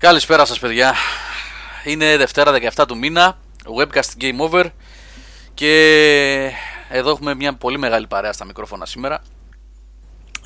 [0.00, 0.94] Καλησπέρα σας παιδιά.
[1.84, 3.38] Είναι Δευτέρα 17 του μήνα,
[3.78, 4.66] webcast game over
[5.54, 6.52] και
[6.88, 9.22] εδώ έχουμε μια πολύ μεγάλη παρέα στα μικρόφωνα σήμερα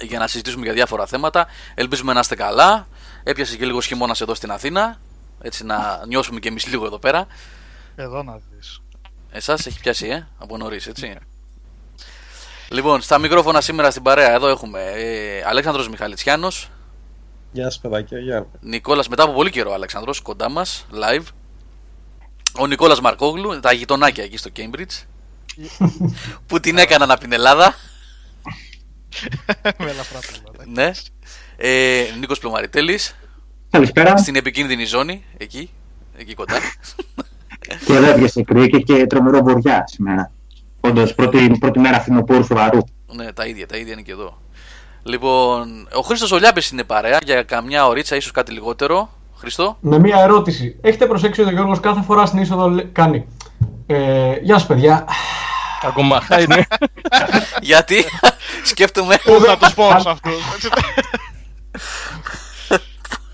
[0.00, 1.46] για να συζητήσουμε για διάφορα θέματα.
[1.74, 2.86] Ελπίζουμε να είστε καλά.
[3.22, 5.00] Έπιασε και λίγο χειμώνας εδώ στην Αθήνα,
[5.40, 7.26] έτσι να νιώσουμε και εμείς λίγο εδώ πέρα.
[7.96, 8.80] Εδώ να δεις.
[9.30, 11.16] Εσάς έχει πιάσει, ε, από νωρίς, έτσι.
[12.68, 16.70] Λοιπόν, στα μικρόφωνα σήμερα στην παρέα εδώ έχουμε ε, Αλέξανδρος Μιχαλητσιάνος,
[17.54, 18.18] Γεια σας, παιδάκια.
[18.18, 18.46] Γεια.
[18.60, 21.24] Νικόλας μετά από πολύ καιρό ο Αλέξανδρος κοντά μας, live.
[22.58, 25.02] Ο Νικόλας Μαρκόγλου, τα γειτονάκια εκεί στο Cambridge.
[26.46, 27.74] που την έκαναν από την Ελλάδα.
[29.62, 30.64] Με ελαφρά πράγματα.
[30.72, 30.90] ναι.
[31.56, 33.16] Ε, Νίκος Πλωμαριτέλης,
[33.70, 34.16] Καλησπέρα.
[34.16, 35.70] στην επικίνδυνη ζώνη, εκεί,
[36.16, 36.58] εκεί κοντά.
[37.86, 40.32] Και εδώ έπιασε κρύο και, και τρομερό βοριά σήμερα.
[40.80, 42.78] Όντως, πρώτη, πρώτη μέρα φθινοπόρου σοβαρού.
[43.14, 44.42] ναι, τα ίδια, τα ίδια είναι και εδώ.
[45.06, 49.08] Λοιπόν, ο Χρήστος Ολιάπης είναι παρέα για καμιά ωρίτσα, ίσως κάτι λιγότερο.
[49.36, 50.76] Χρήστο; Με μία ερώτηση.
[50.80, 53.26] Έχετε προσέξει ότι ο Γιώργος κάθε φορά στην είσοδο λέ- κάνει.
[53.86, 55.04] Ε, γεια σας παιδιά.
[55.82, 56.66] Ακόμα είναι.
[57.60, 58.04] Γιατί;
[58.64, 60.68] Σκέφτομαι Πού θα τους πω σε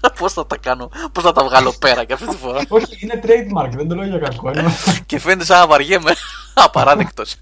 [0.00, 0.10] αυτούς.
[0.10, 0.22] έτσι.
[0.22, 2.62] πώς θα τα κάνω, πώς θα τα βγάλω πέρα και αυτή τη φορά.
[2.68, 4.50] Όχι, είναι trademark, δεν το λέω για κακό.
[4.50, 4.74] Είναι...
[5.06, 6.14] και φαίνεται σαν να βαριέμαι.
[6.54, 7.36] Απαράδεκτος.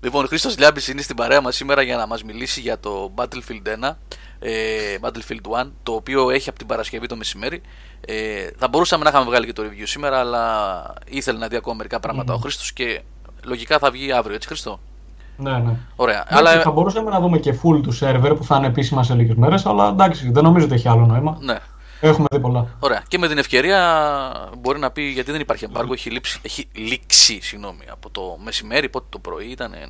[0.00, 3.12] λοιπόν, ο Χρήστος Λιάμπης είναι στην παρέα μας σήμερα για να μας μιλήσει για το
[3.16, 3.94] Battlefield 1.
[4.38, 7.62] Ε, Battlefield 1, το οποίο έχει από την Παρασκευή το μεσημέρι.
[8.06, 11.74] Ε, θα μπορούσαμε να είχαμε βγάλει και το review σήμερα, αλλά ήθελε να δει ακόμα
[11.76, 13.00] μερικά πράγματα ο Χρήστος και
[13.44, 14.80] λογικά θα βγει αύριο, έτσι Χρήστο;
[15.36, 15.76] Ναι, ναι.
[15.96, 16.24] Ωραία.
[16.28, 16.50] Αλλά...
[16.50, 19.36] αλλά, Θα μπορούσαμε να δούμε και full του server που θα είναι επίσημα σε λίγες
[19.36, 21.38] μέρες, αλλά εντάξει, δεν νομίζω ότι έχει άλλο νόημα.
[21.40, 21.58] ναι.
[22.04, 22.66] Έχουμε δει πολλά.
[22.78, 23.02] Ωραία.
[23.08, 23.80] Και με την ευκαιρία
[24.58, 28.88] μπορεί να πει γιατί δεν υπάρχει εμπάργο, έχει, λείψει, έχει λήξει συγγνώμη, από το μεσημέρι,
[28.88, 29.72] πότε το πρωί ήταν.
[29.72, 29.88] ε.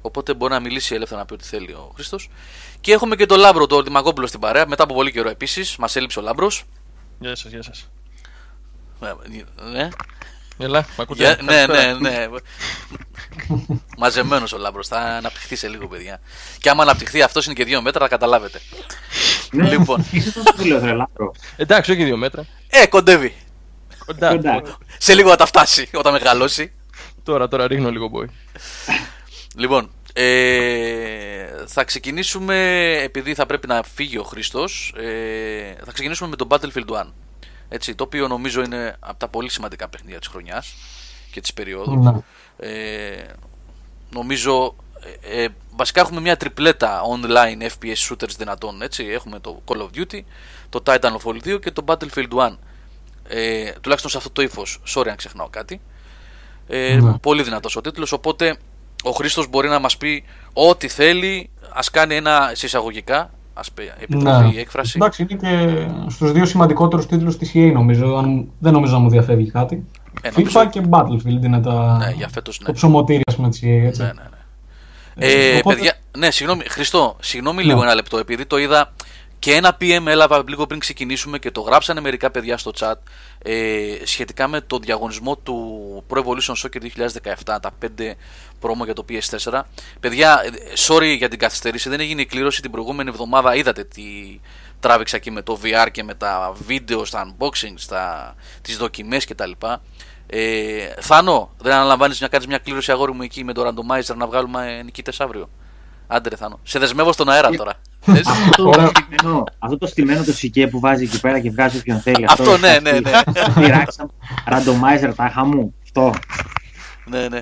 [0.00, 2.30] Οπότε μπορεί να μιλήσει ελεύθερα να πει ό,τι θέλει ο Χρήστος.
[2.80, 4.66] Και έχουμε και τον Λάμπρο, τον Δημακόπουλο στην παρέα.
[4.66, 5.76] Μετά από πολύ καιρό επίσης.
[5.76, 6.64] Μας έλειψε ο Λάμπρος.
[7.18, 7.88] Γεια σας, γεια σας.
[9.72, 9.88] Ναι,
[10.58, 11.22] Έλα, μ' ακούτε.
[11.22, 11.98] Για- ναι, ναι, Καλησπέρα.
[11.98, 12.26] ναι.
[13.98, 14.88] Μαζεμένος ο Λάμπρος.
[14.88, 16.20] Θα αναπτυχθεί σε λίγο, παιδιά.
[16.58, 18.60] Και άμα αναπτυχθεί αυτός είναι και δύο μέτρα, θα καταλάβετε.
[19.52, 21.32] Λοιπόν, Είσαι τόσο φίλος, ρε Λάμπρο.
[21.56, 22.46] Εντάξει, όχι δύο μέτρα.
[22.68, 23.34] ε, κοντεύει.
[24.06, 24.28] Κοντά.
[24.30, 24.62] Κοντά.
[24.98, 26.72] Σε λίγο θα τα φτάσει όταν μεγαλώσει.
[27.22, 28.26] Τώρα, τώρα ρίχνω λίγο μπόι.
[29.56, 32.56] Λοιπόν, ε, θα ξεκινήσουμε,
[33.02, 37.12] επειδή θα πρέπει να φύγει ο Χρήστος, ε, θα ξεκινήσουμε με το Battlefield 1.
[37.68, 40.74] Έτσι, το οποίο νομίζω είναι από τα πολύ σημαντικά παιχνίδια της χρονιάς
[41.30, 41.96] και της περίοδου.
[42.02, 42.12] Ναι.
[42.56, 43.24] Ε,
[44.10, 44.74] νομίζω,
[45.22, 49.04] ε, ε, βασικά έχουμε μια τριπλέτα online FPS shooters δυνατών, έτσι.
[49.04, 50.20] Έχουμε το Call of Duty,
[50.68, 52.58] το Titanfall 2 και το Battlefield 1.
[53.28, 54.80] Ε, τουλάχιστον σε αυτό το ύφος.
[54.94, 55.80] Sorry αν ξεχνάω κάτι.
[56.66, 57.18] Ε, Ναι.
[57.18, 58.58] Πολύ δυνατός ο τίτλος, οπότε
[59.02, 63.82] ο Χρήστος μπορεί να μας πει ό,τι θέλει, ας κάνει ένα σε εισαγωγικά, ας πει,
[64.00, 64.98] επιτρέπει η έκφραση.
[64.98, 65.04] Ναι.
[65.04, 68.16] Εντάξει, είναι και στους δύο σημαντικότερους τίτλους της EA νομίζω.
[68.16, 68.48] Αν...
[68.58, 69.84] Δεν νομίζω να μου διαφεύγει κάτι.
[70.22, 71.96] Ε, FIFA νομίζω- και Battlefield είναι τα...
[71.98, 72.66] Ναι, για φέτος ναι.
[72.66, 74.00] το ψωμοτήρι ας πούμε της EA, έτσι.
[74.02, 75.26] Ναι, ναι, ναι.
[75.26, 77.68] Ε, οπότε- παιδιά, ναι, συγγνώμη, Χριστό, συγγνώμη Ναι.
[77.68, 78.92] λίγο ένα λεπτό, επειδή το είδα
[79.38, 82.94] και ένα PM έλαβα λίγο πριν ξεκινήσουμε και το γράψανε μερικά παιδιά στο chat
[83.38, 88.12] ε, σχετικά με το διαγωνισμό του Pro Evolution Soccer 2017, τα 5
[88.60, 89.60] πρόμο για το PS4.
[90.00, 93.54] Παιδιά, ε, sorry για την καθυστέρηση, δεν έγινε η κλήρωση την προηγούμενη εβδομάδα.
[93.54, 94.02] Είδατε τι
[94.80, 99.50] τράβηξα εκεί με το VR και με τα βίντεο, στα unboxing, στα, τις δοκιμές κτλ.
[100.26, 104.26] Ε, Θάνο, δεν αναλαμβάνεις να κάνεις μια κλήρωση αγόρι μου εκεί με το randomizer να
[104.26, 105.48] βγάλουμε νικητές αύριο;
[106.06, 106.60] Άντε ρε Θάνο.
[106.62, 107.74] Σε δεσμεύω στον αέρα τώρα.
[108.00, 108.86] Θες; Αυτό το, Ωραία.
[108.86, 112.26] στημένο, αυτό το στημένο το σικέ που βάζει εκεί πέρα και βγάζει όποιον θέλει.
[112.28, 113.10] Αυτό, ναι, ναι, ναι.
[113.54, 114.10] Πειράξαμε.
[114.46, 115.74] Randomizer, τάχα μου.
[115.82, 116.14] Αυτό.
[117.04, 117.40] ναι, ναι.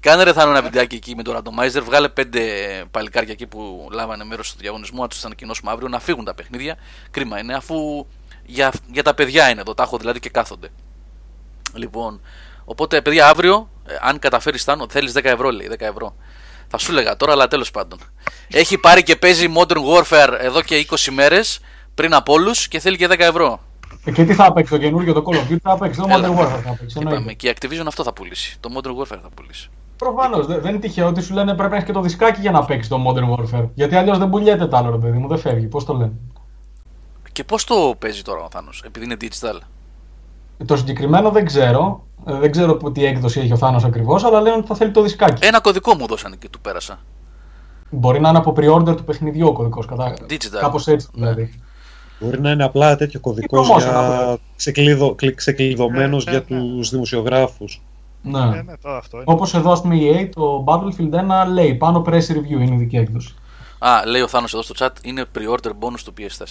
[0.00, 1.82] Κάνε ρε Θάνο ένα βιντεάκι εκεί με το randomizer.
[1.84, 2.40] Βγάλε πέντε
[2.90, 5.02] παλικάρια εκεί που λάβανε μέρος στο διαγωνισμό.
[5.02, 6.76] Να τους ανακοινώσουμε αύριο να φύγουν τα παιχνίδια.
[7.10, 8.06] Κρίμα είναι αφού
[8.44, 9.74] για, για τα παιδιά είναι εδώ.
[9.74, 10.68] Τα έχω δηλαδή και κάθονται.
[11.74, 12.20] Λοιπόν,
[12.64, 15.68] οπότε παιδιά αύριο, ε, αν καταφέρεις Θάνο, θέλεις 10 ευρώ λέει.
[15.70, 16.14] 10 ευρώ.
[16.68, 17.98] Θα σου έλεγα τώρα, αλλά τέλος πάντων.
[18.50, 21.60] Έχει πάρει και παίζει Modern Warfare εδώ και 20 μέρες
[21.94, 23.60] πριν από όλους και θέλει και 10 ευρώ.
[24.04, 26.28] Ε, Και τι θα παίξει το καινούργιο το Call of Duty, θα παίξει το Έλα.
[26.28, 26.60] Modern Warfare.
[26.64, 27.32] Θα παίξει, Είπαμε, εννοείται.
[27.34, 28.56] και η Activision αυτό θα πουλήσει.
[28.60, 29.68] Το Modern Warfare θα πουλήσει.
[29.96, 30.46] Προφανώς.
[30.46, 32.88] Δεν είναι τυχαίο ότι σου λένε πρέπει να έχεις και το δισκάκι για να παίξεις
[32.88, 33.68] το Modern Warfare.
[33.74, 35.66] Γιατί αλλιώς δεν πουλιέται το άλλο, ρε παιδί μου, δεν φεύγει.
[35.66, 36.12] Πώς το λένε;
[37.32, 39.58] Και πώς το παίζει τώρα ο Θάνος, επειδή είναι digital;
[40.66, 42.06] Το συγκεκριμένο δεν ξέρω.
[42.28, 44.90] Ε, Δεν ξέρω που- τι έκδοση έχει ο Θάνος ακριβώς, αλλά λένε ότι θα θέλει
[44.90, 45.46] το δισκάκι.
[45.46, 46.98] Ένα κωδικό μου δώσανε και του πέρασα.
[47.90, 50.14] Μπορεί να είναι από pre-order του παιχνιδιού ο κωδικός, κατά...
[50.28, 50.58] Digital.
[50.60, 51.60] κάπως έτσι δηλαδή.
[52.20, 54.38] Μπορεί να είναι απλά τέτοιο κωδικό promotion, για απλά.
[54.56, 55.14] ξεκλειδω...
[55.14, 56.60] κλ- ξεκλειδωμένος Ε, για ε, ναι.
[56.60, 57.82] τους δημοσιογράφους.
[58.22, 58.38] Ναι.
[58.38, 59.24] Ε, ναι, τώρα αυτό είναι.
[59.28, 62.78] Όπως εδώ, ας πούμε, η EA, το Battlefield 1 λέει πάνω press review, είναι η
[62.78, 63.34] δική έκδοση.
[63.78, 66.44] Α, λέει ο Θάνος εδώ στο chat, είναι pre-order bonus του PS4.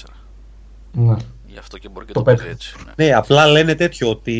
[0.91, 1.15] Ναι.
[1.57, 2.71] Γι' αυτό και μπορεί και Το το, παίζει πέτυχε.
[2.73, 2.85] έτσι.
[2.97, 3.05] Ναι.
[3.05, 4.33] Ναι, απλά λένε τέτοιο ότι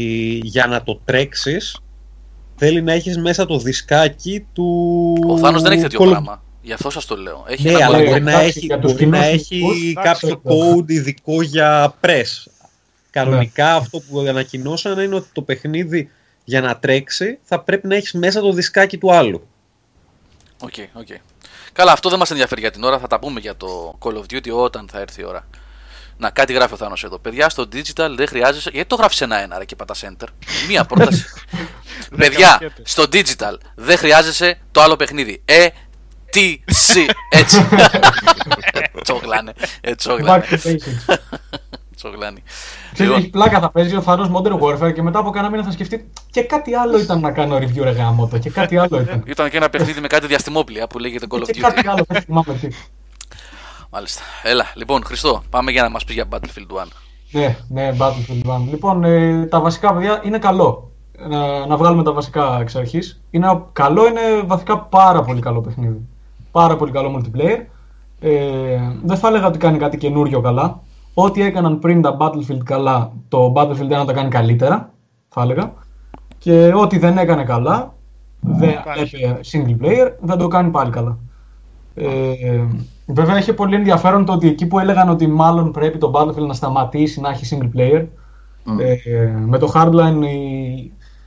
[0.44, 1.78] για να το τρέξεις
[2.56, 4.66] θέλει να έχεις μέσα το δισκάκι του.
[5.28, 6.44] Ο Θάνος δεν έχει τέτοιο Call of- πράγμα.
[6.62, 7.46] Γι' αυτό σας το λέω.
[7.48, 8.10] Έχει Ναι, ένα αλλά κωδικό.
[8.12, 11.42] μπορεί να Εντάξει, έχει, για τους μπορεί να κοινούς έχει υλικούς, κάποιο εντάξει, code ειδικό
[11.42, 12.52] για press.
[13.10, 16.10] Κανονικά αυτό που ανακοινώσανε είναι ότι το παιχνίδι
[16.44, 19.48] για να τρέξει θα πρέπει να έχεις μέσα το δισκάκι του άλλου.
[20.64, 21.08] OK, OK.
[21.74, 23.00] Καλά, αυτό δεν μας ενδιαφέρει για την ώρα.
[23.00, 25.48] Θα τα πούμε για το Call of Duty όταν θα έρθει η ώρα.
[26.20, 27.20] Να, κάτι γράφει ο Θάνος εδώ.
[27.20, 28.70] Παιδιά, στο digital δεν χρειάζεσαι.
[28.74, 30.28] Γιατί το γράφεις ένα-ένα, ρε και πατάς enter;
[30.68, 31.26] Μία πρόταση.
[32.18, 32.82] Παιδιά, κρατιέται.
[32.86, 35.42] στο digital δεν χρειάζεσαι το άλλο παιχνίδι.
[35.46, 35.68] Ε,
[36.32, 37.68] τι, σι, έτσι.
[39.04, 39.54] τσόγλανε.
[39.82, 40.46] Ε, Back τσόγλανε.
[40.50, 41.16] to basics.
[41.96, 42.40] τσόγλανε.
[42.94, 45.64] Ξέρεις, Λοιπόν, έχει πλάκα θα παίζει ο Θάνος Modern Warfare και μετά από κάνα μήνα
[45.64, 49.24] θα σκεφτεί και κάτι άλλο ήταν να κάνω review ρε γαμώτο και κάτι άλλο ήταν.
[49.28, 51.72] Ήταν και ένα παιχνίδι με κάτι διαστημόπλια που λέγεται Call of και Duty.
[51.74, 52.68] κάτι άλλο, δεν θυμάμαι τι.
[53.92, 54.22] Μάλιστα.
[54.44, 56.88] Έλα, λοιπόν, Χριστό, πάμε για να μας πεις για Battlefield 1.
[57.32, 58.70] Ναι, ναι, Battlefield 1.
[58.70, 60.92] Λοιπόν, ε, τα βασικά παιδιά είναι καλό.
[61.30, 63.22] Να, να βγάλουμε τα βασικά εξ αρχής.
[63.30, 66.08] Είναι καλό, είναι βαθικά πάρα πολύ καλό παιχνίδι.
[66.52, 67.60] Πάρα πολύ καλό multiplayer.
[68.20, 70.82] Ε, δεν θα έλεγα ότι κάνει κάτι καινούριο καλά.
[71.14, 74.94] Ό,τι έκαναν πριν τα Battlefield καλά, το Battlefield 1 τα κάνει καλύτερα,
[75.30, 75.74] θα έλεγα.
[76.38, 77.94] Και ό,τι δεν έκανε καλά,
[78.40, 79.16] δεν Υπάρχει.
[79.16, 81.18] έπαιζε single player, δεν το κάνει πάλι καλά.
[81.96, 82.66] Ε,
[83.14, 86.54] βέβαια έχει πολύ ενδιαφέρον το ότι εκεί που έλεγαν ότι μάλλον πρέπει το Battlefield να
[86.54, 88.06] σταματήσει να έχει single player,
[88.64, 88.80] Μμ.
[88.80, 88.96] ε,
[89.46, 90.76] με το Hardline η,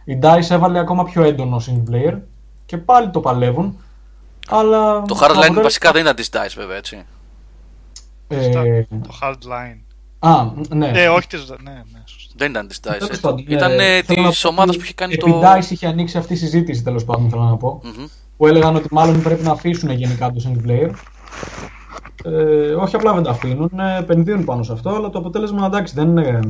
[0.04, 2.18] η DICE έβαλε ακόμα πιο έντονο single player
[2.66, 3.76] και πάλι το παλεύουν.
[4.48, 7.02] Αλλά Το Hardline αποτέλεσμα- βασικά δεν ήταν της DICE βέβαια, έτσι.
[8.28, 9.78] Ε, Το hardline.
[10.18, 10.30] α,
[10.74, 10.90] ναι.
[10.94, 11.48] Ε, όχι της...
[11.62, 12.34] Ναι, ναι, σωστά.
[12.36, 13.20] Δεν ήταν της DICE, Τέλος έτσι.
[13.20, 15.42] πάντων, Ήταν ε, ε, θέλω να της πω ομάδας ότι που είχε κάνει επί το...
[15.44, 17.80] DICE είχε ανοίξει αυτή η συζήτηση τέλος πάντων, θέλω να πω.
[17.84, 18.04] Μμμ.
[18.36, 20.90] Που έλεγαν ότι μάλλον πρέπει να αφήσουν γενικά το single player.
[22.24, 25.94] Ε, όχι απλά δεν τα αφήνουν, ε, επενδύουν πάνω σε αυτό, αλλά το αποτέλεσμα εντάξει
[25.94, 26.40] δεν είναι,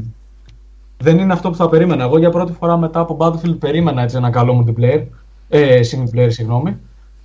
[0.98, 2.04] δεν είναι αυτό που θα περίμενα.
[2.04, 5.02] Εγώ για πρώτη φορά μετά από Battlefield περίμενα έτσι ένα καλό multiplayer,
[5.48, 6.76] ε, single player, συγγνώμη.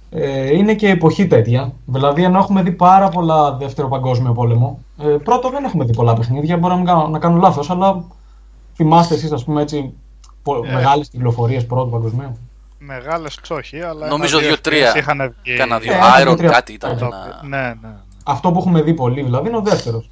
[0.10, 1.74] Ε, είναι και εποχή τέτοια.
[1.86, 6.14] Δηλαδή, ενώ έχουμε δει πάρα πολλά δεύτερο παγκόσμιο πόλεμο, ε, πρώτο δεν έχουμε δει πολλά
[6.14, 6.58] παιχνίδια.
[6.58, 8.04] Μπορώ να, μην κάνω- να κάνω λάθος, αλλά
[8.74, 9.94] θυμάστε εσείς, ας πούμε, έτσι,
[10.70, 10.74] Ε.
[10.74, 12.38] μεγάλες κυκλοφορίες πρώτου παγκοσμίου.
[12.86, 14.08] Μεγάλες όχι, αλλά...
[14.08, 14.94] Νομίζω ένα-δύο δύο-τρία.
[14.94, 15.56] FPS είχαν βγει.
[15.58, 15.92] Κάνα δύο.
[15.92, 16.50] Ε, ένα, δύο, Iron τρία.
[16.50, 16.98] κάτι ήταν.
[16.98, 17.96] Το- ένα- Ναι, ναι.
[18.26, 20.10] Αυτό που έχουμε δει πολύ δηλαδή είναι ο δεύτερος.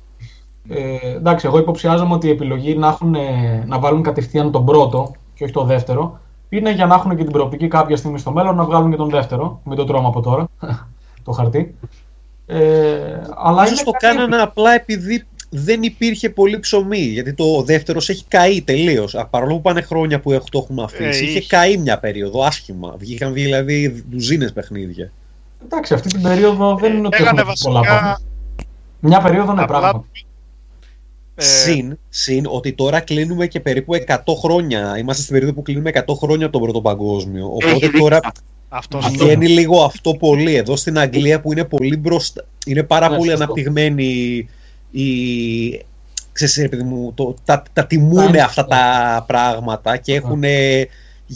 [0.69, 5.11] Ε, εντάξει, εγώ υποψιάζομαι ότι η επιλογή να, έχουν, ε, να βάλουν κατευθείαν τον πρώτο
[5.33, 8.55] και όχι το δεύτερο είναι για να έχουν και την προοπτική κάποια στιγμή στο μέλλον
[8.55, 9.59] να βγάλουν και τον δεύτερο.
[9.63, 10.47] Μην το τρώμε από τώρα.
[11.23, 11.75] το χαρτί.
[12.45, 16.97] Ε, αλλά Ίσως είναι το καλή κάνανε απλά επειδή δεν υπήρχε πολύ ψωμί.
[16.97, 19.15] Γιατί το δεύτερος έχει καεί τελείως.
[19.29, 21.47] Παρόλο που πάνε χρόνια που έχ- το έχουμε αφήσει, Ε, είχε είχε.
[21.47, 22.95] καεί μια περίοδο άσχημα.
[22.97, 25.11] Βγήκαν δηλαδή ντουζίνες παιχνίδια.
[25.65, 27.95] Εντάξει, αυτή την περίοδο δεν είναι ότι Έγανε έχουμε πολλά βασικά...
[27.97, 28.21] πράγματα.
[28.99, 30.05] Μια περίοδο είναι Απλά- πράγμα.
[31.35, 34.97] ε, Συν, συν ότι τώρα κλείνουμε και περίπου 100 χρόνια.
[34.97, 37.45] Είμαστε στην περίοδο που κλείνουμε 100 χρόνια από τον Πρώτο Παγκόσμιο.
[37.45, 37.99] Οπότε Έχει δίκιο.
[37.99, 38.19] τώρα
[38.69, 39.23] Αυτός Αυτό.
[39.25, 40.55] βγαίνει λίγο αυτό πολύ.
[40.55, 42.45] Εδώ στην Αγγλία που είναι πολύ μπροστά.
[42.65, 43.43] Είναι πάρα Ναι, πολύ σωστό.
[43.43, 44.47] αναπτυγμένη
[45.01, 45.85] η.
[46.31, 50.43] Ξέρεις, ρε παιδί μου, το, τα, τα τιμούν Τα αυτά τα πράγματα και έχουν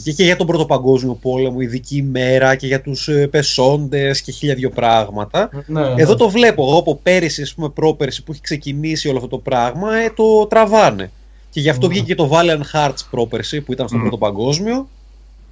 [0.04, 4.32] και, και για τον Πρώτο Παγκόσμιο Πόλεμο ειδική ημέρα και για τους ε, πεσόντες και
[4.32, 5.50] χίλια δυο πράγματα.
[5.66, 6.02] Ναι, ναι.
[6.02, 9.38] Εδώ το βλέπω εγώ από πέρυσι, ας πούμε πρόπερσι που έχει ξεκινήσει όλο αυτό το
[9.38, 11.10] πράγμα, ε, το τραβάνε.
[11.50, 11.92] Και γι' αυτό Ναι.
[11.92, 14.00] βγήκε και το Valiant Hearts πρόπερσι που ήταν στο Μμ.
[14.00, 14.88] Πρώτο Παγκόσμιο.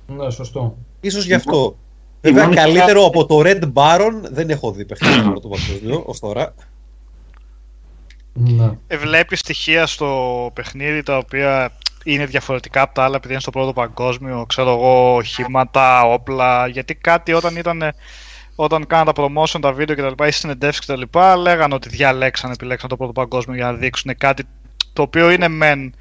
[0.07, 0.77] Ναι, σωστό.
[1.01, 1.77] Ίσως γι' αυτό.
[2.21, 6.03] Η Βέβαια, μόνη καλύτερο από το Red Baron δεν έχω δει παιχνίδι στο Πρώτο Παγκόσμιο
[6.07, 6.55] ως τώρα.
[8.37, 8.71] Ναι.
[8.87, 11.73] ε, βλέπεις στοιχεία στο παιχνίδι τα οποία
[12.05, 16.67] είναι διαφορετικά από τα άλλα επειδή είναι στο πρώτο παγκόσμιο, ξέρω εγώ, οχήματα, όπλα.
[16.67, 17.83] Γιατί κάτι όταν ήταν.
[18.59, 20.25] Όταν κάναν τα promotion, τα βίντεο κτλ.
[20.25, 21.19] ή συνεντεύξεις κτλ.
[21.39, 24.45] λέγανε ότι διαλέξαν, επιλέξαν το πρώτο παγκόσμιο για να δείξουν κάτι
[24.93, 25.95] το οποίο είναι μεν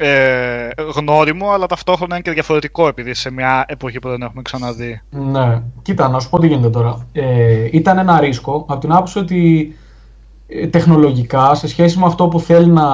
[0.00, 5.00] ε, γνώριμο, αλλά ταυτόχρονα είναι και διαφορετικό επειδή σε μια εποχή που δεν έχουμε ξαναδεί.
[5.10, 7.06] Ναι, κοίτα, να σου πω τι γίνεται τώρα.
[7.12, 9.81] Ε, ήταν ένα ρίσκο από την άποψη ότι ε,
[10.70, 12.84] τεχνολογικά σε σχέση με αυτό που θέλει να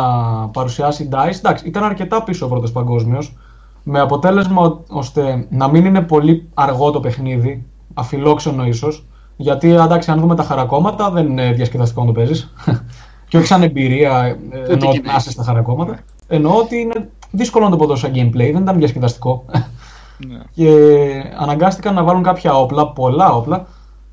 [0.52, 3.36] παρουσιάσει η DICE, εντάξει, ήταν αρκετά πίσω ο πρώτος παγκόσμιος,
[3.82, 10.10] με αποτέλεσμα ο- ώστε να μην είναι πολύ αργό το παιχνίδι, αφιλόξενο ίσως, γιατί εντάξει,
[10.10, 12.52] αν δούμε τα χαρακόμματα δεν είναι διασκεδαστικό να το παίζεις.
[13.28, 15.98] και όχι σαν εμπειρία ε, εννοώ ότι να είσαι στα χαρακόμματα.
[16.28, 19.44] Εννοώ ότι είναι δύσκολο να το πω τόσο σαν gameplay, δεν ήταν διασκεδαστικό.
[20.28, 20.38] Ναι.
[20.54, 20.68] και
[21.38, 23.66] αναγκάστηκαν να βάλουν κάποια όπλα, πολλά όπλα,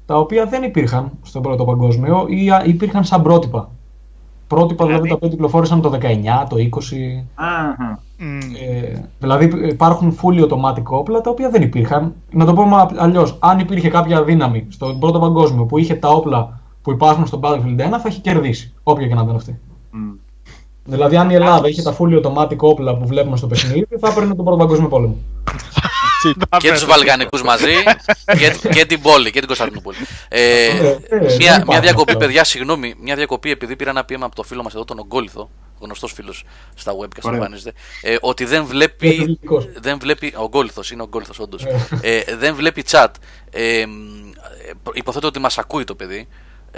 [0.05, 3.69] τα οποία δεν υπήρχαν στον πρώτο παγκόσμιο ή α, υπήρχαν σαν πρότυπα.
[4.47, 6.03] Πρότυπα δηλαδή τα οποία κυκλοφόρησαν το 19,
[6.49, 7.23] το 20.
[7.35, 8.03] Αχα.
[8.17, 8.39] Μμ.
[8.69, 12.13] Ε, δηλαδή υπάρχουν fully automatic όπλα τα οποία δεν υπήρχαν.
[12.31, 16.59] Να το πούμε αλλιώς, αν υπήρχε κάποια δύναμη στον πρώτο παγκόσμιο που είχε τα όπλα
[16.81, 18.73] που υπάρχουν στο Battlefield 1, θα έχει κερδίσει.
[18.83, 19.59] Όποια και να ήταν αυτή.
[19.91, 20.11] Μμ.
[20.83, 24.35] Δηλαδή, αν η Ελλάδα είχε τα fully automatic όπλα που βλέπουμε στο παιχνίδι, θα έπαιρνε
[24.35, 25.15] τον Πρώτο Παγκόσμιο Πόλεμο.
[26.61, 27.73] και τους Βαλκανικού μαζί
[28.37, 29.97] και, και την πόλη και την Κωνσταντινούπολη.
[30.27, 32.25] Ε, Ε, ε, δεν μια, υπάρχει μια διακοπή, αυτό.
[32.25, 35.49] παιδιά, συγγνώμη, μια διακοπή επειδή πήρα ένα πείμα από το φίλο μας εδώ, τον Ογκόλυθο,
[35.79, 36.43] γνωστός φίλος
[36.75, 37.37] στα web και Ωραία.
[37.37, 39.07] εμφανίζεται, ε, ότι δεν Είναι βλέπει.
[39.07, 39.67] ελληνικός.
[39.81, 40.33] Δεν βλέπει.
[40.37, 41.63] Ο Γκόλυθο, είναι ο Γκόλυθο, όντως.
[42.01, 43.07] Ε, δεν βλέπει chat.
[43.51, 43.91] Ε, μ,
[44.67, 46.27] ε, υποθέτω ότι μας ακούει το παιδί.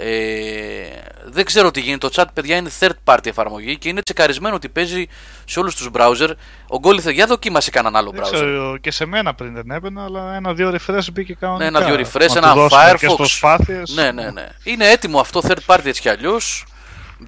[0.00, 0.88] Ε,
[1.24, 2.08] δεν ξέρω τι γίνεται.
[2.08, 5.06] Το chat, παιδιά, είναι third party εφαρμογή και είναι τσεκαρισμένο ότι παίζει
[5.44, 6.30] σε όλους τους browser.
[6.68, 8.32] Ο Γκόλυθο, για δοκίμασε κανέναν άλλο Δεν browser.
[8.32, 11.70] ξέρω, και σε μένα πριν δεν έμπαινα, αλλά ένα-δύο refresh μπήκε κανονικά.
[11.70, 13.16] Ναι, ένα-δύο refresh, Να ένα του δώσω μερικές Firefox.
[13.16, 13.90] προσπάθειες.
[13.94, 14.48] Ναι, ναι, ναι.
[14.62, 16.66] Είναι έτοιμο αυτό third party έτσι κι αλλιώς.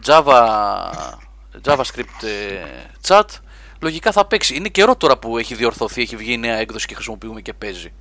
[0.07, 0.43] Java,
[1.65, 2.65] JavaScript ε,
[3.09, 3.25] chat.
[3.81, 4.57] Λογικά θα παίξει.
[4.57, 7.93] Είναι καιρό τώρα που έχει διορθωθεί, έχει βγει η νέα έκδοση και χρησιμοποιούμε και παίζει.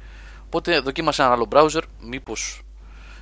[0.46, 1.82] Οπότε δοκίμασε ένα άλλο browser.
[2.00, 2.62] Μήπως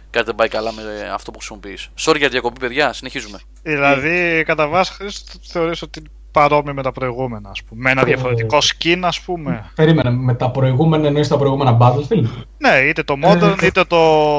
[0.10, 0.82] κάτι δεν πάει καλά με
[1.14, 1.90] αυτό που χρησιμοποιείς.
[2.00, 2.94] Sorry για διακοπή, παιδιά.
[2.94, 3.40] Συνεχίζουμε.
[3.64, 7.82] Δηλαδή, κατά βάση, Χρήστο, θεωρείς ότι είναι παρόμοιο με τα προηγούμενα, ας πούμε.
[7.82, 9.72] Με ένα Ε, διαφορετικό skin, ας πούμε.
[9.76, 13.98] Περίμενε, με τα προηγούμενα εννοείς τα προηγούμενα Battlefield; Ναι, είτε το Modern, είτε το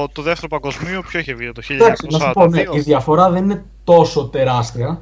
[0.09, 1.01] του δεύτερου παγκοσμίου.
[1.09, 2.77] Ποιο είχε βγει, το Εντάξει, να σου πω, ναι, 1942.
[2.77, 5.01] η διαφορά δεν είναι τόσο τεράστια.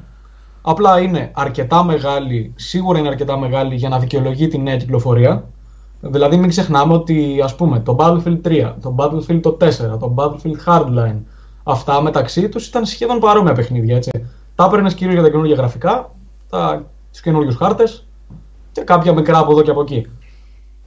[0.62, 5.48] Απλά είναι αρκετά μεγάλη, σίγουρα είναι αρκετά μεγάλη για να δικαιολογεί τη νέα κυκλοφορία.
[6.10, 10.66] Δηλαδή μην ξεχνάμε ότι ας πούμε το Battlefield 3, το Battlefield το 4, το Battlefield
[10.66, 11.18] Hardline,
[11.62, 14.10] αυτά μεταξύ τους ήταν σχεδόν παρόμοια παιχνίδια, έτσι.
[14.54, 16.10] Τα έπαιρνες κυρίως για τα καινούργια γραφικά,
[16.50, 18.06] τα, τους καινούριους χάρτες
[18.72, 20.06] και κάποια μικρά από εδώ και από εκεί.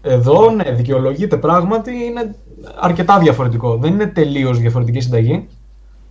[0.02, 2.36] Εδώ, ναι, δικαιολογείται πράγματι, είναι
[2.80, 3.78] αρκετά διαφορετικό.
[3.78, 5.48] Δεν είναι τελείως διαφορετική συνταγή.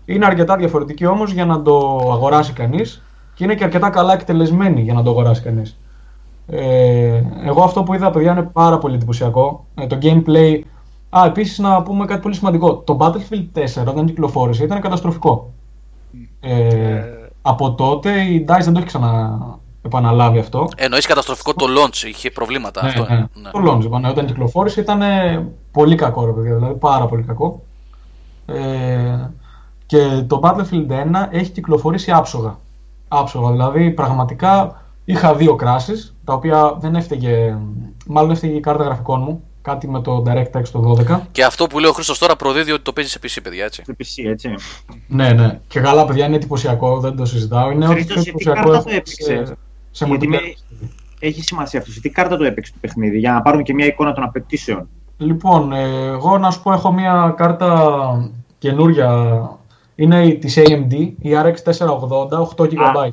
[0.05, 1.77] Είναι αρκετά διαφορετική όμως για να το
[2.13, 3.03] αγοράσει κανείς
[3.35, 5.79] και είναι και αρκετά καλά εκτελεσμένη για να το αγοράσει κανείς.
[6.51, 9.67] Ε, εγώ αυτό που είδα, παιδιά, είναι πάρα πολύ εντυπωσιακό.
[9.75, 10.61] Ε, το gameplay.
[11.11, 12.77] Α, επίσης να πούμε κάτι πολύ σημαντικό.
[12.77, 15.53] Το Battlefield 4 όταν κυκλοφόρησε ήταν καταστροφικό.
[16.41, 17.03] Ε,
[17.43, 19.39] από τότε η DICE δεν το έχει ξανά
[19.83, 20.69] επαναλάβει αυτό.
[20.77, 22.83] Εννοείς καταστροφικό το launch, είχε προβλήματα.
[22.83, 23.15] Ναι, αυτό ναι.
[23.15, 23.29] είναι.
[23.35, 23.51] Ναι.
[23.51, 27.23] Το launch, είπα, ναι, όταν κυκλοφόρησε ήταν ε, πολύ κακό, ρε παιδιά, δηλαδή πάρα πολύ
[27.23, 27.63] κακό.
[28.47, 29.31] Ε,
[29.87, 30.95] και το Battlefield 1
[31.31, 32.59] έχει κυκλοφορήσει άψογα.
[33.09, 37.57] Άψογα, δηλαδή πραγματικά είχα δύο κράσεις, τα οποία δεν έφταιγε,
[38.07, 41.21] μάλλον έφταιγε η κάρτα γραφικών μου, κάτι με το DirectX το 12.
[41.33, 43.83] Και αυτό που λέει ο Χρήστος τώρα προδίδει ότι το παίζει σε PC, παιδιά, έτσι.
[43.83, 44.55] Στο PC, έτσι.
[45.09, 45.61] Ναι, ναι.
[45.69, 47.71] Και καλά, παιδιά, είναι εντυπωσιακό, δεν το συζητάω.
[47.71, 49.57] Είναι ό,τι Χρήστος, πιο σε τι εντυπωσιακό κάρτα έχω το έπαιξες; σε,
[49.91, 50.87] σε Γιατί με- multiplayer.
[51.21, 51.93] Έχει σημασία αυτό.
[51.93, 54.89] Σε τι κάρτα το έπαιξε το παιχνίδι, για να πάρουμε και μια εικόνα των απαιτήσεων;
[55.17, 59.41] Λοιπόν, ε, εγώ να σου πω έχω μια κάρτα καινούρια.
[59.95, 63.09] Είναι η- της AMD, η RX 480, 8 GB.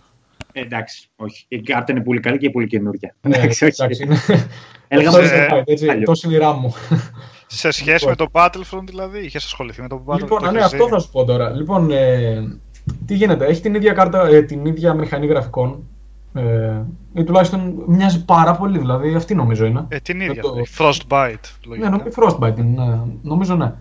[0.57, 1.45] Ε, εντάξει, όχι.
[1.47, 3.15] Η κάρτα είναι πολύ καλή και πολύ καινούργια.
[3.21, 3.81] Ναι, εντάξει, όχι.
[3.81, 4.17] εντάξει, είναι.
[4.87, 6.03] Έλεγα 8 μόνο σε- GB, έτσι, παλιό.
[6.05, 6.73] τόσο είναι η RAM μου.
[7.47, 10.17] Σε σχέση με το Battlefront, δηλαδή, είχες ασχοληθεί με το Battlefront.
[10.17, 11.49] λοιπόν, το ναι, έχεις αυτό δει; θα σου πω τώρα.
[11.49, 12.57] Λοιπόν, ε,
[13.05, 15.83] τι γίνεται, έχει την ίδια κάρτα, ε, την ίδια μηχανή γραφικών.
[16.33, 16.81] Ε,
[17.13, 19.85] ή τουλάχιστον μοιάζει πάρα πολύ, δηλαδή αυτή νομίζω είναι.
[19.87, 20.41] Ε, την Με ίδια.
[20.41, 21.89] το- αυτή, Frostbite, Ναι, λογικά.
[21.89, 23.73] νομίζω Frostbite είναι, ναι, νομίζω ναι.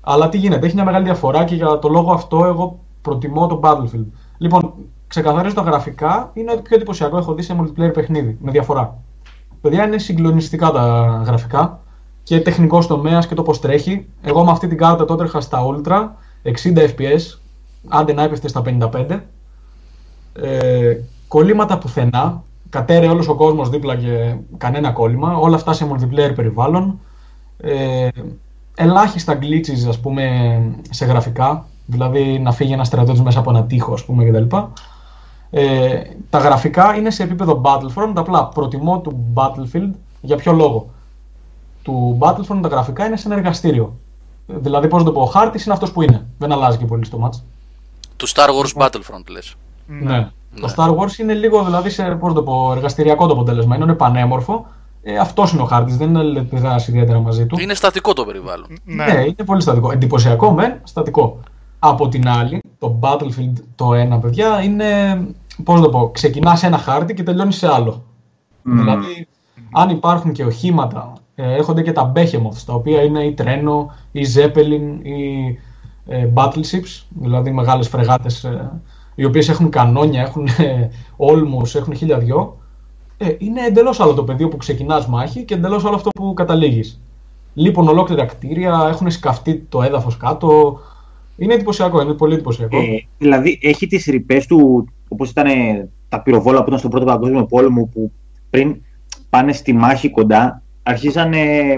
[0.00, 3.60] Αλλά τι γίνεται, έχει μια μεγάλη διαφορά και για το λόγο αυτό εγώ προτιμώ το
[3.62, 4.06] Battlefield.
[4.38, 4.74] Λοιπόν,
[5.20, 8.98] ξεκαθαρίζω τα γραφικά, είναι ό,τι πιο εντυπωσιακό έχω δει σε multiplayer παιχνίδι, με διαφορά.
[9.60, 11.80] Παιδιά είναι συγκλονιστικά τα γραφικά
[12.22, 14.06] και τεχνικός τομέας και το πώς τρέχει.
[14.22, 16.08] Εγώ με αυτή την κάρτα τότε είχα στα Ultra
[16.42, 17.38] 60 FPS,
[17.88, 19.20] άντε να έπεφτε στα 55.
[20.32, 20.96] Ε,
[21.28, 22.42] κολλήματα πουθενά.
[22.70, 25.36] Κατέρε όλος ο κόσμος δίπλα και κανένα κόλλημα.
[25.36, 27.00] Όλα αυτά σε multiplayer περιβάλλον.
[27.56, 28.08] Ε,
[28.76, 30.24] ελάχιστα glitches ας πούμε
[30.90, 31.66] σε γραφικά.
[31.86, 34.56] Δηλαδή να φύγει ένας στρατιώτης μέσα από ένα τοίχο ας πούμε κτλ.
[35.58, 38.12] Ε, τα γραφικά είναι σε επίπεδο Battlefront.
[38.14, 40.88] Απλά προτιμώ του Battlefield για ποιο λόγο;
[41.82, 43.96] Του Battlefront τα γραφικά είναι σε ένα εργαστήριο.
[44.46, 46.26] Δηλαδή, πώς να το πω, ο χάρτης είναι αυτός που είναι.
[46.38, 47.40] Δεν αλλάζει και πολύ στο match.
[48.16, 49.54] Του Star Wars Battlefront, λες.
[49.86, 50.28] Ναι.
[50.60, 53.76] Το Star Wars είναι λίγο δηλαδή σε πώς να το πω, εργαστηριακό το αποτέλεσμα.
[53.76, 54.66] Είναι πανέμορφο.
[55.02, 57.60] Ε, αυτός είναι ο χάρτης, δεν επιδράσει ιδιαίτερα μαζί του.
[57.60, 58.68] Είναι στατικό το περιβάλλον.
[58.84, 59.92] Ναι, είναι πολύ στατικό.
[59.92, 61.40] Εντυπωσιακό μεν, στατικό.
[61.78, 65.20] Από την άλλη, το Battlefield το ένα, παιδιά, είναι.
[65.64, 68.04] Πώς να το πω, ξεκινάς σε ένα χάρτη και τελειώνεις σε άλλο.
[68.62, 69.28] Δηλαδή,
[69.72, 74.20] αν υπάρχουν και οχήματα, ε, έρχονται και τα Behemoths, τα οποία είναι ή τρένο, ή
[74.34, 75.46] Zeppelin, ή
[76.06, 78.80] ε, battleships, δηλαδή μεγάλες φρεγάτες, ε,
[79.14, 82.58] οι οποίες έχουν κανόνια, έχουν ε, όλμους, έχουν χίλια δυο.
[83.16, 87.00] Ε, είναι εντελώς άλλο το πεδίο που ξεκινάς μάχη και εντελώς άλλο αυτό που καταλήγεις.
[87.54, 90.80] Λείπουν ολόκληρα κτίρια, έχουν σκαφτεί το έδαφος κάτω.
[91.36, 92.76] Είναι εντυπωσιακό, είναι πολύ εντυπωσιακό.
[92.76, 97.04] Ε, δηλαδή έχει τις ρηπές του, όπως ήταν ε, τα πυροβόλα που ήταν στον Πρώτο
[97.06, 98.12] Παγκόσμιο Πόλεμο, που
[98.50, 98.76] πριν
[99.30, 101.32] πάνε στη μάχη κοντά, αρχίζαν,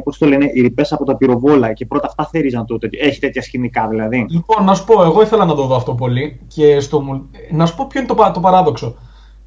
[0.05, 3.01] πώς το λένε, οι ρηπές από τα πυροβόλα και πρώτα αυτά θέριζαν το τέτοιο.
[3.03, 4.27] Έχει τέτοια σκηνικά δηλαδή.
[4.31, 7.67] Λοιπόν, να σου πω, εγώ ήθελα να το δω αυτό πολύ και στο, μουλ- να
[7.67, 8.95] σου πω ποιο είναι το, πα- το παράδοξο.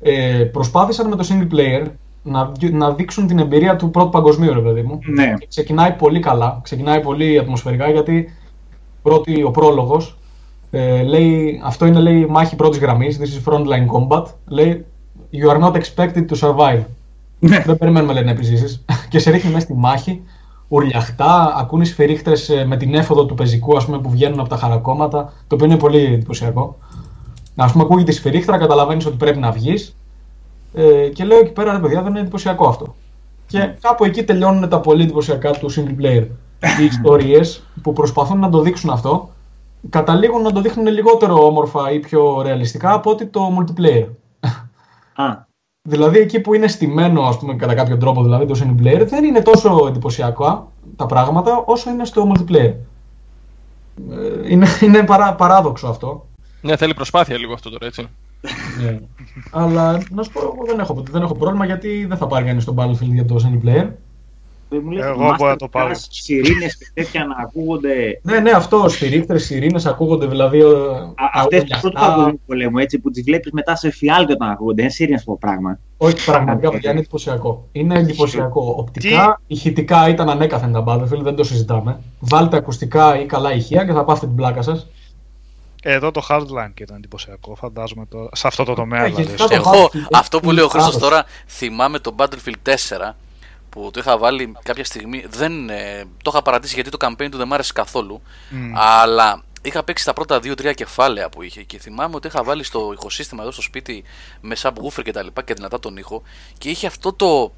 [0.02, 1.86] ε, προσπάθησαν με το single player
[2.24, 5.00] να, να δείξουν την εμπειρία του πρώτου παγκοσμίου, ρε παιδί μου.
[5.14, 5.34] Ναι.
[5.40, 8.30] Και ξεκινάει πολύ καλά, ξεκινάει πολύ ατμοσφαιρικά γιατί
[9.02, 10.18] πρώτη, ο πρόλογος
[10.72, 14.86] ε, λέει, αυτό είναι λέει μάχη πρώτης γραμμής, this is frontline combat, λέει
[15.34, 16.84] you are not expected to survive.
[17.40, 17.64] Ναι.
[17.66, 20.22] Δεν περιμένουμε λέει να επιζήσεις και σε ρίχνει μέσα στη μάχη,
[20.68, 24.58] ουρλιαχτά, ακούνε σφυρίχτρες ε, με την έφοδο του πεζικού ας πούμε, που βγαίνουν από τα
[24.58, 26.78] χαρακόμματα, το οποίο είναι πολύ εντυπωσιακό.
[27.56, 29.96] Α πούμε, ακούγεται η σφυρίχτρα, καταλαβαίνεις ότι πρέπει να βγεις.
[30.74, 32.96] Ε, και λέω εκεί πέρα, ρε παιδιά, δεν είναι εντυπωσιακό αυτό.
[33.48, 36.28] Και κάπου εκεί τελειώνουν τα πολύ εντυπωσιακά του single player.
[36.82, 39.30] Οι ιστορίες που προσπαθούν να το δείξουν αυτό,
[39.90, 44.08] καταλήγουν να το δείχνουν λιγότερο όμορφα ή πιο ρεαλιστικά από ότι το multiplayer.
[45.16, 45.50] Α,
[45.84, 49.24] Δηλαδή εκεί που είναι στημένο, ας πούμε, κατά κάποιο τρόπο, δηλαδή το single player, δεν
[49.24, 52.74] είναι τόσο εντυπωσιακά τα πράγματα όσο είναι στο multiplayer.
[54.10, 56.26] Ε, Είναι, είναι παρά, παράδοξο αυτό.
[56.62, 58.08] Ναι, θέλει προσπάθεια λίγο αυτό τώρα, έτσι.
[58.82, 59.00] Ναι.
[59.52, 62.66] Αλλά να σου πω, εγώ δεν έχω, δεν έχω πρόβλημα γιατί δεν θα πάρει κανείς
[62.66, 63.88] τον Battlefield για το single player.
[64.72, 65.92] Δεν μου λες Εγώ Master μπορώ να το πάρω.
[65.94, 68.20] Class, Σιρήνες και τέτοια να ακούγονται.
[68.24, 68.90] Ναι, ναι, αυτό.
[68.90, 70.60] Σφυρίχτρε, ειρήνε ακούγονται δηλαδή.
[70.60, 70.66] ε,
[71.34, 71.80] Αυτές τους αγωνιαστά.
[71.82, 74.82] πρώτου παγκοσμίου πολέμου, έτσι, που τις βλέπεις μετά σε φιάλτη όταν ακούγονται.
[74.82, 75.80] Είναι σύριας αυτό το πράγμα.
[75.98, 77.68] Όχι, πραγματικά παιδιά είναι εντυπωσιακό.
[77.72, 78.76] Είναι εντυπωσιακό.
[78.78, 82.00] Οπτικά, ηχητικά ήταν ανέκαθεν τα Battlefield, δεν το συζητάμε.
[82.20, 84.88] Βάλτε ακουστικά ή καλά ηχεία και θα πάθετε την πλάκα σας.
[85.84, 88.30] Εδώ το Hardline και ήταν εντυπωσιακό, φαντάζομαι τώρα.
[88.34, 89.24] Σε αυτό το τομέα Ε, δηλαδή.
[89.24, 91.12] γενικά το Εγώ, Battlefield αυτό που έχει λέει ο Χρήστος παράδοση.
[91.12, 92.70] τώρα, θυμάμαι το Battlefield
[93.10, 93.16] 4
[93.72, 95.26] που το είχα βάλει κάποια στιγμή.
[95.30, 98.22] Δεν, ε, το είχα παρατήσει γιατί το campaign του δεν μ' άρεσε καθόλου.
[98.50, 98.72] Μμ.
[98.76, 102.90] Αλλά είχα παίξει τα πρώτα 2-3 κεφάλαια που είχε και θυμάμαι ότι είχα βάλει στο
[102.94, 104.04] ηχοσύστημα εδώ στο σπίτι
[104.42, 106.22] με subwoofer και τα λοιπά και δυνατά τον ήχο
[106.58, 107.54] και είχε αυτό το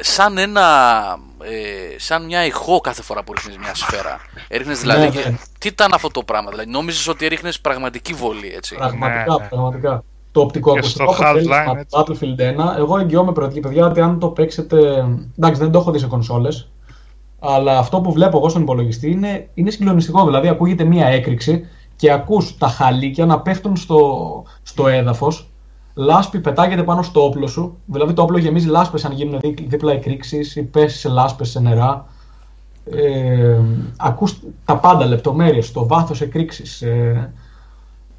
[0.00, 5.10] σαν ένα ε, σαν μια ηχό κάθε φορά που ρίχνεις μια σφαίρα έριχνες δηλαδή Ναι,
[5.22, 5.36] και- ναι.
[5.58, 9.48] τι ήταν αυτό το πράγμα δηλαδή νόμιζες ότι έριχνες πραγματική βολή έτσι Πραγματικά, Ναι, ναι.
[9.48, 10.04] πραγματικά.
[10.36, 12.36] Το οπτικό Και ακουστικό στο αποτέλεσμα Hardline, του έτσι.
[12.36, 14.76] Battlefield 1, εγώ εγγυώμαι πρωί, παιδιά, ότι αν το παίξετε.
[15.38, 16.68] Εντάξει, δεν το έχω δει σε κονσόλες.
[17.38, 20.24] Αλλά αυτό που βλέπω εγώ στον υπολογιστή είναι, είναι συγκλονιστικό.
[20.24, 21.64] Δηλαδή, ακούγεται μία έκρηξη
[21.96, 25.48] και ακούς τα χαλίκια να πέφτουν στο, στο έδαφος.
[25.94, 27.76] Λάσπη πετάγεται πάνω στο όπλο σου.
[27.86, 31.60] Δηλαδή, το όπλο γεμίζει λάσπες αν γίνουν δί- δίπλα εκρήξει ή πέσει σε λάσπες σε
[31.60, 32.06] νερά.
[32.90, 33.58] Ε,
[33.96, 37.32] ακούς τα πάντα, λεπτομέρειες, το βάθος εκρήξης, ε,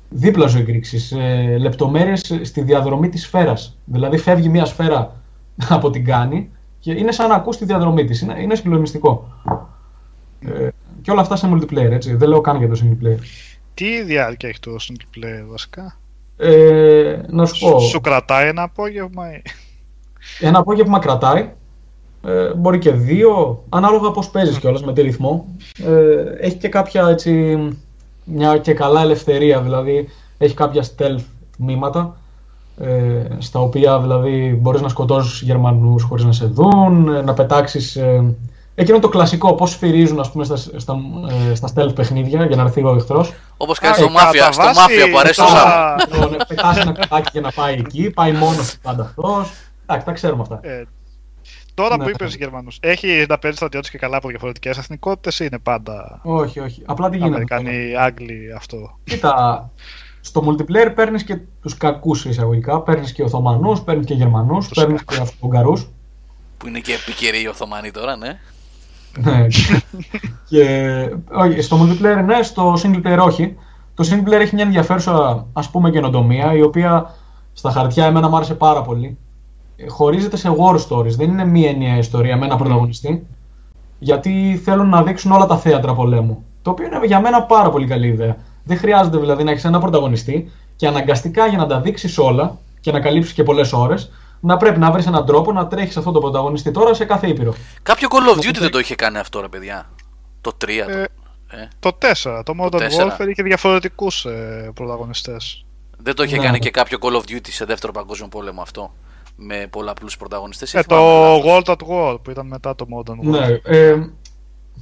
[0.10, 3.78] δίπλα σου εκρήξεις, ε, λεπτομέρειες στη διαδρομή της σφαίρας.
[3.86, 5.16] Δηλαδή φεύγει μια σφαίρα
[5.70, 8.22] από την κάνη και είναι σαν να ακούς τη διαδρομή της.
[8.22, 9.28] Είναι, είναι συγκλονιστικό.
[10.40, 10.68] Ε,
[11.02, 12.16] και όλα αυτά σε multiplayer, έτσι.
[12.16, 13.18] Δεν λέω καν για το single player.
[13.74, 15.98] Τι διάρκεια έχει το single player βασικά;
[16.38, 19.42] Ε, να σου πω, Σου, σου κρατάει ένα απόγευμα ή.
[20.40, 21.50] ένα απόγευμα κρατάει.
[22.24, 25.56] Ε, μπορεί και δύο, ανάλογα πώς παίζεις κιόλας, με τι ρυθμό.
[25.86, 27.58] Ε, έχει και κάποια έτσι,
[28.34, 31.24] μια και καλά ελευθερία, δηλαδή έχει κάποια stealth
[31.58, 32.16] τμήματα,
[32.82, 37.96] ε, στα οποία δηλαδή μπορείς να σκοτώσεις Γερμανούς χωρίς να σε δουν, ε, να πετάξεις...
[37.96, 38.36] Ε,
[38.76, 40.96] εκείνο το κλασικό, πώς σφυρίζουν ας πούμε στα, στα,
[41.52, 43.34] ε, στα stealth παιχνίδια για να έρθει ο εχθρός.
[43.58, 46.34] όπως κάνει Α, στο ε, μάφια, κατά στο βάση, μάφια που αρέσει τόσο τώρα- Λοιπόν,
[46.34, 49.52] ε, πετάς ένα κουτάκι για να πάει εκεί, πάει μόνος του πάντα αυτός.
[49.86, 50.60] Εντάξει, τα ξέρουμε αυτά.
[51.80, 52.04] Ε, τώρα Ναι.
[52.04, 56.20] που είπες Γερμανούς, έχει να παίρνει στρατιώτες και καλά από διαφορετικές εθνικότητες ή είναι πάντα
[56.24, 56.82] Όχι, όχι.
[56.86, 57.32] Απλά τι γίνεται.
[57.36, 58.98] Αμερικανοί, Άγγλοι αυτό.
[59.04, 59.70] Κοίτα,
[60.22, 62.82] στο multiplayer παίρνεις και τους κακούς εισαγωγικά.
[62.82, 65.74] Παίρνεις και Οθωμανούς, παίρνεις και Γερμανούς, Τους παίρνεις και Ουγγαρού.
[66.58, 68.40] που είναι και επικαιροί οι Οθωμανοί τώρα ναι
[69.20, 69.48] ναι.
[70.50, 70.66] και,
[71.32, 73.56] όχι, στο multiplayer ναι, στο single player όχι.
[73.94, 77.16] Το single player έχει μια ενδιαφέρουσα ας πούμε καινοτομία η οποία
[77.54, 79.18] στα χαρτιά εμένα μου άρεσε πάρα πολύ.
[79.78, 83.28] Ε, Χωρίζεται σε war stories, δεν είναι μία ενιαία ιστορία με ένα πρωταγωνιστή.
[84.00, 86.46] Γιατί θέλουν να δείξουν όλα τα θέατρα πολέμου.
[86.62, 88.38] Το οποίο είναι για μένα πάρα πολύ καλή ιδέα.
[88.64, 92.92] Δεν χρειάζεται δηλαδή να έχεις ένα πρωταγωνιστή και αναγκαστικά για να τα δείξεις όλα και
[92.92, 96.20] να καλύψεις και πολλές ώρες, να πρέπει να βρεις έναν τρόπο να τρέχεις αυτό το
[96.20, 97.54] πρωταγωνιστή τώρα σε κάθε ήπειρο.
[97.84, 99.90] κάποιο Call of Duty δεν το είχε κάνει αυτό ρε παιδιά
[100.42, 101.68] το 3 Ε, το, ε.
[101.80, 102.80] Το 4, το Modern 4.
[102.80, 105.66] Warfare είχε διαφορετικούς ε, πρωταγωνιστές.
[105.98, 106.60] δεν το είχε Ναι, κάνει ναι.
[106.60, 108.92] και κάποιο Call of Duty σε δεύτερο παγκόσμιο πόλεμο αυτό
[109.40, 111.44] με πολλαπλούς πρωταγωνιστές ή Ε, θυμάμαι το λάθος.
[111.68, 113.40] World at War που ήταν μετά το Modern Warfare.
[113.48, 113.96] Ναι, ε,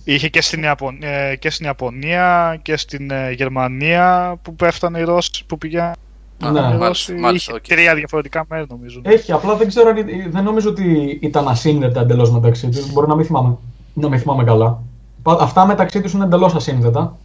[0.04, 0.98] Είχε και στην, Ιαπων...
[1.02, 5.94] ε, και στην Ιαπωνία και στην ε, Γερμανία που πέφτανε οι Ρώσοι που πηγαίνουν.
[6.44, 6.60] Α, Ναι.
[6.60, 7.14] οι μάλιστα, Ρώσοι.
[7.14, 7.78] μάλιστα, είχε οκ.
[7.78, 9.02] τρία διαφορετικά μέρη νομίζω.
[9.04, 12.92] έχει, απλά δεν ξέρω αν ή- δεν νομίζω ότι ήταν ασύνδετα εντελώς μεταξύ τους.
[12.94, 13.58] Μπορεί να μην θυμάμαι,
[13.94, 14.82] να μην θυμάμαι καλά.
[15.24, 17.18] Πα- Αυτά μεταξύ τους είναι εντελώς ασύνδετα.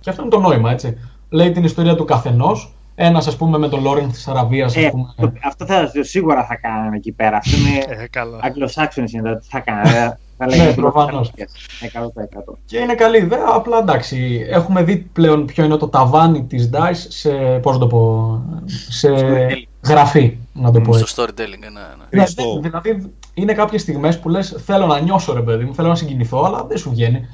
[0.00, 0.98] Και αυτό είναι το νόημα, έτσι.
[1.30, 2.73] Λέει την ιστορία του καθενός.
[2.96, 5.14] Ένας, ας πούμε, με τον Λόρεν της Αραβίας, Ε, α πούμε.
[5.16, 7.36] το- αυτό θα, σίγουρα θα κάνανε εκεί πέρα.
[7.36, 8.38] Αυτό είναι Ε, καλά.
[8.42, 10.18] Αγγλοσάξονες είναι, δηλαδή, τι θα κάνανε.
[10.38, 11.32] θα λέγανε Ναι, προφανώς.
[11.80, 12.58] 100%.
[12.64, 14.46] Και είναι καλή ιδέα, απλά εντάξει.
[14.50, 17.30] Έχουμε δει πλέον ποιο είναι το ταβάνι της DICE σε.
[17.62, 18.40] Πώς το πω.
[18.88, 19.68] σε τέλει.
[19.86, 20.36] γραφή.
[20.52, 21.06] Να το πω έτσι.
[21.12, 22.04] Στο storytelling, ναι, ναι.
[22.10, 22.52] Ναι, Χριστό.
[22.52, 25.94] δεν- δηλαδή είναι κάποιες στιγμές που λες: Θέλω να νιώσω ρε παιδί μου, θέλω να
[25.94, 27.28] συγκινηθώ, αλλά δεν σου βγαίνει.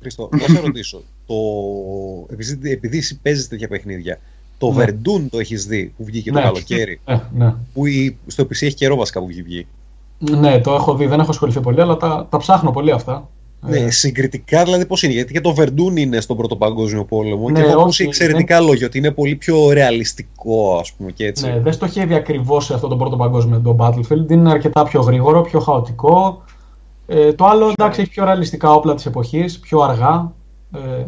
[0.00, 1.02] Χριστό, να σε ρωτήσω.
[1.26, 1.34] Το...
[2.32, 4.18] Επειδή, επειδή εσύ παίζεις τέτοια παιχνίδια,
[4.60, 4.84] το Ναι.
[4.84, 6.44] Verdun το έχεις δει που βγήκε το Ναι.
[6.44, 7.00] καλοκαίρι.
[7.04, 7.54] Ε, ναι.
[7.74, 9.66] Που η- στο PC έχει καιρό βασικά που έχει βγει.
[10.18, 13.28] ναι, το έχω δει, δεν έχω ασχοληθεί πολύ, αλλά τα, τα ψάχνω πολύ αυτά.
[13.62, 15.12] Ναι, Ε, συγκριτικά δηλαδή πώς είναι.
[15.12, 17.50] Γιατί και το Verdun είναι στον Πρώτο Παγκόσμιο Πόλεμο.
[17.50, 21.26] Ναι, και έχω όχι, ακούσει εξαιρετικά λόγια ότι είναι πολύ πιο ρεαλιστικό, ας πούμε και
[21.26, 21.46] έτσι.
[21.46, 24.30] Ναι, δεν στοχεύει ακριβώς σε αυτό το πρώτο παγκόσμιο το Battlefield.
[24.30, 26.42] Είναι αρκετά πιο γρήγορο, πιο χαοτικό.
[27.06, 30.32] Ε, το άλλο εντάξει έχει πιο ρεαλιστικά όπλα της εποχής, πιο αργά.
[30.74, 31.04] Ε,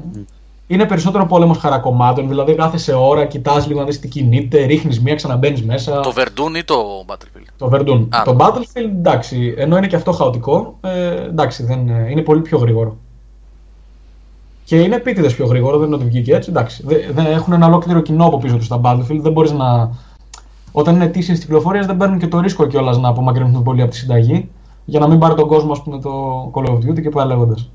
[0.73, 5.01] Είναι περισσότερο πόλεμος χαρακομμάτων, δηλαδή κάθε σε ώρα κοιτάς λίγο να δεις τι κινείται, ρίχνεις
[5.01, 6.01] μία, ξαναμπαίνεις μέσα.
[6.01, 8.07] Το Verdun ή το Battlefield; Το Verdun.
[8.09, 8.23] Α.
[8.25, 12.59] Το Battlefield εντάξει, ενώ είναι και αυτό χαοτικό, ε, εντάξει, δεν, ε, είναι πολύ πιο
[12.59, 12.97] γρήγορο.
[14.65, 16.51] Και είναι επίτηδες πιο γρήγορο, δεν είναι ότι βγήκε έτσι.
[16.51, 19.21] Εντάξει, δεν, δεν έχουν ένα ολόκληρο κοινό από πίσω τους στα Battlefield.
[19.21, 19.91] Δεν μπορείς να.
[20.73, 23.97] Όταν είναι αιτήσεις κυκλοφορίας, δεν παίρνουν και το ρίσκο κιόλας να απομακρυνθούν πολύ από τη
[23.97, 24.49] συνταγή
[24.85, 27.71] για να μην πάρει τον κόσμο, ας πούμε, το Call of Duty και πάει λέγοντας.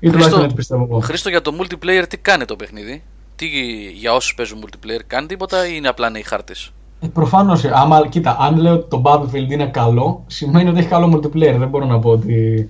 [0.00, 1.00] Ή τουλάχιστον έτσι πιστεύω εγώ.
[1.00, 3.02] Χρήστο, για το multiplayer τι κάνει το παιχνίδι;
[3.36, 3.46] Τι
[3.94, 8.36] για όσους παίζουν multiplayer κάνει τίποτα ή είναι απλά νέοι χάρτες; Ε, Προφανώς, άμα κοίτα,
[8.40, 11.54] αν λέω ότι το Battlefield είναι καλό, σημαίνει ότι έχει καλό multiplayer.
[11.58, 12.68] Δεν μπορώ να πω ότι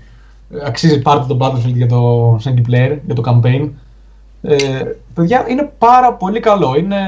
[0.51, 3.71] ε, αξίζει πάρτε το Battlefield για το single player, για το campaign.
[4.43, 4.83] Ε,
[5.15, 6.77] παιδιά, είναι πάρα πολύ καλό.
[6.77, 6.99] Είναι.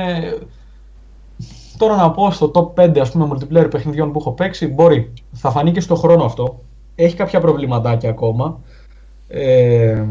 [1.77, 5.13] Τώρα να πω στο top 5 ας πούμε multiplayer παιχνιδιών που έχω παίξει, μπορεί.
[5.33, 6.61] Θα φανεί και στο χρόνο αυτό.
[6.95, 8.61] Έχει κάποια προβληματάκια ακόμα.
[9.35, 10.05] Ε,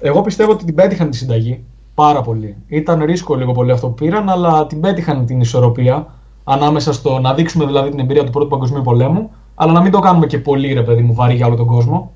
[0.00, 2.56] εγώ πιστεύω ότι την πέτυχαν τη συνταγή πάρα πολύ.
[2.66, 6.06] Ήταν ρίσκο λίγο πολύ αυτό που πήραν, αλλά την πέτυχαν την ισορροπία
[6.44, 9.98] ανάμεσα στο να δείξουμε δηλαδή την εμπειρία του Πρώτου Παγκοσμίου Πολέμου, αλλά να μην το
[9.98, 12.12] κάνουμε και πολύ ρε παιδί μου βαρύ για όλο τον κόσμο.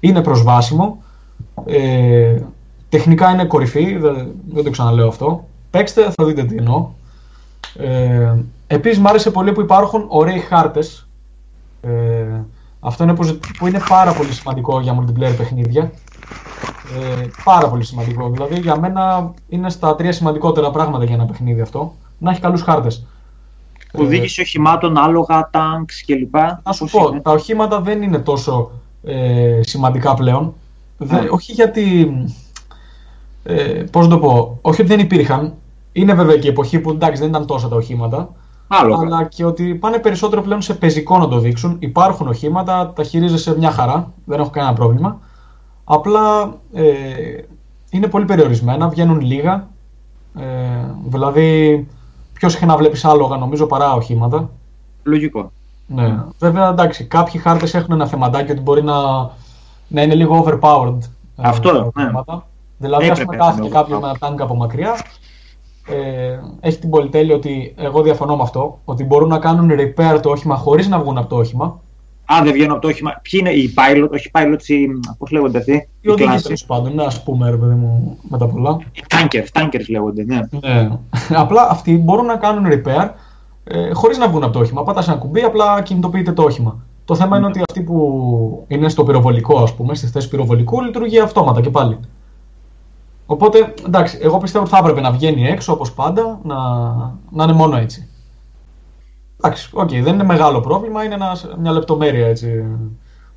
[0.00, 1.02] Είναι προσβάσιμο.
[1.66, 2.40] Ε,
[2.88, 5.44] τεχνικά είναι κορυφή, δεν, δεν το ξαναλέω αυτό.
[5.70, 6.88] Παίξτε, θα δείτε τι εννοώ.
[7.78, 8.34] Ε,
[8.66, 11.08] Επίσης μου άρεσε πολύ που υπάρχουν ωραίοι χάρτες.
[11.80, 12.40] Ε,
[12.80, 15.90] αυτό είναι που, που είναι πάρα πολύ σημαντικό για multiplayer παιχνίδια.
[17.20, 18.30] Ε, πάρα πολύ σημαντικό.
[18.30, 21.94] Δηλαδή για μένα είναι στα τρία σημαντικότερα πράγματα για ένα παιχνίδι αυτό.
[22.18, 23.06] Να έχει καλούς χάρτες.
[23.92, 26.34] Ε, Οδήγηση οχημάτων, άλογα, τάγκς κλπ.
[26.62, 28.70] να σου Πώς πω, είναι; τα οχήματα δεν είναι τόσο
[29.04, 30.54] ε, σημαντικά πλέον.
[30.98, 32.12] Δεν- όχι γιατί.
[33.42, 33.54] Ε,
[33.90, 35.54] πώς να το πω, όχι ότι δεν υπήρχαν.
[35.92, 38.34] Είναι βέβαια και η εποχή που εντάξει δεν ήταν τόσα τα οχήματα.
[38.72, 39.00] Άλογα.
[39.06, 41.76] Αλλά και ότι πάνε περισσότερο πλέον σε πεζικό να το δείξουν.
[41.78, 45.18] Υπάρχουν οχήματα, τα χειρίζεσαι μια χαρά, δεν έχω κανένα πρόβλημα.
[45.84, 46.84] Απλά ε,
[47.90, 49.68] είναι πολύ περιορισμένα, βγαίνουν λίγα.
[50.38, 50.44] Ε,
[51.06, 51.86] δηλαδή,
[52.32, 54.50] πιο συχνά βλέπεις άλογα νομίζω παρά οχήματα.
[55.02, 55.52] Λογικό.
[55.86, 56.22] Ναι.
[56.38, 58.94] Βέβαια, εντάξει, κάποιοι χάρτες έχουν ένα θεματάκι ότι μπορεί να,
[59.88, 60.98] να είναι λίγο overpowered.
[61.36, 61.88] ε, Αυτό, τα ναι.
[61.94, 62.46] οχήματα.
[62.78, 64.02] Δηλαδή, ας Έπρεπε πούμε, να κάθεται είναι κάποιος overpowered.
[64.02, 64.96] με ένα τάγκ από μακριά.
[65.88, 68.80] Ε, έχει την πολυτέλεια ότι εγώ διαφωνώ με αυτό.
[68.84, 71.80] Ότι μπορούν να κάνουν repair το όχημα χωρίς να βγουν από το όχημα.
[72.32, 73.20] Α, δεν βγαίνουν από το όχημα.
[73.22, 74.88] Ποιοι είναι οι pilot, όχι pilots, οι.
[75.18, 75.88] Πώς λέγονται αυτοί.
[76.00, 76.44] Ή οδηγεί κλάση.
[76.44, 78.78] τέλος πάντων, ναι, ας πούμε, ρε παιδί μου, με τα πολλά.
[78.92, 80.40] Οι tankers, tankers λέγονται, ναι.
[80.60, 80.90] Ναι.
[81.44, 83.10] απλά αυτοί μπορούν να κάνουν repair
[83.64, 84.82] ε, χωρίς να βγουν από το όχημα.
[84.82, 86.84] Πάτα ένα κουμπί, απλά κινητοποιείται το όχημα.
[87.04, 91.20] Το θέμα είναι ότι αυτοί που είναι στο πυροβολικό, ας πούμε, στη θέση πυροβολικού, λειτουργεί
[91.20, 91.98] αυτόματα και πάλι.
[93.30, 96.56] Οπότε, εντάξει, εγώ πιστεύω ότι θα έπρεπε να βγαίνει έξω όπως πάντα, να,
[97.30, 98.08] να είναι μόνο έτσι.
[99.36, 102.64] Εντάξει, οκ, δεν είναι μεγάλο πρόβλημα, είναι ένας, μια λεπτομέρεια έτσι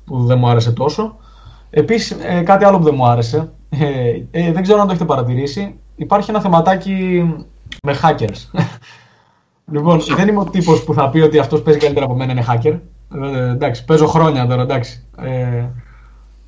[0.04, 1.16] που δεν μου άρεσε τόσο.
[1.70, 5.08] Επίσης, ε, κάτι άλλο που δεν μου άρεσε, ε, ε, δεν ξέρω αν το έχετε
[5.08, 7.22] παρατηρήσει, υπάρχει ένα θεματάκι
[7.82, 8.60] με hackers.
[9.74, 12.44] λοιπόν, δεν είμαι ο τύπος που θα πει ότι αυτός παίζει καλύτερα από μένα είναι
[12.48, 12.78] hacker.
[13.22, 15.06] Ε, εντάξει, παίζω χρόνια τώρα, εντάξει.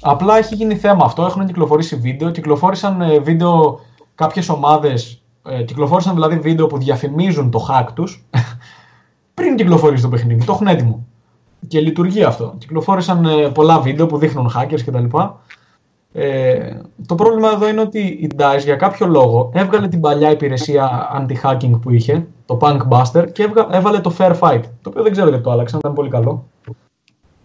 [0.07, 3.81] Ε, απλά έχει γίνει θέμα αυτό, έχουν κυκλοφορήσει βίντεο, κυκλοφόρησαν ε, βίντεο
[4.14, 8.25] κάποιες ομάδες, ε, κυκλοφόρησαν δηλαδή βίντεο που διαφημίζουν το hack τους
[9.35, 11.07] πριν κυκλοφορήσει το παιχνίδι, το έχουν έτοιμο.
[11.69, 12.55] Και λειτουργεί αυτό.
[12.59, 15.05] Κυκλοφόρησαν ε, πολλά βίντεο που δείχνουν hackers κτλ.
[16.12, 21.09] Ε, το πρόβλημα εδώ είναι ότι η DICE για κάποιο λόγο έβγαλε την παλιά υπηρεσία
[21.21, 25.12] anti-hacking που είχε, το Punk Buster, και έβγα- έβαλε το Fair Fight, το οποίο δεν
[25.12, 26.45] ξέρω γιατί το άλλαξαν, ήταν πολύ καλό.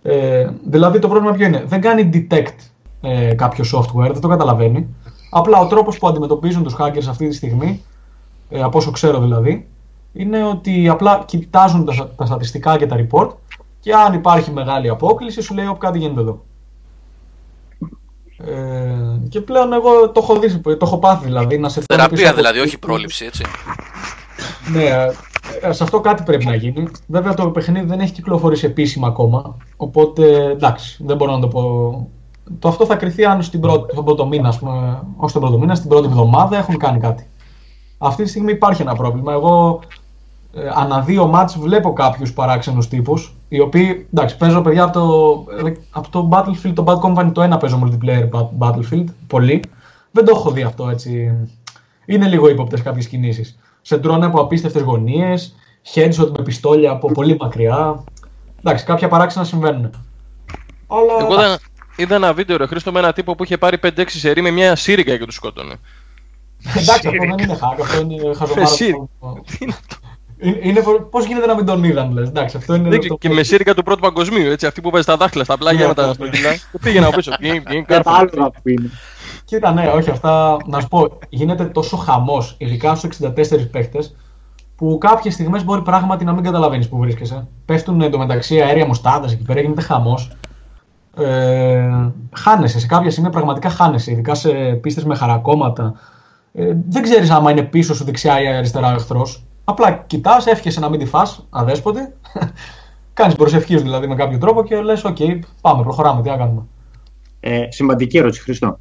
[0.04, 2.56] Ε, δηλαδή το πρόβλημα ποιο είναι, δεν κάνει detect
[3.02, 4.88] ε, κάποιο software, δεν το καταλαβαίνει.
[5.30, 7.84] Απλά ο τρόπος που αντιμετωπίζουν τους hackers αυτή τη στιγμή,
[8.50, 9.68] ε, από όσο ξέρω δηλαδή,
[10.14, 13.30] είναι ότι απλά κοιτάζουν τα, τα στατιστικά και τα report
[13.80, 16.44] και αν υπάρχει μεγάλη απόκληση σου λέει ότι κάτι γίνεται εδώ.
[18.38, 22.22] Ε, και πλέον εγώ το έχω δει, το έχω πάθει δηλαδή να σε φέρνω πίσω
[22.22, 23.44] Θεραπεία από- δηλαδή, όχι πρόληψη, έτσι.
[24.74, 25.12] ναι, ε,
[25.70, 26.88] σε αυτό κάτι πρέπει να γίνει.
[27.08, 29.58] Βέβαια το παιχνίδι δεν έχει κυκλοφορήσει επίσημα ακόμα.
[29.78, 31.62] Οπότε εντάξει, δεν μπορώ να το πω.
[32.60, 35.58] Το αυτό θα κρυθεί αν στην πρώτη, στον πρώτο μήνα, ας πούμε, όχι στον πρώτο
[35.58, 37.28] μήνα, στην πρώτη εβδομάδα έχουν κάνει κάτι.
[37.98, 39.34] Αυτή τη στιγμή υπάρχει ένα πρόβλημα.
[39.34, 39.80] Εγώ
[40.54, 45.46] ε, ανά δύο μάτς βλέπω κάποιους παράξενους τύπους οι οποίοι, εντάξει, παίζω παιδιά από το,
[45.68, 49.64] ε, από το Battlefield, το Bad Company το ένα παίζω multiplayer Bat- Battlefield, πολύ.
[50.12, 51.38] Δεν το έχω δει αυτό έτσι.
[52.06, 53.60] Είναι λίγο ύποπτες κάποιες κινήσεις.
[53.82, 55.56] Σε τρώνε από απίστευτες γωνίες,
[55.94, 58.04] headshot με πιστόλια από πολύ μακριά.
[58.60, 59.90] Εντάξει, κάποια παράξενα συμβαίνουν.
[60.88, 61.14] Αλλά.
[61.20, 61.60] Εγώ είδα,
[61.96, 64.76] είδα ένα βίντεο ρε Χρήστο με ένα τύπο που είχε πάρει 5-6 σερί με μια
[64.76, 65.74] σύριγγα και τους σκότωνε.
[66.76, 68.62] Εντάξει, αυτό δεν είναι hack, αυτό είναι χαζομάρα.
[68.62, 68.94] Εσύ.
[70.40, 72.28] Είναι, είναι, Πώς γίνεται να μην τον είδαν, λες.
[72.28, 72.84] Εντάξει, αυτό είναι.
[72.90, 75.44] Δεν το- ξέρω, και με σύριγγα του πρώτου παγκοσμίου, έτσι, αυτή που παίζει τα δάχτυλα
[75.44, 76.14] στα πλάγια Ναι, με τα αυτό.
[76.14, 76.54] στρογγυλά.
[76.56, 77.32] Και πήγαινα από πίσω.
[77.42, 78.18] Γκίνγκ, γκίνγκ, Για τα κάρφωνα.
[78.18, 78.90] άλογα που είναι.
[79.52, 80.58] Κοίτα, ναι, όχι αυτά.
[80.66, 84.00] Να σου πω, γίνεται τόσο χαμός, ειδικά στους 64 παίχτες,
[84.76, 87.48] που κάποιες στιγμές μπορεί πράγματι να μην καταλαβαίνεις που βρίσκεσαι.
[87.66, 90.32] Πέφτουν εντωμεταξύ αέρια μουστάρδα εκεί πέρα, γίνεται χαμός.
[91.18, 91.90] Ε,
[92.36, 92.80] χάνεσαι.
[92.80, 94.50] Σε κάποια σημεία πραγματικά χάνεσαι, ειδικά σε
[94.82, 95.94] πίστες με χαρακώματα.
[96.54, 99.44] Ε, δεν ξέρεις άμα είναι πίσω σου δεξιά ή αριστερά ο εχθρός.
[99.64, 102.14] Απλά κοιτάς, εύχεσαι να μην τη φας, αδέσποτη.
[103.14, 105.18] Κάνεις προσευχή σου δηλαδή με κάποιο τρόπο και λες: Οκ,
[105.62, 106.62] πάμε, προχωράμε, τι να κάνουμε.
[107.40, 108.78] Ε, σημαντική ερώτηση, Χριστό.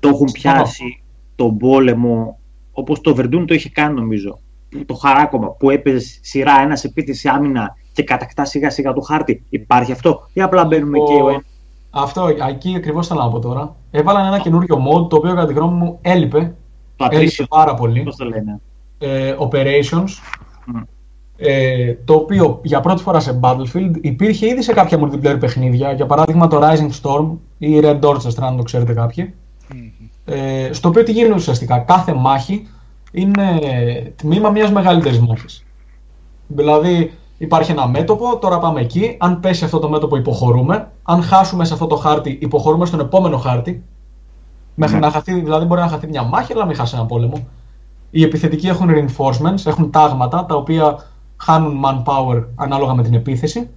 [0.00, 1.02] Το έχουν πιάσει
[1.34, 2.38] τον πόλεμο
[2.72, 4.38] όπως το Βερντούν το είχε κάνει νομίζω.
[4.86, 9.42] Το χαράκομα που έπαιζε σειρά ένας επίθεση άμυνα και κατακτά σιγά σιγά το χάρτη.
[9.48, 11.42] Υπάρχει αυτό ή απλά μπαίνουμε Ο- και ο ένα.
[11.90, 13.76] Αυτό, εκεί ακριβώς θέλω να πω τώρα.
[13.90, 16.38] Έβαλαν ένα καινούριο mod το οποίο κατά τη γνώμη μου έλειπε.
[16.96, 17.46] Το Έλειπε ατρίσιο.
[17.46, 18.02] πάρα πολύ.
[18.02, 18.60] Πώς το λένε;
[18.98, 20.08] Ε, operations.
[20.66, 20.80] Μμ.
[21.36, 25.92] Ε, το οποίο για πρώτη φορά σε Battlefield υπήρχε ήδη σε κάποια multiplayer παιχνίδια.
[25.92, 29.34] Για παράδειγμα το Rising Storm ή Red Orchestra, αν το ξέρετε κάποιοι.
[30.24, 32.68] Ε, στο οποίο τι γίνεται ουσιαστικά; Κάθε μάχη
[33.12, 33.58] είναι
[34.16, 35.64] τμήμα μιας μεγαλύτερης μάχης.
[36.46, 39.16] Δηλαδή υπάρχει ένα μέτωπο, τώρα πάμε εκεί.
[39.18, 40.90] Αν πέσει αυτό το μέτωπο υποχωρούμε.
[41.02, 43.82] Αν χάσουμε σε αυτό το χάρτη υποχωρούμε στον επόμενο χάρτη.
[44.74, 45.00] Μέχρι Ναι.
[45.06, 47.46] να χαθεί, δηλαδή μπορεί να χαθεί μια μάχη αλλά να μην χάσει ένα πόλεμο.
[48.10, 51.06] Οι επιθετικοί έχουν reinforcements, έχουν τάγματα τα οποία
[51.36, 53.68] χάνουν manpower ανάλογα με την επίθεση.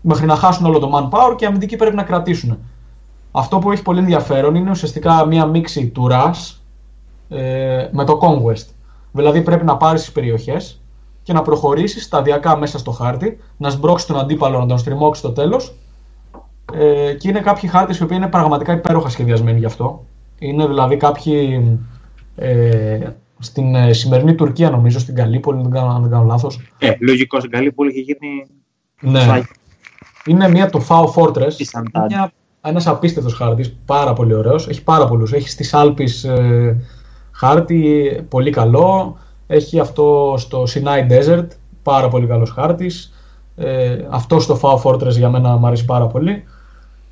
[0.00, 2.58] Μέχρι να χάσουν όλο το manpower και οι αμυντικοί πρέπει να κρατήσουν.
[3.32, 6.56] Αυτό που έχει πολύ ενδιαφέρον είναι ουσιαστικά μία μίξη του rush
[7.28, 8.66] ε, με το conquest.
[9.12, 10.80] Δηλαδή πρέπει να πάρεις τις περιοχές
[11.22, 15.32] και να προχωρήσεις σταδιακά μέσα στο χάρτη, να σμπρώξεις τον αντίπαλο, να τον στριμώξεις στο
[15.32, 15.74] τέλος
[16.72, 20.04] ε, και είναι κάποιοι χάρτες οι οποίοι είναι πραγματικά υπέροχα σχεδιασμένοι γι' αυτό.
[20.38, 21.62] Είναι δηλαδή κάποιοι
[22.36, 22.98] ε,
[23.38, 26.60] στην ε, σημερινή Τουρκία νομίζω, στην Καλύπολη, αν δεν κάνω, αν δεν κάνω λάθος.
[26.78, 28.46] Ε, λογικό στην καλή πόλη είχε γίνει.
[29.00, 29.20] Ναι.
[29.20, 29.46] σφάγι.
[30.26, 31.54] Είναι μια το FAO Fortress.
[31.56, 32.10] Της Σαντάντ.
[32.10, 32.32] Μια,
[32.64, 34.68] ένας απίστευτος χάρτης, πάρα πολύ ωραίος.
[34.68, 35.32] Έχει πάρα πολλούς.
[35.32, 36.80] Έχει στις Άλπεις ε,
[37.32, 39.16] χάρτη, πολύ καλό.
[39.46, 41.46] Έχει αυτό στο Sinai Desert,
[41.82, 43.12] πάρα πολύ καλός χάρτης.
[43.56, 46.44] Ε, αυτό στο FAO Fortress για μένα μου αρέσει πάρα πολύ.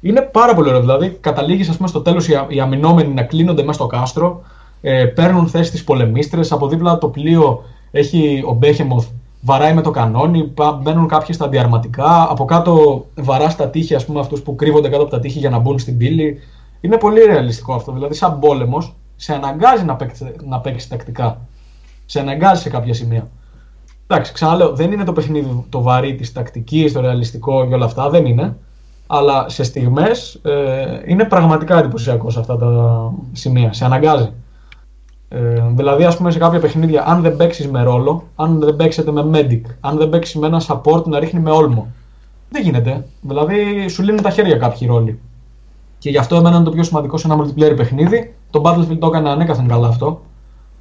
[0.00, 0.80] Είναι πάρα πολύ ωραίο.
[0.80, 4.42] Δηλαδή, καταλήγεις ας πούμε, στο τέλος οι, α- οι αμυνόμενοι να κλείνονται μέσα στο κάστρο,
[4.80, 6.52] ε, παίρνουν θέση τις πολεμίστρες.
[6.52, 9.06] Από δίπλα το πλοίο έχει ο Μπέχεμοθ,
[9.40, 12.30] βαράει με το κανόνι, πα- μπαίνουν κάποιοι στα αντιαρματικά.
[12.30, 15.50] Από κάτω βαρά στα τείχη, ας πούμε, αυτούς που κρύβονται κάτω από τα τείχη για
[15.50, 16.38] να μπουν στην πύλη.
[16.80, 17.92] Είναι πολύ ρεαλιστικό αυτό.
[17.92, 21.46] Δηλαδή, σαν πόλεμος, σε αναγκάζει να παίξει, να παίξεις τακτικά.
[22.06, 23.28] Σε αναγκάζει σε κάποια σημεία.
[24.06, 28.10] Εντάξει, ξαναλέω, δεν είναι το παιχνίδι το βαρύ της τακτικής, το ρεαλιστικό και όλα αυτά,
[28.10, 28.56] δεν είναι.
[29.06, 33.72] Αλλά σε στιγμές ε, είναι πραγματικά εντυπωσιακό σε αυτά τα σημεία.
[33.72, 34.32] Σε αναγκάζει.
[35.32, 39.12] Ε, δηλαδή, ας πούμε, σε κάποια παιχνίδια, αν δεν παίξεις με ρόλο, αν δεν παίξετε
[39.12, 41.92] με medic, αν δεν παίξεις με ένα support να ρίχνει με όλμο.
[42.50, 43.06] Δεν γίνεται.
[43.20, 45.20] Δηλαδή, σου λύνουν τα χέρια κάποιοι ρόλοι.
[45.98, 48.34] Και γι' αυτό εμένα είναι το πιο σημαντικό σε ένα multiplayer παιχνίδι.
[48.50, 50.20] Το Battlefield το έκανε ανέκαθεν καλά αυτό.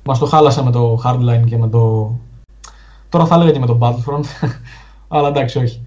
[0.04, 2.12] Μας το χάλασα με το Hardline και με το.
[3.10, 4.50] Τώρα θα έλεγα και με το Battlefront.
[5.08, 5.86] αλλά εντάξει, όχι.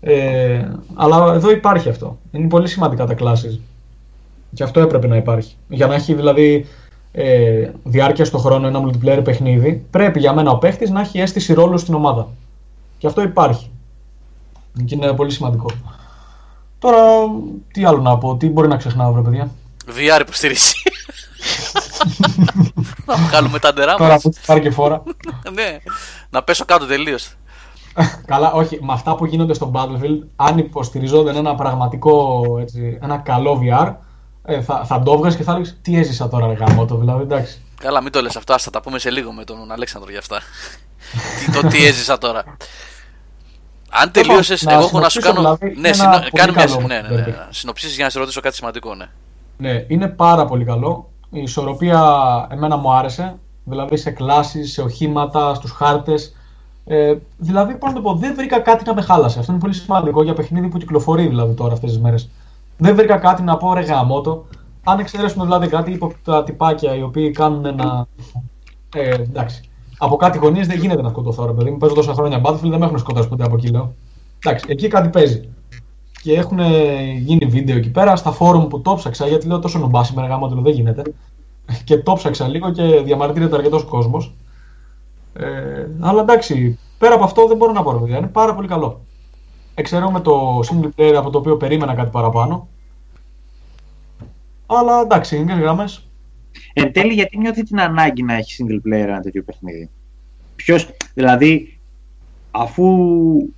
[0.00, 2.18] Ε, αλλά εδώ υπάρχει αυτό.
[2.30, 3.58] Είναι πολύ σημαντικά τα classes.
[4.54, 5.54] Και αυτό έπρεπε να υπάρχει.
[5.68, 6.66] Για να έχει δηλαδή
[7.16, 11.52] ε, διάρκεια στο χρόνο ένα multiplayer παιχνίδι, πρέπει για μένα ο παίχτης να έχει αίσθηση
[11.52, 12.28] ρόλου στην ομάδα.
[12.98, 13.70] Και αυτό υπάρχει.
[14.84, 15.66] Και είναι πολύ σημαντικό.
[16.78, 16.98] Τώρα,
[17.72, 19.50] τι άλλο να πω, τι μπορεί να ξεχνάω, βρε παιδιά.
[19.86, 20.82] VR υποστήριξη.
[23.06, 24.22] να βγάλουμε τα ντερά Τώρα μας.
[24.22, 25.02] που πάρει και φόρα.
[25.52, 25.78] ναι,
[26.30, 27.34] να πέσω κάτω τελείως.
[28.26, 33.60] Καλά, όχι, με αυτά που γίνονται στο Battlefield, αν υποστηριζόταν ένα πραγματικό, έτσι, ένα καλό
[33.62, 33.92] VR,
[34.44, 37.62] ε, θα, θα το έβγαζε και θα έλεγες τι έζησα τώρα, ρε γαμώτο, δηλαδή, εντάξει.
[37.80, 40.18] Καλά, μην το λες αυτό, ας θα τα πούμε σε λίγο με τον Αλέξανδρο για
[40.18, 40.40] αυτά.
[41.38, 42.44] τι, το τι έζησα τώρα.
[43.90, 45.56] Αν τελείωσες, να εγώ έχω να σου συνοψίσω, κάνω.
[45.56, 46.08] δηλαδή, ναι, είναι συνο...
[46.08, 47.38] ένα πολύ κάνω μια καλό ναι, ναι, ναι, παιχνίδι.
[47.50, 49.06] συνοψίσεις για να σε ρωτήσω κάτι σημαντικό, ναι.
[49.56, 51.10] Ναι, είναι πάρα πολύ καλό.
[51.30, 52.00] Η ισορροπία
[52.50, 53.36] εμένα μου άρεσε.
[53.64, 56.36] Δηλαδή σε κλάσεις, σε οχήματα, στους χάρτες.
[56.86, 59.38] Ε, δηλαδή, πώς να το πω, δεν βρήκα κάτι να με χάλασε.
[59.38, 62.30] Αυτό είναι πολύ σημαντικό για παιχνίδι που κυκλοφορεί δηλαδή τώρα αυτές τις μέρες.
[62.76, 64.44] Δεν βρήκα κάτι να πω ρε γαμότο.
[64.84, 68.06] Αν εξαιρέσουμε δηλαδή κάτι από τα τυπάκια οι οποίοι κάνουν ένα.
[68.94, 69.70] Ε, εντάξει.
[69.98, 71.46] από κάτι γωνίε δεν γίνεται να σκοτωθώ.
[71.46, 73.94] Ρε παιδί μου, παίζω τόσα χρόνια Battlefield, δεν με έχουν σκοτώσει ποτέ από εκεί, λέω.
[74.44, 75.48] Εντάξει, εκεί κάτι παίζει.
[76.22, 76.58] Και έχουν
[77.16, 80.48] γίνει βίντεο εκεί πέρα στα φόρουμ που το ψάξα, γιατί λέω τόσο νομπά σήμερα γάμο
[80.48, 81.02] δεν γίνεται.
[81.84, 84.34] Και το ψάξα λίγο και διαμαρτύρεται αρκετός κόσμος.
[85.32, 88.18] Ε, αλλά εντάξει, πέρα από αυτό δεν μπορώ να πω, παιδιά.
[88.18, 89.00] Είναι πάρα πολύ καλό.
[89.74, 92.68] Εξαιρούμε το single player από το οποίο περίμενα κάτι παραπάνω.
[94.66, 96.08] Αλλά εντάξει, είναι γραμμές.
[96.72, 99.90] Εν τέλει, γιατί νιώθει την ανάγκη να έχει single player ένα τέτοιο παιχνίδι;
[100.56, 101.80] Ποιος, δηλαδή,
[102.50, 102.86] αφού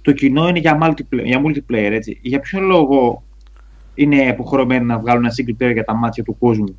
[0.02, 3.22] το κοινό είναι για multiplayer, για, multiplayer έτσι, για ποιο λόγο
[3.94, 6.79] είναι υποχρεωμένοι να βγάλουν ένα single player για τα μάτια του κόσμου.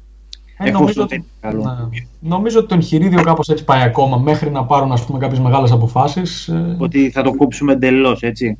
[0.58, 2.30] Ε, νομίζω, ότι, καλό; Ναι.
[2.30, 6.48] νομίζω ότι το εγχειρίδιο κάπως έτσι πάει ακόμα μέχρι να πάρουν κάποιες μεγάλες αποφάσεις.
[6.48, 6.76] Ε.
[6.80, 8.58] Ότι θα το κόψουμε εντελώς, έτσι.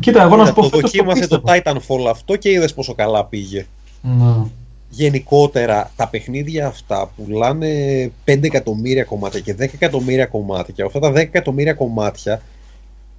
[0.00, 0.68] Κοίτα, εγώ να σου πω.
[0.68, 3.66] Το δοκίμασε το, το Titanfall αυτό και είδες πόσο καλά πήγε.
[4.02, 4.50] Ναι
[4.90, 11.10] γενικότερα τα παιχνίδια αυτά πουλάνε 5 εκατομμύρια κομμάτια και 10 εκατομμύρια κομμάτια και αυτά τα
[11.10, 12.42] 10 εκατομμύρια κομμάτια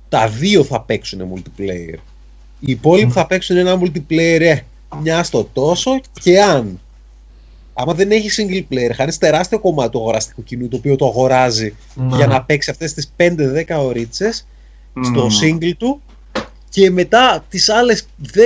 [0.09, 1.97] τα δύο θα παίξουν multiplayer.
[2.59, 4.59] Οι υπόλοιποι θα παίξουν ένα multiplayer ε,
[5.01, 6.79] μια στο τόσο και αν
[7.73, 11.75] άμα δεν έχεις single player, χάνεις τεράστιο κομμάτι του αγοραστικού κοινού το οποίο το αγοράζει
[11.95, 12.15] ναι.
[12.15, 13.35] για να παίξει αυτές τις 5-10
[13.77, 14.47] ωρίτσες
[15.01, 16.01] στο single του
[16.71, 18.43] και μετά τις άλλες 10-20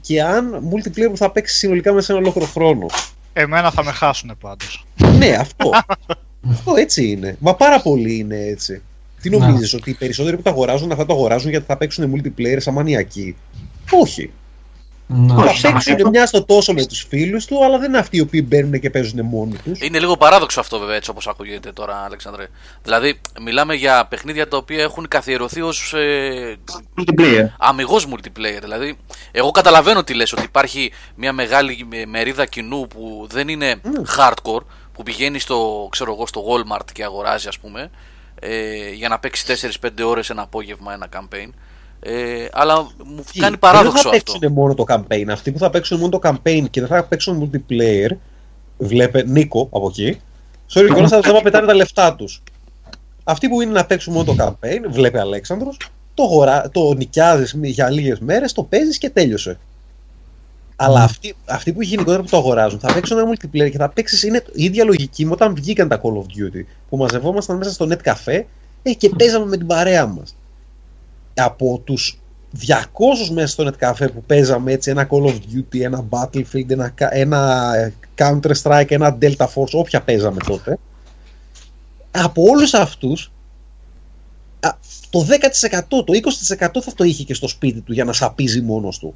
[0.00, 2.86] και αν multiplayer που θα παίξει συνολικά μέσα σε ένα ολόκληρο χρόνο.
[3.32, 4.86] Εμένα θα με χάσουν πάντως.
[5.18, 5.70] ναι, αυτό.
[6.52, 7.36] αυτό έτσι είναι.
[7.38, 8.82] Μα πάρα πολύ είναι έτσι.
[9.20, 12.56] Τι νομίζεις, ότι οι περισσότεροι που τα αγοράζουν αυτά το αγοράζουν γιατί θα παίξουν multiplayer
[12.56, 13.36] σαν μανιακοί.
[13.90, 14.30] Όχι.
[15.12, 15.52] Ναι.
[15.52, 18.44] Θα παίξουν μια στο τόσο με τους φίλους του, αλλά δεν είναι αυτοί οι οποίοι
[18.48, 19.80] μπαίνουν και παίζουν μόνοι τους.
[19.80, 22.46] Είναι λίγο παράδοξο αυτό, βέβαια, έτσι όπως ακούγεται τώρα, Αλεξανδρέ.
[22.82, 25.92] Δηλαδή, μιλάμε για παιχνίδια τα οποία έχουν καθιερωθεί ως.
[25.94, 26.56] Ε,
[26.98, 27.46] multiplayer.
[27.58, 28.60] Αμυγός multiplayer.
[28.60, 28.98] Δηλαδή,
[29.32, 34.18] εγώ καταλαβαίνω τι λες, ότι υπάρχει μια μεγάλη μερίδα κοινού που δεν είναι mm.
[34.18, 37.90] hardcore, που πηγαίνει στο, ξέρω εγώ, στο Walmart και αγοράζει, ας πούμε,
[38.40, 39.44] ε, για να παίξει
[39.82, 41.48] 4-5 ώρες ένα απόγευμα ένα campaign.
[42.04, 44.10] Ε, αλλά μου Τι, κάνει παράδοξο αυτό.
[44.10, 45.24] Δεν θα παίξουν μόνο το campaign.
[45.28, 48.10] Αυτοί που θα παίξουν μόνο το campaign και δεν θα παίξουν multiplayer,
[48.78, 50.20] βλέπε Νίκο από εκεί,
[50.72, 52.42] sorry κιόλα θα πετάνε τα λεφτά τους.
[53.24, 55.76] Αυτοί που είναι να παίξουν μόνο το campaign, βλέπει Αλέξανδρος,
[56.14, 56.70] το, γορα...
[56.72, 59.58] το νοικιάζεις για λίγες μέρες, το παίζεις και τέλειωσε.
[60.76, 64.22] Αλλά αυτοί, αυτοί που γενικότερα που το αγοράζουν θα παίξουν ένα multiplayer και θα παίξεις.
[64.22, 66.64] Είναι η ίδια λογική με όταν βγήκαν τα Call of Duty.
[66.88, 68.42] Που μαζευόμασταν μέσα στο net cafe
[68.82, 70.34] ε, και παίζαμε με την παρέα μας
[71.34, 72.18] από τους
[72.60, 77.72] 200 μέσα στο Netcafe που παίζαμε έτσι ένα Call of Duty, ένα Battlefield, ένα, ένα
[78.16, 80.78] Counter Strike, ένα Delta Force, όποια παίζαμε τότε
[82.12, 83.32] από όλους αυτούς
[85.10, 85.26] το
[85.70, 89.14] 10% το 20% θα το είχε και στο σπίτι του για να σαπίζει μόνος του.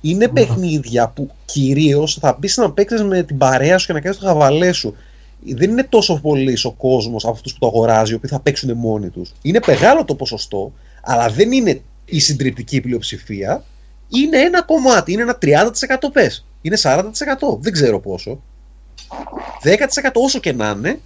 [0.00, 4.18] Είναι παιχνίδια που κυρίως θα μπεις να παίξεις με την παρέα σου και να κάνεις
[4.18, 4.96] το χαβαλέ σου
[5.44, 8.76] δεν είναι τόσο πολύς ο κόσμος από αυτούς που το αγοράζει, οι οποίοι θα παίξουν
[8.76, 9.32] μόνοι τους.
[9.42, 10.72] Είναι μεγάλο το ποσοστό,
[11.02, 13.64] αλλά δεν είναι η συντριπτική πλειοψηφία.
[14.08, 16.46] Είναι ένα κομμάτι, είναι ένα 30% πες.
[16.60, 17.02] Είναι 40%,
[17.60, 18.42] δεν ξέρω πόσο.
[19.62, 19.76] 10%
[20.14, 21.00] όσο και να είναι,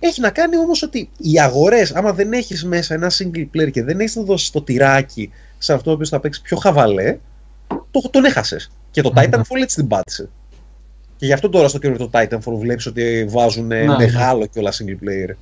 [0.00, 3.82] έχει να κάνει όμως ότι οι αγορές, άμα δεν έχεις μέσα ένα single player και
[3.82, 7.18] δεν έχεις να δώσεις το τυράκι σε αυτό που θα παίξει πιο χαβαλέ,
[7.90, 8.70] το, τον έχασες.
[8.90, 10.28] Και το Titanfall έτσι την πάτησε.
[11.18, 13.96] Και γι' αυτό τώρα στο καινούριο το Titanfall βλέπεις ότι βάζουν ναι, ναι.
[13.96, 15.34] μεγάλο και όλα single player.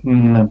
[0.00, 0.46] Ναι.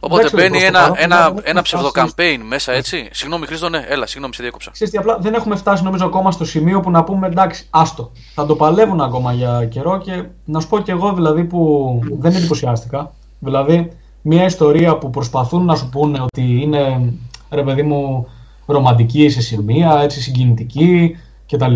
[0.00, 3.08] Οπότε μπαίνει ένα, ένα, ένα ψευδοκαμπέιν μέσα, έτσι.
[3.12, 4.70] Συγγνώμη, Χρήστο, ναι, έλα, συγγνώμη, σε διέκοψα.
[4.70, 8.12] Ξέρετε, απλά δεν έχουμε φτάσει νομίζω ακόμα στο σημείο που να πούμε εντάξει, άστο.
[8.34, 12.34] Θα το παλεύουν ακόμα για καιρό και να σου πω και εγώ δηλαδή που δεν
[12.34, 13.12] εντυπωσιάστηκα.
[13.38, 13.90] Δηλαδή,
[14.22, 17.12] μια ιστορία που προσπαθούν να σου πούνε ότι είναι
[17.50, 18.28] ρε παιδί μου
[18.66, 21.16] ρομαντική σε σημεία, έτσι συγκινητική
[21.50, 21.74] κτλ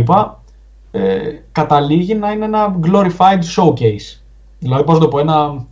[0.91, 1.21] ε,
[1.53, 4.21] καταλήγει να είναι ένα glorified showcase.
[4.59, 5.67] Δηλαδή, πώς το πω, ένα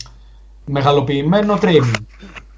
[0.65, 2.05] μεγαλοποιημένο training.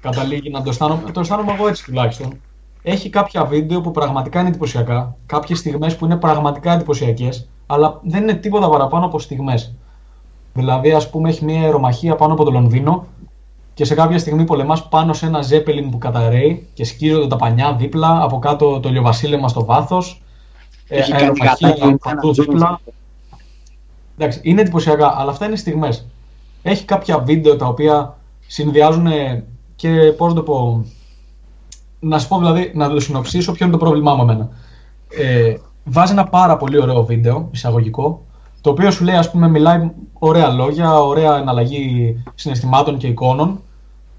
[0.01, 2.39] Καταλήγει να το αισθάνομαι, το αισθάνομαι εγώ έτσι τουλάχιστον.
[2.81, 8.21] Έχει κάποια βίντεο που πραγματικά είναι εντυπωσιακά, κάποιες στιγμές που είναι πραγματικά εντυπωσιακές, αλλά δεν
[8.21, 9.73] είναι τίποτα παραπάνω από στιγμές.
[10.53, 13.05] Δηλαδή, ας πούμε, έχει μια αερομαχία πάνω από το Λονδίνο
[13.73, 17.73] και σε κάποια στιγμή πολεμάς πάνω σε ένα ζέπελιν που καταραίει και σκίζονται τα πανιά
[17.73, 20.21] δίπλα, από κάτω το ηλιοβασίλεμα στο βάθος
[20.89, 21.31] έχει κάνει
[22.31, 22.79] δίπλα.
[24.17, 26.07] Εντάξει, είναι εντυπωσιακά, αλλά αυτά είναι στιγμές.
[26.61, 28.17] Έχει κάποια βίντεο τα οποία
[28.47, 29.07] συνδυάζουν
[29.75, 30.85] και πώς το πω...
[31.99, 34.49] Να σου πω δηλαδή, να το συνοψίσω ποιο είναι το πρόβλημά μου εμένα.
[35.17, 38.25] Ε, βάζει ένα πάρα πολύ ωραίο βίντεο, εισαγωγικό,
[38.61, 43.61] το οποίο σου λέει, ας πούμε, μιλάει ωραία λόγια, ωραία εναλλαγή συναισθημάτων και εικόνων,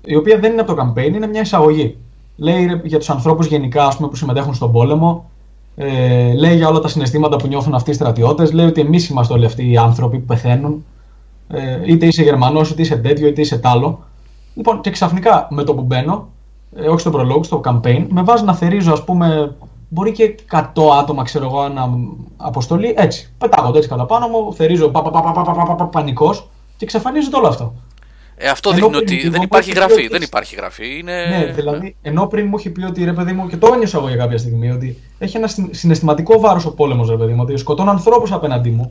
[0.05, 1.97] η οποία δεν είναι από το campaign, είναι μια εισαγωγή.
[2.37, 5.31] Λέει για τους ανθρώπους γενικά, ας πούμε, που συμμετέχουν στον πόλεμο,
[6.37, 8.53] λέει για όλα τα συναισθήματα που νιώθουν αυτοί οι στρατιώτε.
[8.53, 10.85] Λέει ότι εμεί είμαστε όλοι αυτοί οι άνθρωποι που πεθαίνουν.
[11.49, 13.99] Ε, είτε είσαι Γερμανό, είτε είσαι τέτοιο, είτε είσαι τάλο.
[14.55, 16.29] Λοιπόν, και ξαφνικά με το που μπαίνω,
[16.77, 19.55] ε, όχι στο προλόγο, στο campaign, με βάζει να θερίζω, α πούμε,
[19.89, 20.63] μπορεί και 100
[21.01, 21.91] άτομα, ξέρω εγώ, ένα
[22.37, 22.95] αποστολή.
[22.97, 23.33] Έτσι.
[23.39, 26.35] Πετάγονται έτσι κατά πάνω μου, θερίζω πα, πανικό
[26.77, 27.73] και ξαφανίζεται όλο αυτό.
[28.43, 29.95] Ε, αυτό Ενώ δείχνει πριν ότι λίγο δεν μου υπάρχει έχει γραφή.
[29.95, 30.99] πει ότι- Δεν υπάρχει γραφή.
[30.99, 31.13] Είναι...
[31.29, 34.09] Ναι, δηλαδή, ενώ πριν μου έχει πει ότι ρε παιδί μου, και το ένιωσα εγώ
[34.09, 37.57] για κάποια στιγμή, ότι έχει ένα συν- συναισθηματικό βάρος ο πόλεμος, ρε παιδί μου, ότι
[37.57, 38.91] σκοτώνω ανθρώπους απέναντί μου.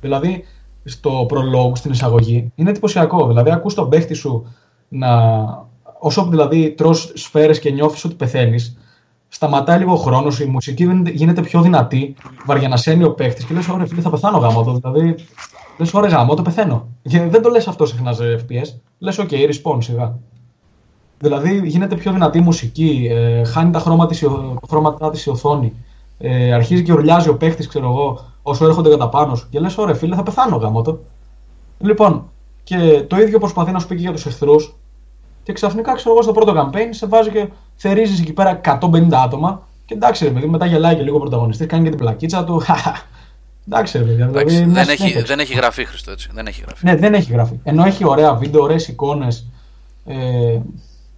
[0.00, 0.44] Δηλαδή,
[0.84, 3.26] στο prologue, στην εισαγωγή, είναι εντυπωσιακό.
[3.26, 4.54] Δηλαδή, ακούς τον παίχτη σου
[4.88, 5.08] να.
[5.98, 8.76] Όσο δηλαδή τρως σφαίρες και νιώθεις ότι πεθαίνεις,
[9.28, 12.14] σταματάει λίγο ο χρόνος, η μουσική γίνεται- γίνεται πιο δυνατή,
[12.46, 14.80] βαριανασένει ο παίχτης και λες: Ωραία, φίλε, θα πεθάνω γάμο εδώ.
[14.92, 15.14] Δηλαδή,
[15.78, 16.86] λες: Ωραία, γάμο, το πεθαίνω.
[17.02, 18.78] Και δεν το λες αυτό συχνά σε FPS.
[18.98, 20.18] Λες: OK, respawn σιγά.
[21.18, 25.30] Δηλαδή γίνεται πιο δυνατή η μουσική, ε, χάνει τα χρώματα της, το χρώματά της η
[25.30, 25.72] οθόνη.
[26.18, 29.48] Ε, αρχίζει και ουρλιάζει ο παίχτης, ξέρω εγώ, όσο έρχονται κατά πάνω σου.
[29.50, 30.98] Και λες: Ωραία, φίλε, θα πεθάνω γάμο το.
[31.78, 32.30] Λοιπόν,
[32.64, 34.76] και το ίδιο προσπαθεί να σου πει και για τους εχθρούς.
[35.42, 39.62] Και ξαφνικά, ξέρω εγώ, στο πρώτο campaign σε βάζει και θερίζεις εκεί πέρα 150 άτομα.
[39.84, 42.62] Και εντάξει, ρε παιδί, μετά γελάει και λίγο ο πρωταγωνιστής, κάνει και την πλακίτσα του.
[43.66, 44.22] εντάξει, ρε παιδί.
[44.22, 45.22] Εντάξει, Δηλαδή, μια δεν, έχει, συνέχεια.
[45.22, 46.28] δεν έχει γραφή, Χριστό, έτσι.
[46.32, 46.84] Δεν έχει γραφή.
[46.86, 47.60] Ναι, δεν έχει γραφεί.
[47.64, 49.46] Ενώ έχει ωραία βίντεο, ωραίες εικόνες
[50.06, 50.58] ε,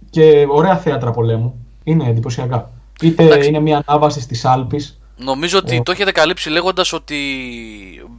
[0.09, 1.65] και ωραία θέατρα πολέμου.
[1.83, 2.71] Είναι εντυπωσιακά.
[3.01, 3.47] Είτε Εντάξει.
[3.49, 4.85] είναι μια ανάβαση στις Άλπη.
[5.19, 5.81] Νομίζω ότι Ε.
[5.81, 7.15] το έχετε καλύψει λέγοντας ότι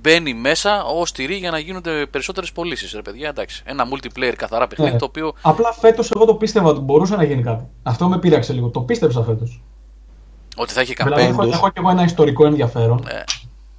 [0.01, 3.29] μπαίνει μέσα ως τυρί για να γίνονται περισσότερες πωλήσεις, ρε παιδιά.
[3.29, 3.63] Εντάξει.
[3.67, 4.99] Ένα multiplayer καθαρά παιχνίδι Ναι.
[4.99, 5.33] το οποίο.
[5.43, 7.65] Απλά φέτος εγώ το πίστευα ότι μπορούσε να γίνει κάτι.
[7.83, 8.69] Αυτό με πείραξε λίγο.
[8.69, 9.63] Το πίστεψα φέτος.
[10.57, 11.29] Ότι θα έχει Δηλαδή, campaign.
[11.29, 13.01] έχω, έχω και εγώ ένα ιστορικό ενδιαφέρον.
[13.05, 13.23] Ναι.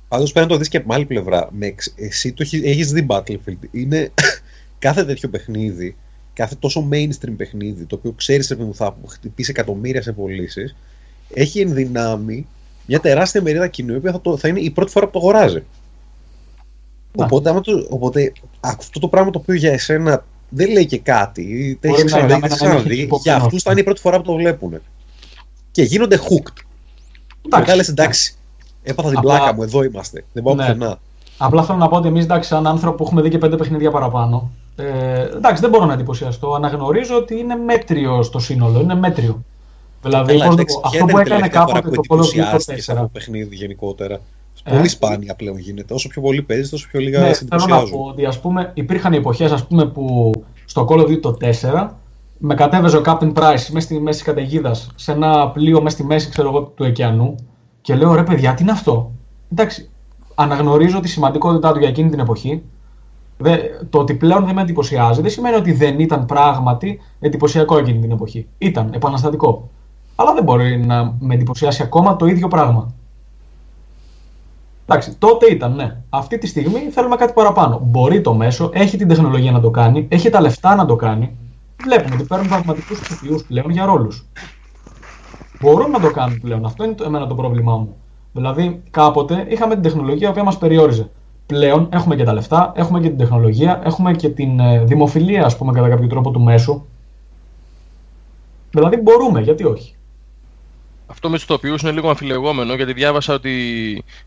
[0.09, 1.49] Πάντως πρέπει να το δεις και από την άλλη πλευρά.
[1.51, 3.57] Με, εξ- εσύ το έχει έχεις δει Battlefield.
[3.71, 4.11] Είναι
[4.79, 5.95] κάθε τέτοιο παιχνίδι,
[6.33, 10.75] κάθε τόσο mainstream παιχνίδι, το οποίο ξέρεις ότι θα χτυπήσει εκατομμύρια σε πωλήσεις,
[11.33, 12.47] έχει ενδυνάμει
[12.85, 15.19] μια τεράστια μερίδα κοινού, η οποία θα, το, θα είναι η πρώτη φορά που το
[15.19, 15.53] αγοράζει.
[15.53, 15.63] Ναι.
[17.23, 21.77] Οπότε, άμα το, οπότε αυτό το πράγμα το οποίο για εσένα δεν λέει και κάτι,
[21.81, 23.29] δεν Μπορεί έχει να ξαναδεί, για δεν μένα έχει να μην ξαναδεί, έχει για υπόψη
[23.29, 24.81] αυτούς θα είναι η πρώτη φορά που το βλέπουν.
[25.71, 26.63] Και γίνονται hooked.
[27.49, 28.35] Μετά λες εντάξει,
[28.83, 30.23] έπαθα την Απλά- πλάκα μου, εδώ είμαστε.
[30.33, 30.61] Δεν πάω Ναι.
[30.65, 30.97] πουθενά.
[31.37, 33.91] Απλά θέλω να πω ότι εμείς, εντάξει, σαν άνθρωποι που έχουμε δει και πέντε παιχνίδια
[33.91, 36.53] παραπάνω, ε, εντάξει, δεν μπορώ να εντυπωσιαστώ.
[36.53, 38.79] Αναγνωρίζω ότι είναι μέτριο στο σύνολο.
[38.79, 39.43] Είναι μέτριο.
[40.01, 41.73] Δηλαδή, Καλά, πώς να εντάξει, το πω, ποια αυτό είναι που η έκανε τελευταία φορά
[41.79, 43.03] κάποτε που το Call of Duty εντυπωσιάστηκες το από 4.
[43.05, 44.19] το παιχνίδι γενικότερα.
[44.63, 45.93] Ε; Πολύ σπάνια πλέον γίνεται.
[45.93, 47.97] Όσο πιο πολύ παίζεις, τόσο πιο λίγα Ναι, σε θέλω να εντυπωσιάζουν.
[47.97, 50.31] πω ότι ας πούμε, υπήρχαν εποχές που
[50.65, 51.95] στο Call of Duty το 4
[52.37, 56.29] με κατέβαιζε ο Captain Price μέσα στη μέση καταιγίδας σε ένα πλοίο μέσα στη μέση
[56.29, 57.35] ξέρω εγώ, του ωκεανού
[57.89, 59.11] και λέω ρε παιδιά, τι είναι αυτό;
[59.51, 59.89] Εντάξει,
[60.35, 62.63] αναγνωρίζω τη σημαντικότητά του για εκείνη την εποχή.
[63.37, 63.57] Δε,
[63.89, 68.11] το ότι πλέον δεν με εντυπωσιάζει δεν σημαίνει ότι δεν ήταν πράγματι εντυπωσιακό εκείνη την
[68.11, 68.47] εποχή.
[68.57, 69.69] Ήταν επαναστατικό.
[70.15, 72.93] Αλλά δεν μπορεί να με εντυπωσιάσει ακόμα το ίδιο πράγμα.
[74.85, 75.95] Εντάξει, τότε ήταν, ναι.
[76.09, 77.81] Αυτή τη στιγμή θέλουμε κάτι παραπάνω.
[77.83, 81.37] Μπορεί το μέσο, έχει την τεχνολογία να το κάνει, έχει τα λεφτά να το κάνει.
[81.83, 84.25] Βλέπουμε ότι παίρνουν πραγματικούς ηθοποιούς πλέον για ρόλους.
[85.61, 86.65] Μπορούν να το κάνουν πλέον.
[86.65, 87.95] Αυτό είναι το, εμένα το πρόβλημά μου.
[88.33, 91.09] Δηλαδή, κάποτε είχαμε την τεχνολογία που μας περιόριζε.
[91.45, 95.57] Πλέον έχουμε και τα λεφτά, έχουμε και την τεχνολογία, έχουμε και την ε, δημοφιλία, ας
[95.57, 96.85] πούμε, κατά κάποιο τρόπο του μέσου.
[98.71, 99.95] Δηλαδή, μπορούμε, γιατί όχι;
[101.07, 103.51] Αυτό με του ηθοποιού είναι λίγο αμφιλεγόμενο γιατί διάβασα ότι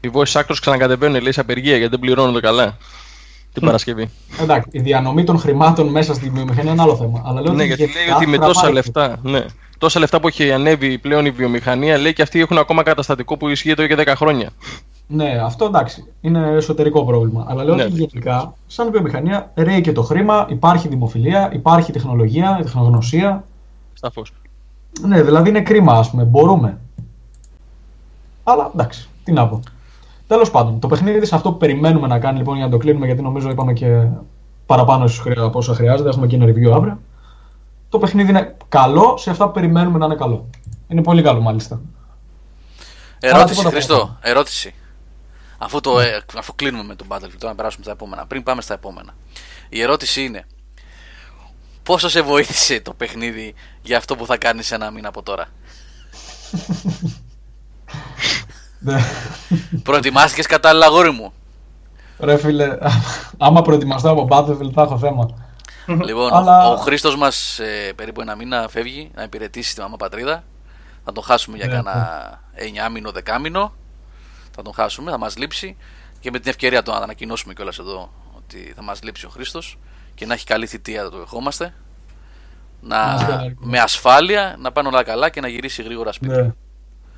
[0.01, 2.77] οι voice actors ξανακατεβαίνουν λέει σε απεργία γιατί δεν πληρώνονται καλά
[3.53, 4.11] την Παρασκευή.
[4.41, 7.23] Εντάξει, η διανομή των χρημάτων μέσα στη βιομηχανία είναι ένα άλλο θέμα.
[7.25, 8.73] Αλλά λέω ναι, ότι γιατί γενικά λέει ότι με τόσα τραβάει.
[8.73, 9.45] λεφτά, ναι,
[9.83, 13.49] τόσα λεφτά που έχει ανέβει πλέον η βιομηχανία, λέει και αυτοί έχουν ακόμα καταστατικό που
[13.49, 14.51] ισχύει εδώ και 10 χρόνια.
[15.07, 16.05] Ναι, αυτό εντάξει.
[16.21, 17.47] Είναι εσωτερικό πρόβλημα.
[17.49, 17.99] Αλλά λέω Ναι, ότι ναι.
[17.99, 23.45] γενικά, σαν βιομηχανία, ρέει και το χρήμα, υπάρχει δημοφιλία, υπάρχει τεχνολογία, τεχνογνωσία.
[23.95, 24.33] Σαφώς.
[25.07, 26.23] Ναι, δηλαδή είναι κρίμα, ας πούμε.
[26.25, 26.79] Μπορούμε.
[28.45, 29.61] Αλλά εντάξει, τι να πω.
[30.27, 33.07] Τέλος πάντων, το παιχνίδι σε αυτό που περιμένουμε να κάνει λοιπόν για να το κλείνουμε,
[33.07, 34.05] γιατί νομίζω είπαμε και
[34.67, 36.09] παραπάνω ίσως χρεια- από όσα χρειάζεται.
[36.09, 36.99] Έχουμε και ένα review αύριο.
[37.93, 40.51] Το παιχνίδι είναι καλό σε αυτά που περιμένουμε να είναι καλό.
[40.89, 41.81] Είναι πολύ καλό μάλιστα.
[43.21, 43.95] Ερώτηση, τίποτα Χριστό.
[43.95, 44.19] παραπάνω.
[44.23, 44.75] Ερώτηση.
[45.59, 48.27] Αφού, το, ε, αφού κλείνουμε με τον Battlefield, τώρα να περάσουμε στα επόμενα.
[48.27, 49.15] Πριν πάμε στα επόμενα.
[49.69, 50.47] Η ερώτηση είναι.
[51.83, 55.47] Πόσο σε βοήθησε το παιχνίδι για αυτό που θα κάνεις ένα μήνα από τώρα;
[58.79, 59.01] Ναι.
[59.83, 61.33] Προετοιμάστηκες κατάλληλα αγόρι μου;
[62.19, 62.79] Ρε φίλε,
[63.39, 65.51] άμα προετοιμαστώ από Battlefield θα έχω θέμα.
[65.87, 70.45] Λοιπόν, Αλλά- ο Χρήστος μας ε, περίπου ένα μήνα φεύγει να υπηρετήσει τη μαμά πατρίδα.
[71.05, 72.41] Θα τον χάσουμε για Ναι, κανένα
[72.87, 73.73] 9 μήνο, 10 μήνο.
[74.55, 75.77] Θα τον χάσουμε, θα μας λείψει.
[76.21, 79.79] Και με την ευκαιρία το να ανακοινώσουμε κιόλας εδώ ότι θα μας λείψει ο Χρήστος
[80.15, 81.75] και να έχει καλή θητεία, το ευχόμαστε.
[82.81, 83.53] Να, Να είστε καλά.
[83.61, 86.35] με ασφάλεια να πάνε όλα καλά και να γυρίσει γρήγορα σπίτι.
[86.35, 86.51] Ναι.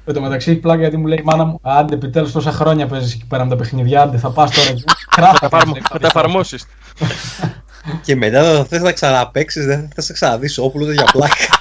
[0.06, 2.86] Εν τω μεταξύ έχει πλάκα γιατί μου λέει η μάνα μου: Άντε, επιτέλους τόσα χρόνια
[2.86, 4.02] παίζεις εκεί πέρα με τα παιχνίδια.
[4.02, 4.68] Άντε, θα πας τώρα.
[4.68, 4.84] εκεί».
[5.08, 5.48] Κράτα,
[5.88, 6.66] Θα τα εφαρμόσεις.
[8.02, 11.58] Και μετά θα θες να ξαναπαίξεις, δεν θα θες να ξαναδείς όπλο για πλάκα.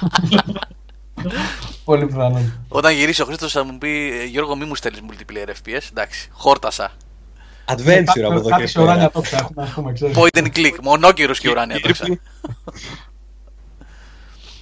[1.84, 2.52] Πολύ πιθανόν.
[2.68, 5.80] Όταν γυρίσει ο Χρήστος θα μου πει «Ε, Γιώργο, μη μου στέλνεις multiplayer FPS.
[5.90, 6.92] Εντάξει, χόρτασα.
[7.66, 9.10] Adventure από εδώ Κάτι και σε ουράνια πέρα.
[9.10, 10.16] τόξα έχουμε, ας πούμε, ξέρεις.
[10.18, 12.04] Point and click, μονόκυρος και ουράνια τόξα.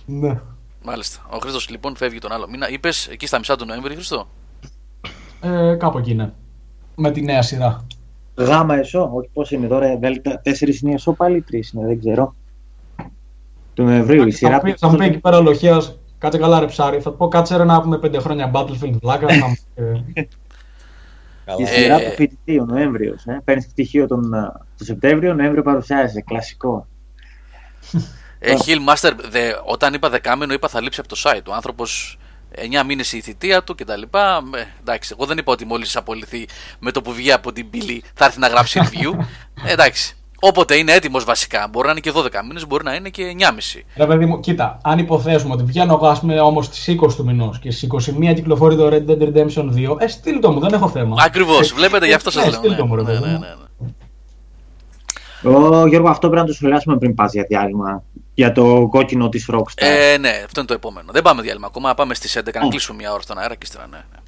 [0.05, 0.39] Ναι.
[0.83, 1.27] Μάλιστα.
[1.31, 2.69] Ο Χρήστος λοιπόν φεύγει τον άλλο μήνα.
[2.71, 4.29] Είπες εκεί στα μισά του Νοέμβρη, Χρήστο;
[5.41, 6.33] Ε, κάπου εκεί είναι.
[6.95, 7.87] Με τη νέα σειρά.
[8.35, 10.41] Γάμα εσώ, όχι πώς είναι τώρα, Δέλτα.
[10.41, 12.35] Τέσσερις είναι εσώ, πάλι τρεις είναι, δεν ξέρω.
[13.75, 14.55] Του Νοεμβρίου η Θα σειρά.
[14.55, 17.01] μου πει- θα μου πει εκεί πέρα ο Λοχέας, κάτσε καλά ρε ψάρι.
[17.01, 19.27] Θα του πω κάτσε ρε να πούμε πέντε χρόνια Battlefield βλάκα.
[19.29, 19.83] θα μου πει,
[20.21, 20.27] ε,
[21.45, 21.57] Καλά.
[21.61, 23.25] Η σειρά Ε, του φοιτητή, ο Νοέμβριος.
[23.27, 23.41] Ε.
[23.45, 26.21] Παίρνεις πτυχίο τον, ε, το Σεπτέμβριο, Νοέμβριο παρουσιάζεσαι.
[26.27, 26.87] Κλασικό.
[28.39, 31.43] Ε, Hill Master, δε, όταν είπα δεκάμενο, είπα θα λείψει από το site.
[31.49, 32.19] Ο άνθρωπος
[32.81, 34.03] 9 μήνες η θητεία του κτλ.
[34.03, 36.49] Ε, εντάξει, εγώ δεν είπα ότι μόλις απολυθεί
[36.79, 39.19] με το που βγει από την πύλη θα έρθει να γράψει review.
[39.67, 40.17] Ε, εντάξει.
[40.45, 41.69] Όποτε είναι έτοιμος βασικά.
[41.71, 43.81] Μπορεί να είναι και 12 μήνες, μπορεί να είναι και 9,5.
[43.97, 47.25] Ρε παιδί μου, κοίτα, αν υποθέσουμε ότι βγαίνω εγώ, ας πούμε, όμως στις 20 του
[47.25, 50.73] μηνός και στις 21 κυκλοφορεί το Red Dead Redemption 2, ε, στείλ το μου, δεν
[50.73, 51.17] έχω θέμα.
[51.25, 52.59] Ακριβώς, Ε, βλέπετε γι' αυτό ναι, σα λέω.
[52.59, 53.39] στείλ το μου, ρε ναι, παιδί ναι, μου.
[53.39, 53.47] ναι,
[53.79, 55.57] ναι.
[55.57, 58.03] Ω, Γιώργο, αυτό πρέπει να το σχολιάσουμε πριν πας για διάλειμμα.
[58.35, 59.75] Για το κόκκινο της Rockstar.
[59.75, 61.13] Ε, ναι, αυτό είναι το επόμενο.
[61.13, 61.95] Δεν πάμε διάλειμμα ακόμα.
[61.95, 64.19] Πάμε στις 11 να κλείσουμε μια ώρα στον αέρα και ύστερα, ναι, ναι.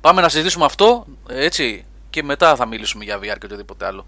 [0.00, 4.06] Πάμε να συζητήσουμε αυτό, έτσι, και μετά θα μιλήσουμε για VR και οτιδήποτε άλλο.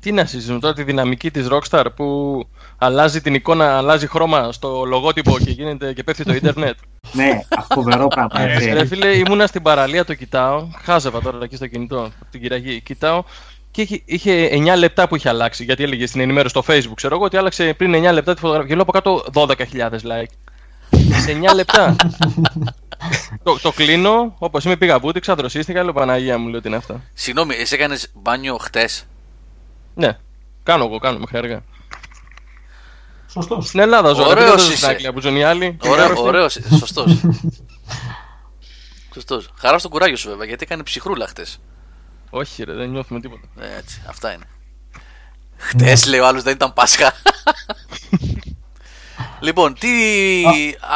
[0.00, 2.40] Τι να συζητήσουμε τώρα, τη δυναμική της Rockstar που
[2.78, 6.78] αλλάζει την εικόνα, αλλάζει χρώμα στο λογότυπο και γίνεται και πέφτει το ίντερνετ.
[7.12, 7.40] ναι,
[7.74, 8.40] φοβερό πράγμα.
[8.40, 8.72] Ε, έτσι.
[8.72, 10.68] Ρε φίλε, ήμουνα στην παραλία, το κοιτάω.
[10.82, 12.80] Χάζευα τώρα εκεί στο κινητό, από την κυραγή.
[12.80, 13.24] Κοιτάω
[13.74, 15.64] και είχε, είχε 9 λεπτά που είχε αλλάξει.
[15.64, 18.68] Γιατί έλεγε στην ενημέρωση στο Facebook, ξέρω εγώ, ότι άλλαξε πριν 9 λεπτά τη φωτογραφία.
[18.68, 20.32] Και λέω από κάτω 12.000 like.
[21.22, 21.96] Σε 9 λεπτά.
[23.42, 27.02] το, το κλείνω, όπως είμαι, πήγα βούτυξα, δροσίστηκα, λέω Παναγία μου, λέω τι είναι αυτά.
[27.14, 29.06] Συγγνώμη, εσύ έκανες μπάνιο χτες;
[29.94, 30.18] Ναι,
[30.62, 31.62] κάνω εγώ, κάνω μέχρι αργά.
[33.30, 33.66] Σωστός.
[33.66, 34.76] Στην Ελλάδα ζω, Ωραίος δεν ζω είσαι.
[34.76, 35.76] στην Αγγλία που ζουν οι άλλοι.
[35.84, 36.26] Ωραίο, Άρρωστοι.
[36.26, 37.20] ωραίος, σωστός.
[39.14, 39.50] Σωστός.
[39.58, 41.60] Χαρά στο κουράγιο σου βέβαια, γιατί έκανε ψυχρούλα χτες.
[42.36, 43.46] Όχι, ρε, δεν νιώθουμε τίποτα.
[43.78, 44.44] Έτσι, αυτά είναι.
[45.56, 47.12] Χτες λέει ο άλλος δεν ήταν Πάσχα.
[49.46, 49.88] λοιπόν, τι.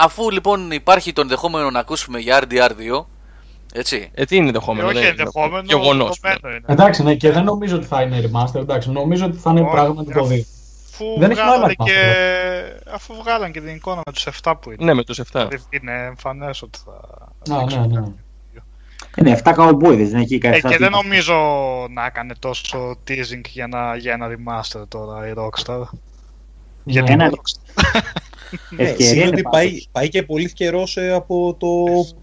[0.02, 3.04] Αφού λοιπόν υπάρχει το ενδεχόμενο να ακούσουμε για RDR2,
[3.72, 4.10] έτσι.
[4.14, 4.86] Ε, τι είναι δεχόμενο.
[4.86, 6.18] όχι δεν είναι ενδεχόμενο, γεγονός.
[6.20, 6.66] δεδομένο είναι.
[6.66, 8.54] Εντάξει, ναι, και δεν νομίζω ότι θα είναι remaster.
[8.60, 10.40] Εντάξει, νομίζω ότι θα είναι Όχι, πράγματι το αφού- 2.
[10.92, 12.92] Αφού Δεν έχει βγάλανε νόημα να και...
[12.92, 14.84] αφού βγάλαν και την εικόνα με τους 7 που είναι.
[14.84, 15.24] Ναι, με τους 7.
[15.32, 17.54] Δηλαδή είναι εμφανές ότι θα...
[17.56, 18.12] Α, ναι, ναι.
[19.18, 21.34] Είναι 7 καουμπόιδες, δεν έχει Ε, κάτι και δεν νομίζω
[21.90, 25.80] να έκανε τόσο teasing για ένα, για ένα remaster τώρα η Rockstar.
[26.84, 28.00] Γιατί Ένα- η Rockstar-
[28.70, 29.60] Ναι, Ευκαιρία σημαίνει είναι ότι πάντως.
[29.60, 31.68] πάει, πάει και πολύ καιρός από το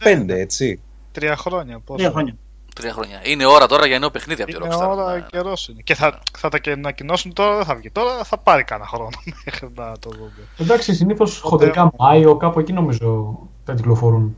[0.04, 0.80] 5, έτσι.
[1.12, 1.80] Τρία χρόνια.
[1.80, 1.98] Πόσο.
[1.98, 2.36] Τρία χρόνια.
[2.76, 3.22] Τρία χρόνια.
[3.24, 4.88] Είναι ώρα τώρα για νέο παιχνίδι από τη Είναι Rockstar.
[4.90, 5.26] ώρα Ναι.
[5.30, 5.82] καιρός είναι.
[5.82, 9.10] Και θα, θα τα και ανακοινώσουν τώρα, δεν θα βγει τώρα, θα πάρει κανένα χρόνο
[9.46, 10.32] μέχρι να το δούμε.
[10.58, 14.36] Εντάξει, συνήθως χοντρικά Μάιο, κάπου εκεί νομίζω θα κυκλοφορούν.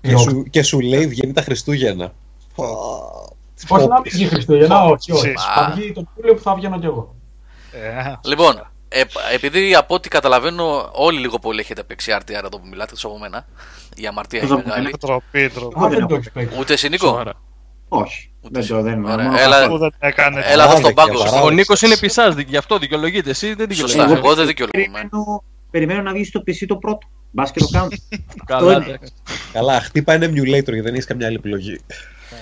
[0.00, 0.20] Οι Και Rockstar.
[0.20, 2.12] σου, και σου λέει βγαίνει τα Χριστούγεννα.
[3.68, 5.20] Όχι να μην βγει Χριστούγεννα, όχι, όχι.
[5.20, 5.34] Ψήφι.
[5.54, 7.14] Θα βγει τον Ιούλιο που θα βγαίνω κι εγώ.
[7.72, 9.02] Ε, Λοιπόν, ε,
[9.34, 13.18] επειδή από ό,τι καταλαβαίνω, όλοι λίγο πολύ έχετε παίξει RTR εδώ που μιλάτε, εκτό από
[13.18, 13.46] μένα.
[13.96, 14.90] Η αμαρτία είναι Τόσο μεγάλη.
[15.00, 15.78] Τροπή, τροπή.
[15.84, 16.58] Α, δεν δεν το έχω έχεις παίξει.
[16.60, 17.06] Ούτε εσύ, Νίκο.
[17.06, 17.32] Σοβαρά.
[17.88, 18.30] Όχι.
[18.40, 18.70] Ούτε Δεν εσύ.
[18.72, 19.24] το δεν Ωραία.
[19.26, 19.68] μόνο Έλα, αυτό.
[19.70, 20.40] Που δεν έκανε.
[20.44, 21.18] Έλα εδώ στον Παράδεκε, πάγκο.
[21.18, 21.44] παράδεκε.
[21.46, 23.30] Ο Νίκος είναι πισάς, γι' αυτό δικαιολογείται.
[23.30, 24.26] Εσύ δεν Σωστά, δικαιολογείται.
[24.26, 24.98] εγώ δεν δικαιολογούμαι.
[24.98, 27.06] Περιμένω, περιμένω να βγει στο PC το πρώτο.
[27.36, 27.88] Μπα και το κάνω.
[28.46, 28.86] Καλά, είναι.
[28.86, 28.96] ναι.
[29.52, 31.80] Καλά, χτύπα ένα emulator γιατί δεν έχεις καμιά άλλη επιλογή.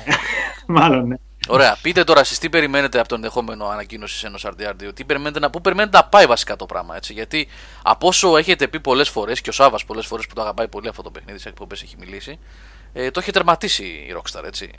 [0.67, 1.17] Μάλλον, ναι.
[1.49, 4.95] Ωραία, πείτε τώρα εσείς τι περιμένετε από το ενδεχόμενο ανακοίνωσης ενός RDR2.
[4.95, 6.97] Τι περιμένετε να, πού περιμένετε να πάει βασικά το πράγμα.
[6.97, 7.49] Έτσι, γιατί
[7.83, 10.89] από όσο έχετε πει πολλές φορές και ο Σάβα πολλές φορές που το αγαπάει πολύ
[10.89, 12.39] αυτό το παιχνίδι, σε εκπομπές έχει μιλήσει,
[12.93, 14.71] ε, το έχει τερματίσει η Rockstar, έτσι.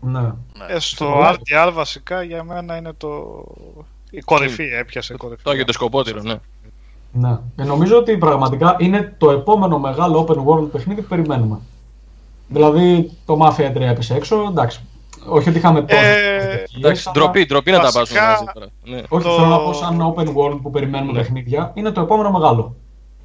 [0.00, 0.20] Ναι.
[0.20, 0.66] Ναι.
[0.68, 3.44] Ε, στο RTR βασικά για μένα είναι το.
[4.10, 5.42] Η κορυφή, έπιασε κορυφή.
[5.42, 6.38] Το άγιο το σκοπότηρο, ναι.
[7.12, 7.38] Ναι.
[7.56, 11.58] Ε, νομίζω ότι πραγματικά είναι το επόμενο μεγάλο open world παιχνίδι που περιμένουμε.
[12.48, 14.80] Δηλαδή το Mafia 3 έπεσε έξω, εντάξει.
[15.28, 16.00] Όχι ότι είχαμε τόσο.
[16.04, 18.66] Ε, Εντάξει, ντροπή, ντροπή να τα Βασικά- βάζουμε μαζί τώρα.
[18.84, 19.02] Ναι.
[19.08, 21.18] Όχι, το- θέλω να πω σαν open world που περιμένουμε Ναι.
[21.18, 22.76] παιχνίδια, είναι το επόμενο μεγάλο.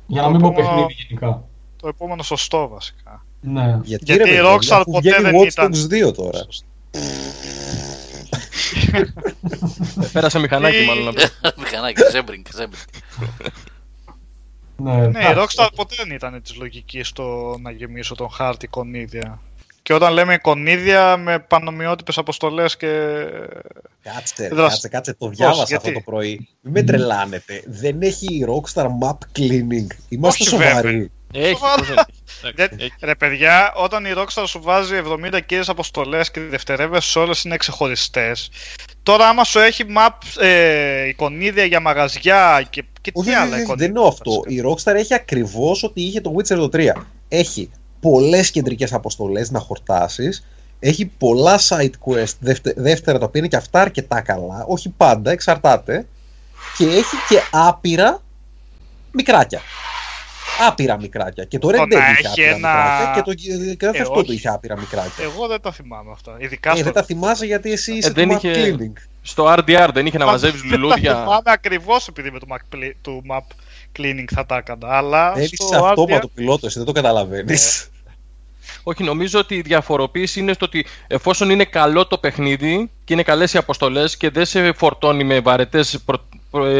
[0.07, 1.43] Για να Το μην πω επόμενο- παιχνίδι γενικά.
[1.81, 3.25] Το επόμενο σωστό βασικά.
[3.41, 3.79] Ναι.
[3.83, 6.39] Γιατί, Γιατί ρε, η παιδιά, Rockstar αφού ποτέ βγαίνει δεν Watch ήταν- Dogs 2 τώρα.
[6.91, 6.99] Ε,
[10.13, 11.03] Πέρασε μηχανάκι Τι- μάλλον.
[11.03, 11.21] να πω.
[11.63, 12.83] Μηχανάκι, Ζέμπρινγκ, Ζέμπρινγκ.
[14.77, 15.57] Ναι, Ναι, η εντάξει.
[15.59, 19.39] Rockstar ποτέ δεν ήταν της λογικής στο να γεμίσω τον χάρτη κονίδια.
[19.81, 23.17] Και όταν λέμε κονίδια με πανομοιότυπες αποστολές και...
[24.01, 26.47] Κάτσε, Δρασ- κάτσε, κάτσε, το διάβασα γιατί; αυτό το πρωί.
[26.61, 27.63] Μην με τρελάνετε.
[27.65, 29.87] Δεν έχει η Rockstar map cleaning.
[30.09, 31.11] Είμαστε Όχι, σοβαροί.
[31.33, 31.47] Βέβαια.
[31.49, 31.75] Έχει, Σοβαρά.
[31.77, 32.21] πώς δεν έχει.
[32.41, 32.93] Δεν- Εντάξει, έχει.
[33.01, 37.57] Ρε παιδιά, όταν η Rockstar σου βάζει 70 κύριες αποστολές και οι δευτερεύες όλες είναι
[37.57, 38.49] ξεχωριστές,
[39.03, 43.53] τώρα άμα σου έχει map, ε, εικονίδια για μαγαζιά και, και Όχι, τι όχι, άλλα
[43.53, 43.75] όχι, εικονίδια.
[43.75, 44.31] δεν εννοώ αυτό.
[44.31, 44.53] βασικά.
[44.53, 47.05] Η Rockstar έχει ακριβώς ό,τι είχε το Witcher το 3.
[47.29, 47.69] Έχει
[47.99, 50.47] πολλές κεντρικές αποστολές να χορτάσεις.
[50.79, 54.63] Έχει πολλά side quest δευτε- δεύτερα τα οποία είναι και αυτά αρκετά καλά.
[54.67, 56.05] Όχι πάντα, εξαρτάται.
[56.77, 58.21] Και έχει και άπειρα
[59.11, 59.61] μικράκια.
[60.67, 61.43] Άπειρα μικράκια.
[61.43, 63.21] Και το Red Το Dead να είχε έχει άπειρα ένα- μικράκια.
[63.21, 64.33] Και το Grand Ε, Theft Auto όχι.
[64.33, 65.23] είχε άπειρα μικράκια.
[65.23, 66.35] Εγώ δεν τα θυμάμαι αυτά.
[66.39, 66.83] Ειδικά Ε, στο...
[66.83, 68.93] δεν τα θυμάσαι γιατί εσύ είσαι δεν το είχε- map cleaning.
[69.21, 71.13] Στο RDR δεν είχε να μαζεύεις Δεν τα λουλούδια.
[71.13, 73.41] θυμάμαι ακριβώς επειδή με το map, cle- του map
[73.99, 74.97] cleaning θα τα έκανα.
[74.97, 77.87] Αλλά Θέλει στο αυτόματο RDR πιλότο, εσύ δεν το καταλαβαίνεις.
[78.83, 83.23] Όχι, νομίζω ότι η διαφοροποίηση είναι στο ότι εφόσον είναι καλό το παιχνίδι και είναι
[83.23, 85.99] καλές οι αποστολές και δεν σε φορτώνει με βαρετές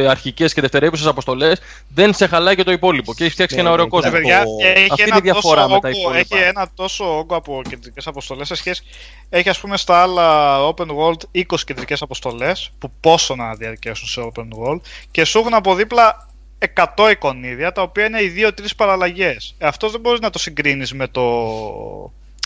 [0.10, 1.60] αρχικές και δευτερεύουσες αποστολές,
[1.94, 3.14] δεν σε χαλάει και το υπόλοιπο.
[3.14, 4.12] Και έχεις φτιάξει και ένα Ναι, ωραίο ναι, κόσμο.
[4.12, 4.44] Ρε το- παιδιά,
[4.74, 6.38] έχει, αυτή ένα είναι η διαφορά τόσο με τα όγκο, υπόλοιπα.
[6.38, 8.84] έχει ένα τόσο όγκο από κεντρικές αποστολές σε σχέση.
[9.30, 14.32] Έχει ας πούμε στα άλλα open world 20 κεντρικές αποστολές που πόσο να διαρκέσουν σε
[14.34, 14.80] open world
[15.12, 16.28] και σου έχουν από δίπλα
[16.74, 19.56] 100 εικονίδια τα οποία είναι οι 2-3 παραλλαγές.
[19.58, 21.24] Ε, αυτός δεν μπορείς να το συγκρίνεις με το.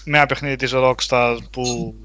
[0.04, 1.96] με ένα παιχνίδι της Rockstar που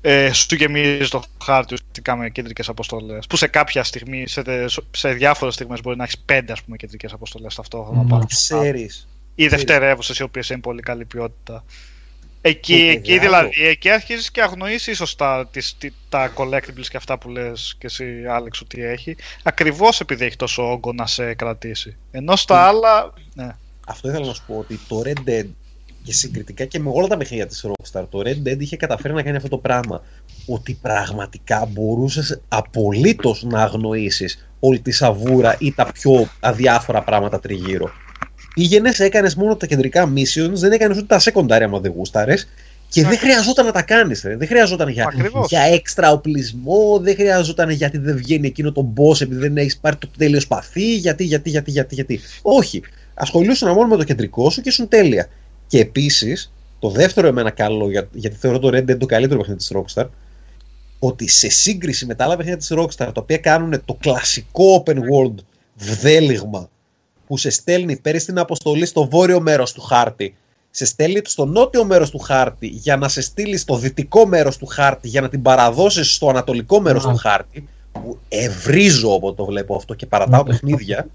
[0.00, 3.26] ε, σου γεμίζει το χάρτη ουσιαστικά με κεντρικές αποστολές.
[3.26, 4.42] Που σε κάποια στιγμή, σε,
[4.90, 8.00] σε διάφορες στιγμές μπορεί να έχεις 5 ας πούμε κεντρικές αποστολές ταυτόχρονα.
[8.00, 8.08] Μμμ.
[8.08, 8.90] πάνω στο χάρτη Ξέρει.
[9.34, 11.64] ή δευτερεύουσες οι οποίες είναι πολύ καλή ποιότητα.
[12.42, 13.48] Εκεί, Το εκεί μεγάλο.
[13.48, 17.74] δηλαδή, εκεί αρχίζεις και αγνοείς ίσως τα, τις- τι- τα collectibles και αυτά που λες
[17.78, 19.16] και εσύ, Άλεξ, ότι έχει.
[19.42, 21.96] Ακριβώς επειδή έχει τόσο όγκο να σε κρατήσει.
[22.10, 23.12] Ενώ στα άλλα.
[23.34, 23.56] Ναι.
[23.86, 25.46] Αυτό ήθελα να σου πω ότι το Red Dead
[26.02, 29.22] και συγκριτικά και με όλα τα παιχνίδια της Rockstar το Red Dead είχε καταφέρει να
[29.22, 30.02] κάνει αυτό το πράγμα
[30.46, 37.90] ότι πραγματικά μπορούσες απολύτως να αγνοήσεις όλη τη σαβούρα ή τα πιο αδιάφορα πράγματα τριγύρω.
[38.54, 42.48] Πήγαινε, έκανες μόνο τα κεντρικά missions, δεν έκανες ούτε τα secondary άμα δεν γούσταρες
[42.88, 44.20] και δεν χρειαζόταν να τα κάνεις.
[44.20, 45.48] Δεν χρειαζόταν για, Ακριβώς.
[45.48, 49.96] για έξτρα οπλισμό, δεν χρειαζόταν γιατί δεν βγαίνει εκείνο το boss επειδή δεν έχεις πάρει
[49.96, 52.20] το τέλειος σπαθί, γιατί, γιατί, γιατί, γιατί, γιατί.
[52.42, 52.82] Όχι.
[53.14, 55.28] Ασχολούσαν μόνο με το κεντρικό σου και ήσουν τέλεια.
[55.70, 59.58] Και επίσης, το δεύτερο εμένα καλό, για- γιατί θεωρώ το Red Dead το καλύτερο παιχνίδι
[59.60, 60.06] της Rockstar,
[60.98, 64.94] ότι σε σύγκριση με τα άλλα παιχνίδια της Rockstar, τα οποία κάνουν το κλασικό open
[64.96, 65.34] world
[65.74, 66.68] βδέλιγμα,
[67.26, 70.34] που σε στέλνει, παίρνει την αποστολή στο βόρειο μέρος του χάρτη,
[70.70, 74.66] σε στέλνει στο νότιο μέρος του χάρτη για να σε στείλει στο δυτικό μέρος του
[74.66, 77.12] χάρτη για να την παραδώσεις στο ανατολικό μέρος Ναι.
[77.12, 80.48] του χάρτη, που ευρίζω όποτε το βλέπω αυτό και παρατάω Ναι.
[80.50, 81.06] παιχνίδια,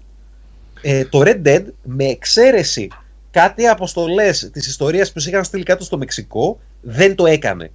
[0.82, 2.88] ε, το Red Dead με εξαίρεση
[3.36, 7.70] κάτι αποστολές της ιστορίας που σε είχαν στείλει κάτω στο Μεξικό δεν το έκανε.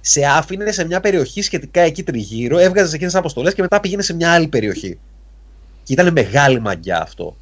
[0.00, 4.02] Σε άφηνε σε μια περιοχή σχετικά εκεί τριγύρω, έβγαζες εκείνες τις αποστολές και μετά πήγαινε
[4.02, 4.98] σε μια άλλη περιοχή.
[5.82, 7.36] Και ήταν μεγάλη μαγιά αυτό.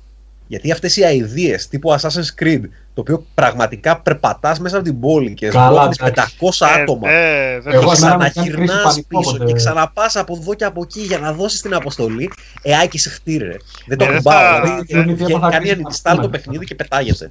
[0.50, 2.60] Γιατί αυτές οι αειδίε τύπου Assassin's Creed,
[2.94, 6.36] το οποίο πραγματικά περπατάς μέσα από την πόλη και Καλά, σμπρώχνει εντάξει.
[6.40, 7.10] 500 άτομα.
[7.10, 9.44] Ε, ε, δεν Εγώ το εμένα με κάνει Ξαναγυρνάς κρίση πανικού πίσω ποτέ.
[9.44, 12.30] και ξαναπάς από εδώ και από εκεί για να δώσεις την αποστολή.
[12.62, 13.56] Ε, άκη σε χτύρε.
[13.86, 14.38] Δεν το Ε, δεν κουμπάω.
[14.40, 16.22] θα- Δηλαδή, δεν- βγαίνει- δεν θα κάνει κρίση uninstall πανικού.
[16.22, 17.30] το παιχνίδι και πετάγεται.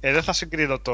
[0.00, 0.92] Ε, δεν θα συγκρίνω το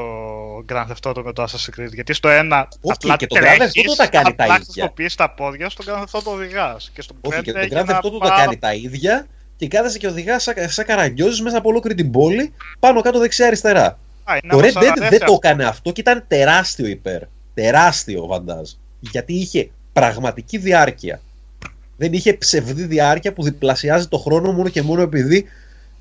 [0.69, 1.93] Grand Theft Auto με το Assassin's Creed.
[1.93, 4.45] Γιατί στο ένα Όχι, απλά και το Grand Theft τρέχεις, Auto τα κάνει τα απλά
[4.45, 4.55] ίδια.
[4.63, 6.91] χρησιμοποιείς τα πόδια, στο Grand Theft Auto οδηγάς.
[6.93, 8.73] Και στο Όχι, και πέντε το έχει Grand ένα Theft Auto τα πάρα- κάνει τα
[8.73, 9.27] ίδια
[9.61, 13.85] και κάθεσαι και οδηγάς σαν, σαν καραγκιόζης μέσα από ολόκληρη την πόλη, πάνω κάτω δεξιά-αριστερά.
[14.23, 15.33] Α, είναι Το όμως Red Dead αρέσει δεν το αυτό.
[15.33, 17.21] έκανε αυτό και ήταν τεράστιο υπέρ.
[17.53, 18.69] Τεράστιο βαντάζ.
[18.99, 21.21] Γιατί είχε πραγματική διάρκεια.
[21.97, 25.45] Δεν είχε ψευδή διάρκεια που διπλασιάζει το χρόνο μόνο και μόνο επειδή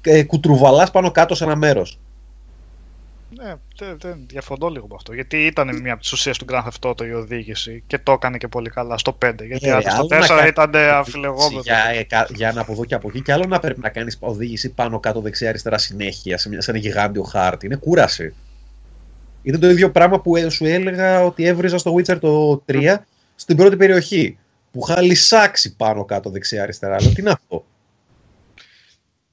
[0.01, 1.99] ε, κουτρουβαλάς πάνω κάτω σε ένα μέρος.
[3.45, 5.13] Ναι, δεν, δεν διαφωνώ λίγο με αυτό.
[5.15, 8.37] Γιατί ήταν μια από τις ουσίες του Grand Theft Auto η οδήγηση και το έκανε
[8.39, 9.33] και πολύ καλά στο 5.
[9.47, 11.61] Γιατί Ε, αν στο άλλο να 4 κάνει- ήταν αμφιλεγόμενο.
[11.61, 13.23] Για, ε, κα- για ένα από εδώ και από εκεί.
[13.23, 16.81] Και άλλο να πρέπει να κάνεις οδήγηση πάνω κάτω δεξιά-αριστερά συνέχεια σε, μια- σε ένα
[16.81, 17.67] γιγάντιο χάρτη.
[17.67, 18.35] Είναι κούραση.
[19.43, 22.97] Ήταν το ίδιο πράγμα που ε, σου έλεγα ότι έβριζα στο Witcher το 3
[23.35, 24.39] στην πρώτη περιοχή.
[24.73, 27.01] Που είχα λυσάξει πάνω κάτω δεξιά-αριστερά.
[27.03, 27.65] Λέω τι είναι αυτό;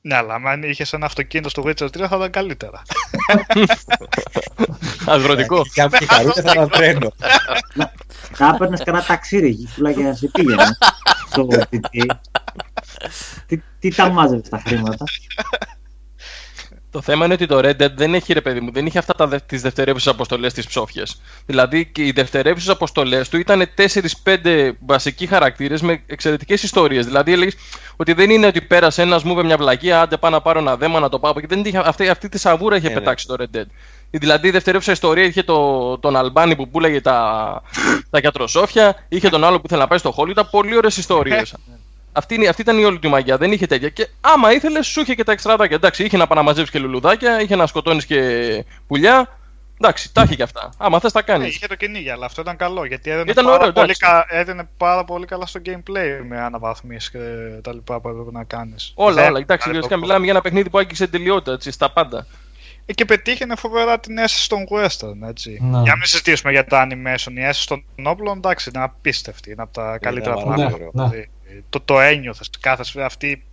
[0.07, 2.81] Ναι, αλλά αν είχες ένα αυτοκίνητο στο Witcher 3 θα ήταν καλύτερα.
[5.05, 5.61] Αγροτικό.
[5.73, 7.13] Και αν και χαρούτε θα ήταν τρένο.
[8.37, 10.63] Να έπαιρνες κανένα ταξίδι γύφουλα για να σε πήγαινε.
[11.29, 12.05] στο τι, τι,
[13.45, 15.05] τι, τι τα μάζευε τα χρήματα.
[16.91, 19.13] Το θέμα είναι ότι το Red Dead δεν έχει, ρε παιδί μου, δεν είχε αυτά
[19.13, 21.21] τα, δε- τις δευτερεύουσες αποστολές τις ψόφιες.
[21.45, 23.65] Δηλαδή και οι δευτερεύουσες αποστολές του ήταν
[24.23, 27.05] 4-5 βασικοί χαρακτήρες με εξαιρετικές ιστορίες.
[27.05, 27.55] Δηλαδή έλεγες
[27.95, 30.75] ότι δεν είναι ότι πέρασε ένας μου είπε μια βλακία, άντε πάω να πάρω ένα
[30.77, 31.33] δέμα να το πάω.
[31.33, 32.95] Και δεν είχε, αυτή, αυτή τη σαβούρα είχε Ε, ναι.
[32.95, 33.65] πετάξει το Red Dead.
[34.09, 37.61] Δηλαδή η δευτερεύουσα ιστορία είχε το, τον Αλμπάνι που πουλάγε τα,
[38.09, 41.53] τα γιατροσόφια, είχε τον άλλο που ήθελε να πάει στο χώλι, ήταν πολύ ωραίες ιστορίες.
[42.17, 43.37] Αυτή, είναι- αυτή ήταν η όλη του μαγιά.
[43.37, 43.89] Δεν είχε τέτοια.
[43.89, 45.75] Και άμα ήθελες, σου είχε και τα εξτραδάκια.
[45.75, 48.19] Εντάξει, είχε να παναμαζεύει και λουλουδάκια, είχε να σκοτώνεις και
[48.87, 49.37] πουλιά.
[49.81, 50.69] Εντάξει, τα είχε και αυτά.
[50.77, 51.55] Άμα θες, τα Ναι, κάνεις.
[51.55, 53.99] είχε το κυνήγι, αλλά αυτό ήταν καλό γιατί έδινε, Ήταν πάρα, ωραίο, πολύ εντάξει.
[54.01, 54.25] κα...
[54.29, 57.19] έδινε πάρα πολύ καλά στο gameplay με αναβαθμίσει και
[57.63, 58.91] τα λοιπά που έπρεπε να κάνεις.
[58.95, 59.39] Όλα, όλα.
[59.39, 62.27] Εντάξει, ουσιαστικά μιλάμε για ένα παιχνίδι που άγγιξε τελειότητα έτσι, στα πάντα.
[62.85, 65.49] Ε, Και πετύχαινε φοβερά την αίσθηση των western, έτσι.
[65.61, 65.67] Ναι.
[65.81, 69.61] Για να μην συζητήσουμε για τα animation, η αίσθηση των όπλων, εντάξει, είναι απίστευτη, είναι
[69.61, 71.09] από τα καλύτερα πάρα πράγματα.
[71.47, 71.63] Πολύ ωραίο.
[71.63, 73.43] Δηλαδή, Το, το ένιωθες κάθε φορά αυτή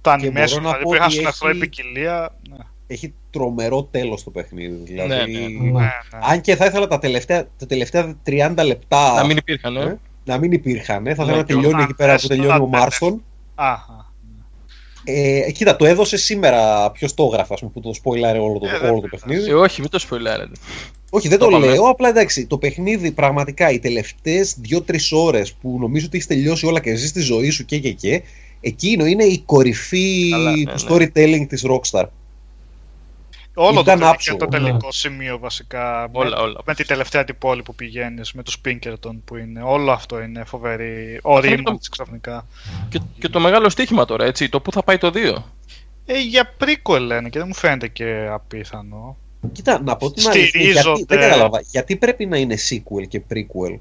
[0.00, 2.34] τα Και animation, μπορώ να δηλαδή πω που είχαν ότι στον εχθρό έχει- ποικιλία.
[2.50, 4.74] Ναι, Έχει τρομερό τέλος το παιχνίδι.
[4.84, 5.46] Δηλαδή, Ναι, ναι.
[5.46, 5.90] ναι, ναι.
[6.22, 9.80] Αν και θα ήθελα τα τελευταία, τα τελευταία 30 λεπτά Να μην υπήρχαν, ε.
[9.82, 11.06] ε, να μην υπήρχαν.
[11.06, 11.14] ε.
[11.14, 12.80] Θα Ναι, ήθελα να και τελειώνει όταν εκεί πέρα που θες τελειώνει να ο πέτες.
[12.80, 13.22] Μάρστον.
[13.54, 14.10] Α, α.
[15.04, 16.90] Ε, κοίτα, το έδωσε σήμερα.
[16.90, 19.24] Ποιος το έγραφε, ας πούμε, που το spoiler όλο το, Ε, δεν όλο το πειράζει.
[19.24, 19.50] παιχνίδι.
[19.50, 20.52] Ε, όχι, μην το σποιλάρετε.
[21.14, 21.66] Όχι, δεν Το το, πάμε.
[21.66, 21.88] λέω.
[21.88, 24.80] Απλά εντάξει, το παιχνίδι πραγματικά οι τελευταίες 2-3
[25.12, 28.22] ώρες που νομίζω ότι έχεις τελειώσει όλα και ζεις τη ζωή σου και και και,
[28.60, 30.96] εκείνο είναι η κορυφή Καλά, ναι, του ναι.
[31.14, 32.04] storytelling της Rockstar.
[33.54, 34.38] Όλο Ήταν το, άψογο.
[34.38, 34.50] το Ναι.
[34.50, 36.08] τελικό σημείο βασικά.
[36.12, 36.60] Όλα, με, όλα.
[36.66, 39.62] με τη τελευταία την πόλη που πηγαίνεις, με τους Pinkerton που είναι.
[39.62, 41.18] Όλο αυτό είναι φοβερή.
[41.22, 42.46] Ορίμανση ξαφνικά.
[42.88, 44.48] Και, και το μεγάλο στοίχημα τώρα, έτσι.
[44.48, 45.42] Το πού θα πάει το 2.
[46.06, 49.16] Ε, για prequel λένε και δεν μου φαίνεται και απίθανο.
[49.52, 50.80] Κοίτα, να πω την αλήθεια, Στηρίζονται.
[50.96, 51.60] γιατί, δεν κατάλαβα.
[51.60, 53.78] Γιατί πρέπει να είναι sequel και prequel;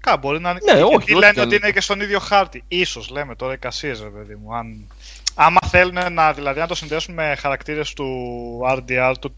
[0.00, 0.58] Κά, μπορεί να είναι.
[0.64, 2.64] Ναι, γιατί όχι, όχι λένε κι ότι αν- είναι και στον ίδιο χάρτη.
[2.68, 4.54] Ίσως λέμε τώρα εικασίες, ρε παιδί μου.
[4.54, 4.88] Αν...
[5.34, 8.06] Άμα θέλουν να, δηλαδή, να το συνδέσουν με χαρακτήρες του
[8.68, 9.34] RDR του,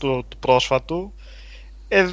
[0.00, 1.14] του, του πρόσφατου,
[1.88, 2.06] ε,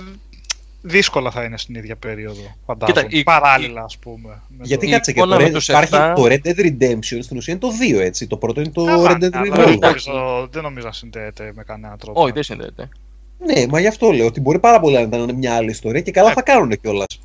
[0.82, 2.56] δύσκολα θα είναι στην ίδια περίοδο.
[2.66, 3.02] Φαντάζομαι.
[3.08, 4.42] Κοίτα, η- Παράλληλα, ας πούμε.
[4.48, 6.14] με Γιατί Η κάτσε και εικόνα το με Red, τους υπάρχει 7.
[6.16, 8.28] το Red Dead Redemption στην ουσία είναι το 2 έτσι.
[8.28, 9.66] Το πρώτο είναι το Καλά, Red Dead αλλά Revolver.
[9.66, 12.22] δεν, νομίζω, δεν νομίζω να συνδέεται με κανένα τρόπο.
[12.22, 12.90] Όχι, δεν συνδέεται.
[13.46, 16.12] Ναι, μα γι' αυτό λέω ότι μπορεί πάρα πολύ να ήταν μια άλλη ιστορία και
[16.12, 16.34] καλά Ε.
[16.34, 17.20] θα κάνουν κιόλας.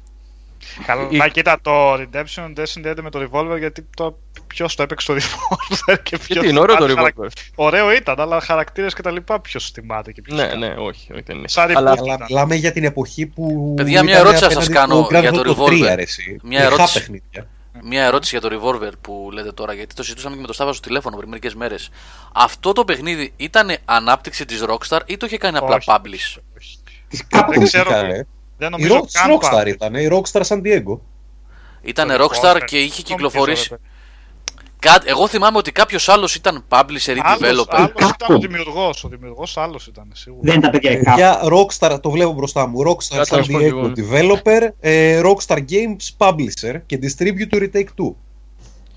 [0.86, 4.18] Καλά, Η- κοίτα, το Redemption δεν συνδέεται με το Revolver γιατί το...
[4.46, 6.26] ποιος το έπαιξε το Revolver και ποιος.
[6.28, 7.26] Γιατί είναι ωραίο το revolver.
[7.54, 10.36] Ωραίο ήταν, αλλά χαρακτήρες και τα λοιπά ποιος θυμάται και ποιος.
[10.38, 11.48] Ναι, ναι, όχι, όχι δεν είναι.
[11.48, 11.98] Σαν Αλλά reboot.
[12.02, 13.72] Αλλά μιλάμε για την εποχή που.
[13.76, 15.92] Παιδιά, μια ήταν ερώτηση θα σας απέναντι κάνω στο Grand για το Theft Auto Revolver.
[15.92, 16.36] 3, ρε, εσύ.
[16.42, 16.98] Μια Είχα ερώτηση.
[16.98, 17.46] παιχνίδια.
[17.82, 20.72] Μια ερώτηση για το Revolver που λέτε τώρα, γιατί το συζητούσαμε και με το Στάβα
[20.72, 21.90] στο τηλέφωνο πριν μερικές μέρες.
[22.34, 25.90] Αυτό το παιχνίδι ήταν ανάπτυξη της Rockstar ή το είχε κάνει απλά Όχι.
[25.90, 26.40] publish;
[27.08, 27.62] Της Δεν Capcom.
[27.62, 27.90] ξέρω.
[27.90, 28.26] Είχα,
[28.58, 28.68] ρε.
[28.68, 29.70] Δεν Η νομίζω Rock- καν Rockstar πάλι.
[29.70, 30.98] ήταν, η Rockstar San Diego.
[31.82, 32.64] Ήταν Το Rockstar Revolver.
[32.64, 33.68] και είχε Δεν κυκλοφορήσει.
[33.70, 33.90] νομίζω,
[34.78, 35.02] Κά...
[35.04, 37.64] Εγώ θυμάμαι ότι κάποιος άλλος ήταν publisher ή Άλλος, developer.
[37.68, 38.40] άλλος ήταν ο Capcom.
[38.40, 40.40] δημιουργός, ο δημιουργός άλλος ήταν σίγουρα.
[40.50, 41.14] Δεν ήταν παιδιά η Capcom.
[41.14, 42.80] Για Rockstar, το βλέπω μπροστά μου.
[42.80, 43.92] Rockstar Κάτσε να San σου πω κι εγώ.
[43.96, 48.14] Diego developer, ε, Rockstar Games publisher και distributor Retake 2.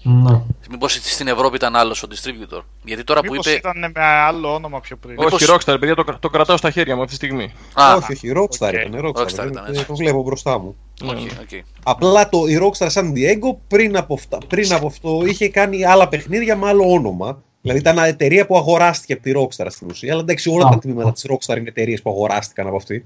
[0.04, 0.42] Ναι.
[0.70, 2.62] Μήπως στην Ευρώπη ήταν άλλος ο distributor.
[2.84, 3.56] Γιατί τώρα που Μήπως είπε.
[3.56, 5.16] ήταν με άλλο όνομα πιο πριν.
[5.20, 7.54] Μήπως- Όχι, Rockstar, παιδιά, το, το κρατάω στα χέρια μου αυτή τη στιγμή.
[7.74, 8.88] Α, όχι, όχι, Rockstar OK.
[8.88, 9.02] ήταν.
[9.06, 9.86] Rockstar, Rockstar ήταν, Ε, έτσι.
[9.86, 10.76] το βλέπω μπροστά μου.
[11.04, 11.20] οκ, Ναι.
[11.22, 11.64] οκ.
[11.84, 16.08] Απλά το, η Rockstar San Diego πριν από, αυτά, πριν από αυτό είχε κάνει άλλα
[16.08, 17.44] παιχνίδια με άλλο όνομα.
[17.62, 20.12] Δηλαδή ήταν εταιρεία που αγοράστηκε από τη Rockstar στην ουσία.
[20.12, 20.70] Αλλά εντάξει, όλα Α.
[20.70, 23.06] τα τμήματα της Rockstar είναι εταιρείες που αγοράστηκαν από αυτή.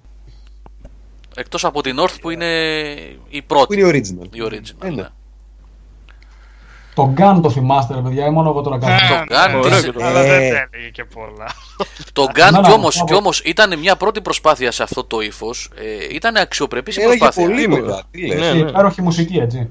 [1.35, 2.45] Εκτός από την North που είναι
[3.29, 3.79] η Που πρώτη.
[3.79, 4.35] είναι η original.
[4.35, 4.85] Η original.
[4.85, 4.95] Ε, ναι.
[5.01, 5.07] ναι.
[6.93, 8.93] Το Gun το θυμάστε, ρε παιδιά, ή μόνο εγώ τώρα κάνω.
[8.93, 10.23] Ε, Το Gun, ναι, τι- αλλά ε.
[10.27, 11.51] δεν έλεγε και πολλά.
[12.13, 13.05] Το Ναι, Gun ναι, κι όμως, μπράβο.
[13.05, 15.69] κι όμως ήταν μια πρώτη προσπάθεια σε αυτό το ύφος.
[15.75, 17.49] Ε, ήταν αξιοπρεπής η Έλεγε προσπάθεια.
[17.49, 17.79] πολύ Είμαι.
[17.79, 18.03] κοντά.
[18.11, 18.39] Τι λες.
[18.39, 18.69] Ναι, Και ναι.
[18.69, 19.69] υπέροχη μουσική, έτσι.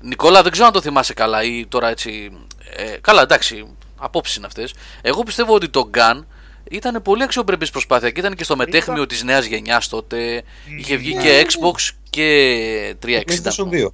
[0.00, 2.30] Νικόλα, δεν ξέρω αν το θυμάσαι καλά ή τώρα έτσι.
[2.76, 4.74] Ε, καλά, εντάξει, απόψεις είναι αυτές.
[5.02, 6.24] Εγώ πιστεύω ότι το Gun
[6.70, 10.42] ήταν πολύ αξιοπρεπής προσπάθεια και ήταν και στο μετέχνιο της νέας γενιάς τότε.
[10.78, 13.86] Είχε βγει και Xbox και 360 PlayStation 2.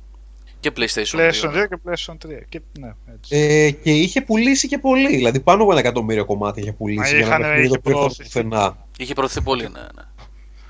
[0.60, 1.28] Και PlayStation 2.
[1.30, 2.42] PlayStation 2 και PlayStation 3.
[2.48, 3.36] Και, ναι, έτσι.
[3.36, 5.16] Ε, και είχε πουλήσει και πολύ.
[5.16, 7.78] Δηλαδή πάνω από ένα εκατομμύριο κομμάτια είχε πουλήσει Μα για ένα είχανε- παιχνίδι το είχε
[7.78, 8.42] οποίο έρχονταν προωθηθεί.
[8.48, 8.76] πουθενά.
[8.98, 9.80] Είχε προωθηθεί πολύ, ναι.
[9.80, 10.02] ναι.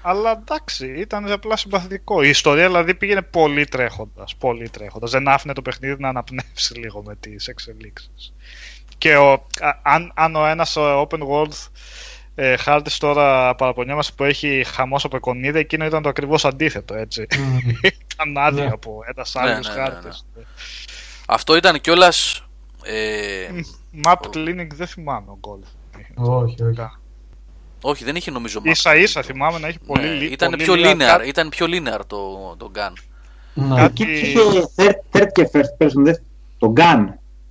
[0.02, 2.22] Αλλά εντάξει, ήταν απλά συμπαθητικό.
[2.22, 4.36] Η ιστορία δηλαδή πήγαινε πολύ τρέχοντας.
[4.36, 5.10] Πολύ τρέχοντας.
[5.10, 8.32] Δεν άφηνε το παιχνίδι να αναπνεύσει λίγο με τις εξελίξεις.
[8.98, 11.52] Και ο, α- αν, αν ο ένας open world
[12.40, 17.26] ε, χάρτη τώρα παραπονιόμαστε που έχει χαμός από εικονίδα, εκείνο ήταν το ακριβώς αντίθετο, έτσι.
[17.38, 17.58] Μμμ.
[18.14, 18.70] ήταν άδεια Ναι.
[18.70, 20.08] από ένας Ναι, άλλος ναι, ναι, χάρτη.
[21.26, 22.42] Αυτό ήταν κιόλας.
[22.82, 23.48] Ε,
[24.04, 25.68] Map cleaning δεν θυμάμαι ο Golf.
[26.14, 26.80] Όχι, όχι.
[27.82, 28.70] όχι, δεν είχε νομίζω map.
[28.74, 31.48] σα ίσα θυμάμαι να έχει πολύ Ναι, λι- ήταν πολύ πιο λίγα linear, κάτι- ήταν
[31.48, 32.92] πιο linear το, το Gun.
[33.54, 33.76] Ναι.
[33.76, 34.38] Κάτι- Και είχε
[34.76, 36.22] third, third και first person, δεν-
[36.58, 37.04] το Gun.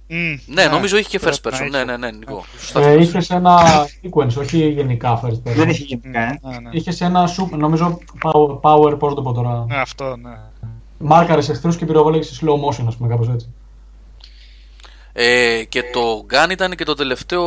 [0.09, 1.61] Μμ, Ναι, νομίζω είχε και πρέπει first να person.
[1.61, 1.69] είχε.
[1.69, 2.45] Ναι, ναι, ναι, Νικό.
[2.59, 3.01] Σωστά Ε, θυμάσαι.
[3.09, 3.57] είχε σε ένα
[4.03, 5.53] sequence, όχι γενικά first person.
[5.55, 6.39] Δεν είχε γενικά, ε.
[6.41, 6.69] Ναι, ναι.
[6.71, 9.65] Είχε σε ένα super, νομίζω power, power πώς το πω τώρα.
[9.67, 10.37] Ναι, αυτό, ναι.
[10.97, 13.53] Μάρκαρε εχθρούς και πυροβόλεγε σε slow motion, ας πούμε, κάπως έτσι.
[15.13, 17.43] Ε, και το Gun ήταν και το τελευταίο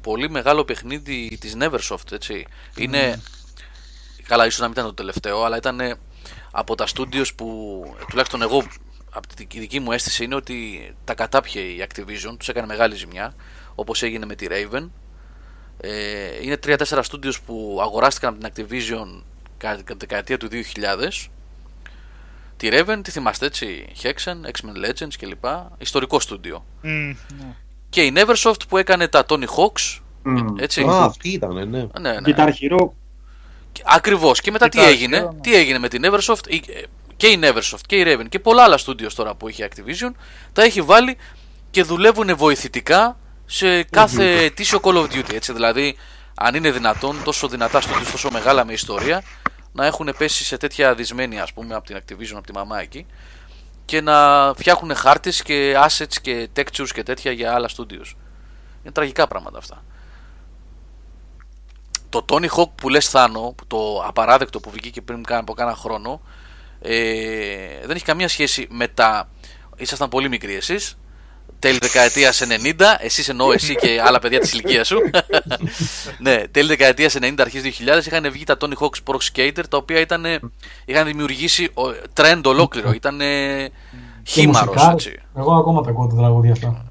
[0.00, 2.46] πολύ μεγάλο παιχνίδι της Neversoft, έτσι.
[2.76, 3.22] Είναι,
[4.28, 5.80] καλά ίσως να μην ήταν το τελευταίο, αλλά ήταν
[6.50, 8.62] από τα studios που, τουλάχιστον εγώ
[9.14, 13.34] από τη δική μου αίσθηση είναι ότι τα κατάπιε η Activision, τους έκανε μεγάλη ζημιά,
[13.74, 14.88] όπως έγινε με τη Raven.
[15.80, 15.90] Ε,
[16.42, 19.22] είναι 3-4 studios που αγοράστηκαν από την Activision
[19.56, 21.28] κατά τη δεκαετία του 2000.
[22.56, 25.44] Τη Raven, τη θυμάστε έτσι, Hexen, X-Men Legends κλπ.
[25.78, 26.64] Ιστορικό στούντιο.
[26.82, 27.16] Μμ, ναι.
[27.88, 30.56] Και η Neversoft που έκανε τα Tony Hawks, Μμ.
[30.58, 30.82] έτσι.
[30.82, 31.86] Α, αυτή ήταν, ναι.
[32.00, 32.34] Ναι, ναι.
[32.36, 32.88] Guitar Hero.
[33.84, 34.40] Ακριβώς.
[34.40, 35.40] Και μετά τι Κοιτάξτε, έγινε, ναι.
[35.40, 36.82] τι έγινε με την Eversoft, η- ε,
[37.16, 40.10] και η Neversoft και η Raven και πολλά άλλα studios τώρα που έχει η Activision,
[40.52, 41.16] τα έχει βάλει
[41.70, 45.34] και δουλεύουν βοηθητικά σε κάθε ετήσιο Call of Duty.
[45.34, 45.96] Έτσι, δηλαδή,
[46.34, 49.22] αν είναι δυνατόν, τόσο δυνατά studios, τόσο μεγάλα με ιστορία,
[49.72, 53.06] να έχουν πέσει σε τέτοια δυσμένη, ας πούμε, από την Activision, από τη μαμά εκεί,
[53.84, 58.12] και να φτιάχνουν χάρτες και assets και textures και τέτοια για άλλα studios.
[58.82, 59.82] Είναι τραγικά πράγματα αυτά
[62.14, 65.74] το Tony Hawk που λες Θάνο, που το απαράδεκτο που βγήκε πριν κάνα- από κάνα
[65.74, 66.26] χρόνο, ε,
[67.86, 69.28] δεν έχει καμία σχέση με τα...
[69.76, 70.98] Ήσασταν πολύ μικροί εσείς,
[71.58, 72.42] τέλη δεκαετίας
[72.76, 74.98] 90, εσείς εννοώ εσύ και άλλα παιδιά της ηλικίας σου.
[76.18, 80.00] ναι, τέλη δεκαετίας 90, αρχές 2000 είχαν βγει τα Tony Hawk's Pro Skater, τα οποία
[80.00, 80.24] ήταν,
[80.84, 81.82] είχαν δημιουργήσει ο,
[82.16, 83.70] trend ολόκληρο, ήταν Και
[84.22, 84.92] χήμαρος, μουσικά.
[84.92, 85.20] έτσι.
[85.36, 86.84] Εγώ ακόμα τα ακούω τα τραγούδια αυτά.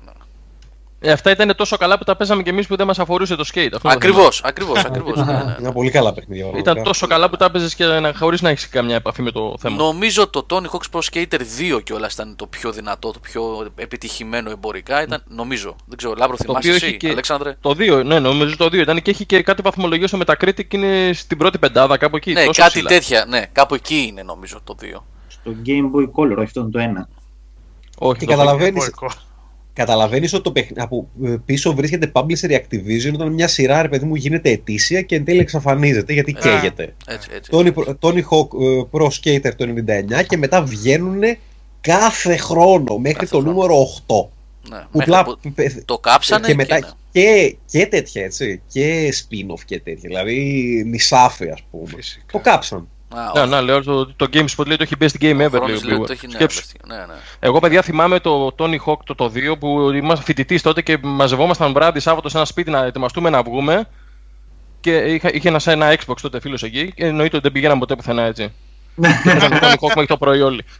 [1.05, 3.43] Ε, αυτά ήταν τόσο καλά που τα παίζαμε κι εμείς που δεν μας αφορούσε το
[3.43, 3.47] skate.
[3.47, 3.93] Αυτό είναι το θέμα.
[3.93, 5.17] Ακριβώς, ακριβώς, ακριβώς.
[5.17, 5.55] ναι, ναι.
[5.59, 6.45] Είναι πολύ καλά παιχνίδια.
[6.45, 6.85] Ήταν πραγματικά.
[6.87, 9.75] τόσο καλά που τα έπαιζες και να, χωρίς να έχεις καμιά επαφή με το θέμα.
[9.75, 11.39] Νομίζω το Tony Hawk's Pro Skater
[11.77, 15.03] 2 κιόλας ήταν το πιο δυνατό, το πιο επιτυχημένο εμπορικά.
[15.03, 15.75] Ήταν, νομίζω.
[15.85, 18.65] Δεν ξέρω, Λάμπρο, Το θυμάσαι οποίο εσύ, έχει και- Αλέξανδρε; Το 2, ναι, νομίζω το
[18.65, 22.31] 2 ήταν και έχει και κάτι βαθμολογία στο Metacritic είναι στην πρώτη πεντάδα, κάπου εκεί.
[22.33, 22.89] Ναι, τόσο κάτι ψηλά.
[22.89, 23.25] τέτοια.
[23.27, 24.85] Ναι, κάπου εκεί είναι νομίζω το 2.
[25.27, 27.09] Στο Game Boy Color, όχι αυτό είναι το ένα.
[27.97, 28.41] Όχι, Και το
[29.73, 30.33] καταλαβαίνεις, Εμπορικό.
[30.33, 33.87] καταλαβαίνεις ότι το παιχνίδι, από ε, πίσω βρίσκεται publisher η Activision όταν μια σειρά, ρε
[33.87, 36.93] παιδί μου, γίνεται ετήσια και εν τέλει εξαφανίζεται γιατί Ε, καίγεται.
[37.07, 37.51] Έτσι, έτσι.
[37.53, 39.65] Tony, Tony Hawk ε, Pro Skater το
[40.19, 41.21] 99 και μετά βγαίνουν
[41.81, 43.51] κάθε χρόνο μέχρι Κάθε το χρόνο.
[43.53, 43.75] νούμερο
[44.07, 44.27] 8.
[44.69, 46.87] Ναι, Που μέχρι πλά- που πε- το κάψανε και μετά ναι.
[47.11, 48.61] και, και τέτοια έτσι.
[48.67, 50.01] Και spin-off και τέτοια.
[50.09, 50.37] Δηλαδή
[50.87, 51.87] νησάφι, ας πούμε.
[51.95, 52.23] Φυσικά.
[52.31, 52.87] Το κάψαν.
[53.15, 53.49] Α, Ναι, όχι.
[53.49, 55.49] ναι, λέω το, το GameSpot λέει το έχει best game Ο ever.
[55.51, 56.61] χρόνος λέει, λέει ο ότι το έχει, ναι, Σκέψου.
[56.87, 57.13] ναι, ναι.
[57.39, 61.73] Εγώ, παιδιά, θυμάμαι το Tony Hawk το, το 2 που ήμασταν φοιτητής τότε και μαζευόμασταν
[61.73, 63.89] βράδυ Σάββατο σε ένα σπίτι να ετοιμαστούμε να βγούμε.
[64.79, 67.95] Και είχα, είχε ένα, ένα Xbox τότε φίλος εκεί και εννοείται ότι δεν πηγαίναμε ποτέ
[67.95, 68.53] πουθενά έτσι.
[68.95, 70.65] και παίζαμε το Tony Hawk μέχρι το πρωί όλοι.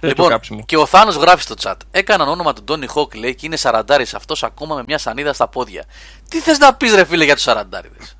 [0.00, 0.62] Τέτοιο Λοιπόν, κάψιμο.
[0.66, 1.74] και ο Θάνος γράφει στο chat.
[1.90, 5.48] Έκαναν όνομα του Τόνι Χόκ, λέει, και είναι σαραντάρης αυτός ακόμα με μια σανίδα στα
[5.48, 5.84] πόδια.
[6.28, 8.16] Τι θες να πεις, ρε φίλε, για τους σαραντάριδες;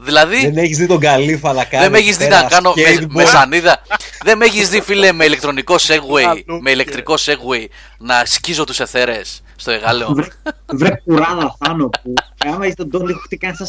[0.00, 1.82] δηλαδή, Δεν έχεις δει τον Καλύφα να κάνει.
[1.82, 3.82] Δεν με έχεις δει ένα να κάνω με, skateboard; με σανίδα.
[4.24, 7.64] Δεν με έχεις δει, φίλε, με ηλεκτρονικό segway, Αλλού με ηλεκτρικό segway
[7.98, 9.20] να σκίζω τους εθερέ
[9.56, 10.08] στο εγάλεο.
[10.12, 10.26] Βρε,
[10.72, 12.14] βρε κουράδα Θάνο που
[12.46, 13.66] άμα είσαι τον Τόνι τι κάνει στα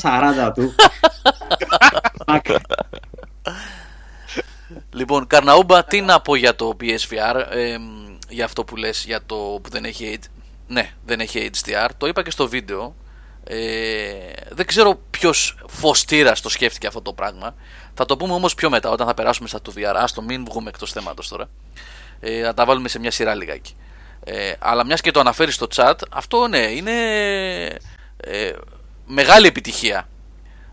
[0.49, 0.75] 40 του.
[2.25, 2.55] Fuck.
[4.93, 7.81] λοιπόν, Καρναούμπα, τι να πω για το PSVR, εμ,
[8.29, 10.25] για αυτό που λες, για το που δεν έχει H-
[10.67, 11.89] Ναι, δεν έχει HDR.
[11.97, 12.95] Το είπα και στο βίντεο.
[13.43, 13.57] Ε,
[14.49, 17.55] δεν ξέρω ποιος φωστήρας το σκέφτηκε αυτό το πράγμα.
[17.93, 19.93] Θα το πούμε όμως πιο μετά, όταν θα περάσουμε στα του VR.
[19.95, 21.49] Άστο, μην βγούμε εκτός θέματος τώρα.
[22.19, 23.75] Ε, να τα βάλουμε σε μια σειρά λιγάκι.
[24.23, 26.91] Ε, αλλά μιας και το αναφέρεις στο chat, αυτό ναι, είναι
[28.17, 28.51] ε,
[29.05, 30.07] μεγάλη επιτυχία.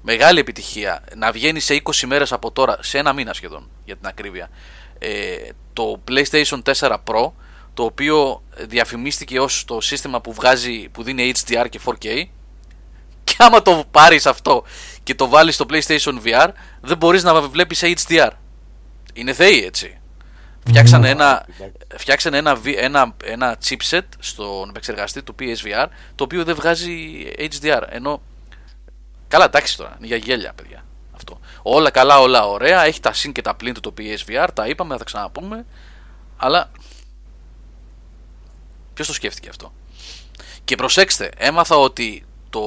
[0.02, 1.04] Μεγάλη επιτυχία.
[1.16, 4.50] Να βγαίνει σε 20 μέρες από τώρα, σε ένα μήνα σχεδόν για την ακρίβεια.
[4.98, 5.36] Ε,
[5.72, 7.30] το PlayStation 4 Pro,
[7.74, 12.24] το οποίο διαφημίστηκε ως το σύστημα που βγάζει, που δίνει HDR και 4K.
[13.28, 14.64] Και άμα το πάρεις αυτό
[15.02, 16.48] και το βάλεις στο PlayStation VR,
[16.80, 18.30] δεν μπορείς να βλέπεις σε HDR.
[19.12, 19.98] Είναι θεοί έτσι.
[20.66, 21.46] Φτιάξανε ένα,
[21.96, 27.82] φτιάξανε ένα, βι- ένα, ένα chipset στον επεξεργαστή του PSVR το οποίο δεν βγάζει HDR.
[27.88, 28.20] Ενώ
[29.28, 30.84] Καλά, εντάξει τώρα, είναι για γέλια, παιδιά.
[31.14, 31.40] Αυτό.
[31.62, 32.84] Όλα καλά, όλα ωραία.
[32.84, 35.64] Έχει τα συν και τα πλήν του το PSVR, τα είπαμε, θα τα ξαναπούμε.
[36.36, 36.70] Αλλά.
[38.94, 39.72] Ποιος το σκέφτηκε αυτό;
[40.64, 42.60] Και προσέξτε, έμαθα ότι το,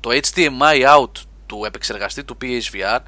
[0.00, 1.10] το HDMI out
[1.46, 2.98] του επεξεργαστή του PSVR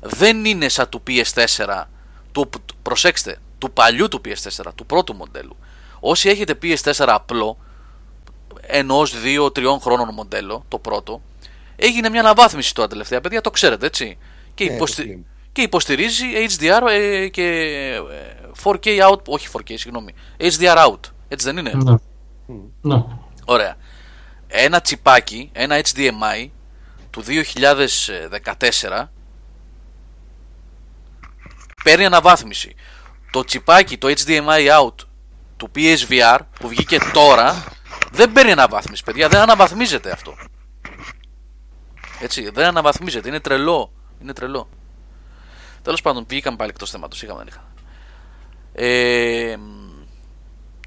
[0.00, 1.84] δεν είναι σαν του PS4.
[2.32, 2.50] Του,
[2.82, 5.56] προσέξτε, του παλιού του PS4, του πρώτου μοντέλου.
[6.00, 7.58] Όσοι έχετε PS4 απλό,
[8.60, 11.22] ενός 2-3 χρόνων μοντέλο, το πρώτο,
[11.76, 14.18] έγινε μια αναβάθμιση τώρα τελευταία, παιδιά, το ξέρετε έτσι.
[14.54, 15.22] Και, Ε, υποστη- το Slim.
[15.52, 16.24] και υποστηρίζει
[16.58, 18.00] HDR ε, και ε,
[18.64, 21.00] 4K out, όχι 4K, συγγνώμη, HDR out.
[21.28, 21.94] Έτσι δεν είναι; Ναι.
[22.80, 23.02] Ναι.
[23.44, 23.76] Ωραία.
[24.48, 26.48] Ένα τσιπάκι, ένα HDMI
[27.10, 29.04] του 2014
[31.84, 32.74] παίρνει αναβάθμιση.
[33.30, 34.94] Το τσιπάκι, το HDMI out
[35.56, 37.64] του PSVR που βγήκε τώρα
[38.12, 39.28] δεν παίρνει αναβάθμιση, παιδιά.
[39.28, 40.34] Δεν αναβαθμίζεται αυτό.
[42.20, 43.28] Έτσι, δεν αναβαθμίζεται.
[43.28, 43.92] Είναι τρελό.
[44.22, 44.68] Είναι τρελό.
[45.82, 47.22] Τέλος πάντων, βγήκαμε πάλι εκτός θέματος.
[47.22, 47.64] Είχαμε, δεν είχα.
[48.72, 49.56] Ε,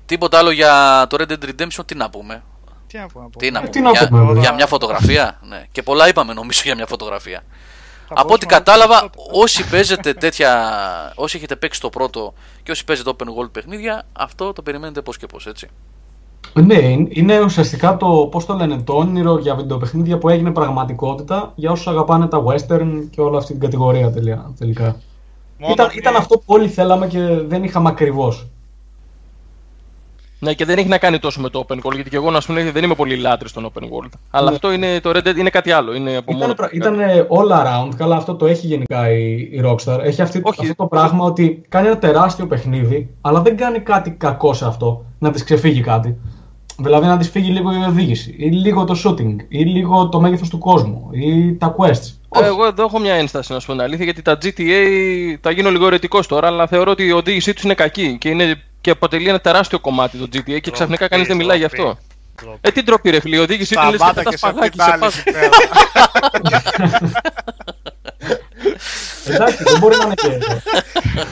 [0.06, 2.44] τίποτα άλλο για το Red Dead Redemption, τι να πούμε.
[2.92, 3.40] Τι να πω, να πω.
[3.40, 4.54] Τι να Ε, πούμε, τι να για, πούμε, για βέβαια.
[4.54, 5.64] μια φωτογραφία; Ναι.
[5.72, 7.44] Και πολλά είπαμε νομίζω για μια φωτογραφία.
[8.08, 9.40] Θα Από ό,τι μπορούσαμε να κατάλαβα, πούμε τότε.
[9.44, 10.72] όσοι παίζετε τέτοια.
[11.16, 12.34] όσοι έχετε παίξει το πρώτο
[12.64, 15.68] και όσοι παίζετε open world παιχνίδια, αυτό το περιμένετε πώς και πώς, έτσι.
[16.54, 21.52] Ναι, είναι- είναι ουσιαστικά το, πώς το λένε, το όνειρο για βιντεοπαιχνίδια που έγινε πραγματικότητα
[21.56, 24.96] για όσους αγαπάνε τα western και όλη αυτή την κατηγορία τελεία- τελικά.
[25.60, 28.48] Μόνο Ήταν, ότι- ήταν αυτό που όλοι θέλαμε και δεν είχαμε ακριβώς.
[30.44, 32.40] Ναι, και δεν έχει να κάνει τόσο με το open world, γιατί και εγώ να
[32.42, 34.10] σου πούμε δεν είμαι πολύ λάτρης στον open world.
[34.32, 34.56] Αλλά Ναι.
[34.56, 35.94] αυτό είναι, το Red Dead είναι κάτι άλλο.
[35.96, 37.28] Είναι από μόνο Ήταν, του ήταν κάτι.
[37.30, 40.00] all around, καλά αυτό το έχει γενικά η, η Rockstar.
[40.04, 40.62] Έχει αυτή, Όχι.
[40.62, 45.06] αυτό το πράγμα ότι κάνει ένα τεράστιο παιχνίδι, αλλά δεν κάνει κάτι κακό σε αυτό,
[45.20, 46.18] να της ξεφύγει κάτι.
[46.78, 50.50] Δηλαδή να της φύγει λίγο η οδήγηση, ή λίγο το shooting, ή λίγο το μέγεθος
[50.50, 52.14] του κόσμου, ή τα quests.
[52.30, 52.46] Όχι.
[52.46, 55.70] Εγώ εδώ έχω μια ένσταση να σου πω την αλήθεια, γιατί τα GTA θα γίνω
[55.70, 59.30] λίγο αιρετικό τώρα, αλλά θεωρώ ότι η οδήγησή τους είναι κακή και, είναι, και αποτελεί
[59.30, 61.98] ένα τεράστιο κομμάτι το GTA και ξαφνικά κανείς δεν μιλάει γι' αυτό.
[62.42, 62.58] Ντροπή.
[62.62, 64.86] Ε, τι ντροπή, ρε φίλε, η οδήγησή του είναι Σταμάτα σκεφτά και σε σπαγάκι σε
[64.86, 65.24] πιτάλι πάση.
[65.26, 65.50] εκεί πέρα.
[69.26, 70.28] Εντάξει, δεν μπορεί να είναι και.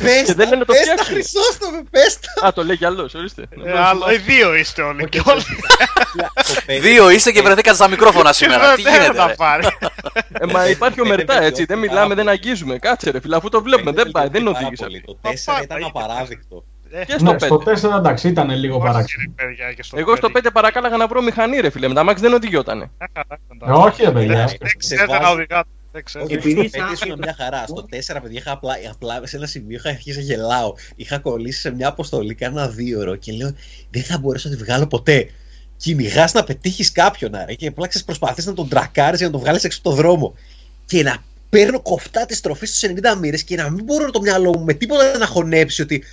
[0.03, 1.13] Πες Και δεν λένε το πες τα, φτιάξουν.
[1.13, 2.47] Χρυσόστομε, πες τα.
[2.47, 3.43] Α, το λέει κι άλλος, ορίστε.
[3.65, 5.43] Ε, άλλο- Οι δύο είστε όλοι και όλοι.
[6.35, 8.73] Το παιδί- Δύο είστε και βρεθήκατε στα μικρόφωνα σήμερα.
[8.75, 9.67] Τι Δεν γίνεται, θα ρε; πάρει.
[10.39, 12.77] Ε, μα υπάρχει ομερτά έτσι, δεν μιλάμε, δεν αγγίζουμε.
[12.77, 14.83] Κάτσε ρε φίλε, αφού το βλέπουμε, δεν πάει, δεν Πάρα οδήγησε.
[14.83, 15.01] πολύ.
[15.05, 15.91] Το Μα 4 πάει, ήταν είναι.
[15.95, 16.63] απαράδεκτο.
[16.91, 17.89] Ε, Και στο Ναι, στο 5.
[17.91, 19.23] 4 εντάξει, ήταν λίγο όχι, παράξενο.
[19.37, 20.49] ρε παιδιά, και στο Εγώ στο πέντε.
[20.49, 22.89] 5 παρακάλαγα να βρω μηχανή ρε φίλε, με τα μάξι δεν οδηγιότανε.
[22.99, 24.35] Μια χαρά ήταν Ε, τα- όχι, ρε παιδιά.
[24.35, 25.69] Δεν- Σε Δεν ξέρετε βάζει- να οδηγάτε.
[25.91, 26.33] Δεν ξέρετε.
[26.35, 27.63] Όχι, Επειδή στο πέντε είσαι ήσουν μια χαρά.
[27.67, 30.73] Στο 4, παιδιά, είχα απλά, απλά σε ένα σημείο είχα αρχίσει να γελάω.
[30.95, 33.53] Είχα κολλήσει σε μια αποστολή κάνα δύο ώρο και λέω
[33.89, 35.29] δεν θα μπορέσω να τη βγάλω ποτέ.
[35.77, 37.53] Κυνηγάς να πετύχεις κάποιον, άρα.
[37.53, 40.35] Και απλά προσπαθείς να τον τρακάρεις για να τον βγάλεις έξω από το δρόμο.
[40.85, 41.17] Και να
[41.49, 44.73] παίρνω κοφτά τη στροφή στους 90 μοίρες και να μην μπορώ το μυαλό μου με
[44.73, 46.03] τίποτα να χωνέψει ότι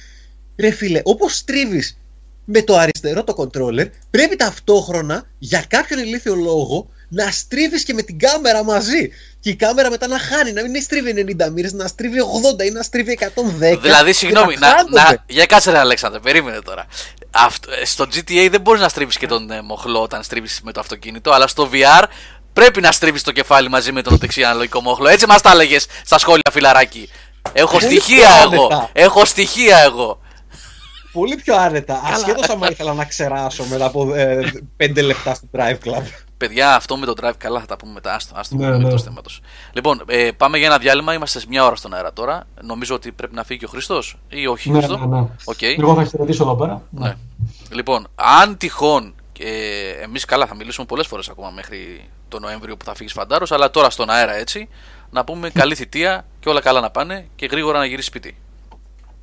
[0.56, 1.98] ρε φίλε, όπως στρίβεις
[2.44, 8.02] με το αριστερό το controller, πρέπει ταυτόχρονα για κάποιον ηλίθιο λόγο να στρίβεις και με
[8.02, 9.10] την κάμερα μαζί.
[9.40, 12.18] Και η κάμερα μετά να χάνει, να μην στρίβει 90 μοίρες, να στρίβει
[12.58, 13.78] 80 ή να στρίβει 110.
[13.82, 15.00] Δηλαδή, και συγγνώμη, να, χάνονται.
[15.00, 16.86] να, για κάτσε ρε Αλέξανδρε, περίμενε τώρα.
[17.30, 20.72] Αυτό, ε, στο GTA δεν μπορείς να στρίβεις και τον ε, μοχλό όταν στρίβεις με
[20.72, 22.04] το αυτοκίνητο, αλλά στο VR
[22.52, 25.08] πρέπει να στρίβεις το κεφάλι μαζί με τον δεξί αναλογικό μοχλό.
[25.08, 27.10] Έτσι μας τα έλεγες στα σχόλια, φιλαράκι.
[27.52, 28.66] Έχω Πολύ στοιχεία πιο εγώ.
[28.66, 28.90] άνετα.
[28.92, 30.20] Έχω στοιχεία εγώ.
[31.16, 32.00] Πολύ πιο άνετα.
[32.04, 34.08] Ασχέτως άμα ήθελα να ξεράσω μετά από
[34.76, 36.02] 5 λεπτά στο Drive Club.
[36.36, 38.14] Παιδιά, αυτό με το drive καλά θα τα πούμε μετά.
[38.14, 38.92] Άστο, άστο Ναι, ναι, ναι.
[38.92, 38.98] ναι.
[39.00, 39.40] θέματος.
[39.72, 41.14] Λοιπόν, ε, πάμε για ένα διάλειμμα.
[41.14, 42.46] Είμαστε σε μια ώρα στον αέρα τώρα.
[42.62, 44.98] Νομίζω ότι πρέπει να φύγει και ο Χριστό ή όχι, Ναι, Χρήστο.
[45.06, 45.26] ναι, ναι.
[45.44, 45.62] Οκ.
[45.62, 46.82] Εγώ θα χαιρετήσω εδώ πέρα.
[46.90, 47.14] Ναι.
[47.70, 49.14] Λοιπόν, αν τυχόν.
[49.38, 53.52] Ε, Εμείς καλά θα μιλήσουμε πολλές φορές ακόμα μέχρι το Νοέμβριο που θα φύγεις φαντάρος,
[53.52, 54.68] αλλά τώρα στον αέρα έτσι
[55.10, 58.36] να πούμε καλή θητεία και όλα καλά να πάνε και γρήγορα να γυρίσεις σπίτι.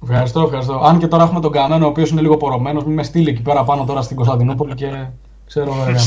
[0.10, 0.74] Ευχαριστώ, ευχαριστώ.
[0.86, 3.42] Αν και τώρα έχουμε τον Καμένο, ο οποίος είναι λίγο πορωμένος, μην με στείλει εκεί
[3.42, 5.06] πέρα πάνω τώρα στην Κωνσταντινούπολη και
[5.48, 6.02] ξέρω βέβαια.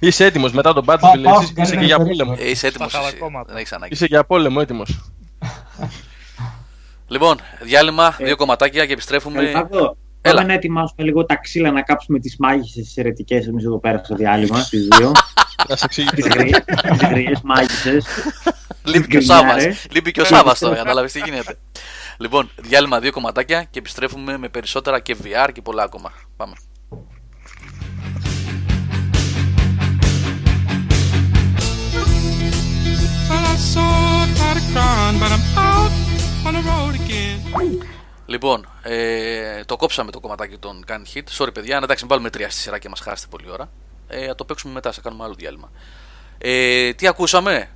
[0.00, 2.18] Είσαι έτοιμος μετά τον Πά- Battlefield, πάω εσύ στην είσαι και καλύτερη για περίπτωση.
[2.28, 2.36] πόλεμο.
[2.46, 2.90] Ε, είσαι έτοιμος.
[2.90, 3.44] Στα χαρακώματα.
[3.48, 3.92] Δεν έχεις ανάγκη.
[3.92, 5.10] Είσαι για πόλεμο έτοιμος.
[7.06, 9.38] Λοιπόν, διάλειμμα, δύο κομματάκια και επιστρέφουμε.
[9.50, 10.34] Ελπίδο, Έλα.
[10.34, 14.00] Πάμε να ετοιμάσουμε λίγο τα ξύλα να κάψουμε τις μάγισσες τις αιρετικές εμείς εδώ πέρα
[14.04, 15.12] στο διάλειμμα, τις δύο.
[15.68, 16.28] Να σε τις εξηγήσω.
[17.10, 18.04] γριές μάγισσες.
[18.84, 19.42] Λείπει και ο Τις Σάβα.
[19.42, 19.86] γκρινιάρες.
[19.92, 21.58] Λείπει και ο Σάβα τώρα, κατάλαβε τι γίνεται.
[22.22, 26.12] Λοιπόν, διάλειμμα δύο κομματάκια και επιστρέφουμε με περισσότερα και VR και πολλά ακόμα.
[26.36, 26.54] Πάμε.
[33.28, 33.90] Well, I saw
[34.54, 35.92] a crying, but I'm out
[36.46, 37.86] on the road again.
[38.26, 41.22] Λοιπόν, ε, το κόψαμε το κομματάκι των Can Hit.
[41.38, 43.70] Sorry, παιδιά, αν εντάξει, μην βάλουμε τρία στη σειρά και μας χάσετε πολλή ώρα.
[44.08, 45.70] Ε, θα το παίξουμε μετά, θα κάνουμε άλλο διάλειμμα.
[46.38, 47.70] Ε, τι ακούσαμε,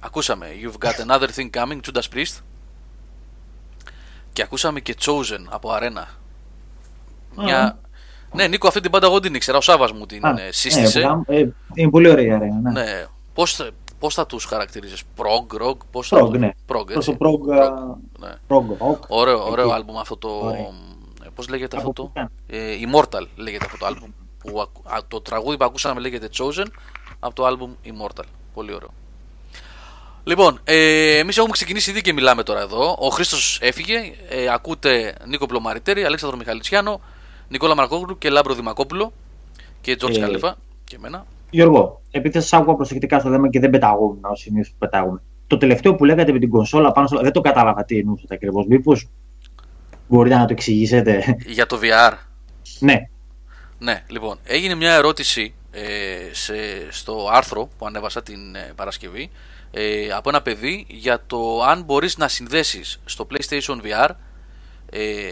[0.00, 2.42] Ακούσαμε You've got another thing coming, Judas Priest.
[4.38, 6.06] Και ακούσαμε και Chosen από Arena.
[7.36, 7.78] Μια...
[8.32, 9.58] Ναι, Νίκο, αυτή την πάντα εγώ την ήξερα.
[9.58, 11.22] Ο Σάβα μου την ε, σύστησε.
[11.26, 12.70] Ε, ε, είναι πολύ ωραία η αρένα.
[12.70, 12.82] Ναι.
[12.82, 13.06] Ναι.
[13.34, 16.38] Πώς, πώς θα τους χαρακτηρίζεις, prog, rock, πώς Prog, θα...
[16.38, 16.50] ναι.
[16.66, 17.16] Prog, Προς έτσι.
[17.16, 17.70] το prog, α,
[18.18, 18.34] ναι.
[18.48, 18.98] prog rock.
[19.08, 19.74] Ωραίο, ωραίο Εκεί.
[19.74, 20.28] άλμπουμ αυτό το...
[20.28, 20.60] Ωραία.
[21.24, 22.20] ε, Πώς λέγεται Από αυτό πού το...
[22.20, 24.10] ήταν; Ε, Immortal λέγεται αυτό το άλμπουμ.
[24.38, 26.66] Που, ακου- α, το τραγούδι που ακούσαμε λέγεται Chosen
[27.20, 28.24] από το άλμπουμ Immortal.
[28.54, 28.90] Πολύ ωραίο.
[30.28, 32.96] Λοιπόν, ε, εμείς έχουμε ξεκινήσει ήδη και μιλάμε τώρα εδώ.
[32.98, 33.94] Ο Χρήστος έφυγε.
[34.28, 37.00] Ε, ακούτε Νίκο Πλωμαριτέρη, Αλέξανδρο Μιχαλητσιάνο,
[37.48, 39.12] Νικόλα Μαρκόγλου και Λάμπρο Δημακόπουλο
[39.80, 41.26] και Τζόρτζ Ε, Καλέφα και εμένα.
[41.50, 45.22] Γιώργο, επειδή σας άκουγα προσεκτικά στο θέμα και δεν πεταγόμουν ως συνήθως που πετάγομαι.
[45.46, 47.20] Το τελευταίο που λέγατε με την κονσόλα πάνω στο.
[47.20, 48.66] Δεν το κατάλαβα τι εννοούσατε ακριβώς.
[48.66, 49.08] Μήπως
[50.08, 52.12] μπορείτε να το εξηγήσετε; Για το VR.
[52.80, 53.08] ναι.
[53.78, 56.54] Ναι, λοιπόν, έγινε μια ερώτηση ε, σε,
[56.90, 59.30] στο άρθρο που ανέβασα την ε, Παρασκευή
[59.70, 64.08] ε, από ένα παιδί για το αν μπορείς να συνδέσεις στο PlayStation VR
[64.90, 65.30] ε,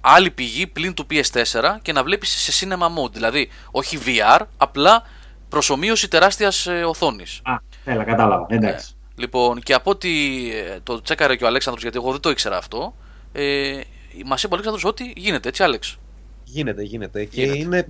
[0.00, 3.12] άλλη πηγή πλην του PS4 και να βλέπεις σε cinema mode.
[3.12, 5.02] Δηλαδή, όχι VR, απλά
[5.48, 7.40] προσωμείωση τεράστιας ε, οθόνης.
[7.42, 8.46] Α, έλα, κατάλαβα.
[8.48, 8.94] Εντάξει.
[9.16, 10.10] Λοιπόν, και από ό,τι
[10.52, 12.94] ε, το τσέκαρε και ο Αλέξανδρος, γιατί εγώ δεν το ήξερα αυτό,
[13.32, 13.80] ε,
[14.24, 15.98] μας είπε ο Αλέξανδρος ότι γίνεται, έτσι Άλεξ;
[16.44, 17.24] Γίνεται, γίνεται.
[17.24, 17.58] Και Γίνεται.
[17.58, 17.88] είναι.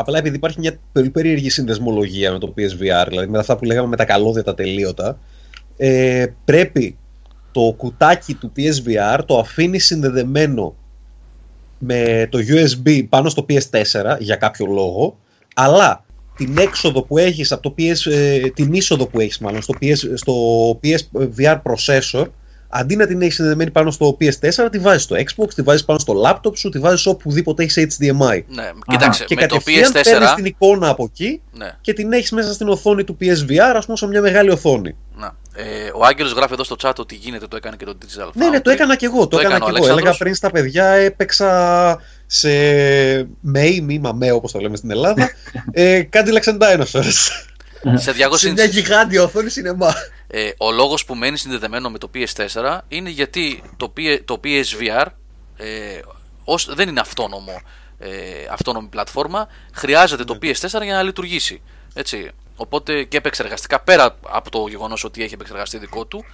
[0.00, 3.88] Απλά επειδή υπάρχει μια πολύ περίεργη συνδεσμολογία με το PSVR, δηλαδή με αυτά που λέγαμε
[3.88, 5.18] με τα καλώδια τα τελείωτα,
[5.76, 6.98] ε, πρέπει
[7.52, 10.74] το κουτάκι του PSVR το αφήνει συνδεδεμένο
[11.78, 15.18] με το USB πάνω στο PS4 για κάποιο λόγο,
[15.54, 16.04] αλλά
[16.36, 19.96] την έξοδο που έχεις από το PS, ε, την είσοδο που έχεις μάλλον στο, PS,
[20.14, 20.34] στο
[20.82, 22.26] PSVR processor,
[22.68, 25.98] αντί να την έχεις συνδεδεμένη πάνω στο PS4, τη βάζεις στο Xbox, τη βάζεις πάνω
[25.98, 28.42] στο laptop σου, τη βάζεις οπουδήποτε έχεις HDMI.
[28.48, 30.34] Ναι, κοίταξε, Και με το κατευθείαν παίρνεις PS4.
[30.34, 33.96] την εικόνα από εκεί Ναι, και την έχεις μέσα στην οθόνη του PSVR, ας πούμε,
[33.96, 34.96] σε μια μεγάλη οθόνη.
[35.16, 35.36] να.
[35.54, 38.48] Ε, ο Άγγελος γράφει εδώ στο chat ότι γίνεται, το έκανε και το Digital Ναι,
[38.48, 38.74] ναι, το Foundry.
[38.74, 39.18] έκανα και εγώ.
[39.20, 39.92] Το, Το έκανα έκανε ο και εγώ.
[39.92, 40.18] Έλεγα Αλέξανδρος.
[40.18, 42.48] πριν στα παιδιά, έπαιξα σε
[43.40, 45.30] ΜΕΙ, μη μαμέ όπως το λέμε στην Ελλάδα,
[45.72, 47.12] ε, Cadillacs and Dinosaurs.
[47.94, 48.70] Σε 200 σε μια inches.
[48.70, 49.94] γιγάντια οθόνη σινεμά.
[50.30, 55.06] Ε, ο λόγος που μένει συνδεδεμένο με το PS4 είναι γιατί το, P- το PSVR
[55.56, 56.00] ες,
[56.44, 57.60] ως, δεν είναι αυτόνομο,
[57.98, 58.10] ε,
[58.50, 61.62] αυτόνομη πλατφόρμα, χρειάζεται το PS4 για να λειτουργήσει.
[61.94, 62.30] Έτσι.
[62.60, 66.24] Οπότε και επεξεργαστικά, πέρα από το γεγονός ότι έχει επεξεργαστεί δικό του,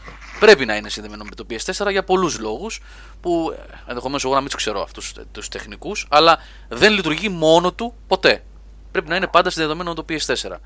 [0.41, 2.81] πρέπει να είναι συνδεδεμένο με το PS4 για πολλούς λόγους
[3.21, 6.39] που ενδεχομένως εγώ να μην τους ξέρω αυτούς τους τεχνικούς, αλλά
[6.69, 8.45] δεν λειτουργεί μόνο του ποτέ.
[8.91, 10.57] Πρέπει να είναι πάντα συνδεδεμένο με το PS4.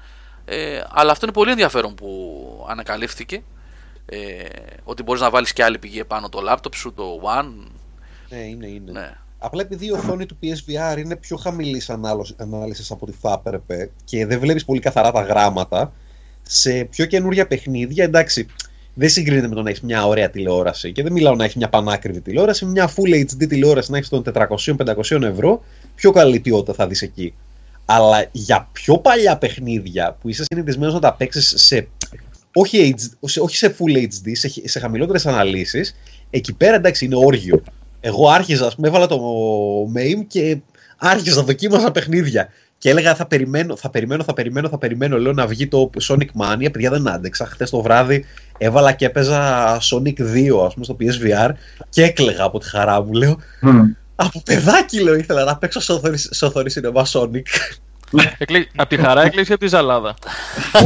[0.49, 3.42] Ε, αλλά αυτό είναι πολύ ενδιαφέρον που ανακαλύφθηκε.
[4.07, 4.18] Ε,
[4.84, 7.70] ότι μπορείς να βάλεις και άλλη πηγή επάνω το laptop σου, το One.
[8.28, 8.92] Ναι, είναι, είναι.
[8.92, 9.12] Ναι.
[9.38, 11.90] Απλά επειδή η οθόνη του PSVR είναι πιο χαμηλής
[12.36, 15.92] ανάλυσης από ό,τι θα έπρεπε και δεν βλέπεις πολύ καθαρά τα γράμματα,
[16.42, 18.46] σε πιο καινούρια παιχνίδια, εντάξει,
[18.94, 20.92] δεν συγκρίνεται με το να έχεις μια ωραία τηλεόραση.
[20.92, 24.22] Και δεν μιλάω να έχεις μια πανάκριβη τηλεόραση, μια full HD τηλεόραση να έχεις των
[24.34, 25.62] 400-500 ευρώ,
[25.94, 27.34] πιο καλή ποιότητα θα δεις εκεί.
[27.91, 31.89] Αλλά για πιο παλιά παιχνίδια που είσαι συνηθισμένος να τα παίξεις σε
[32.55, 35.95] όχι, HD, σε- όχι σε full HD, σε, χ- σε χαμηλότερες αναλύσεις,
[36.30, 37.62] εκεί πέρα εντάξει είναι όργιο.
[38.01, 39.20] Εγώ άρχιζα, ας πούμε, έβαλα το
[39.97, 40.59] MAME και
[40.97, 42.49] άρχιζα, δοκίμαζα παιχνίδια.
[42.78, 45.18] Και έλεγα θα περιμένω, θα περιμένω, θα περιμένω, θα περιμένω.
[45.18, 46.72] Λέω να βγει το Sonic Mania.
[46.72, 47.47] Παιδιά δεν άντεξα.
[47.47, 48.24] Χθες το βράδυ
[48.59, 51.51] έβαλα και έπαιζα Sonic 2, ας πούμε, στο PSVR
[51.89, 53.12] και έκλεγα από τη χαρά μου.
[53.12, 53.80] Λέω Μμ.
[54.21, 57.43] Από παιδάκι λέω ήθελα να παίξω σε οθόνη, σε οθόνη σινεμά Sonic.
[58.77, 60.14] από τη χαρά έκλεισε από τη ζαλάδα;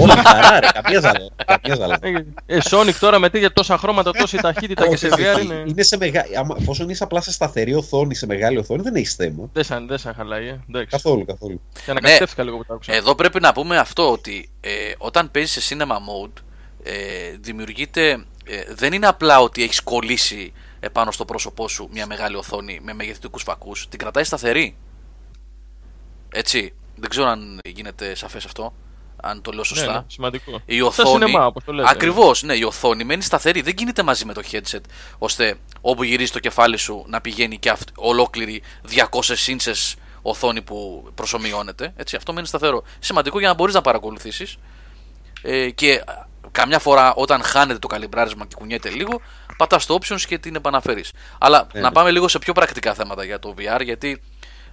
[0.01, 1.28] Όχι χαρά, ρε, καμία ζαλά.
[1.47, 1.99] Καμία ζαλά.
[2.47, 5.64] Ε, Sonic τώρα με τι για τόσα χρώματα, τόση ταχύτητα και σε VR είναι.
[5.66, 6.28] είναι σε μεγάλη.
[6.61, 9.49] Εφόσον είσαι απλά σε σταθερή οθόνη, σε μεγάλη οθόνη, δεν έχεις θέμα.
[9.53, 10.61] Δεν σαν, δεν σαν χαλάει, ε.
[10.68, 10.89] Εντάξει.
[10.91, 11.61] Καθόλου, καθόλου.
[11.85, 12.93] Και ανακατεύτηκα λίγο που το άκουσα.
[12.95, 16.43] Εδώ πρέπει να πούμε αυτό ότι ε, όταν παίζεις σε cinema mode
[16.83, 16.93] ε,
[17.41, 18.11] δημιουργείται.
[18.45, 20.53] ε, δεν είναι απλά ότι έχεις κολλήσει
[20.85, 23.89] επάνω στο πρόσωπό σου μια μεγάλη οθόνη με μεγεθυντικούς φακούς.
[23.89, 24.76] Την κρατάει σταθερή.
[26.33, 26.74] Έτσι.
[26.97, 28.72] Δεν ξέρω αν γίνεται σαφές αυτό.
[29.16, 29.93] Αν το λέω σωστά.
[29.93, 30.61] Ναι, ναι, σημαντικό.
[30.64, 31.24] Η Σαν οθόνη.
[31.24, 31.91] σινεμά, όπως το λέτε.
[31.91, 33.61] Ακριβώς, ναι, η οθόνη μένει σταθερή.
[33.61, 34.80] Δεν κινείται μαζί με το headset
[35.18, 38.62] ώστε όπου γυρίζει το κεφάλι σου να πηγαίνει και αυτή, ολόκληρη
[39.11, 41.93] 200 ίντσες οθόνη που προσωμιώνεται.
[41.97, 42.83] Έτσι, αυτό μένει σταθερό.
[42.99, 44.57] Σημαντικό για να μπορείς να παρακολουθήσεις.
[45.43, 49.20] Ε, και α, καμιά φορά όταν χάνεται το καλυμπράρισμα και κουνιέται λίγο,
[49.57, 51.12] πατά το options και την επαναφέρεις.
[51.38, 51.92] Αλλά Ναι, να ναι.
[51.94, 54.22] πάμε λίγο σε πιο πρακτικά θέματα για το VR, γιατί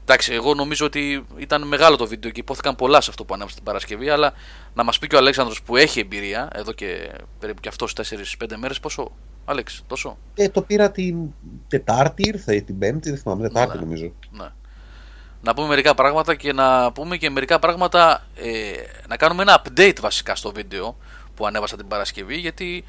[0.01, 3.56] εντάξει, εγώ νομίζω ότι ήταν μεγάλο το βίντεο και υπόθηκαν πολλά σε αυτό που ανέβασε
[3.56, 4.10] την Παρασκευή.
[4.10, 4.34] Αλλά
[4.73, 8.56] να μας πει και ο Αλέξανδρος που έχει εμπειρία εδώ και περίπου και αυτός 4-5
[8.57, 9.11] μέρες, πόσο.
[9.45, 11.15] Άλεξ, τόσο; Ε, το πήρα την
[11.68, 13.84] Τετάρτη, ήρθε ή την Πέμπτη, δεν θυμάμαι, Τετάρτη Ναι.
[13.84, 14.11] νομίζω.
[14.31, 14.47] Ναι.
[15.41, 18.26] Να πούμε μερικά πράγματα και να πούμε και μερικά πράγματα.
[18.35, 18.72] Ε,
[19.07, 20.97] να κάνουμε ένα update βασικά στο βίντεο
[21.35, 22.35] που ανέβασα την Παρασκευή.
[22.38, 22.84] Γιατί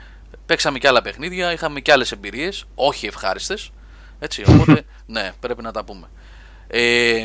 [0.51, 3.71] παίξαμε και άλλα παιχνίδια, είχαμε και άλλες εμπειρίες, όχι ευχάριστες.
[4.19, 6.07] Έτσι, οπότε ναι, πρέπει να τα πούμε.
[6.67, 7.25] Ε,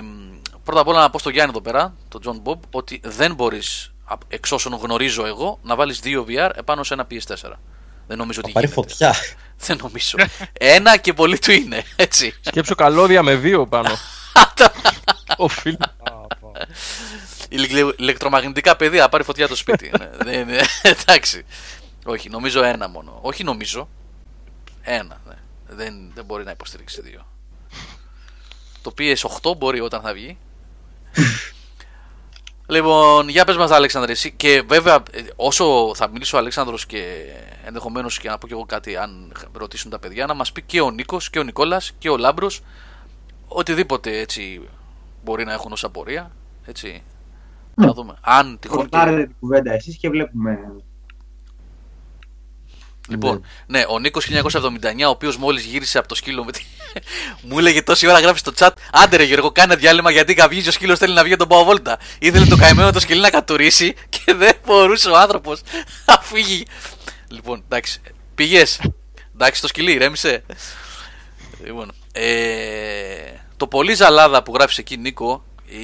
[0.64, 3.94] πρώτα απ' όλα να πω στο Γιάννη εδώ πέρα, τον John Bob, ότι δεν μπορείς,
[4.28, 7.52] εξ όσων γνωρίζω εγώ, να βάλεις δύο VR επάνω σε ένα PS4.
[8.08, 8.82] Δεν νομίζω Θα ότι πάρει γίνεται.
[8.90, 9.16] φωτιά.
[9.66, 10.18] Δεν νομίζω.
[10.54, 12.36] Ένα και πολύ του είναι, έτσι.
[12.42, 13.90] Σκέψω καλώδια με δύο πάνω.
[15.38, 15.78] Οφείλει.
[17.50, 19.92] Ηλε- ηλεκτρομαγνητικά πεδία, θα πάρει φωτιά το σπίτι.
[20.00, 21.46] ναι, δεν είναι- εντάξει.
[22.06, 23.20] Όχι, νομίζω ένα μόνο.
[23.22, 23.90] Όχι νομίζω.
[24.82, 25.22] Ένα.
[25.28, 25.36] Ναι.
[25.68, 27.28] Δεν, δεν μπορεί να υποστηρίξει δύο.
[28.82, 30.38] Το PS8 μπορεί όταν θα βγει.
[32.68, 37.26] λοιπόν, για πες μας Αλέξανδρε εσύ και βέβαια ε, όσο θα μιλήσει ο Αλέξανδρος και
[37.66, 40.82] ενδεχομένως και να πω και εγώ κάτι αν ρωτήσουν τα παιδιά να μας πει και
[40.82, 42.62] ο Νίκος και ο Νικόλας και ο Λάμπρος
[43.48, 44.62] οτιδήποτε έτσι
[45.24, 46.32] μπορεί να έχουν ως απορία
[46.66, 47.04] έτσι
[47.76, 50.60] να δούμε αν τυχόν και- Κορτάρετε την κουβέντα εσείς και βλέπουμε.
[53.08, 56.64] Λοιπόν, ναι, ο Νίκος 1979, ο οποίος μόλις γύρισε από το σκύλο με τη...
[57.48, 58.70] μου έλεγε τόση ώρα γράφεις στο chat.
[58.92, 62.00] Άντε ρε Γιώργο, κάνε διάλειμμα γιατί καυγίζει ο σκύλος θέλει να βγει από τον Παοβόλτα.
[62.20, 65.62] Ήθελε το καημένο το σκυλί να κατουρίσει και δεν μπορούσε ο άνθρωπος
[66.06, 66.66] να φύγει.
[67.28, 68.02] Λοιπόν, εντάξει.
[68.36, 68.64] Πηγέ.
[69.34, 70.44] Εντάξει, το σκυλί, ρέμισε.
[71.64, 72.26] Λοιπόν, ε,
[73.58, 75.76] το πολύ ζαλάδα που γράφεις εκεί, Νίκο, ε,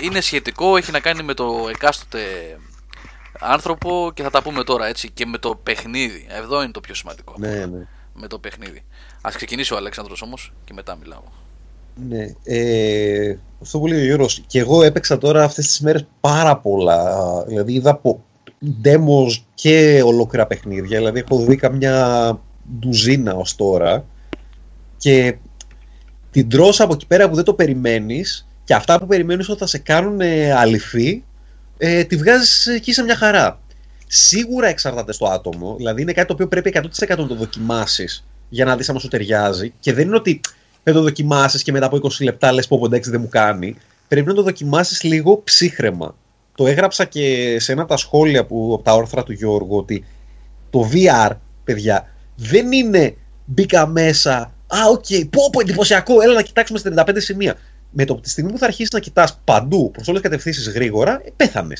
[0.00, 2.20] είναι σχετικό, έχει να κάνει με το εκάστοτε
[3.40, 6.26] άνθρωπο και θα τα πούμε τώρα έτσι και με το παιχνίδι.
[6.28, 7.34] Εδώ είναι το πιο σημαντικό.
[7.38, 7.86] Ναι, ναι.
[8.14, 8.84] Με το παιχνίδι.
[9.20, 11.22] Ας ξεκινήσει ο Αλέξανδρος όμως και μετά μιλάω.
[12.08, 16.56] Ναι, ε, αυτό που λέει ο Γιώργος, και εγώ έπαιξα τώρα αυτές τις μέρες πάρα
[16.56, 18.24] πολλά, δηλαδή είδα από
[18.82, 22.38] demos και ολόκληρα παιχνίδια, δηλαδή έχω δει καμιά
[22.78, 24.04] ντουζίνα ως τώρα
[24.96, 25.36] και
[26.30, 29.66] την τρως από εκεί πέρα που δεν το περιμένεις και αυτά που περιμένεις ότι θα
[29.66, 31.24] σε κάνουν ε, αληθή,
[31.82, 33.60] ε, τη βγάζεις εκεί σε μια χαρά.
[34.06, 38.64] Σίγουρα εξαρτάται στο άτομο, δηλαδή είναι κάτι το οποίο πρέπει 100% να το δοκιμάσεις για
[38.64, 40.40] να δεις αν σου ταιριάζει και δεν είναι ότι
[40.82, 43.76] δεν το δοκιμάσεις και μετά από 20 λεπτά λες πω πω εντάξει δεν μου κάνει.
[44.08, 46.14] Πρέπει να το δοκιμάσεις λίγο ψύχρεμα.
[46.54, 50.04] Το έγραψα και σε ένα από τα σχόλια που, από τα όρθρα του Γιώργου ότι
[50.70, 51.30] το VR,
[51.64, 54.36] παιδιά, δεν είναι μπήκα μέσα.
[54.66, 57.54] Α, OK, okay, πω, πω, εντυπωσιακό, έλα να κοιτάξουμε στα 35 σημεία.
[57.90, 61.20] Με το τη στιγμή που θα αρχίσεις να κοιτάς παντού, προς όλες τις κατευθύνσεις γρήγορα,
[61.24, 61.74] ε, πέθανε.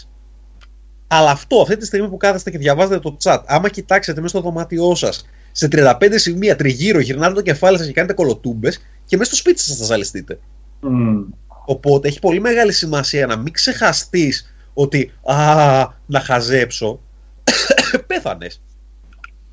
[1.06, 4.48] Αλλά αυτό, αυτή τη στιγμή που κάθεστε και διαβάζετε το chat, άμα κοιτάξετε μέσα στο
[4.48, 9.30] δωμάτιό σας σε 35 σημεία τριγύρω, γυρνάτε το κεφάλι σας και κάνετε κολοτούμπες και μέσα
[9.30, 10.38] στο σπίτι σας θα ζαλιστείτε.
[10.80, 11.24] Μμμ.
[11.64, 17.00] Οπότε έχει πολύ μεγάλη σημασία να μην ξεχαστείς ότι Α, να χαζέψω.
[18.06, 18.62] Πέθανες.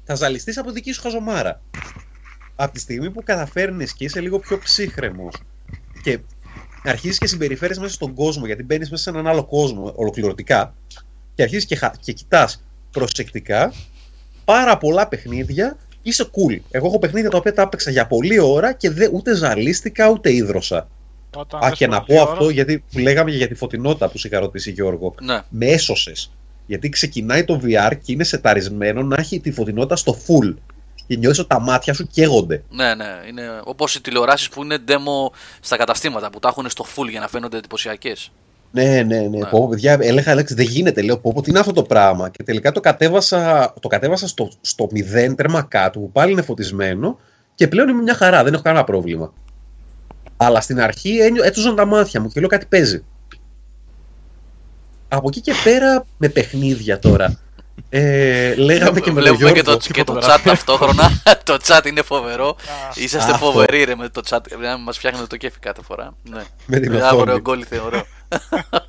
[0.03, 1.61] Θα ζαλιστείς από δική σου χαζομάρα.
[2.55, 5.33] Από τη στιγμή που καταφέρνεις και είσαι λίγο πιο ψύχρεμος
[6.03, 6.19] και
[6.89, 10.73] αρχίζεις και συμπεριφέρεις μέσα στον κόσμο, γιατί μπαίνεις μέσα σε έναν άλλο κόσμο ολοκληρωτικά
[11.35, 13.73] και αρχίζεις και, χα- και κοιτάς προσεκτικά
[14.45, 16.59] πάρα πολλά παιχνίδια είσαι cool.
[16.71, 20.33] Εγώ έχω παιχνίδια τα οποία τα έπαιξα για πολλή ώρα και δεν, ούτε ζαλίστηκα ούτε
[20.33, 20.87] ίδρωσα.
[21.35, 24.09] Όταν Α, λες και να πολλή πω ώρα, αυτό γιατί που λέγαμε για τη φωτεινότητα
[24.09, 25.15] που σε είχα ρωτήσει Γιώργο.
[25.21, 25.41] Ναι.
[25.49, 26.31] Με έσωσες.
[26.65, 30.53] Γιατί ξεκινάει το VR και είναι σεταρισμένο να έχει τη φωτεινότητα στο full.
[31.07, 32.63] Και νιώθεις ότι τα μάτια σου καίγονται.
[32.69, 33.05] Ναι, ναι.
[33.29, 37.19] Είναι όπως οι τηλεοράσεις που είναι demo στα καταστήματα που τα έχουν στο full για
[37.19, 38.31] να φαίνονται εντυπωσιακές.
[38.71, 39.39] Ναι, ναι, ναι.
[39.39, 41.01] Πω, πω, παιδιά, έλεγα, Αλέξη, δεν γίνεται.
[41.01, 42.29] Λέω, πω, πω, τι είναι αυτό το πράγμα.
[42.29, 47.19] Και τελικά το κατέβασα, το κατέβασα στο, στο 0 τέρμα κάτω, που πάλι είναι φωτισμένο
[47.55, 49.33] και πλέον είμαι μια χαρά, δεν έχω κανένα πρόβλημα.
[50.37, 53.03] Αλλά στην αρχή ένιω, έτουζαν τα μάτια μου και λέω κάτι παίζει.
[55.07, 57.39] Από εκεί και πέρα με παιχνίδια τώρα.
[57.89, 59.81] Ε, λέγαμε και με τον Βλέπουμε και Γιώργο.
[59.81, 61.21] το, και το chat ταυτόχρονα.
[61.43, 62.55] το chat είναι φοβερό.
[62.95, 63.45] Είσαστε Αυτό.
[63.45, 64.39] φοβεροί ρε με το chat.
[64.63, 66.15] Μα μας φτιάχνετε το κέφι κάθε φορά.
[66.29, 66.41] Ναι.
[66.65, 67.39] Με την Άβρο οθόνη.
[67.39, 68.05] γκόλι θεωρώ.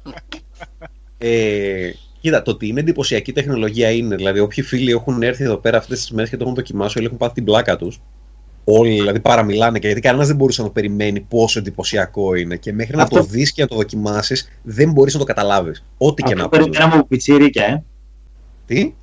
[1.19, 1.91] Ε,
[2.21, 4.17] κοίτα, το ότι είναι εντυπωσιακή τεχνολογία είναι.
[4.17, 7.07] Δηλαδή, όποιοι φίλοι έχουν έρθει εδώ πέρα αυτές τις μέρες και το έχουν δοκιμάσει, όλοι
[7.07, 8.01] έχουν πάθει την πλάκα τους.
[8.65, 12.57] Όλοι δηλαδή παραμιλάνε και γιατί κανένας δεν μπορούσε να το περιμένει πόσο εντυπωσιακό είναι.
[12.57, 15.85] Και μέχρι να Αυτό- το δεις και να το δοκιμάσεις, δεν μπορείς να το καταλάβεις.
[15.99, 16.57] Ό,τι και Αυτό να πει.
[16.59, 17.83] περιμέναμε από πιτσιρίκια, ε.
[18.69, 18.95] Τι;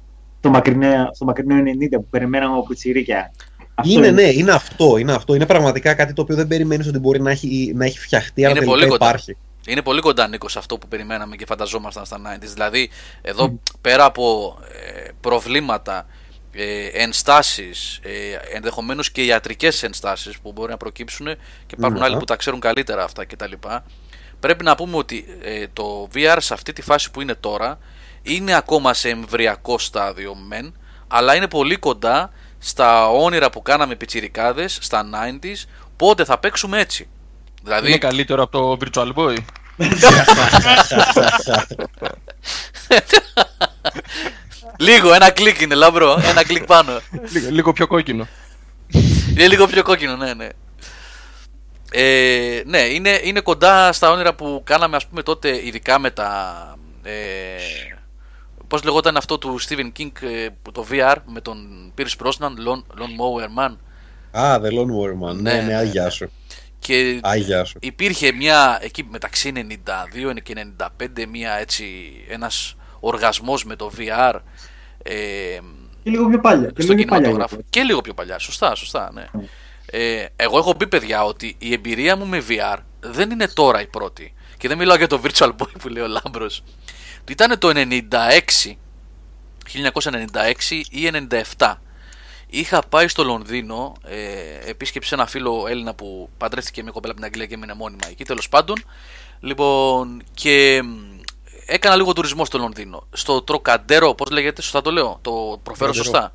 [0.41, 1.61] Το μακρινό, στο μακρινό 90
[1.91, 3.31] που περιμέναμε από πιτσιρίκια.
[3.75, 5.35] Αυτό Είναι, ναι, είναι αυτό, είναι αυτό.
[5.35, 8.49] Είναι πραγματικά κάτι το οποίο δεν περιμένεις ότι μπορεί να έχει, να έχει φτιαχτεί, αλλά
[8.49, 9.05] Είναι τελικά πολύ κοντά.
[9.05, 9.37] υπάρχει.
[9.67, 12.47] Είναι πολύ κοντά Νίκος σε αυτό που περιμέναμε και φανταζόμασταν στα 90s.
[12.53, 12.89] Δηλαδή,
[13.21, 16.05] εδώ πέρα από ε, προβλήματα,
[16.53, 21.25] ε, ενστάσεις, ε, ενδεχομένως και ιατρικές ενστάσεις που μπορεί να προκύψουν
[21.65, 22.05] και υπάρχουν Ναι.
[22.05, 23.51] άλλοι που τα ξέρουν καλύτερα αυτά κτλ.
[24.39, 27.79] Πρέπει να πούμε ότι ε, το VR σε αυτή τη φάση που είναι τώρα
[28.25, 30.73] είναι ακόμα σε εμβριακό στάδιο μεν,
[31.07, 35.65] αλλά είναι πολύ κοντά στα όνειρα που κάναμε πιτσιρικάδες, στα 90s,
[35.95, 37.07] πότε θα παίξουμε έτσι.
[37.63, 39.37] Δηλαδή, Είναι καλύτερο από το Virtual Boy.
[44.77, 46.21] Λίγο, ένα κλικ είναι λαμπρό.
[46.23, 47.01] Ένα κλικ πάνω.
[47.31, 48.27] Λίγο, λίγο πιο κόκκινο.
[49.29, 50.49] Είναι λίγο πιο κόκκινο, ναι, ναι.
[51.91, 56.75] Ε, ναι, είναι, είναι κοντά στα όνειρα που κάναμε, ας πούμε, τότε, ειδικά με τα...
[57.03, 57.11] Ε,
[58.67, 61.57] πώς λεγόταν αυτό του Stephen King, ε, που το VR, με τον
[61.97, 63.75] Pierce Brosnan, Lone, Lone Mower Man.
[64.31, 65.35] Α, The Lone War Man.
[65.35, 66.31] Ναι, Ναι, ναι, ναι, αγιά σου.
[66.79, 67.77] Και Αγιά σου.
[67.81, 70.53] υπήρχε μια, εκεί μεταξύ 92 και
[70.97, 71.85] 95, μια έτσι,
[72.29, 74.33] ένας οργασμός με το VR.
[75.03, 75.13] Ε,
[76.03, 76.69] Και λίγο πιο παλιά.
[76.71, 77.27] Και στον λίγο πιο παλιά.
[77.27, 77.57] κινηματογράφο.
[77.69, 78.39] Και λίγο πιο παλιά.
[78.39, 79.25] Σωστά, σωστά, ναι.
[79.85, 83.87] Ε, εγώ έχω πει, παιδιά, ότι η εμπειρία μου με VR δεν είναι τώρα η
[83.87, 84.33] πρώτη.
[84.57, 86.63] Και δεν μιλάω για το Virtual Boy που λέει ο Λάμπρος.
[87.29, 88.75] Ήταν το 96,
[89.73, 91.09] 1996 ή
[91.57, 91.73] 97.
[92.47, 97.21] Είχα πάει στο Λονδίνο, ε, επίσκεψη σε ένα φίλο Έλληνα που παντρεύτηκε μια κοπέλα από
[97.21, 98.83] την Αγγλία και έμεινε μόνιμα εκεί, τέλος πάντων.
[99.39, 101.19] Λοιπόν, και μ,
[101.65, 103.07] έκανα λίγο τουρισμό στο Λονδίνο.
[103.11, 105.31] Στο Τροκαντέρο, πώς λέγεται, σωστά το λέω, το
[105.63, 106.03] προφέρω Τροκαντέρο.
[106.03, 106.33] σωστά;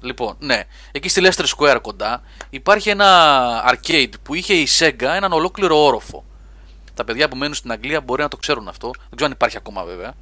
[0.00, 0.62] Λοιπόν, ναι.
[0.92, 6.24] Εκεί στη Leicester Square κοντά υπάρχει ένα arcade που είχε η Sega έναν ολόκληρο όροφο.
[6.94, 8.90] Τα παιδιά που μένουν στην Αγγλία μπορεί να το ξέρουν αυτό.
[8.94, 10.14] Δεν ξέρω αν υπάρχει ακόμα βέβαια.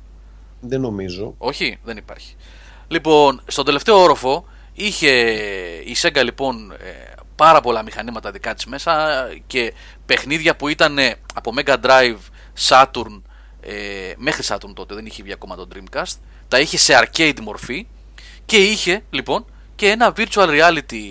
[0.60, 1.34] Δεν νομίζω.
[1.38, 2.34] Όχι, δεν υπάρχει.
[2.88, 5.10] Λοιπόν, στον τελευταίο όροφο είχε
[5.84, 9.72] η Sega λοιπόν ε, πάρα πολλά μηχανήματα δικά της μέσα και
[10.06, 12.18] παιχνίδια που ήταν ε, από Mega Drive,
[12.68, 13.22] Saturn,
[13.60, 16.14] ε, μέχρι Saturn τότε δεν είχε βγει ακόμα το Dreamcast,
[16.48, 17.86] τα είχε σε arcade μορφή
[18.46, 21.02] και είχε λοιπόν και ένα virtual reality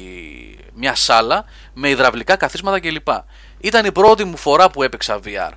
[0.74, 3.08] μια σάλα με υδραυλικά καθίσματα κλπ.
[3.60, 5.52] Ήταν η πρώτη μου φορά που έπαιξα VR.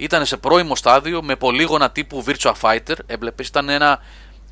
[0.00, 2.94] Ήταν σε πρώιμο στάδιο με πολύγωνα τύπου Virtua Fighter.
[3.06, 4.00] Έβλεπες, ήταν ένα,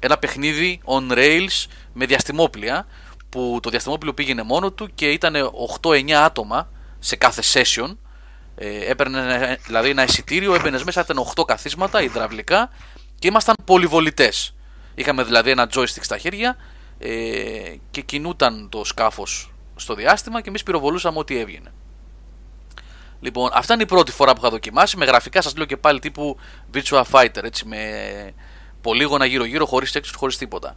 [0.01, 2.87] ένα παιχνίδι on rails με διαστημόπλια
[3.29, 5.35] που το διαστημόπλιο πήγαινε μόνο του και ήταν
[5.83, 6.69] 8-9 άτομα
[6.99, 7.97] σε κάθε session.
[8.57, 12.71] Ε, έπαιρνε δηλαδή ένα εισιτήριο, έμπαινες μέσα, ήταν 8 καθίσματα υδραυλικά
[13.19, 14.55] και ήμασταν πολυβολητές.
[14.95, 16.57] Είχαμε δηλαδή ένα joystick στα χέρια
[16.99, 17.09] ε,
[17.91, 21.73] και κινούταν το σκάφος στο διάστημα και εμείς πυροβολούσαμε ό,τι έβγαινε.
[23.27, 24.97] Λοιπόν, αυτά είναι η πρώτη φορά που είχα δοκιμάσει.
[24.97, 26.37] Με γραφικά σας λέω και πάλι τύπου
[26.75, 27.43] Virtua Fighter.
[27.43, 27.81] Έτσι, με
[28.81, 30.77] πολύγωνα γύρω-γύρω, χωρίς έξω, χωρίς τίποτα.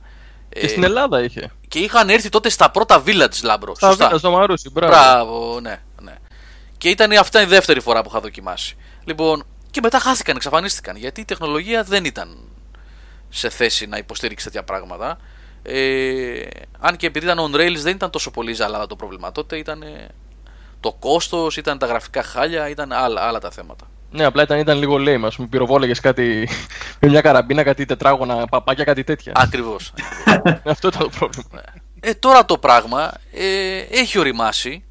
[0.49, 1.51] Και στην Ελλάδα είχε.
[1.67, 3.77] Και είχαν έρθει τότε στα πρώτα village λάμπρος.
[3.77, 4.09] Στα σωστά.
[4.09, 4.93] Β, στο Μαρούσι, μπράβο.
[4.93, 6.15] Μπράβο, ναι, ναι.
[6.77, 8.77] Και ήταν αυτά η δεύτερη φορά που είχα δοκιμάσει.
[9.03, 10.95] Λοιπόν, και μετά χάθηκαν, εξαφανίστηκαν.
[10.95, 12.37] Γιατί η τεχνολογία δεν ήταν
[13.29, 15.17] σε θέση να υποστήριξει τέτοια πράγματα.
[15.63, 16.47] Ε,
[16.79, 19.81] αν και επειδή ήταν on rails δεν ήταν τόσο πολύ ζαλάδα το πρόβλημα τότε, ήταν
[19.81, 20.07] ε,
[20.79, 23.87] το κόστος, ήταν τα γραφικά χάλια, ήταν άλλα, άλλα τα θέματα.
[24.11, 25.23] Ναι, απλά ήταν, ήταν λίγο lame.
[25.23, 26.49] Α πούμε, πυροβόλεγε κάτι
[26.99, 29.31] με μια καραμπίνα, κάτι τετράγωνα, παπάκια, κάτι τέτοια.
[29.35, 29.93] Ακριβώς.
[30.63, 31.61] Αυτό ήταν το πρόβλημα.
[31.99, 34.83] Ε, τώρα το πράγμα ε, έχει οριμάσει,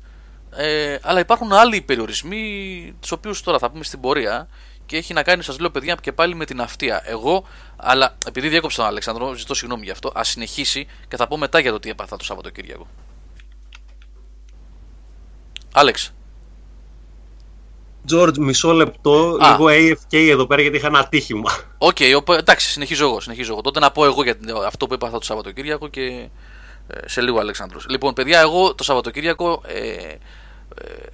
[0.57, 4.49] ε, αλλά υπάρχουν άλλοι περιορισμοί, τους οποίους τώρα θα πούμε στην πορεία
[4.87, 7.03] και έχει να κάνει, σας λέω παιδιά, και πάλι με την ναυτία.
[7.05, 7.45] Εγώ,
[7.77, 11.59] αλλά επειδή διέκοψα τον Αλεξάνδρο, ζητώ συγγνώμη γι' αυτό, ας συνεχίσει και θα πω μετά
[11.59, 12.87] για το τι έπαθα το Σαββατοκύριακο.
[15.79, 16.13] Άλεξ.
[18.13, 19.51] George, μισό λεπτό, Α.
[19.51, 21.51] λίγο AFK εδώ πέρα γιατί είχα ένα ατύχημα.
[21.79, 23.61] Οκ, οπο- εντάξει, συνεχίζω εγώ, συνεχίζω εγώ.
[23.61, 26.29] Τότε να πω εγώ για την- αυτό που έπαθα το Σαββατοκύριακο και
[26.87, 27.87] ε, σε λίγο ο Αλέξανδρος.
[27.89, 30.17] Λοιπόν, παιδιά, εγώ το Σαββατοκύριακο, ε, ε,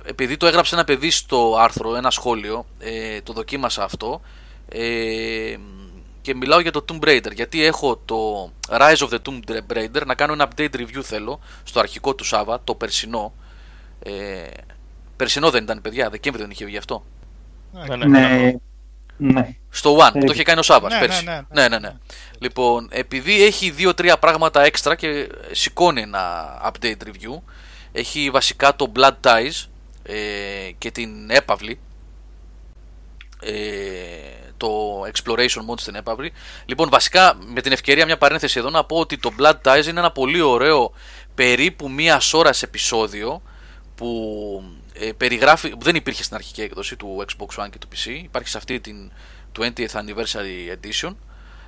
[0.05, 4.21] επειδή το έγραψε ένα παιδί στο άρθρο, ένα σχόλιο, ε, το δοκίμασα αυτό
[4.69, 5.57] ε,
[6.21, 9.41] και μιλάω για το Tomb Raider, γιατί έχω το Rise of the Tomb
[9.77, 13.33] Raider να κάνω ένα update review θέλω, στο αρχικό του Σάββα, το περσινό.
[14.07, 14.47] Ε,
[15.17, 17.05] περσινό δεν ήταν, παιδιά, Δεκέμβρη δεν είχε βγει αυτό.
[17.73, 18.55] ναι, ναι.
[19.17, 19.57] Ναι, ναι.
[19.71, 21.25] Στο One, που Ε, το είχε κάνει ο Σάβα ναι, πέρσι.
[21.25, 21.95] ναι, ναι, ναι, ναι, ναι.
[22.39, 27.41] Λοιπόν, επειδή έχει δύο-τρία πράγματα έξτρα και σηκώνει ένα update review,
[27.93, 29.67] έχει βασικά το Blood Ties
[30.03, 30.17] ε,
[30.79, 31.79] και την έπαυλη.
[33.43, 33.53] Ε,
[34.57, 34.69] το
[35.13, 36.33] Exploration Mode στην έπαυλη.
[36.67, 40.01] Λοιπόν, βασικά με την ευκαιρία μια παρένθεση εδώ να πω ότι το Blood Ties είναι
[40.01, 40.93] ένα πολύ ωραίο
[41.35, 43.43] περίπου μία ώρας επεισόδιο
[43.95, 44.63] που
[44.93, 48.49] ε, περιγράφει, που δεν υπήρχε στην αρχική έκδοση του Xbox One και του PC, υπάρχει
[48.49, 49.11] σε αυτή την
[49.59, 51.15] 20th Anniversary Edition.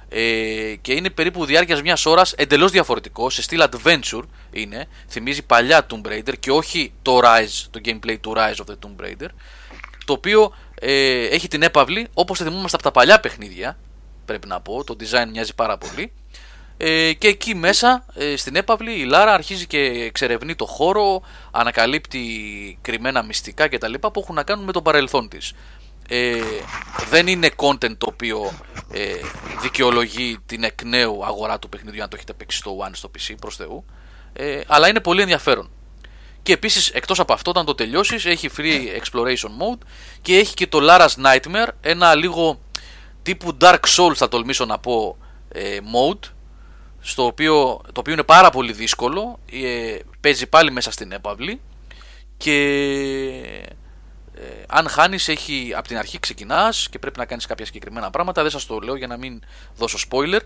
[0.08, 5.86] Ε, και είναι περίπου διάρκειας μιας ώρας εντελώς διαφορετικό, σε στυλ adventure είναι, θυμίζει παλιά
[5.90, 9.28] Tomb Raider και όχι το Rise, το gameplay του Rise of the Tomb Raider
[10.04, 13.78] το οποίο ε, έχει την έπαυλη όπως το θυμόμαστε από τα παλιά παιχνίδια
[14.24, 16.12] πρέπει να πω, το design μοιάζει πάρα πολύ
[16.76, 22.20] ε, και εκεί μέσα ε, στην έπαυλη η Λάρα αρχίζει και εξερευνεί το χώρο, ανακαλύπτει
[22.82, 23.94] κρυμμένα μυστικά κτλ.
[23.94, 25.52] που έχουν να κάνουν με τον παρελθόν της.
[26.08, 26.40] Ε,
[27.10, 28.52] δεν είναι content το οποίο
[28.92, 29.14] ε,
[29.60, 33.34] δικαιολογεί την εκ νέου αγορά του παιχνιδιού αν το έχετε παίξει στο One στο PC
[33.40, 33.84] προς Θεού
[34.32, 35.70] ε, αλλά είναι πολύ ενδιαφέρον
[36.42, 39.86] και επίσης εκτός από αυτό όταν το τελειώσεις έχει free exploration mode
[40.22, 42.60] και έχει και το Lara's Nightmare ένα λίγο
[43.22, 45.16] τύπου Dark Souls θα τολμήσω να πω
[45.48, 46.30] ε, mode
[47.08, 51.60] στο οποίο, το οποίο είναι πάρα πολύ δύσκολο ε, παίζει πάλι μέσα στην έπαυλη
[52.36, 52.54] και
[54.34, 58.42] ε, αν χάνεις έχει από την αρχή ξεκινάς και πρέπει να κάνεις κάποια συγκεκριμένα πράγματα.
[58.42, 59.42] Δεν σας το λέω για να μην
[59.76, 60.40] δώσω spoiler.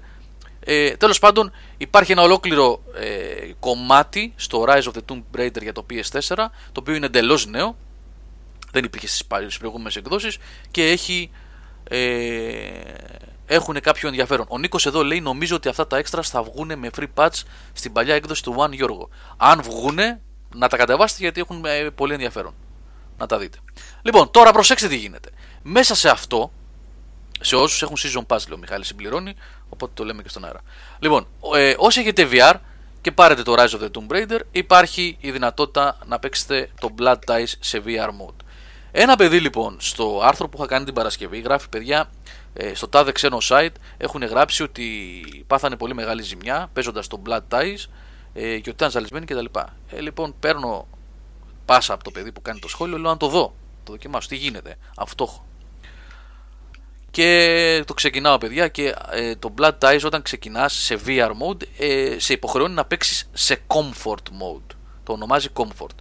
[0.60, 5.72] Ε, τέλος πάντων υπάρχει ένα ολόκληρο ε, κομμάτι στο Rise of the Tomb Raider για
[5.72, 6.20] το PS4
[6.72, 7.76] το οποίο είναι εντελώς νέο.
[8.72, 10.38] Δεν υπήρχε στις πα- στις προηγούμενες εκδόσεις
[10.70, 11.30] και έχει
[11.84, 11.98] ε,
[13.50, 14.46] έχουν κάποιο ενδιαφέρον.
[14.48, 17.92] Ο Νίκος εδώ λέει νομίζω ότι αυτά τα extras θα βγουν με free patch στην
[17.92, 19.08] παλιά έκδοση του One Γιώργο.
[19.36, 20.20] Αν βγούνε
[20.54, 22.54] να τα κατεβάσετε γιατί έχουν ε, πολύ ενδιαφέρον.
[23.18, 23.58] Να τα δείτε.
[24.02, 25.30] Λοιπόν, τώρα προσέξτε τι γίνεται.
[25.62, 26.52] Μέσα σε αυτό,
[27.40, 29.34] σε όσους έχουν season pass, λέει ο Μιχάλης συμπληρώνει,
[29.68, 30.60] οπότε το λέμε και στον αέρα.
[30.98, 32.54] Λοιπόν, ε, όσοι έχετε VR
[33.00, 37.18] και πάρετε το Rise of the Tomb Raider, υπάρχει η δυνατότητα να παίξετε το Blood
[37.26, 38.44] Ties σε VR mode.
[38.92, 42.19] Ένα παιδί λοιπόν στο άρθρο που είχα κάνει την Παρασκευή γράφει παιδιά ε,
[42.74, 44.84] στο τάδε ξένο site έχουν γράψει ότι
[45.46, 47.84] πάθανε πολύ μεγάλη ζημιά παίζοντας το Blood Ties
[48.32, 49.44] ε, και ότι ήταν ζαλισμένοι κτλ.
[49.90, 50.88] Ε, λοιπόν, παίρνω
[51.64, 53.54] πάσα από το παιδί που κάνει το σχόλιο, λέω να το δω.
[53.84, 54.28] Το δοκιμάσω.
[54.28, 54.76] Τι γίνεται.
[54.96, 55.44] Αυτό έχω.
[57.10, 62.18] Και το ξεκινάω, παιδιά, και ε, το Blood Ties όταν ξεκινάς σε VR mode ε,
[62.18, 64.74] σε υποχρεώνει να παίξεις σε comfort mode.
[65.02, 65.94] Το ονομάζει comfort.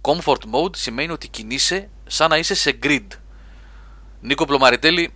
[0.00, 3.06] Comfort mode σημαίνει ότι κινείσαι σαν να είσαι σε grid.
[4.20, 5.08] Νίκο Πλωμαριτέλη, ε,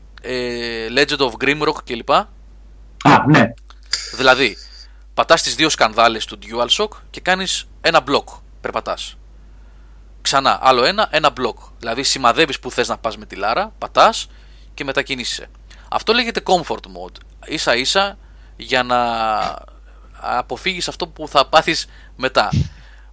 [0.97, 2.11] Legend of Grimrock κλπ.
[2.11, 2.29] Α,
[3.27, 3.53] ναι.
[4.17, 4.57] Δηλαδή,
[5.15, 8.29] πατάς τις δύο σκανδάλες του DualShock και κάνεις ένα μπλοκ.
[8.61, 9.17] Περπατάς.
[10.23, 11.59] Ξανά, άλλο ένα, ένα μπλοκ.
[11.79, 14.27] Δηλαδή, σημαδεύεις που θες να πας με τη Λάρα, πατάς
[14.75, 15.51] και μετακινείσαι.
[15.91, 17.17] Αυτό λέγεται comfort mode.
[17.47, 18.19] Ίσα ίσα
[18.57, 18.99] για να
[20.13, 21.87] αποφύγεις αυτό που θα πάθεις
[22.17, 22.49] μετά.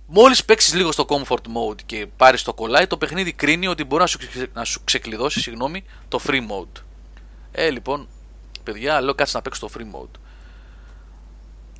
[0.05, 4.01] Μόλις παίξεις λίγο στο comfort mode και πάρεις το κολλάι, το παιχνίδι κρίνει ότι μπορεί
[4.01, 6.81] να σου, ξε- να σου ξεκλειδώσει συγγνώμη, το free mode.
[7.51, 8.07] Ε, λοιπόν,
[8.63, 10.19] παιδιά, λέω κάτσε να παίξω το free mode.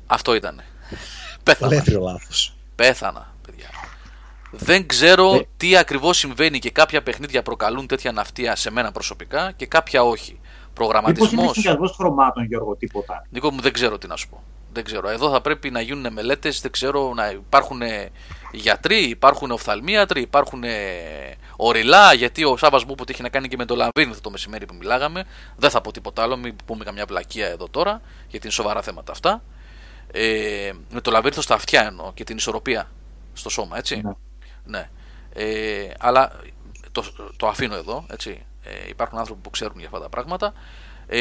[0.06, 0.60] Αυτό ήταν.
[1.44, 1.72] Πέθανα.
[1.72, 2.54] Ελεύθερο λάθος.
[2.74, 3.66] Πέθανα, παιδιά.
[4.50, 5.46] Δεν ξέρω Ε.
[5.56, 10.30] τι ακριβώς συμβαίνει και κάποια παιχνίδια προκαλούν τέτοια ναυτία σε μένα προσωπικά και κάποια όχι.
[10.32, 11.52] Μήπως είναι Προγραμματισμός.
[11.52, 13.26] συνδυασμός χρωμάτων, Γιώργο, τίποτα.
[13.30, 14.42] Νίκο μου, δεν ξέρω τι να σου πω.
[14.72, 15.08] Δεν ξέρω.
[15.08, 17.80] Εδώ θα πρέπει να γίνουν μελέτες, δεν ξέρω, να υπάρχουν
[18.52, 20.62] γιατροί, υπάρχουν οφθαλμίατροι, υπάρχουν
[21.66, 22.12] οριλά.
[22.12, 24.66] Γιατί ο Σάβα μου είπε ότι έχει να κάνει και με το λαβύρινθο το μεσημέρι
[24.66, 25.24] που μιλάγαμε.
[25.56, 29.12] Δεν θα πω τίποτα άλλο, μην πούμε καμιά πλακία εδώ τώρα, γιατί είναι σοβαρά θέματα
[29.12, 29.42] αυτά.
[30.12, 32.90] Ε, με το λαβύρινθο στα αυτιά εννοώ και την ισορροπία
[33.32, 34.00] στο σώμα, έτσι.
[34.04, 34.12] Ναι.
[34.64, 34.88] Ναι.
[35.34, 36.32] Ε, αλλά
[36.92, 37.04] το,
[37.36, 38.46] το αφήνω εδώ, έτσι.
[38.62, 40.52] Ε, υπάρχουν άνθρωποι που ξέρουν για αυτά τα πράγματα.
[41.06, 41.18] Ε,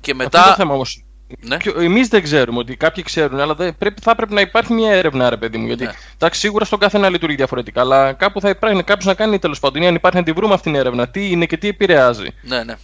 [0.00, 0.54] και Αυτό είναι το μετά.
[0.54, 1.04] θέμα όμως.
[1.40, 1.56] Ναι.
[1.84, 5.30] Εμείς δεν ξέρουμε ότι κάποιοι ξέρουν, αλλά δεν, πρέπει, θα πρέπει να υπάρχει μια έρευνα,
[5.30, 5.66] ρε παιδί μου.
[5.66, 5.90] Γιατί Ναι.
[6.14, 9.82] εντάξει, σίγουρα στον καθένα λειτουργεί διαφορετικά, αλλά κάπου θα υπάρχει κάποιος να κάνει τέλος πάντων
[9.82, 11.08] ή αν υπάρχει να τη βρούμε αυτήν την έρευνα.
[11.08, 12.26] Τι είναι και τι επηρεάζει.
[12.42, 12.74] Ναι, ναι.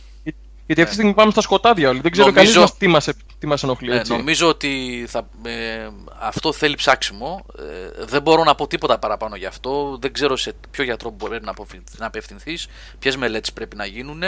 [0.67, 2.01] Γιατί αυτή τη στιγμή πάμε στα σκοτάδια όλοι.
[2.01, 3.09] Δεν ξέρω Νομίζω- κανεί μας τι μας
[3.39, 3.89] τι μας ενοχλεί.
[3.89, 4.13] Ναι, έτσι.
[4.13, 5.89] νομίζω ότι θα, ε,
[6.21, 7.47] αυτό θέλει ψάξιμο.
[7.59, 9.99] Ε, δεν μπορώ να πω τίποτα παραπάνω γι' αυτό.
[10.01, 12.67] Δεν ξέρω σε ποιο γιατρό μπορεί να, αποφυ- να απευθυνθείς,
[12.99, 14.23] ποιες μελέτες πρέπει να γίνουν,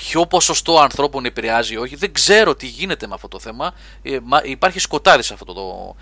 [0.00, 1.96] ποιο ποσοστό ανθρώπων επηρεάζει ή όχι.
[1.96, 3.74] Δεν ξέρω τι γίνεται με αυτό το θέμα.
[4.02, 5.94] Ε, μα, υπάρχει σκοτάδι σε αυτό το.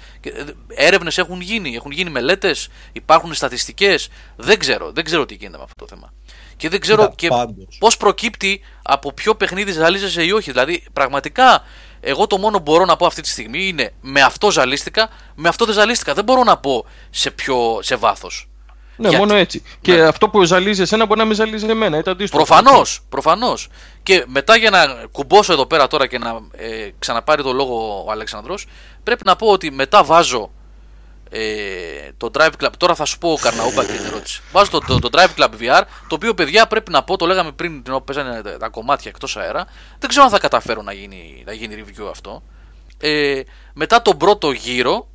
[0.68, 4.08] Έρευνες έχουν γίνει, έχουν γίνει μελέτες, υπάρχουν στατιστικές.
[4.36, 6.12] Δεν ξέρω, δεν ξέρω τι γίνεται με αυτό το θέμα.
[6.56, 7.76] Και δεν ξέρω Κοίτα, και πάντως.
[7.78, 10.50] πώς προκύπτει από ποιο παιχνίδι ζαλίζεσαι ή όχι.
[10.50, 11.62] Δηλαδή, πραγματικά,
[12.00, 15.48] εγώ το μόνο που μπορώ να πω αυτή τη στιγμή είναι με αυτό ζαλίστηκα, με
[15.48, 16.14] αυτό δεν ζαλίστηκα.
[16.14, 18.48] Δεν μπορώ να πω σε, πιο, σε βάθος.
[18.96, 19.62] Ναι, Γιατί- μόνο έτσι.
[19.64, 19.70] Ναι.
[19.80, 21.98] Και αυτό που ζαλίζει εσένα μπορεί να μην ζαλίζει εμένα.
[21.98, 22.44] Ή το αντίστοιχο.
[22.44, 23.68] Προφανώς, προφανώς.
[24.02, 28.10] Και μετά για να κουμπώσω εδώ πέρα τώρα και να ε, ξαναπάρει το λόγο ο
[28.10, 28.66] Αλέξανδρος,
[29.02, 30.50] πρέπει να πω ότι μετά βάζω
[31.30, 31.42] ε,
[32.16, 32.68] το Drive Club.
[32.78, 34.42] Τώρα θα σου πω Καρναούμπα και την ερώτηση.
[34.52, 37.52] Βάζω το, το, το Drive Club VR, το οποίο παιδιά πρέπει να πω, το λέγαμε
[37.52, 39.66] πριν την ώρα που παίζανε τα, τα κομμάτια εκτός αέρα.
[39.98, 42.42] Δεν ξέρω αν θα καταφέρω να γίνει, να γίνει review αυτό.
[42.98, 43.40] Ε,
[43.72, 45.08] μετά τον πρώτο γύρο,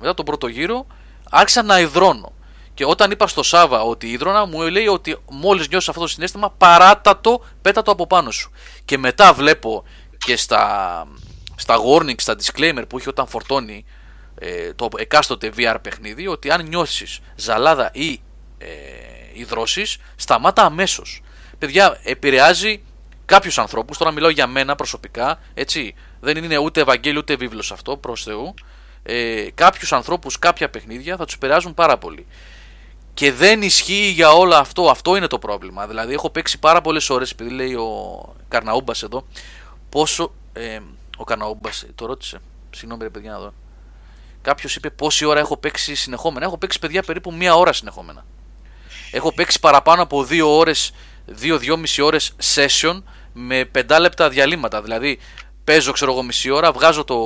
[0.00, 0.86] μετά τον πρώτο γύρο,
[1.30, 2.32] άρχισα να υδρώνω.
[2.74, 6.50] Και όταν είπα στο Σάβα ότι ίδρωνα, μου λέει ότι μόλις νιώσει αυτό το συνέστημα,
[6.50, 8.52] παράτα το, πέτα το από πάνω σου.
[8.84, 9.84] Και μετά βλέπω
[10.18, 11.06] και στα,
[11.56, 13.84] στα warnings, στα disclaimer που έχει όταν φορτώνει
[14.38, 18.20] ε, το εκάστοτε VR παιχνίδι, ότι αν νιώσεις ζαλάδα ή
[18.58, 18.66] ε,
[19.32, 21.22] υδρώσεις, σταμάτα αμέσως.
[21.58, 22.82] Παιδιά, επηρεάζει
[23.24, 23.98] κάποιους ανθρώπους.
[23.98, 25.94] Τώρα μιλάω για μένα προσωπικά, έτσι.
[26.20, 28.54] Δεν είναι ούτε Ευαγγέλιο ούτε βίβλος αυτό, προς Θεού.
[29.02, 32.26] Ε, κάποιους ανθρώπους, κάποια παιχνίδια θα τους επηρεάζουν πάρα πολύ.
[33.14, 34.90] Και δεν ισχύει για όλο αυτό.
[34.90, 35.86] Αυτό είναι το πρόβλημα.
[35.86, 39.26] Δηλαδή, έχω παίξει πάρα πολλές ώρες, επειδή λέει ο Καρναούμπας εδώ,
[39.88, 40.32] πόσο.
[40.52, 40.78] Ε,
[41.16, 42.40] ο Καρναούμπας το ρώτησε.
[42.70, 43.52] Συγγνώμη, ρε παιδιά, να δω.
[44.42, 46.44] Κάποιος είπε πόση ώρα έχω παίξει συνεχόμενα.
[46.46, 48.24] Έχω παίξει παιδιά περίπου μία ώρα συνεχόμενα.
[49.10, 50.92] Έχω παίξει παραπάνω από δύο ώρες,
[51.26, 54.82] δύο-δυόμιση ώρες session με πεντάλεπτα διαλύματα.
[54.82, 55.18] Δηλαδή,
[55.64, 57.16] παίζω, ξέρω εγώ, μισή ώρα, βγάζω το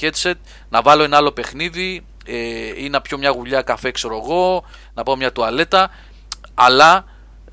[0.00, 0.34] headset,
[0.68, 5.02] να βάλω ένα άλλο παιχνίδι ε, ή να πιω μια γουλιά καφέ, ξέρω εγώ, να
[5.02, 5.90] πάω μια τουαλέτα.
[6.54, 7.04] Αλλά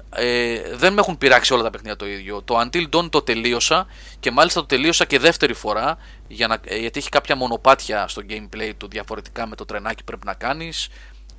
[0.10, 2.42] ε, δεν με έχουν πειράξει όλα τα παιχνίδια το ίδιο.
[2.42, 3.88] Το Until Dawn το τελείωσα
[4.20, 5.98] και μάλιστα το τελείωσα και δεύτερη φορά
[6.28, 10.04] για να, ε, γιατί έχει κάποια μονοπάτια στο gameplay του διαφορετικά με το τρενάκι που
[10.04, 10.90] πρέπει να κάνεις.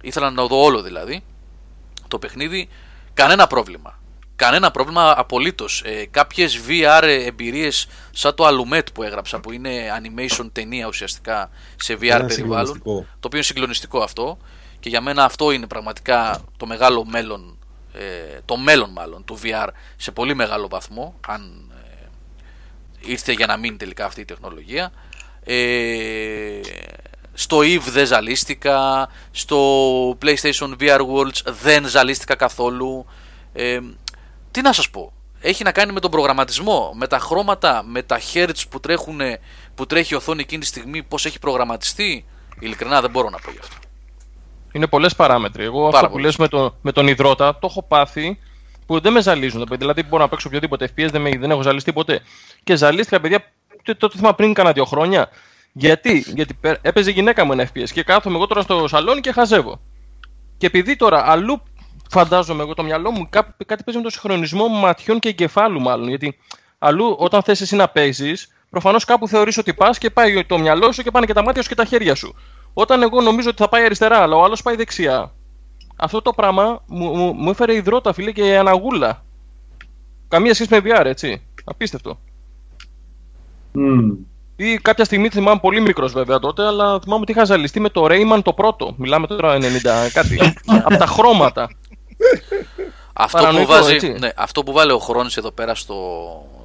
[0.02, 1.22] Ήθελα να το δω όλο δηλαδή
[2.08, 2.68] το παιχνίδι.
[3.14, 3.98] Κανένα πρόβλημα.
[4.38, 5.82] Κανένα πρόβλημα απολύτως.
[5.84, 9.70] Ε, Κάποιες VR εμπειρίες σαν το Alumet που έγραψα, που είναι
[10.00, 12.34] animation ταινία ουσιαστικά σε VR Ένα περιβάλλον.
[12.66, 12.94] συγκλονιστικό.
[12.94, 14.38] Το οποίο είναι συγκλονιστικό αυτό.
[14.80, 17.58] Και για μένα αυτό είναι πραγματικά το μεγάλο μέλλον,
[17.92, 21.72] ε, το μέλλον μάλλον του VR σε πολύ μεγάλο βαθμό, αν
[23.02, 24.92] ε, ήρθε για να μείνει τελικά αυτή η τεχνολογία.
[25.44, 26.60] Ε,
[27.34, 29.58] στο EVE δεν ζαλίστηκα, στο
[30.22, 33.06] PlayStation VR Worlds δεν ζαλίστηκα καθόλου.
[33.52, 33.78] Ε,
[34.58, 38.20] τι να σας πω, έχει να κάνει με τον προγραμματισμό, με τα χρώματα, με τα
[38.32, 39.38] hertz που, τρέχουνε,
[39.74, 42.24] που τρέχει η οθόνη εκείνη τη στιγμή, πώς έχει προγραμματιστεί;
[42.60, 43.76] Ειλικρινά δεν μπορώ να πω γι' αυτό.
[44.72, 45.64] Είναι πολλές παράμετροι.
[45.64, 46.26] Εγώ Πάρα αυτό που πολλές.
[46.26, 48.38] λες με, το, με τον υδρότα το έχω πάθει
[48.86, 49.58] που δεν με ζαλίζουν.
[49.60, 49.76] τα παιδιά.
[49.78, 52.20] Δηλαδή μπορώ να παίξω οποιοδήποτε FPS, δεν, με, δεν έχω ζαλιστεί ποτέ.
[52.64, 53.44] Και ζαλίστηκα, παιδιά,
[53.82, 55.28] το, το θυμάμαι πριν κάνα δύο χρόνια.
[55.72, 59.20] Γιατί, Γιατί πε- έπαιζε η γυναίκα μου ένα FPS και κάθομαι εγώ τώρα στο σαλόνι
[59.20, 59.80] και χαζεύω.
[60.58, 61.62] Και επειδή τώρα αλλού
[62.08, 66.08] φαντάζομαι εγώ το μυαλό μου κά- κάτι παίζει με το συγχρονισμό ματιών και εγκεφάλου μάλλον.
[66.08, 66.38] Γιατί
[66.78, 70.92] αλλού όταν θες εσύ να παίζεις, προφανώς κάπου θεωρείς ότι πας και πάει το μυαλό
[70.92, 72.34] σου και πάνε και τα μάτια σου και τα χέρια σου.
[72.72, 75.32] Όταν εγώ νομίζω ότι θα πάει αριστερά, αλλά ο άλλος πάει δεξιά.
[75.96, 79.24] Αυτό το πράγμα μου, μου, μου έφερε υδρότα, φίλε, και αναγούλα.
[80.28, 81.42] Καμία σχέση με VR, έτσι.
[81.64, 82.18] Απίστευτο.
[83.72, 84.10] Μμμ.
[84.56, 88.04] Ή κάποια στιγμή θυμάμαι πολύ μικρός βέβαια τότε, αλλά θυμάμαι ότι είχα ζαλιστεί με το
[88.08, 88.94] Rayman το πρώτο.
[88.96, 89.62] Μιλάμε τώρα 90
[90.12, 90.38] κάτι.
[90.86, 91.70] από τα χρώματα.
[93.20, 94.08] Αυτό που, Παρανοϊκό, βάζει, έτσι.
[94.18, 95.96] ναι, αυτό που βάλει ο χρόνος εδώ πέρα στο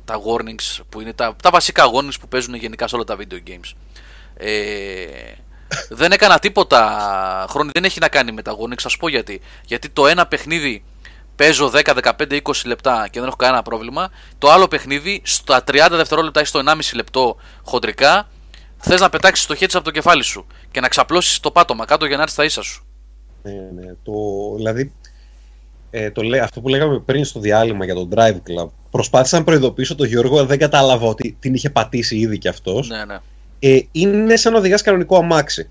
[0.05, 3.49] τα warnings που είναι τα, τα βασικά warnings που παίζουν γενικά σε όλα τα video
[3.49, 3.71] games.
[4.37, 5.05] Ε,
[5.89, 9.41] δεν έκανα τίποτα χρόνι, δεν έχει να κάνει με τα warnings, θα σου πω γιατί.
[9.65, 10.83] Γιατί το ένα παιχνίδι
[11.35, 14.09] παίζω 10, 15, 20 λεπτά και δεν έχω κανένα πρόβλημα.
[14.37, 18.27] Το άλλο παιχνίδι στα 30 δευτερόλεπτα ή στο 1,5 λεπτό χοντρικά
[18.77, 22.05] θες να πετάξεις το headset από το κεφάλι σου και να ξαπλώσεις το πάτωμα κάτω
[22.05, 22.85] για να έρθεις στα ίσα σου.
[23.41, 23.93] Ναι, ναι.
[24.03, 24.13] Το,
[24.55, 24.93] δηλαδή,
[25.95, 28.69] ε, το, λέ- αυτό που λέγαμε πριν στο διάλειμμα για τον Drive Club.
[28.91, 32.89] Προσπάθησα να προειδοποιήσω τον Γιώργο, δεν κατάλαβα ότι την είχε πατήσει ήδη κι αυτός.
[32.89, 33.17] Ναι, ναι.
[33.59, 35.69] Ε, είναι σαν να οδηγάς κανονικό αμάξι.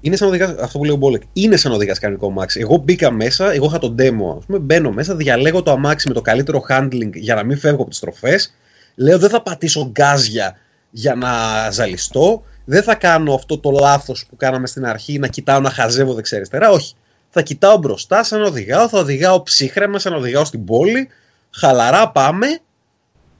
[0.00, 2.60] Είναι σαν να οδηγάς, αυτό που λέει ο Μπόλεκ, είναι σαν να οδηγάς κανονικό αμάξι.
[2.60, 6.14] Εγώ μπήκα μέσα, εγώ είχα τον demo, ας πούμε, μπαίνω μέσα, διαλέγω το αμάξι με
[6.14, 8.54] το καλύτερο handling για να μην φεύγω από τις τροφές.
[8.94, 10.56] Λέω δεν θα πατήσω γκάζια
[10.90, 11.30] για να
[11.70, 12.42] ζαλιστώ.
[12.64, 16.70] Δεν θα κάνω αυτό το λάθος που κάναμε στην αρχή, να κοιτάω να χαζεύω δεξιά-αριστερά.
[16.70, 16.94] Όχι.
[17.30, 21.08] Θα κοιτάω μπροστά σαν να οδηγάω, θα οδηγάω ψύχραιμα σαν να οδηγάω στην πόλη.
[21.50, 22.46] Χαλαρά πάμε,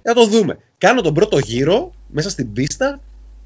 [0.02, 0.58] να το δούμε.
[0.78, 3.00] Κάνω τον πρώτο γύρο μέσα στην πίστα.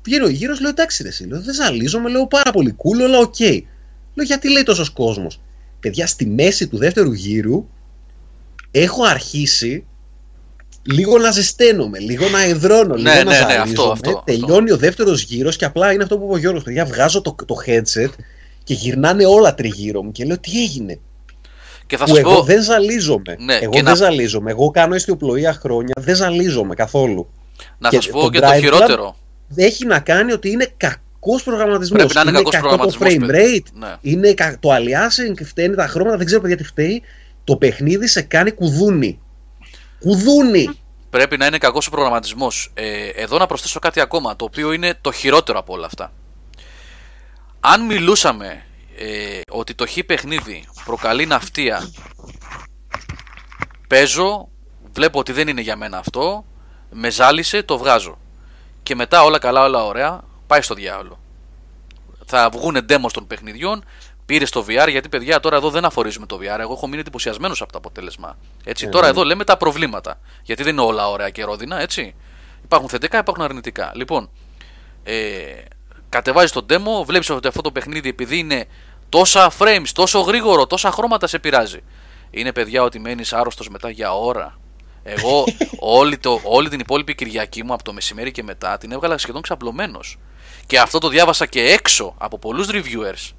[0.04, 3.18] Βγαίνει ο γύρος, λέω εντάξει, ρε, εσύ, λέω, δεν ζαλίζομαι, λέω πάρα πολύ cool, αλλά
[3.18, 3.40] οκ.
[4.14, 5.40] Λέω γιατί λέει τόσος κόσμος;
[5.80, 7.66] Παιδιά, στη μέση του δεύτερου γύρου
[8.70, 9.86] έχω αρχίσει
[10.82, 13.60] λίγο να ζεσταίνομαι, λίγο να ιδρώνω, Ναι, λίγο ναι, να ναι, ζαλίζομαι.
[13.62, 16.84] αυτό, αυτό, Τελειώνει ο δεύτερος γύρος και απλά είναι αυτό που είπε ο Γιώργος, παιδιά,
[16.84, 18.08] βγάζω το, το headset
[18.64, 20.98] και γυρνάνε όλα τριγύρω μου και λέω τι έγινε;
[21.86, 23.36] Και θα που σου εγώ πω, δεν ζαλίζομαι.
[23.38, 24.50] Ναι, εγώ και δεν να- ζαλίζομαι.
[24.50, 27.28] Εγώ κάνω αισθιοπλοεία χρόνια, δεν ζαλίζομαι καθόλου.
[27.78, 29.16] να και σας πω το και το Drive Club χειρότερο.
[29.54, 31.98] Έχει να κάνει ότι είναι κακός προγραμματισμός.
[31.98, 33.64] Πρέπει να είναι κακός κακό προγραμματισμός, το frame παιδί.
[33.66, 33.78] rate.
[33.78, 33.96] Ναι.
[34.00, 37.02] Είναι κα- το aliasing, φταίνει τα χρώματα, δεν ξέρω παιδιά τι φταίει.
[37.44, 39.18] Το παιχνίδι σε κάνει κουδούνι.
[40.00, 40.68] Κουδούνι!
[41.10, 42.70] Πρέπει να είναι κακός ο προγραμματισμός.
[42.74, 46.12] Ε, εδώ να προσθέσω κάτι ακόμα, το οποίο είναι το χειρότερο από όλα αυτά.
[47.66, 48.64] Αν μιλούσαμε
[48.96, 51.90] ε, ότι το χ παιχνίδι προκαλεί ναυτία,
[53.88, 54.48] παίζω,
[54.92, 56.44] βλέπω ότι δεν είναι για μένα αυτό,
[56.90, 58.18] με ζάλισε, το βγάζω.
[58.82, 61.18] Και μετά όλα καλά, όλα ωραία, πάει στο διάολο.
[62.26, 63.84] Θα βγουν demos των παιχνιδιών,
[64.26, 66.58] πήρε στο VR, γιατί παιδιά τώρα εδώ δεν αφορίζουμε το VR.
[66.60, 68.38] Εγώ έχω μείνει εντυπωσιασμένος από το αποτέλεσμα.
[68.64, 69.10] Έτσι, Ε, τώρα ναι.
[69.10, 70.20] εδώ λέμε τα προβλήματα.
[70.42, 72.14] Γιατί δεν είναι όλα ωραία και ρόδινα, έτσι.
[72.64, 73.92] Υπάρχουν θετικά, υπάρχουν αρνητικά.
[73.94, 74.30] Λοιπόν,
[75.02, 75.14] ε,
[76.14, 78.64] κατεβάζεις το demo, βλέπεις ότι αυτό το παιχνίδι επειδή είναι
[79.08, 81.78] τόσα frames, τόσο γρήγορο, τόσα χρώματα σε πειράζει.
[82.30, 84.58] Είναι παιδιά ότι μένεις άρρωστος μετά για ώρα.
[85.02, 85.44] Εγώ
[85.98, 89.42] όλη, το, όλη την υπόλοιπη Κυριακή μου από το μεσημέρι και μετά την έβγαλα σχεδόν
[89.42, 90.18] ξαπλωμένος.
[90.66, 93.32] Και αυτό το διάβασα και έξω από πολλούς reviewers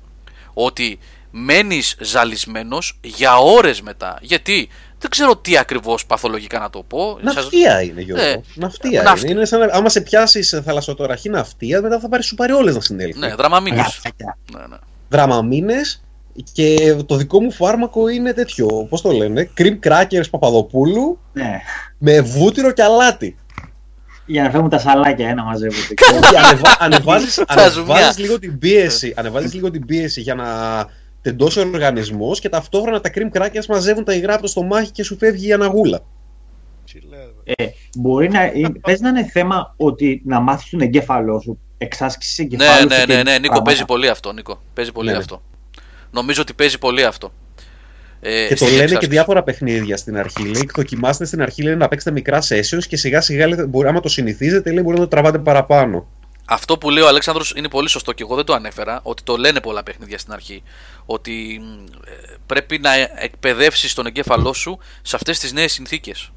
[0.54, 1.00] ότι
[1.32, 4.18] μένεις ζαλισμένος για ώρες μετά.
[4.22, 4.70] Γιατί;
[5.06, 7.18] Δεν ξέρω τι ακριβώς παθολογικά να το πω.
[7.24, 8.24] Σας- Ναυτία είναι, Γιώργο.
[8.26, 9.32] Ε, ναυτία ναυτ- είναι.
[9.32, 12.72] είναι σαν, να- άμα σε πιάσεις σε θαλασσοτοραχή ναυτία, μετά θα πάρεις σου πάρει όλε
[12.72, 13.20] να συνέλθει.
[13.20, 13.80] Ναι, δραμαμίνες.
[13.80, 14.38] Γραφάκια.
[14.54, 14.76] Ναι, ναι.
[15.10, 16.04] Δραμαμίνες
[16.52, 18.68] και το δικό μου φάρμακο είναι τέτοιο.
[18.90, 21.60] Πώς το λένε, cream crackers Παπαδοπούλου Ναι.
[21.98, 23.38] με βούτυρο και αλάτι.
[24.26, 25.94] Για να φέρουμε τα σαλάκια, ένα μαζεύονται.
[25.94, 28.14] Και ανεβα, ανεβάζεις, Τα ανεβάζεις ζουμιά.
[28.18, 30.46] λίγο την πίεση, ανεβάζεις λίγο την πίεση για να
[31.30, 35.04] τεντώσει ο οργανισμός και ταυτόχρονα τα cream crackers μαζεύουν τα υγρά από το στομάχι και
[35.04, 36.00] σου φεύγει η αναγούλα.
[37.44, 37.66] Ε,
[37.98, 42.44] μπορεί να, ε, πες να είναι θέμα ότι να μάθεις τον εγκέφαλό σου, εξάσκησης Ναι,
[42.46, 42.88] εγκεφάλου.
[42.88, 43.62] ναι, σου ναι, και ναι, Νίκο, πράγματα.
[43.62, 44.32] παίζει πολύ αυτό.
[44.34, 45.20] Νίκο, παίζει πολύ Ναι, ναι.
[45.20, 45.42] αυτό.
[46.12, 47.32] Νομίζω ότι παίζει πολύ αυτό.
[48.20, 49.12] Ε, Και το στην λένε και εξάσκηση.
[49.12, 50.44] διάφορα παιχνίδια στην αρχή.
[50.44, 54.00] Λέει, δοκιμάστε στην αρχή λέει, να παίξετε μικρά sessions και σιγά σιγά λέει, μπορεί, άμα
[54.00, 56.08] το συνηθίζετε λέει, μπορεί να το τραβάτε παραπάνω.
[56.46, 59.38] Αυτό που λέει ο Αλέξανδρος είναι πολύ σωστό και εγώ δεν το ανέφερα, ότι το
[59.38, 60.64] λένε πολλά παιχνίδια στην αρχή.
[61.06, 66.32] Ότι μ, ε, πρέπει να εκπαιδεύσεις τον εγκέφαλό σου σε αυτές τις νέες συνθήκες.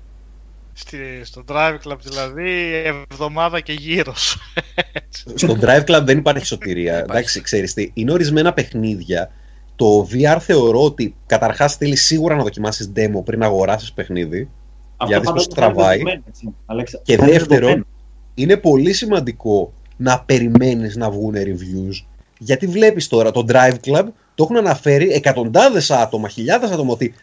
[0.73, 2.73] Στη, στο Drive Club δηλαδή
[3.11, 4.15] εβδομάδα και γύρω.
[5.35, 6.99] Στο Drive Club δεν υπάρχει σωτηρία.
[6.99, 9.31] Εντάξει, ξέρεις τι, είναι ορισμένα παιχνίδια.
[9.77, 14.51] Το VR θεωρώ ότι καταρχάς θέλεις σίγουρα να δοκιμάσεις demo πριν αγοράσεις παιχνίδι.
[14.97, 15.97] Αυτό για να δεις πώς φαντάζομαι θα είναι τραβάει.
[15.97, 17.01] δεδομένο, έτσι, Αλέξα.
[17.05, 17.87] Και Θα είναι δεύτερον, δεδομένο.
[18.35, 22.05] είναι πολύ σημαντικό να περιμένεις να βγουν reviews.
[22.39, 24.05] Γιατί βλέπεις τώρα το Drive Club,
[24.35, 27.15] το έχουν αναφέρει εκατοντάδες άτομα, χιλιάδες άτομα ότι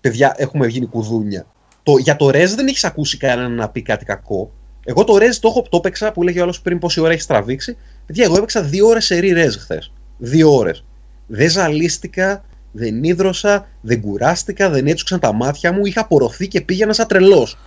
[0.00, 1.46] παιδιά έχουμε γίνει κουδούνια.
[1.82, 4.52] Το, για το Rez δεν έχεις ακούσει κανέναν να πει κάτι κακό.
[4.84, 7.26] Εγώ το Rez το έχω το έπαιξα που έλεγε ο άλλος πριν πόση ώρα έχει
[7.26, 7.76] τραβήξει.
[8.06, 9.92] Παιδιά, εγώ έπαιξα δύο ώρες σε Rez χθες.
[10.18, 10.84] Δύο ώρες.
[11.26, 16.92] Δεν ζαλίστηκα, δεν ίδρωσα, δεν κουράστηκα, δεν έτσουξαν τα μάτια μου, είχα απορροφθεί και πήγαινα
[16.92, 17.58] σαν τρελός.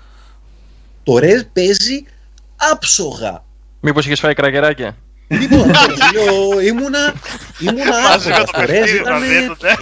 [1.03, 2.03] Το Rez παίζει
[2.71, 3.43] άψογα.
[3.79, 4.95] Μήπως είχες φάει κραγεράκια;
[5.27, 5.79] Τίποτα.
[6.13, 7.13] λέω, ήμουνα.
[7.59, 8.43] Ήμουνα Μαζί με άψογα.
[8.43, 9.73] το Το Rez παιχνίδι ήταν, μαζί του, ναι.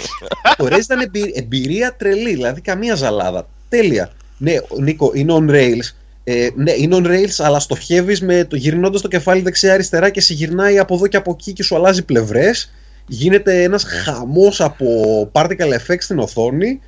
[0.58, 3.48] το Rez ήταν εμπει- εμπειρία τρελή, δηλαδή καμία ζαλάδα.
[3.70, 4.12] Τέλεια.
[4.38, 5.90] Ναι, Νίκο, είναι on rails.
[6.24, 10.34] Ε, ναι, είναι on rails, αλλά στοχεύεις με το γυρνώντας το κεφάλι δεξιά-αριστερά και σε
[10.34, 12.72] γυρνάει από εδώ και από εκεί και σου αλλάζει πλευρές.
[13.08, 14.86] Γίνεται ένας χαμός από
[15.32, 16.80] particle effects στην οθόνη.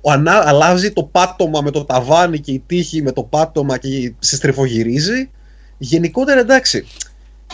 [0.00, 4.12] Ο ανά, αλλάζει το πάτωμα με το ταβάνι και η τύχη με το πάτωμα και
[4.18, 5.30] σε στριφογυρίζει.
[5.78, 6.86] Γενικότερα εντάξει.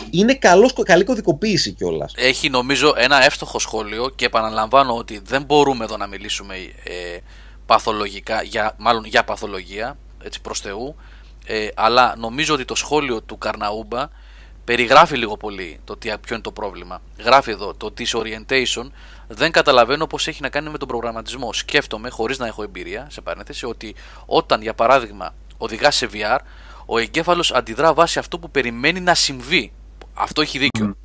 [0.09, 2.13] Είναι καλός, καλή κωδικοποίηση κιόλας.
[2.15, 7.17] Έχει νομίζω ένα εύστοχο σχόλιο και επαναλαμβάνω ότι δεν μπορούμε εδώ να μιλήσουμε ε,
[7.65, 10.95] παθολογικά, για, μάλλον για παθολογία, έτσι προς Θεού,
[11.45, 14.09] ε, αλλά νομίζω ότι το σχόλιο του Καρναούμπα
[14.63, 17.01] περιγράφει λίγο πολύ το τι, ποιο είναι το πρόβλημα.
[17.17, 18.89] Γράφει εδώ το disorientation
[19.27, 21.53] δεν καταλαβαίνω πώς έχει να κάνει με τον προγραμματισμό.
[21.53, 23.95] Σκέφτομαι, χωρίς να έχω εμπειρία, σε παρένθεση, ότι
[24.25, 26.37] όταν για παράδειγμα οδηγάς σε VR,
[26.93, 29.71] ο εγκέφαλος αντιδρά βάσει αυτό που περιμένει να συμβεί.
[30.13, 30.95] Αυτό έχει δίκιο.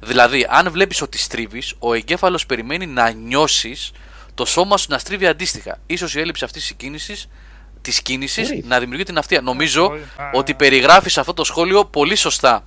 [0.00, 3.90] Δηλαδή, αν βλέπεις ότι στρίβεις, ο εγκέφαλος περιμένει να νιώσεις
[4.34, 5.78] το σώμα σου να στρίβει αντίστοιχα.
[5.86, 7.28] Ίσως η έλλειψη αυτής της κίνησης
[7.80, 8.64] της κίνησης Μπορεί.
[8.66, 9.40] να δημιουργεί την αυτία.
[9.40, 10.00] Νομίζω Μπορεί.
[10.00, 10.30] Α.
[10.32, 12.64] ότι περιγράφεις σε αυτό το σχόλιο πολύ σωστά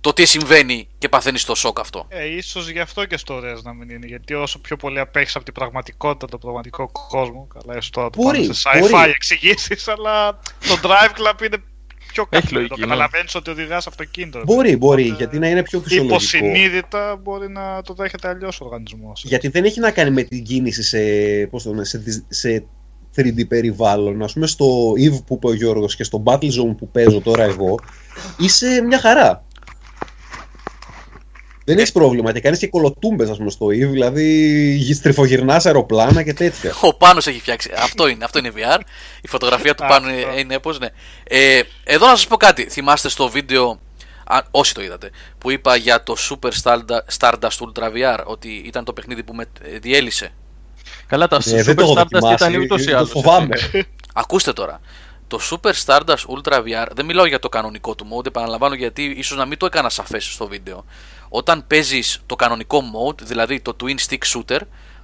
[0.00, 2.06] το τι συμβαίνει και παθαίνεις το σοκ αυτό.
[2.08, 4.06] Ε, ίσως γι' αυτό και στο Rez να μην είναι.
[4.06, 7.48] Γιατί όσο πιο πολύ απέχεις από την πραγματικότητα, τον πραγματικό κόσμο.
[7.54, 9.10] Καλά, έστω τώρα το Μπορεί, πάμε σε sci-fi μπορεί.
[9.10, 11.62] εξηγήσεις, αλλά το Drive Club είναι
[12.12, 12.60] πιο Έχει καθαρό.
[12.60, 12.86] λογική, ναι.
[12.86, 14.42] Καταλαβαίνεις ότι οδηγάς αυτοκίνητο.
[14.44, 16.14] Μπορεί, μπορεί, Οπότε, γιατί να είναι πιο φυσιολογικό.
[16.16, 19.22] Υποσυνείδητα μπορεί να το δέχεται αλλιώς ο οργανισμός.
[19.26, 20.98] Γιατί δεν έχει να κάνει με την κίνηση σε,
[21.50, 22.64] πώς το λένε, σε, δυσ- σε
[23.16, 24.22] 3D περιβάλλον.
[24.22, 27.74] Ας πούμε στο EVE που είπε ο Γιώργος και στο Battlezone που παίζω τώρα εγώ,
[28.38, 29.44] είσαι μια χαρά.
[31.70, 36.32] Δεν έχεις πρόβλημα και κάνεις και κολοτούμπες, ας πούμε, στο EVE, δηλαδή στριφογυρνά αεροπλάνα και
[36.34, 36.74] τέτοια.
[36.80, 37.70] Ο Πάνος έχει φτιάξει.
[37.76, 38.80] Αυτό είναι, αυτό είναι VR.
[39.22, 40.38] Η φωτογραφία του Α, Πάνου είναι, αυτό.
[40.38, 40.88] είναι έπως, ναι.
[41.24, 42.62] Ε, εδώ να σας πω κάτι.
[42.70, 43.80] Θυμάστε στο βίντεο,
[44.24, 48.84] α, όσοι το είδατε, που είπα για το Super Stardust, Stardust Ultra VR, ότι ήταν
[48.84, 50.32] το παιχνίδι που με ε, διέλυσε.
[51.06, 53.10] Καλά, τα Ε, δεν το Super έχω Stardust δοκιμάσει, ήταν ούτως ή το άλλως.
[53.10, 53.56] φοβάμαι.
[54.14, 54.80] Ακούστε τώρα.
[55.26, 59.36] Το Super Stardust Ultra VR, δεν μιλάω για το κανονικό του mode, επαναλαμβάνω γιατί ίσως
[59.36, 60.84] να μην το έκανα σαφές στο βίντεο.
[61.32, 64.60] Όταν παίζεις το κανονικό mode, δηλαδή το Twin Stick Shooter,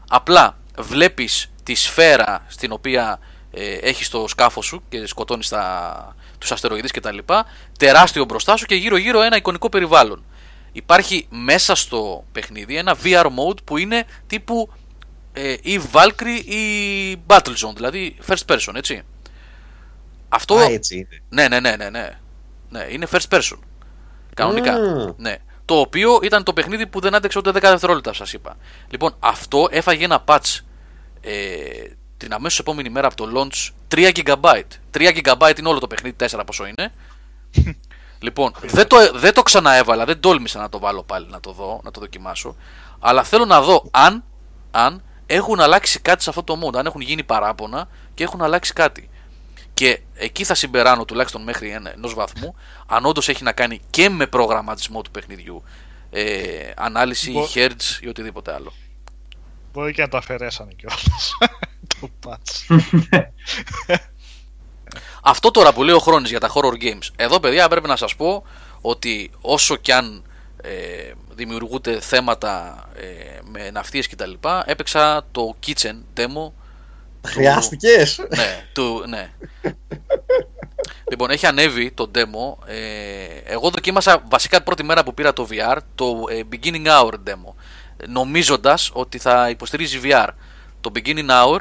[0.08, 3.18] απλά βλέπεις τη σφαίρα στην οποία
[3.50, 7.46] ε, έχεις το σκάφος σου και σκοτώνεις τα, τους αστεροειδείς και τα λοιπά,
[7.78, 10.24] τεράστιο μπροστά σου και γύρω γύρω ένα εικονικό περιβάλλον.
[10.72, 14.68] Υπάρχει μέσα στο παιχνίδι ένα VR mode που είναι τύπου
[15.32, 19.02] ε, ή Valkyrie ή Battlezone, δηλαδή first person, έτσι.
[20.28, 20.56] Αυτό.
[20.56, 21.22] Α, έτσι είναι.
[21.28, 22.18] Ναι, ναι, ναι, ναι, ναι.
[22.68, 23.58] Ναι, είναι first person.
[24.34, 24.72] Κανονικά.
[24.72, 25.14] Α.
[25.16, 25.36] Ναι.
[25.66, 28.56] Το οποίο ήταν το παιχνίδι που δεν άντεξε ούτε 10 δευτερόλεπτα, σας είπα.
[28.88, 30.60] Λοιπόν, αυτό έφαγε ένα patch
[31.20, 31.36] ε,
[32.16, 34.62] την αμέσως επόμενη μέρα από το launch 3 GB.
[34.96, 36.92] 3 GB είναι όλο το παιχνίδι, 4 πόσο είναι.
[38.26, 41.80] λοιπόν, δεν το, δεν το ξαναέβαλα, δεν τόλμησα να το βάλω πάλι να το δω,
[41.84, 42.56] να το δοκιμάσω.
[42.98, 44.24] Αλλά θέλω να δω αν,
[44.70, 48.72] αν έχουν αλλάξει κάτι σε αυτό το mode, αν έχουν γίνει παράπονα και έχουν αλλάξει
[48.72, 49.10] κάτι.
[49.76, 52.54] Και εκεί θα συμπεράνω τουλάχιστον μέχρι ενός βαθμού
[52.86, 55.62] αν όντως έχει να κάνει και με προγραμματισμό του παιχνιδιού.
[56.10, 58.72] Ε, ανάλυση, Μπο- hertz ή οτιδήποτε άλλο.
[59.72, 61.30] Μπορεί και να το αφαιρέσανε κιόλας.
[62.00, 62.78] το patch.
[65.22, 67.08] Αυτό τώρα που λέει ο Χρόνης για τα horror games.
[67.16, 68.44] Εδώ παιδιά πρέπει να σας πω
[68.80, 70.24] ότι όσο κι αν
[70.62, 73.04] ε, δημιουργούνται θέματα ε,
[73.44, 74.32] με ναυτίες κτλ.
[74.64, 76.52] Έπαιξα το kitchen demo
[77.26, 78.18] Χρειάστηκες.
[78.36, 79.30] ναι, του, ναι.
[81.10, 82.66] λοιπόν, έχει ανέβει το demo.
[82.66, 82.74] Ε,
[83.44, 87.54] εγώ δοκίμασα βασικά πρώτη μέρα που πήρα το VR το ε, beginning hour demo.
[88.08, 90.28] Νομίζοντας ότι θα υποστηρίζει VR.
[90.80, 91.58] Το beginning hour,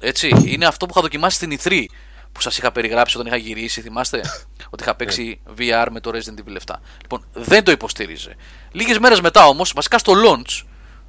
[0.00, 1.84] έτσι, είναι αυτό που είχα δοκιμάσει στην E3
[2.32, 4.20] που σας είχα περιγράψει όταν είχα γυρίσει, θυμάστε,
[4.72, 6.74] ότι είχα παίξει VR με το Resident Evil 7.
[7.00, 8.36] Λοιπόν, δεν το υποστήριζε.
[8.72, 10.66] Λίγες μέρες μετά όμως, βασικά στο launch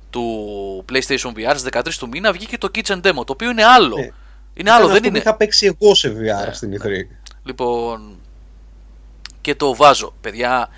[0.09, 3.97] του PlayStation VR στις 13 του μήνα βγήκε το Kitchen Demo, το οποίο είναι άλλο.
[3.97, 4.09] Ναι.
[4.53, 5.17] Είναι άλλο, δεν αυτό που είναι.
[5.17, 6.75] είχα παίξει εγώ σε VR Ναι, στην ναι.
[6.83, 6.89] E3.
[7.43, 8.17] Λοιπόν,
[9.41, 10.13] και το βάζω.
[10.21, 10.69] Παιδιά,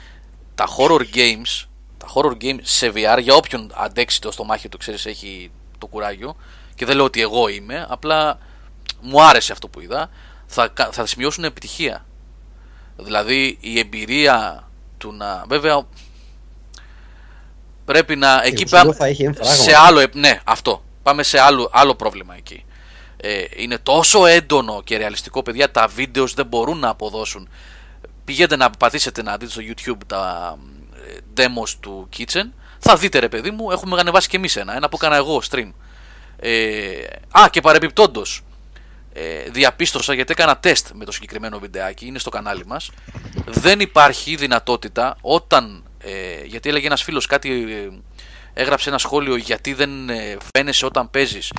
[0.56, 1.66] τα horror games,
[1.98, 6.36] τα horror games σε VR, για όποιον αντέξει το στομάχι του, ξέρεις, έχει το κουράγιο,
[6.76, 8.40] και δεν λέω ότι εγώ είμαι, απλά
[9.02, 10.10] μου άρεσε αυτό που είδα,
[10.46, 12.06] θα, κα- θα σημειώσουν επιτυχία.
[12.98, 14.68] Δηλαδή, η εμπειρία
[14.98, 15.46] του να...
[15.48, 15.86] Βέβαια,
[17.92, 18.42] Πρέπει να.
[18.44, 18.94] Εκεί ουσιαστικά πάμε.
[18.94, 19.54] θα έχει ένα φράγμα.
[19.64, 20.00] Σε άλλο.
[20.00, 20.84] επ- Ναι, αυτό.
[21.04, 22.66] Πάμε σε άλλο, άλλο πρόβλημα εκεί.
[23.18, 25.72] Ε, είναι τόσο έντονο και ρεαλιστικό, παιδιά.
[25.72, 27.50] Τα βίντεος δεν μπορούν να αποδώσουν.
[28.26, 30.56] Πηγαίνετε να πατήσετε να δείτε στο YouTube τα
[31.08, 32.50] ε, demos του Kitchen.
[32.80, 34.76] Θα δείτε, ρε παιδί μου, έχουμε ανεβάσει και εμείς ένα.
[34.76, 35.72] Ένα που έκανα εγώ stream.
[36.40, 36.52] Ε,
[37.32, 38.22] α, και παρεπιπτόντω.
[39.14, 42.90] Ε, διαπίστωσα γιατί έκανα τεστ με το συγκεκριμένο βιντεάκι, είναι στο κανάλι μας
[43.46, 47.90] δεν υπάρχει δυνατότητα όταν ε, γιατί έλεγε ένας φίλος κάτι ε,
[48.54, 51.54] έγραψε ένα σχόλιο γιατί δεν ε, φαίνεσαι όταν παίζεις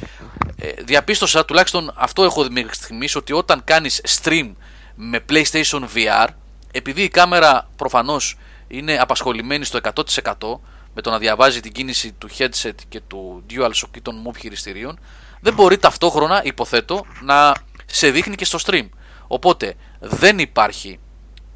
[0.57, 4.53] ε, διαπίστωσα τουλάχιστον αυτό έχω δει μέχρι στιγμής ότι όταν κάνεις stream
[4.95, 6.27] με PlayStation VR
[6.73, 8.37] επειδή η κάμερα προφανώς
[8.69, 10.59] είναι απασχολημένη στο 100%
[10.95, 14.99] με το να διαβάζει την κίνηση του headset και του DualShock ή των move χειριστηρίων
[15.45, 17.55] δεν μπορεί ταυτόχρονα, υποθέτω, να
[17.87, 18.89] σε δείχνει και στο stream.
[19.27, 20.99] Οπότε δεν υπάρχει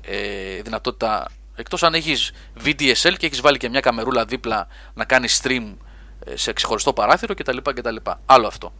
[0.02, 2.32] ε, δυνατότητα, εκτός αν έχεις
[2.64, 5.74] VDSL και έχεις βάλει και μια καμερούλα δίπλα να κάνεις stream
[6.24, 7.56] ε, σε ξεχωριστό παράθυρο κτλ.
[7.62, 7.96] κτλ.
[8.26, 8.72] Άλλο αυτό.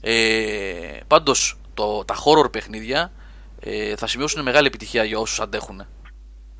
[0.00, 3.12] Ε, πάντως το, τα horror παιχνίδια
[3.60, 5.86] ε, θα σημειώσουν μεγάλη επιτυχία για όσους αντέχουν.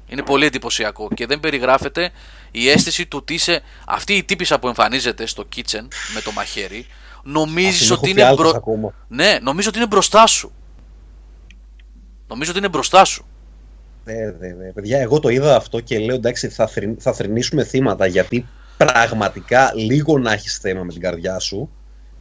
[0.06, 2.10] Είναι πολύ εντυπωσιακό και δεν περιγράφεται
[2.50, 6.86] η αίσθηση του ότι είσαι αυτή η τύπησα που εμφανίζεται στο kitchen με το μαχαίρι.
[7.22, 8.56] Νομίζεις Την έχω ότι είναι, εφιάλτες μπρο...
[8.56, 8.94] ακόμα.
[9.08, 10.52] ναι, νομίζω ότι είναι μπροστά σου.
[12.28, 13.26] Νομίζω ότι είναι μπροστά σου.
[14.04, 14.72] Ναι, ναι, ναι.
[14.72, 16.96] Παιδιά, εγώ το είδα αυτό και λέω εντάξει θα, θρη...
[16.98, 18.46] θα θρηνήσουμε θύματα γιατί
[18.76, 21.56] πραγματικά λίγο να έχεις θέμα με την καρδιά σου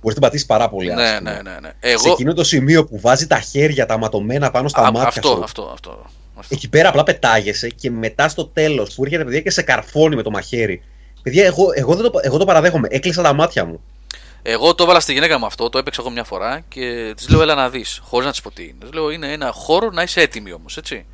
[0.01, 1.31] μπορείς να την πατήσεις πάρα πολύ Ναι, άσχημα.
[1.31, 1.69] ναι, ναι, ναι.
[1.69, 2.11] Σε Εγώ.
[2.11, 5.43] εκείνο το σημείο που βάζει τα χέρια τα ματωμένα πάνω στα Α, μάτια αυτό, σου.
[5.43, 6.55] αυτό, αυτό, αυτό.
[6.55, 10.21] Εκεί πέρα απλά πετάγεσαι και μετά στο τέλος που έρχεται παιδιά και σε καρφώνει με
[10.21, 10.81] το μαχαίρι.
[11.21, 12.87] Παιδιά, εγώ, εγώ, δεν το, εγώ το παραδέχομαι.
[12.91, 13.81] Έκλεισα τα μάτια μου.
[14.41, 17.41] Εγώ το έβαλα στη γυναίκα μου αυτό, το έπαιξα εγώ μια φορά και της λέω:
[17.41, 18.73] Έλα να δεις, χωρίς να της πω τι είναι.
[18.79, 21.05] Της λέω: Είναι ένα χώρο να είσαι έτοιμη όμως, έτσι.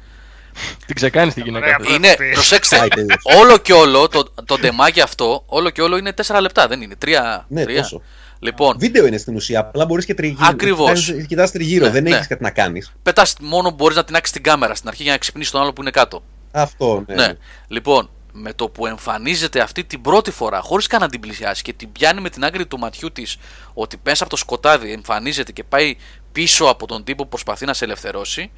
[0.86, 1.66] Την ξεκάνεις τη γυναίκα.
[1.66, 1.88] Ωραία, αυτή.
[1.88, 2.32] πρέπει Είναι, να πει.
[2.34, 3.16] προσέξτε, Άι, τέλος.
[3.24, 6.96] όλο και όλο το, το ντεμάκι αυτό, όλο και όλο είναι 4 λεπτά, δεν είναι.
[7.06, 7.08] 3.
[7.48, 8.02] Ναι, τόσο.
[8.40, 9.60] Λοιπόν, Βίντεο είναι στην ουσία.
[9.60, 10.48] Απλά μπορείς και τριγύρω.
[10.50, 11.14] Ακριβώς.
[11.28, 12.10] Κοιτά τριγύρω, Ναι, δεν ναι.
[12.16, 12.92] έχεις κάτι να κάνεις.
[13.04, 15.82] πετάς μόνο μπορείς να την την κάμερα στην αρχή για να ξυπνήσεις τον άλλο που
[15.82, 16.24] είναι κάτω.
[16.52, 17.16] Αυτό, ναι.
[17.16, 17.34] Ναι.
[17.68, 21.74] Λοιπόν, με το που εμφανίζεται αυτή την πρώτη φορά, χωρίς καν να την πλησιάσει και
[21.74, 23.38] την πιάνει με την άκρη του ματιού της,
[23.74, 25.96] ότι μέσα από το σκοτάδι εμφανίζεται και πάει
[26.32, 28.52] πίσω από τον τύπο που προσπαθεί να σε ελευθερώσει,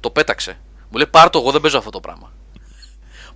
[0.00, 0.58] το πέταξε.
[0.90, 2.32] Μου λέει: Πάρ το, εγώ δεν παίζω αυτό το πράγμα.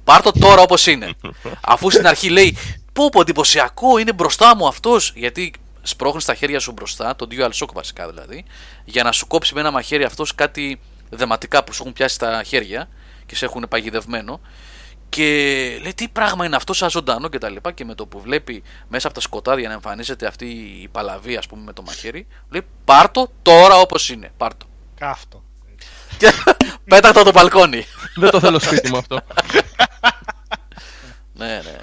[0.05, 1.14] Πάρ το τώρα όπως είναι.
[1.72, 2.56] Αφού στην αρχή λέει:
[2.93, 5.12] Πω, πω, εντυπωσιακό, είναι μπροστά μου αυτός.
[5.14, 5.52] Γιατί
[5.82, 8.44] σπρώχνεις τα χέρια σου μπροστά, το DualShock βασικά δηλαδή,
[8.85, 12.43] για να σου κόψει με ένα μαχαίρι αυτός κάτι δεματικά που σου έχουν πιάσει τα
[12.43, 12.89] χέρια
[13.26, 14.40] και σε έχουν παγιδευμένο.
[15.09, 15.22] Και
[15.82, 18.62] λέει τι πράγμα είναι αυτό σαν ζωντανό και τα λοιπά και με το που βλέπει
[18.89, 20.47] μέσα από τα σκοτάδια να εμφανίζεται αυτή
[20.82, 25.44] η παλαβή ας πούμε με το μαχαίρι λέει πάρτο τώρα όπως είναι πάρτο Κάφτο.
[26.19, 26.32] Και
[26.85, 27.85] πέταχτο από το μπαλκόνι
[28.16, 29.20] Δεν το θέλω σπίτι μου αυτό.
[31.35, 31.77] ναι ναι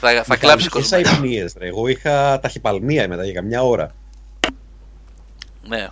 [0.00, 1.66] θα, θα κλάψει Και κόσμος σαν υπνίες, ρε.
[1.66, 3.94] Εγώ είχα ταχυπαλμία μετά για καμιά ώρα.
[5.68, 5.88] ναι, ναι.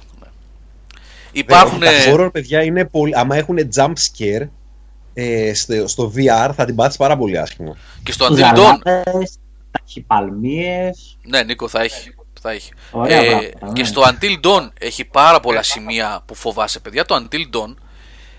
[1.32, 3.12] υπάρχουν Τα horror, παιδιά, είναι πολύ...
[3.16, 4.48] άμα έχουν jump scare
[5.14, 7.76] ε, στο, στο VR θα την πάθεις πάρα πολύ άσχημα.
[8.02, 9.38] και στο Until Dawn Ζαλάδες,
[9.70, 11.16] ταχυπαλμίες.
[11.22, 12.72] ναι Νίκο θα έχει θα έχει.
[12.90, 13.88] Ωραία Ε, πράγματα, και ναι.
[13.88, 17.04] στο Until Dawn έχει πάρα πολλά σημεία που φοβάσαι, παιδιά.
[17.04, 17.74] Το Until Dawn,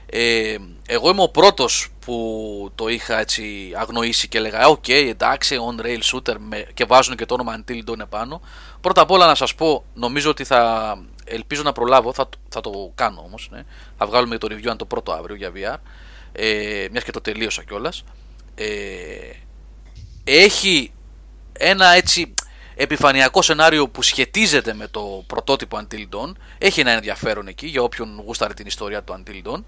[0.10, 0.56] ε,
[0.88, 6.00] εγώ είμαι ο πρώτος που το είχα έτσι αγνοήσει και έλεγα «OK, εντάξει, on rail
[6.12, 8.42] shooter» με, και βάζουν και το όνομα Until Dawn επάνω.
[8.82, 12.62] Πρώτα απ' όλα να σας πω, νομίζω ότι θα ελπίζω να προλάβω, θα, το- θα
[12.62, 13.64] το κάνω όμως, ναι.
[13.98, 15.78] θα βγάλουμε το review αν το πρώτο αύριο για VR,
[16.32, 18.04] ε, μιας και το τελείωσα κιόλας.
[18.56, 18.66] Ε,
[20.24, 20.92] έχει
[21.54, 22.34] ένα έτσι
[22.76, 26.32] επιφανειακό σενάριο που σχετίζεται με το πρωτότυπο Until Dawn.
[26.58, 29.64] Έχει ένα ενδιαφέρον εκεί για όποιον γούσταρε την ιστορία του Until Dawn.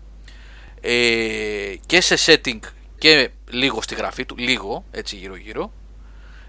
[0.81, 2.59] Ε, και σε setting
[2.97, 5.71] και λίγο στη γραφή του, λίγο έτσι γύρω γύρω.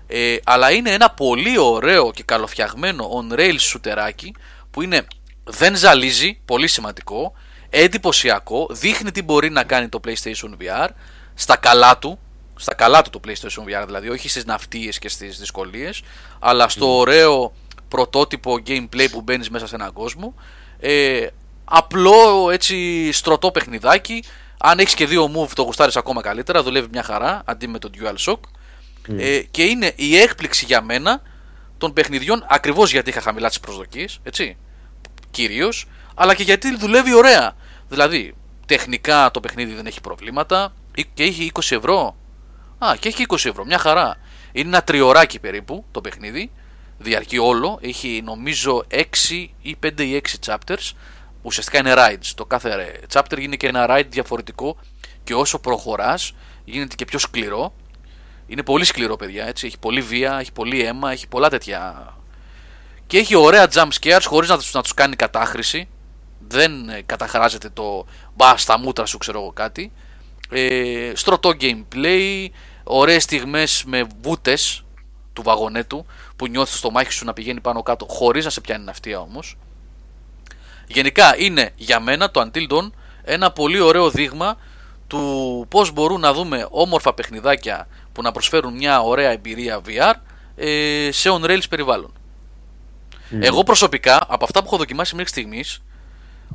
[0.07, 4.35] Ε, αλλά είναι ένα πολύ ωραίο και καλοφτιαγμένο on-rail σουτεράκι
[4.70, 5.07] που είναι,
[5.44, 7.32] δεν ζαλίζει, πολύ σημαντικό,
[7.70, 10.89] εντυπωσιακό, δείχνει τι μπορεί να κάνει το PlayStation VR
[11.35, 12.19] στα καλά του,
[12.57, 16.02] στα καλά του το PlayStation VR δηλαδή, όχι στις ναυτίες και στις δυσκολίες,
[16.39, 17.52] αλλά στο ωραίο
[17.89, 20.35] πρωτότυπο gameplay που μπαίνεις μέσα σε έναν κόσμο.
[20.81, 21.27] Ε,
[21.73, 24.25] απλό έτσι στρωτό παιχνιδάκι.
[24.59, 26.63] Αν έχεις και δύο move, το γουστάρεις ακόμα καλύτερα.
[26.63, 28.39] Δουλεύει μια χαρά αντί με το DualShock.
[29.19, 31.23] Ε, και είναι η έκπληξη για μένα
[31.79, 34.19] των παιχνιδιών ακριβώς γιατί είχα χαμηλά τις προσδοκίες.
[34.23, 34.57] Έτσι.
[35.31, 35.87] Κυρίως.
[36.15, 37.53] Αλλά και γιατί δουλεύει ωραία.
[37.89, 38.35] Δηλαδή,
[38.67, 40.73] τεχνικά το παιχνίδι δεν έχει προβλήματα.
[40.95, 42.17] Ή- Και έχει 20 ευρώ.
[42.79, 43.65] Α, και έχει 20 ευρώ.
[43.65, 44.17] Μια χαρά.
[44.53, 46.51] Είναι ένα τριωράκι περίπου το παιχνίδι.
[46.99, 47.79] Διαρκεί όλο.
[47.83, 50.91] Έχει νομίζω 6 ή 5 ή 6 chapters.
[51.43, 52.33] Ουσιαστικά είναι rides.
[52.35, 54.77] Το κάθε chapter είναι και ένα ride διαφορετικό.
[55.25, 56.33] Και όσο προχωράς
[56.65, 57.73] γίνεται και πιο σκληρό.
[58.47, 59.47] Είναι πολύ σκληρό, παιδιά.
[59.47, 59.67] Έτσι.
[59.67, 62.15] Έχει πολύ βία, έχει πολύ αίμα, έχει πολλά τέτοια.
[63.07, 65.89] Και έχει ωραία jump scares χωρίς να του να τους κάνει κατάχρηση.
[66.49, 69.93] Δεν ε, καταχράζεται το μπα στα μούτρα σου, ξέρω εγώ κάτι.
[70.51, 72.47] Ε, στρωτό gameplay,
[72.85, 74.85] ωραίες στιγμές με βούτες
[75.33, 76.07] του βαγονέτου
[76.37, 79.57] που νιώθεις στο μάχη σου να πηγαίνει πάνω κάτω χωρίς να σε πιάνει ναυτία όμως.
[80.93, 82.91] Γενικά είναι για μένα το Until Dawn
[83.23, 84.57] ένα πολύ ωραίο δείγμα
[85.07, 90.12] του πώς μπορούν να δούμε όμορφα παιχνιδάκια που να προσφέρουν μια ωραία εμπειρία VR
[90.57, 92.12] ε, σε on-rails περιβάλλον.
[93.41, 95.83] Εγώ προσωπικά, από αυτά που έχω δοκιμάσει μέχρι στιγμής,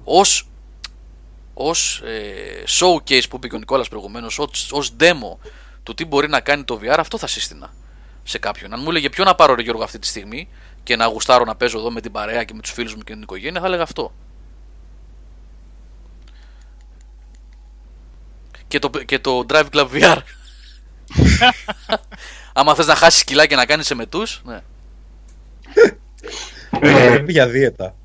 [0.03, 0.47] ως,
[1.53, 5.37] ως ε, showcase που είπε και ο Νικόλας προηγουμένως, ως, ως demo
[5.83, 7.73] του τι μπορεί να κάνει το VR, αυτό θα σύστηνα
[8.23, 8.73] σε κάποιον.
[8.73, 10.47] Αν μου έλεγε ποιο να πάρω ρε Γιώργο αυτή τη στιγμή
[10.83, 13.13] και να γουστάρω να παίζω εδώ με την παρέα και με τους φίλους μου και
[13.13, 14.13] την οικογένεια, θα έλεγα αυτό.
[18.75, 20.17] Και το, και το Drive Club VR.
[22.53, 24.59] Άμα θες να χάσεις κιλά και να κάνεις εμετούς, ναι.
[26.81, 27.95] Ε, Πρέπει για δίαιτα.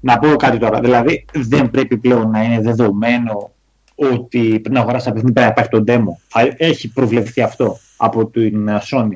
[0.00, 0.80] να πω κάτι τώρα.
[0.80, 3.50] Δηλαδή, δεν πρέπει πλέον να είναι δεδομένο
[3.94, 6.22] ότι πριν αγοράσεις ένα παιχνίδι πρέπει να υπάρχει το demo.
[6.28, 9.12] Θα έχει προβλεφθεί αυτό από την ε, Sony.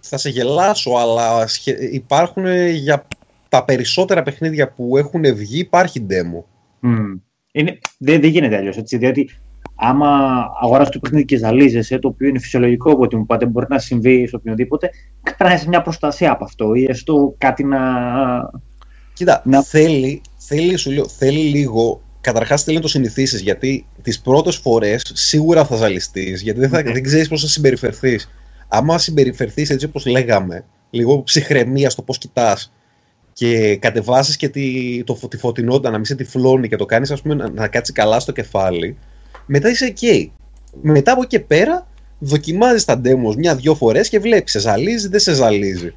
[0.00, 3.06] Θα σε γελάσω, αλλά σχε- υπάρχουν ε, για
[3.48, 6.42] τα περισσότερα παιχνίδια που έχουν βγει υπάρχει demo.
[6.80, 7.14] Μμ.
[7.52, 8.96] Είναι, δεν, δεν γίνεται αλλιώς έτσι.
[8.96, 9.30] Διότι
[9.80, 10.08] άμα
[10.62, 13.78] αγοράσει το παιχνίδι και ζαλίζεσαι, το οποίο είναι φυσιολογικό από ό,τι μου πάτε, μπορεί να
[13.78, 14.90] συμβεί σε οποιονδήποτε,
[15.22, 17.78] πρέπει να έχει μια προστασία από αυτό ή έστω κάτι να.
[19.12, 22.00] Κοίτα, Να- θέλει, θέλει, σου λέω, θέλει λίγο.
[22.20, 26.82] Καταρχάς θέλει να το συνηθίσεις γιατί τις πρώτες φορές σίγουρα θα ζαλιστείς, γιατί δεν, θα,
[26.82, 28.30] δεν ξέρεις πώς θα συμπεριφερθείς.
[28.68, 32.72] Άμα συμπεριφερθείς έτσι όπως λέγαμε, λίγο ψυχραιμίας στο πώς κοιτάς
[33.32, 37.10] και κατεβάσεις και τη, το, φω- τη φωτεινότητα να μην σε τυφλώνει και το κάνεις,
[37.10, 38.96] ας πούμε, να, να κάτσεις καλά στο κεφάλι,
[39.48, 40.28] μετά είσαι ok.
[40.82, 41.86] Μετά από εκεί και πέρα,
[42.18, 45.94] δοκιμάζεις τα demos μια-δυο φορές και βλέπεις, σε ζαλίζει, δεν σε ζαλίζει.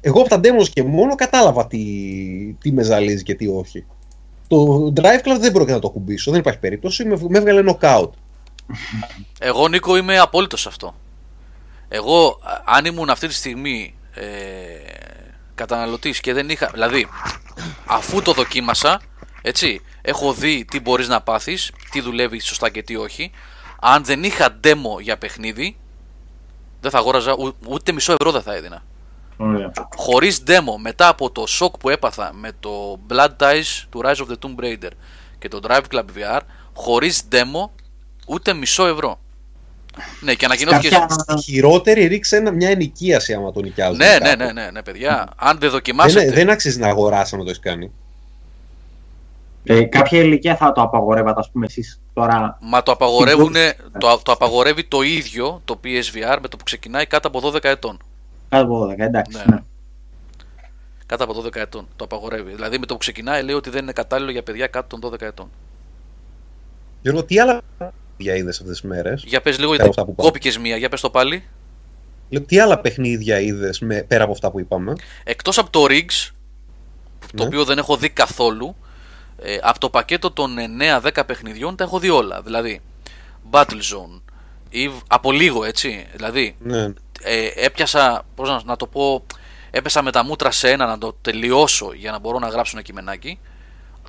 [0.00, 1.78] Εγώ από τα demos και μόνο κατάλαβα τι,
[2.60, 3.84] τι με ζαλίζει και τι όχι.
[4.48, 8.10] Το Drive Club δεν πρόκειται να το κουμπίσω, δεν υπάρχει περίπτωση, με, με έβγαλε knockout.
[9.38, 10.94] Εγώ Νίκο είμαι απόλυτος σε αυτό.
[11.88, 14.24] Εγώ α- αν ήμουν αυτή τη στιγμή ε,
[15.54, 16.70] καταναλωτής και δεν είχα...
[16.72, 17.06] Δηλαδή
[17.86, 19.00] αφού το δοκίμασα,
[19.42, 23.30] έτσι, έχω δει τι μπορείς να πάθεις, τι δουλεύει σωστά και τι όχι.
[23.80, 25.76] Αν δεν είχα demo για παιχνίδι,
[26.80, 28.82] δεν θα αγόραζα ου- ούτε μισό ευρώ δεν θα έδινα.
[29.36, 29.72] Ωραία.
[29.96, 34.26] Χωρίς demo μετά από το σοκ που έπαθα με το Blood Ties του Rise of
[34.26, 34.90] the Tomb Raider
[35.38, 36.40] και το Drive Club VR,
[36.74, 37.70] χωρίς demo
[38.26, 39.18] ούτε μισό ευρώ.
[40.20, 40.88] Ναι, και ανακοινώθηκε.
[40.88, 41.36] Κάποια...
[41.42, 43.96] Χειρότερη ρίξε ένα, μια ενοικίαση άμα το νοικιάζουν.
[43.96, 44.42] Ναι, ναι, κάπου.
[44.42, 45.28] ναι, ναι, ναι, παιδιά.
[45.36, 46.24] Αν δεν δοκιμάσετε.
[46.24, 47.92] Δεν, δεν αξίζει να αγοράσει αν το έχεις κάνει.
[49.64, 53.54] Ε, κάποια ηλικία θα το απαγορεύατε, ας πούμε, εσείς τώρα; Μα το απαγορεύουν,
[53.98, 57.98] το, το απαγορεύει το ίδιο το PSVR με το που ξεκινάει κάτω από 12 ετών.
[58.48, 59.36] Κάτω από 12, εντάξει.
[59.36, 59.54] Ναι.
[59.54, 59.62] Ναι.
[61.06, 62.52] Κάτω από 12 ετών το απαγορεύει.
[62.54, 65.20] Δηλαδή με το που ξεκινάει λέει ότι δεν είναι κατάλληλο για παιδιά κάτω των 12
[65.20, 65.50] ετών.
[67.02, 70.04] Γιώργο, τι άλλα παιχνίδια είδες αυτές τις μέρες; Για πες λίγο, Πέρα γιατί από αυτά
[70.04, 70.28] που πάμε.
[70.28, 71.44] κόπηκες μία, για πες το πάλι.
[72.46, 74.92] Τι άλλα παιχνίδια είδες πέρα από αυτά που είπαμε;
[75.24, 76.30] Εκτός από το Riggs,
[77.34, 77.44] το Ναι.
[77.44, 78.76] οποίο δεν έχω δει καθόλου,
[79.42, 80.56] ε, από το πακέτο των
[81.02, 82.42] 9-10 παιχνιδιών τα έχω δει όλα.
[82.42, 82.80] Δηλαδή,
[83.50, 84.20] Battlezone,
[84.72, 86.84] Eve, από λίγο έτσι, δηλαδή Ναι.
[87.22, 89.24] ε, έπιασα, πώς να, να το πω,
[89.70, 92.82] έπεσα με τα μούτρα σε ένα να το τελειώσω για να μπορώ να γράψω ένα
[92.84, 93.38] κειμενάκι,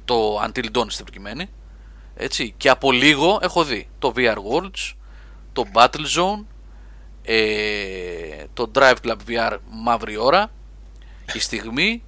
[0.06, 1.49] το Until Dawn στην προκειμένη,
[2.15, 4.93] έτσι, και από λίγο έχω δει το VR Worlds,
[5.53, 6.45] το Battlezone,
[7.23, 10.51] ε, το Drive Club VR μαύρη ώρα,
[11.34, 12.03] η στιγμή,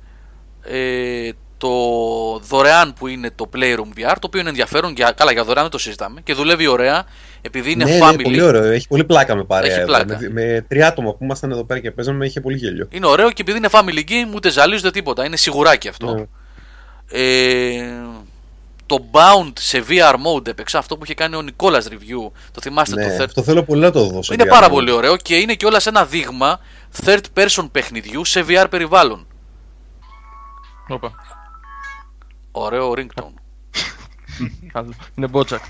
[0.63, 1.29] ε,
[1.61, 5.61] το δωρεάν που είναι το Playroom VR, το οποίο είναι ενδιαφέρον, για, καλά για δωρεάν
[5.63, 7.03] δεν το συζητάμε και δουλεύει ωραία,
[7.41, 8.15] επειδή είναι ναι, family.
[8.15, 8.63] ναι, πολύ ωραίο.
[8.63, 9.71] Έχει πολύ πλάκα με παρέα.
[9.71, 9.87] Έχει εδώ.
[9.87, 10.17] πλάκα.
[10.21, 12.87] Με, με τρία άτομα που ήμασταν εδώ πέρα και παίζαμε, είχε πολύ γέλιο.
[12.91, 15.25] Είναι ωραίο και επειδή είναι family game, ούτε ζαλίζονται τίποτα.
[15.25, 16.13] Είναι σιγουράκι αυτό.
[16.13, 16.23] Ναι.
[17.11, 17.93] Ε,
[18.85, 22.31] το Bound σε VR mode έπαιξα, αυτό που είχε κάνει ο Νικόλας review.
[22.51, 23.25] Το θυμάστε Ναι, το third.
[23.25, 24.33] αυτό θέλω πολύ να το δώσω.
[24.33, 26.59] Είναι για πάρα να- πολύ ωραίο και είναι και όλα ένα δείγμα
[27.05, 29.27] third person παιχνιδιού σε VR περιβάλλον.
[30.87, 31.11] Όπα.
[32.51, 33.33] Ωραίο ringtone.
[34.71, 34.93] Καλό.
[35.15, 35.61] Είναι μπότσακ.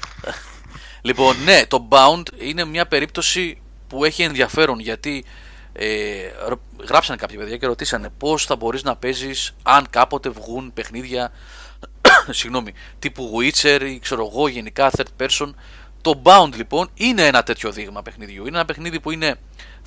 [1.02, 5.26] Λοιπόν, ναι, το Bound είναι μια περίπτωση που έχει ενδιαφέρον γιατί
[5.74, 10.74] ε, ρ- γράψανε κάποια παιδιά και ρωτήσανε πώς θα μπορείς να παίζεις αν κάποτε βγουν
[10.74, 11.32] παιχνίδια
[12.30, 15.50] συγγνώμη, τύπου Witcher ή ξέρω εγώ γενικά third person.
[16.02, 18.48] Το Bound λοιπόν είναι ένα τέτοιο δείγμα παιχνιδιού.
[18.48, 19.36] Είναι ένα παιχνίδι που είναι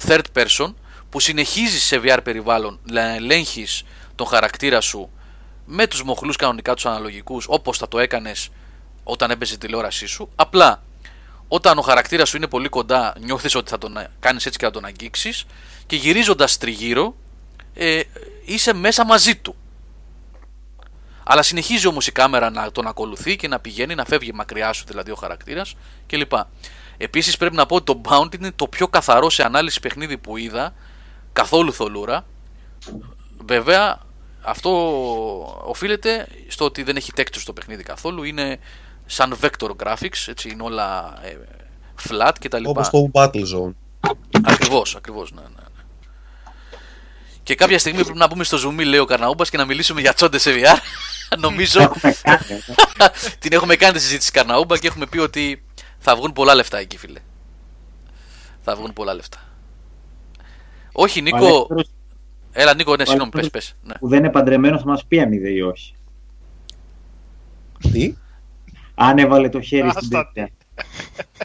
[0.07, 0.75] third person
[1.11, 3.83] που συνεχίζεις σε VR περιβάλλον να ελέγχεις
[4.15, 5.11] τον χαρακτήρα σου
[5.67, 8.49] με τους μοχλούς κανονικά τους αναλογικούς όπως θα το έκανες
[9.05, 10.29] όταν έπαιζε η τηλεόρασή σου.
[10.37, 10.83] Απλά
[11.49, 14.71] Όταν ο χαρακτήρας σου είναι πολύ κοντά, νιώθεις ότι θα τον κάνεις έτσι και θα
[14.71, 15.45] τον αγγίξεις.
[15.87, 17.15] Και γυρίζοντας τριγύρω,
[17.75, 18.01] ε,
[18.45, 19.55] είσαι μέσα μαζί του.
[21.25, 24.85] Αλλά συνεχίζει όμως η κάμερα να τον ακολουθεί και να πηγαίνει, να φεύγει μακριά σου
[24.87, 25.75] δηλαδή ο χαρακτήρας
[26.07, 26.33] κλπ.
[26.97, 30.37] Επίσης πρέπει να πω ότι το Bound είναι το πιο καθαρό σε ανάλυση παιχνίδι που
[30.37, 30.75] είδα.
[31.33, 32.25] Καθόλου θολούρα.
[33.47, 34.01] Βέβαια,
[34.45, 34.71] αυτό
[35.65, 38.23] οφείλεται στο ότι δεν έχει texture στο παιχνίδι καθόλου.
[38.23, 38.59] Είναι
[39.07, 41.37] σαν vector graphics, έτσι είναι όλα ε,
[42.09, 42.65] flat κτλ.
[42.67, 43.73] Όπως το Battle Zone.
[44.43, 45.49] Ακριβώς, ακριβώς, ναι, ναι.
[45.49, 45.63] ναι.
[47.43, 50.13] Και κάποια στιγμή πρέπει να πούμε στο zoom, λέει ο Καρναούμπας, και να μιλήσουμε για
[50.13, 50.77] τσόντε σε VR.
[51.39, 52.45] Νομίζω Έχουμε κάνει,
[52.99, 53.19] ε.
[53.39, 55.65] την έχουμε κάνει τη συζήτηση Καρναούμπα και έχουμε πει ότι
[55.99, 57.21] θα βγουν πολλά λεφτά εκεί, φίλε.
[58.61, 59.39] Θα βγουν πολλά λεφτά.
[60.93, 61.67] Όχι, Ο Νίκο.
[62.55, 63.77] Αλέξανδρος Έλα, Νίκο, ναι, ο συγγνώμη, πες, Αλέξανδρος πες.
[63.83, 63.95] Ναι.
[63.99, 65.95] που δεν είναι παντρεμένος θα μας πει αν είδε ή όχι.
[67.93, 68.15] Τι;
[68.95, 70.31] Αν έβαλε το χέρι στην Άστα.
[70.35, 70.51] τέτοια.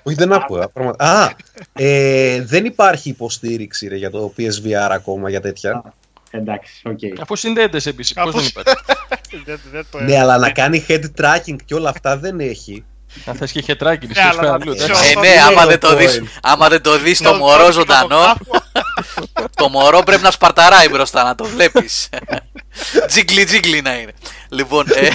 [0.03, 0.68] Όχι, δεν άκουγα.
[0.69, 1.06] Πραγματικά.
[1.23, 1.31] Α,
[1.73, 5.94] ε, δεν υπάρχει υποστήριξη ρε, για το PSVR ακόμα για τέτοια.
[6.31, 6.99] Εντάξει, οκ.
[7.22, 8.14] Αφού συνδέεται επίσης.
[8.14, 11.90] Πώς Αφού- δεν υπάρχει; δεν, δεν το Ναι, αλλά να κάνει head tracking και όλα
[11.90, 12.86] αυτά δεν έχει.
[13.26, 14.73] Αν θες και χετράκι, Ναι, τη αλλά να αλλού.
[14.73, 15.03] δεις εντάξει.
[15.03, 16.27] Ε, Αυτό ναι, είναι άμα το δεν το δεις, point.
[16.41, 18.23] άμα δεν το δεις το Το μωρό δω ζωντανό,
[19.34, 22.10] κάτω το μωρό πρέπει να σπαρταράει μπροστά να το βλέπεις.
[23.07, 24.11] τζίγκλι τζίγκλι να είναι.
[24.49, 25.07] Λοιπόν, ε,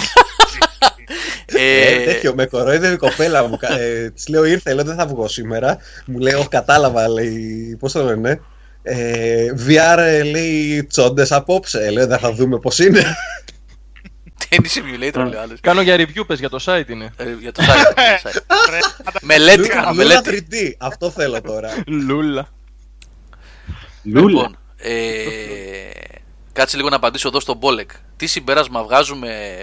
[1.46, 3.58] Ε, ε, τέτοιο, με κορόιδευε η κοπέλα μου.
[3.78, 5.78] Ε, Της λέω ήρθε, λέω δεν θα βγω σήμερα.
[6.06, 7.76] Μου λέει, Όχι, κατάλαβα, λέει.
[7.80, 8.40] Πώς το λένε.
[8.82, 11.90] Ε, VR ε, λέει τσόντες απόψε.
[11.90, 13.16] Λέω δεν θα δούμε πώς είναι.
[14.48, 15.61] Tennis simulator λέει ο άλλος.
[15.61, 17.12] Κάνω για review, πες για το site είναι.
[17.16, 17.93] Ε, Για το site.
[18.47, 19.19] το site.
[19.23, 20.47] Μελέτη κάνω, Λούλα μελέτη.
[20.51, 20.55] 3D.
[20.78, 21.82] Αυτό θέλω τώρα.
[21.86, 22.48] Λούλα.
[24.02, 24.28] Λούλα.
[24.28, 24.93] Λοιπόν, ε,
[26.52, 27.90] κάτσε λίγο να απαντήσω εδώ στον Μπόλεκ.
[28.16, 29.61] Τι συμπέρασμα βγάζουμε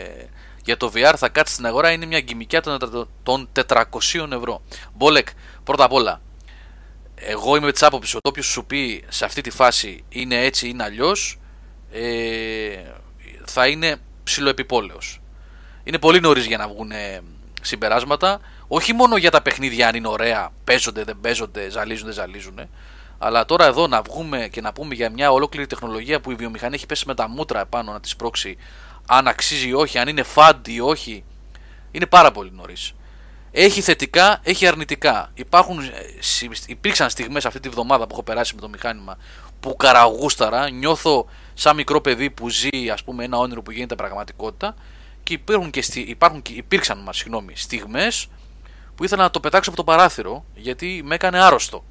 [0.64, 4.62] για το VR θα κάτσει στην αγορά είναι μια γκυμικιά των τετρα- των 400 ευρώ.
[4.94, 5.28] Μπόλεκ,
[5.64, 6.22] πρώτα απ' όλα,
[7.16, 10.70] εγώ είμαι της άποψης ότι όποιος σου πει σε αυτή τη φάση είναι έτσι ή
[10.74, 11.40] είναι αλλιώς,
[11.92, 12.02] ε,
[13.46, 13.96] θα είναι
[14.32, 15.22] ψηλοεπιπόλαιος.
[15.84, 17.22] Είναι πολύ νωρίς για να βγουν ε,
[17.62, 18.40] συμπεράσματα.
[18.68, 22.60] Όχι μόνο για τα παιχνίδια αν είναι ωραία, παίζονται, δεν παίζονται, ζαλίζουν, δεν ζαλίζουν.
[23.18, 26.76] Αλλά τώρα εδώ να βγούμε και να πούμε για μια ολόκληρη τεχνολογία που η βιομηχανία
[26.76, 28.58] έχει πέσει με τα μούτρα επάνω να της πρόξει,
[29.08, 31.24] αν αξίζει ή όχι, αν είναι φαντ ή όχι,
[31.92, 32.94] είναι πάρα πολύ νωρίς.
[33.52, 35.32] Έχει θετικά, έχει αρνητικά.
[35.34, 35.90] Υπάρχουν, ε,
[36.20, 39.18] συ- υπήρξαν στιγμές αυτή τη βδομάδα που έχω περάσει με το μηχάνημα
[39.60, 44.76] που καραγούσταρα, νιώθω σαν μικρό παιδί που ζει ας πούμε ένα όνειρο που γίνεται πραγματικότητα
[45.24, 48.28] και υπάρχουν και, στι, υπάρχουν και υπήρξαν μας, συγγνώμη, στιγμές
[48.96, 51.84] που ήθελα να το πετάξω από το παράθυρο γιατί με έκανε άρρωστο.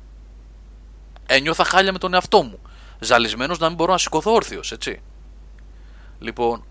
[1.26, 2.58] Ένιωθα χάλια με τον εαυτό μου.
[2.98, 5.00] Ζαλισμένος να μην μπορώ να σηκωθώ όρθιος, έτσι.
[6.18, 6.64] Λοιπόν,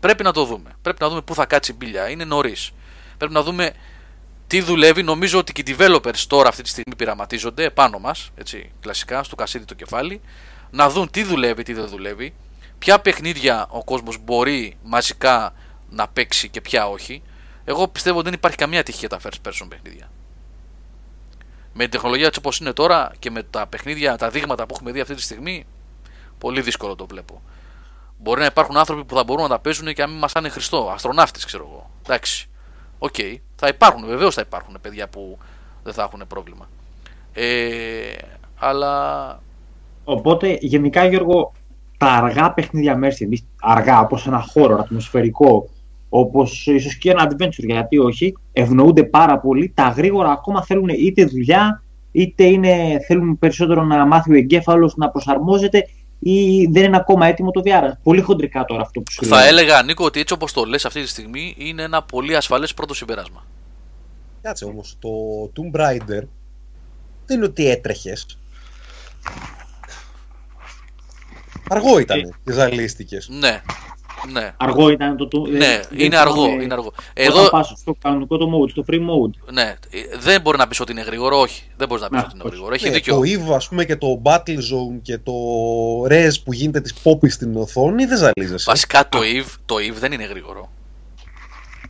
[0.00, 0.76] πρέπει να το δούμε.
[0.82, 2.08] Πρέπει να δούμε πού θα κάτσει η μπίλια.
[2.08, 2.70] Είναι νωρίς.
[3.18, 3.72] Πρέπει να δούμε
[4.46, 5.02] τι δουλεύει.
[5.02, 9.36] Νομίζω ότι και οι developers τώρα αυτή τη στιγμή πειραματίζονται επάνω μας, έτσι, κλασικά, στο
[9.36, 10.20] κασίδι το κεφάλι,
[10.74, 12.34] να δουν τι δουλεύει, τι δεν δουλεύει,
[12.78, 15.52] ποια παιχνίδια ο κόσμος μπορεί μαζικά
[15.90, 17.22] να παίξει και ποια όχι.
[17.64, 20.10] Εγώ πιστεύω ότι δεν υπάρχει καμία τύχη για τα first person παιχνίδια.
[21.72, 24.92] Με την τεχνολογία έτσι όπως είναι τώρα και με τα παιχνίδια, τα δείγματα που έχουμε
[24.92, 25.66] δει αυτή τη στιγμή,
[26.38, 27.42] πολύ δύσκολο το βλέπω.
[28.18, 30.90] Μπορεί να υπάρχουν άνθρωποι που θα μπορούν να τα παίζουν και να μην μασάνε Χριστό.
[30.94, 31.90] Αστροναύτης, ξέρω εγώ.
[32.02, 32.48] Εντάξει.
[32.98, 33.14] Οκ.
[33.56, 35.38] Θα υπάρχουν, βεβαίως θα υπάρχουν παιδιά που
[35.82, 36.68] δεν θα έχουν πρόβλημα.
[37.32, 38.16] Ε,
[38.56, 39.42] αλλά
[40.04, 41.52] Οπότε, γενικά, Γιώργο,
[41.98, 45.68] τα αργά παιχνίδια Mercedes, αργά, όπως ένα χώρο ατμοσφαιρικό,
[46.08, 49.72] όπως ίσως και ένα adventure, γιατί όχι, ευνοούνται πάρα πολύ.
[49.74, 51.82] Τα γρήγορα ακόμα θέλουν είτε δουλειά,
[52.12, 57.50] είτε είναι, θέλουν περισσότερο να μάθει ο εγκέφαλος να προσαρμόζεται ή δεν είναι ακόμα έτοιμο
[57.50, 57.92] το VR.
[58.02, 59.46] Πολύ χοντρικά τώρα αυτό που σου θα λέω.
[59.46, 62.94] έλεγα, Νίκο, ότι έτσι όπως το λες αυτή τη στιγμή είναι ένα πολύ ασφαλές πρώτο
[62.94, 63.44] συμπέρασμα.
[64.42, 65.08] Κάτσε όμως, το
[65.56, 66.22] Tomb Raider
[67.26, 68.38] δεν είναι ότι έτρεχες.
[71.68, 72.28] Αργό ήταν Ε.
[72.44, 73.18] και ζαλίστηκε.
[73.26, 73.62] Ναι.
[74.32, 74.52] Ναι.
[74.56, 75.28] Αργό ήταν το...
[75.28, 75.58] το Ναι,
[75.90, 76.42] δεν είναι αργό.
[76.44, 76.86] θυμάμαι Είναι αργό.
[76.86, 79.52] Όταν Εδώ, πας στο κανονικό το mode, στο free mode.
[79.52, 81.62] ναι, ε, δεν μπορεί να πεις ότι είναι γρήγορο, όχι.
[81.76, 82.52] Δεν μπορείς να πεις Να, ότι είναι όχι.
[82.52, 82.74] γρήγορο.
[82.74, 83.14] Έχει Ναι, δίκιο.
[83.14, 85.32] το EVE, ας πούμε, και το Battle Zone και το
[86.08, 88.64] Res που γίνεται της πόπης στην οθόνη δεν ζαλίζεσαι.
[88.70, 90.70] Βασικά το EVE, το EVE δεν είναι γρήγορο.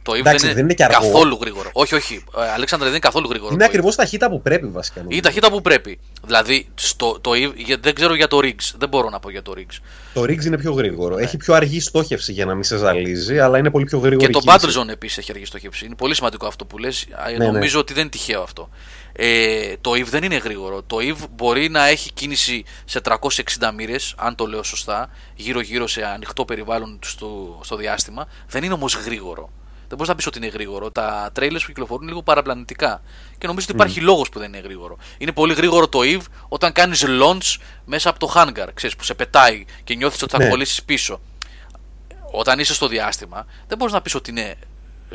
[0.05, 0.99] Το EVE Εντάξει, δεν, δεν είναι και αργό.
[1.01, 1.71] καθόλου γρήγορο.
[1.73, 2.25] Όχι, όχι.
[2.39, 3.49] Ε, Αλέξανδρε, δεν είναι καθόλου γρήγορο.
[3.53, 3.69] Είναι το EVE.
[3.69, 5.01] ακριβώ ταχύτητα που πρέπει βασικά.
[5.01, 5.19] Είναι νομίζω.
[5.19, 5.99] η ταχύτητα που πρέπει.
[6.25, 8.73] Δηλαδή, στο, το EVE, για- δεν ξέρω για το Riggs.
[8.79, 9.79] Δεν μπορώ να πω για το Riggs.
[10.15, 11.19] Το Riggs είναι πιο γρήγορο.
[11.19, 14.27] Έχει πιο αργή στόχευση για να μην σε ζαλίζει, αλλά είναι πολύ πιο γρήγορο.
[14.27, 15.85] Και το Battlezone επίσης έχει αργή στοχεύση.
[15.85, 17.07] Είναι πολύ σημαντικό αυτό που λες.
[17.39, 17.45] ναι.
[17.47, 18.69] Νομίζω ότι δεν είναι τυχαίο αυτό.
[19.13, 20.83] Ε, το EVE δεν είναι γρήγορο.
[20.83, 26.05] Το EVE μπορεί να έχει κίνηση σε 360 μοίρες, αν το λέω σωστά, γύρω-γύρω σε
[26.05, 28.29] ανοιχτό περιβάλλον στο, στο διάστημα.
[28.49, 29.51] Δεν είναι όμως γρήγορο.
[29.97, 30.91] Δεν Δεν μπορείς να πεις ότι είναι γρήγορο.
[30.91, 33.03] Τα trailers που κυκλοφορούν είναι λίγο παραπλανητικά.
[33.39, 34.97] Και νομίζω ότι υπάρχει λόγος που δεν είναι γρήγορο.
[35.19, 38.69] Είναι πολύ γρήγορο το EVE όταν κάνεις launch μέσα από το hangar.
[38.75, 40.49] Ξέρεις, που σε πετάει και νιώθεις ότι θα Ναι.
[40.49, 41.21] κολλήσεις πίσω.
[42.33, 44.55] Όταν είσαι στο διάστημα, δεν μπορείς να πεις ότι είναι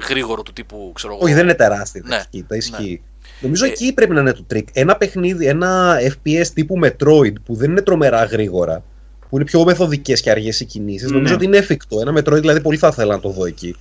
[0.10, 0.92] γρήγορο του τύπου.
[0.96, 1.24] Ξέρω εγώ.
[1.24, 2.02] Όχι, δεν είναι τεράστια.
[2.06, 2.22] Ναι, Ναι.
[2.30, 3.02] Ισχύει, τα ισχύει.
[3.42, 4.64] Νομίζω εκεί πρέπει να είναι το trick.
[4.74, 8.84] Ένα παιχνίδι, ένα FPS τύπου Metroid που δεν είναι τρομερά γρήγορα,
[9.30, 11.16] που είναι πιο μεθοδικές και αργές οι κινήσεις, Ναι.
[11.18, 12.00] νομίζω ότι είναι εφικτό.
[12.00, 13.76] Ένα Metroid δηλαδή πολύ θα ήθελα να το δω εκεί.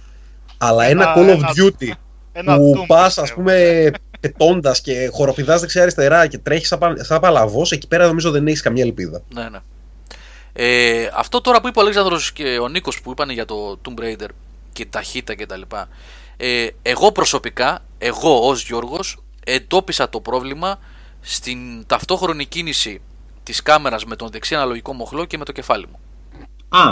[0.58, 1.90] Αλλά ένα Ένα- Call of ένα- Duty
[2.32, 3.40] Ένα που Doom, πας, ας πιστεύω.
[3.40, 3.90] πούμε,
[4.20, 8.60] πετώντας και χοροπηδάς δεξιά-αριστερά και τρέχεις σαν, πα- σαν παλαβός, εκεί πέρα νομίζω δεν έχεις
[8.60, 9.22] καμία ελπίδα.
[9.34, 9.58] Ναι, ναι.
[10.52, 14.02] Ε, αυτό τώρα που είπε ο Αλέξανδρος και ο Νίκος που είπαν για το Tomb
[14.02, 14.28] Raider
[14.72, 15.88] και ταχύτητα και τα λοιπά.
[16.36, 20.78] Ε, εγώ προσωπικά, εγώ ως Γιώργος, εντόπισα το πρόβλημα
[21.20, 23.00] στην ταυτόχρονη κίνηση
[23.42, 25.98] της κάμερας με τον δεξί αναλογικό μοχλό και με το κεφάλι μου.
[26.68, 26.82] Α,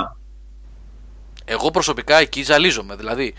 [1.49, 2.97] Εγώ προσωπικά εκεί ζαλίζομαι.
[2.97, 3.35] Δηλαδή,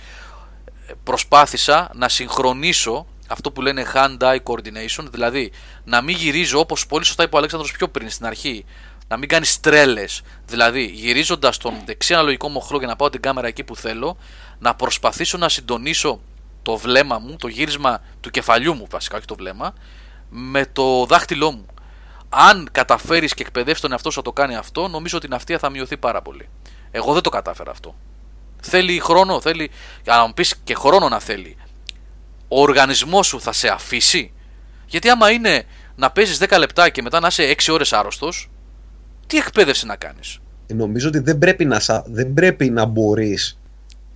[0.88, 5.52] ε, προσπάθησα να συγχρονίσω αυτό που λένε hand-eye coordination, δηλαδή
[5.84, 8.66] να μην γυρίζω όπως πολύ σωστά είπε ο Αλέξανδρος πιο πριν στην αρχή,
[9.08, 10.22] να μην κάνεις τρέλες.
[10.46, 14.18] Δηλαδή, γυρίζοντας τον δεξί αναλογικό μοχλό για να πάω την κάμερα εκεί που θέλω,
[14.60, 16.20] να προσπαθήσω να συντονίσω
[16.62, 19.74] το βλέμμα μου, το γύρισμα του κεφαλιού μου βασικά, όχι το βλέμμα,
[20.30, 21.66] με το δάχτυλό μου.
[22.30, 25.60] Αν καταφέρεις και εκπαιδεύσει τον εαυτό σου να το κάνει αυτό, νομίζω ότι η ναυτία
[25.60, 26.50] θα μειωθεί πάρα πολύ.
[26.92, 27.96] Εγώ δεν το κατάφερα αυτό.
[28.62, 29.70] Θέλει χρόνο, θέλει.
[30.06, 31.58] Αν μου πεις και χρόνο να θέλει,
[32.48, 34.32] ο οργανισμός σου θα σε αφήσει;
[34.88, 35.64] Γιατί άμα είναι
[35.96, 38.50] να παίζεις 10 λεπτά και μετά να είσαι 6 ώρες άρρωστος,
[39.28, 43.60] τι εκπαίδευση να κάνεις; Ε, Νομίζω ότι δεν πρέπει να, σα- δεν πρέπει να μπορείς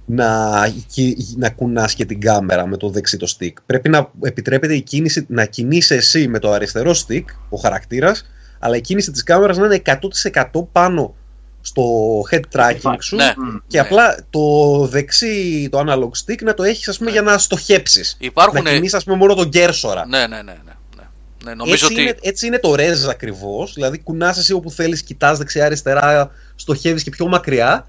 [0.05, 0.49] να,
[0.87, 3.53] κι- να κουνάς και την κάμερα με το δεξί το stick.
[3.65, 8.25] Πρέπει να επιτρέπεται η κίνηση, να κινείσαι εσύ με το αριστερό stick, ο χαρακτήρας,
[8.59, 11.15] αλλά η κίνηση της κάμερας να είναι 100% πάνω
[11.61, 11.83] στο
[12.31, 13.33] head tracking σου Ναι.
[13.67, 13.85] και ναι.
[13.85, 14.41] απλά το
[14.87, 18.17] δεξί, το analog stick να το έχεις ας πούμε για να στοχέψεις.
[18.19, 18.63] Υπάρχουν.
[18.63, 20.07] Να κινείς ας πούμε μόνο τον κέρσορα.
[20.07, 20.41] Ναι, ναι, ναι.
[20.41, 20.53] ναι,
[20.95, 21.03] ναι.
[21.45, 22.01] ναι νομίζω έτσι, ότι.
[22.01, 23.73] είναι, έτσι είναι το ρέζ ακριβώς.
[23.73, 27.85] Δηλαδή, κουνάς εσύ όπου θέλεις, κοιτάς δεξιά-αριστερά, στοχεύεις και πιο μακριά.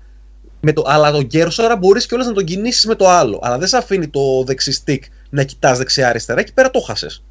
[0.64, 3.38] Με το, αλλά τον κέρσορα μπορείς κιόλας να τον κινήσεις με το άλλο.
[3.42, 5.00] Αλλά δεν σε αφήνει το δεξί stick
[5.30, 6.40] να κοιτάς δεξιά-αριστερά.
[6.40, 7.22] Εκεί πέρα το χάσες.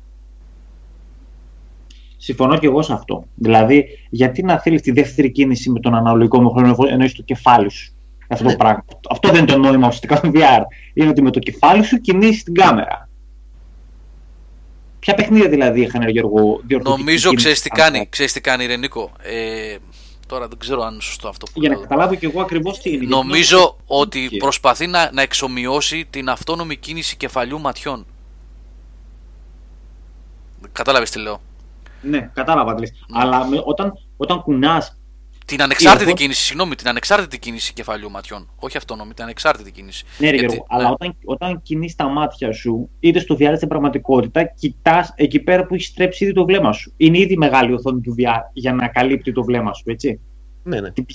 [2.23, 3.23] Συμφωνώ και εγώ σε αυτό.
[3.35, 7.69] Δηλαδή, γιατί να θέλεις τη δεύτερη κίνηση με τον αναλογικό μοχλό ενώ είσαι το κεφάλι
[7.71, 7.93] σου;
[8.27, 8.55] Αυτό το Ναι.
[8.55, 8.85] πράγμα.
[9.09, 10.61] Αυτό δεν είναι το νόημα ουσιαστικά του VR.
[10.93, 13.09] Είναι ότι με το κεφάλι σου κινείς την κάμερα.
[14.99, 18.09] Ποια παιχνίδια δηλαδή είχαν, ρε Γιώργο, διορθωτική Νομίζω κίνηση ξέρεις τι στην κάμερα; κάνει.
[18.09, 19.11] Ξέρεις τι κάνει, Ρενίκο.
[19.23, 19.75] Ε,
[20.27, 21.83] τώρα δεν ξέρω αν είναι σωστό αυτό που Για να λέω.
[21.83, 22.97] καταλάβω και εγώ ακριβώς τι είναι.
[22.97, 28.05] γιατί Νομίζω ότι Και- προσπαθεί να, να εξομοιώσει την αυτόνομη κίνηση κεφαλιού ματιών.
[30.71, 31.41] Κατάλαβες τι λέω;
[32.01, 32.91] Ναι, κατάλαβα τι λες.
[33.13, 34.95] Αλλά με, όταν, όταν κουνάς.
[35.45, 38.49] Την ανεξάρτητη εγώ- κίνηση, συγγνώμη, την ανεξάρτητη κίνηση κεφαλιού ματιών.
[38.55, 40.05] Όχι αυτόνομη, την ανεξάρτητη κίνηση.
[40.17, 43.55] Ναι, ρε Γιατί- Γιώργο, αλλά όταν, όταν κινείς τα μάτια σου, είτε στο VR είτε
[43.55, 46.93] στην πραγματικότητα, κοιτάς εκεί πέρα που έχεις στρέψει ήδη το βλέμμα σου.
[46.97, 50.19] Είναι ήδη μεγάλη η οθόνη του VR για να καλύπτει το βλέμμα σου, έτσι.
[50.63, 50.91] Ναι, ναι.
[50.91, 51.05] Τι-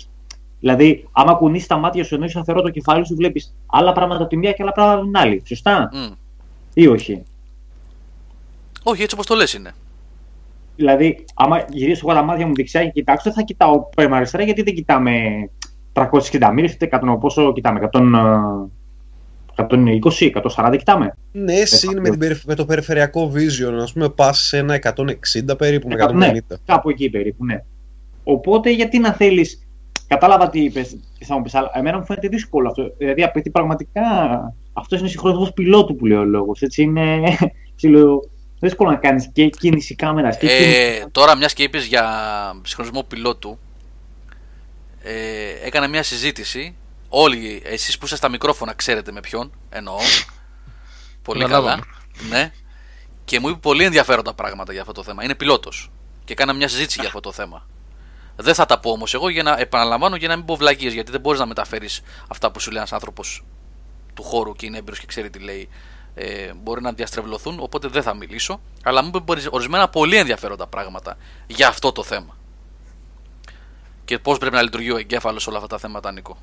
[0.61, 4.21] Δηλαδή, άμα κουνείς τα μάτια σου ενώ είσαι σταθερό το κεφάλι σου, βλέπεις άλλα πράγματα
[4.21, 5.43] από τη μία και άλλα πράγματα από την άλλη.
[5.47, 6.13] Σωστά, Μμ.
[6.75, 7.23] ή όχι;
[8.83, 9.75] Όχι, έτσι όπως το λες είναι.
[10.77, 14.43] Δηλαδή, άμα γυρίσω εγώ τα μάτια μου δεξιά και κοιτάξω, δεν θα κοιτάω πέμα αριστερά
[14.43, 15.13] γιατί δεν κοιτάμε
[15.93, 21.17] 360 μίλια, ούτε 100, πόσο κοιτάμε, 100, ε, 120, 140 κοιτάμε.
[21.33, 23.89] Ναι, εσύ είναι με, την, περιφ- με το περιφερειακό vision.
[23.89, 26.19] Α πούμε, πας σε ένα 160 περίπου με Εκατό- 150.
[26.33, 27.63] Ναι, κάπου εκεί περίπου, ναι.
[28.25, 29.61] Οπότε γιατί να θέλεις.
[30.09, 32.95] Κατάλαβα τι είπες, τι θα μου πεις, αλλά εμένα μου φαίνεται δύσκολο αυτό.
[32.99, 34.03] Δηλαδή, απαιτεί πραγματικά.
[34.73, 36.63] Αυτός είναι συγχρονισμός πιλότου που λέει ο λόγος.
[36.63, 37.21] Έτσι είναι.
[38.57, 38.71] Ψηλο...
[38.71, 40.79] Δύσκολο να κάνεις και κίνηση κάμερας και κίνηση.
[40.79, 42.05] Ε, τώρα, μιας και είπες για
[42.63, 43.59] συγχρονισμό πιλότου,
[45.03, 46.77] ε, έκανα μια συζήτηση.
[47.09, 49.97] Όλοι εσείς που είστε στα μικρόφωνα ξέρετε με ποιον εννοώ.
[51.23, 51.55] Πολύ καλά.
[51.55, 51.85] Καταλάβαμε.
[52.29, 52.53] Ναι.
[53.25, 55.25] Και μου είπε πολύ ενδιαφέροντα πράγματα για αυτό το θέμα.
[55.25, 55.91] Είναι πιλότος.
[56.25, 57.67] Και έκανα μια συζήτηση για αυτό το θέμα.
[58.37, 60.93] Δεν θα τα πω όμως εγώ για να επαναλαμβάνω για να μην πω βλακίες.
[60.93, 63.45] Γιατί δεν μπορείς να μεταφέρεις αυτά που σου λέει ένας άνθρωπος
[64.15, 65.69] του χώρου και είναι έμπειρος και ξέρει τι λέει.
[66.19, 68.61] Ε, μπορεί να διαστρεβλωθούν, οπότε δεν θα μιλήσω.
[68.83, 71.17] Αλλά μου είπε ορισμένα πολύ ενδιαφέροντα πράγματα
[71.47, 72.37] για αυτό το θέμα.
[74.05, 76.37] Και πώς πρέπει να λειτουργεί ο εγκέφαλος σε όλα αυτά τα θέματα, Νίκο.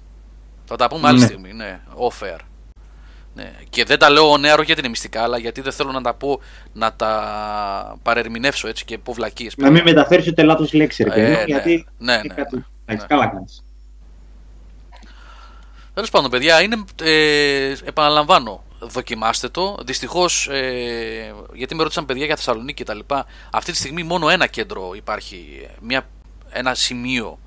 [0.65, 1.25] Θα τα πούμε άλλη Ναι.
[1.25, 1.53] στιγμή.
[1.53, 2.39] Ναι, off air.
[3.35, 3.53] Ναι.
[3.69, 6.39] Και δεν τα λέω νεαρό γιατί είναι μυστικά, αλλά γιατί δεν θέλω να τα πω,
[6.73, 9.49] να τα παρερμηνεύσω έτσι και πω βλακίε.
[9.57, 11.43] Να μην μεταφέρεις ούτε λάθος λέξη, ρε Ε, παιδί μου, ναι.
[11.43, 11.87] γιατί.
[11.97, 12.63] Ναι, είναι ναι, κάτι- ναι.
[12.85, 13.15] Εντάξει, Ναι.
[13.17, 13.63] καλά κάνεις.
[15.93, 19.77] Τέλος πάντων, παιδιά, είναι, ε, επαναλαμβάνω, δοκιμάστε το.
[19.85, 22.99] Δυστυχώς, ε, γιατί με ρώτησαν παιδιά για Θεσσαλονίκη κτλ.
[23.51, 26.09] Αυτή τη στιγμή μόνο ένα κέντρο υπάρχει, μια,
[26.49, 27.39] ένα σημείο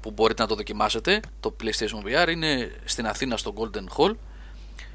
[0.00, 1.20] που μπορείτε να το δοκιμάσετε.
[1.40, 4.14] Το PlayStation VR είναι στην Αθήνα στο Golden Hall.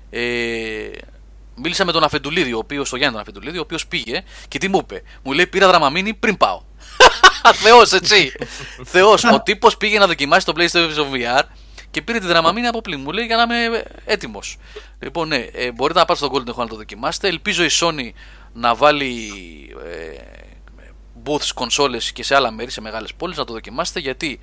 [0.09, 0.89] Ε,
[1.55, 4.67] μίλησα με τον Αφεντουλίδη, ο οποίος, τον Γιάννη τον Αφεντουλίδη, ο οποίος πήγε και τι
[4.67, 5.01] μου είπε.
[5.23, 6.61] Μου λέει πήρα δραμαμίνη πριν πάω.
[7.63, 8.31] Θεός, έτσι.
[8.93, 9.23] Θεός.
[9.23, 11.41] Ο τύπος πήγε να δοκιμάσει το PlayStation VR
[11.95, 12.99] και πήρε τη δραμαμίνη από πλήν.
[12.99, 14.57] Μου λέει για να είμαι έτοιμος.
[14.99, 17.27] Λοιπόν, ναι, ε, μπορείτε να πάτε στον Golden Hall να το δοκιμάσετε.
[17.27, 18.09] Ελπίζω η Sony
[18.53, 19.31] να βάλει
[19.85, 20.17] ε,
[21.25, 24.39] booths, κονσόλες και σε άλλα μέρη, σε μεγάλες πόλεις να το δοκιμάσετε γιατί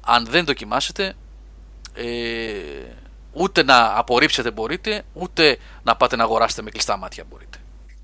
[0.00, 1.14] αν δεν δοκιμάσετε
[1.94, 2.04] ε,
[3.32, 7.58] ούτε να απορρίψετε μπορείτε ούτε να πάτε να αγοράσετε με κλειστά μάτια μπορείτε.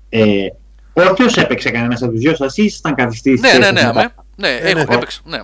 [0.09, 0.47] Ε,
[0.93, 3.39] Όποιος έπαιξε κανένας από τους δυο σας, ή ήσασταν καθιστή.
[3.39, 4.13] Ναι, ναι, ναι, αμέ.
[4.35, 5.39] ναι, έχω, έπαιξε, ναι.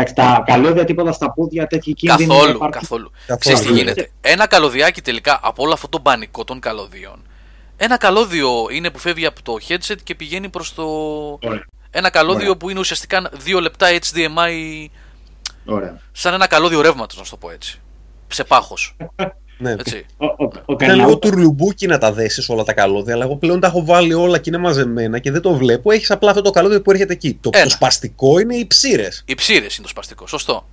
[0.00, 2.28] Εντάξει, τα καλώδια τίποτα στα πόδια, τέτοιοι κίνδυνοι.
[2.28, 3.10] Καθόλου, καθόλου.
[3.38, 4.10] Ξέρεις τι γίνεται.
[4.20, 7.22] Ένα καλωδιάκι τελικά από όλο αυτό το πανικό των καλωδίων.
[7.76, 10.84] Ένα καλώδιο είναι που φεύγει από το headset και πηγαίνει προς το...
[11.42, 11.64] Ωραία.
[11.90, 12.56] Ένα καλώδιο Ωραία.
[12.56, 14.86] που είναι ουσιαστικά δύο λεπτά HDMI
[15.64, 16.00] Ωραία.
[16.12, 17.80] σαν ένα καλώδιο ρεύματος να σου το πω έτσι.
[18.28, 18.96] Σε πάχος.
[19.62, 19.70] Ναι.
[19.70, 20.06] Έτσι.
[20.16, 23.36] Ο, ο, ο Ήταν λίγο Καρλάου- τουρλουμπούκι να τα δέσεις όλα τα καλώδια, αλλά εγώ
[23.36, 25.90] πλέον τα έχω βάλει όλα και είναι μαζεμένα και δεν το βλέπω.
[25.90, 27.38] Έχεις απλά αυτό το καλώδιο που έρχεται εκεί.
[27.40, 27.64] Το, Ένα.
[27.64, 29.22] το σπαστικό είναι οι ψήρες.
[29.26, 30.26] Οι ψήρες είναι το σπαστικό.
[30.26, 30.66] Σωστό.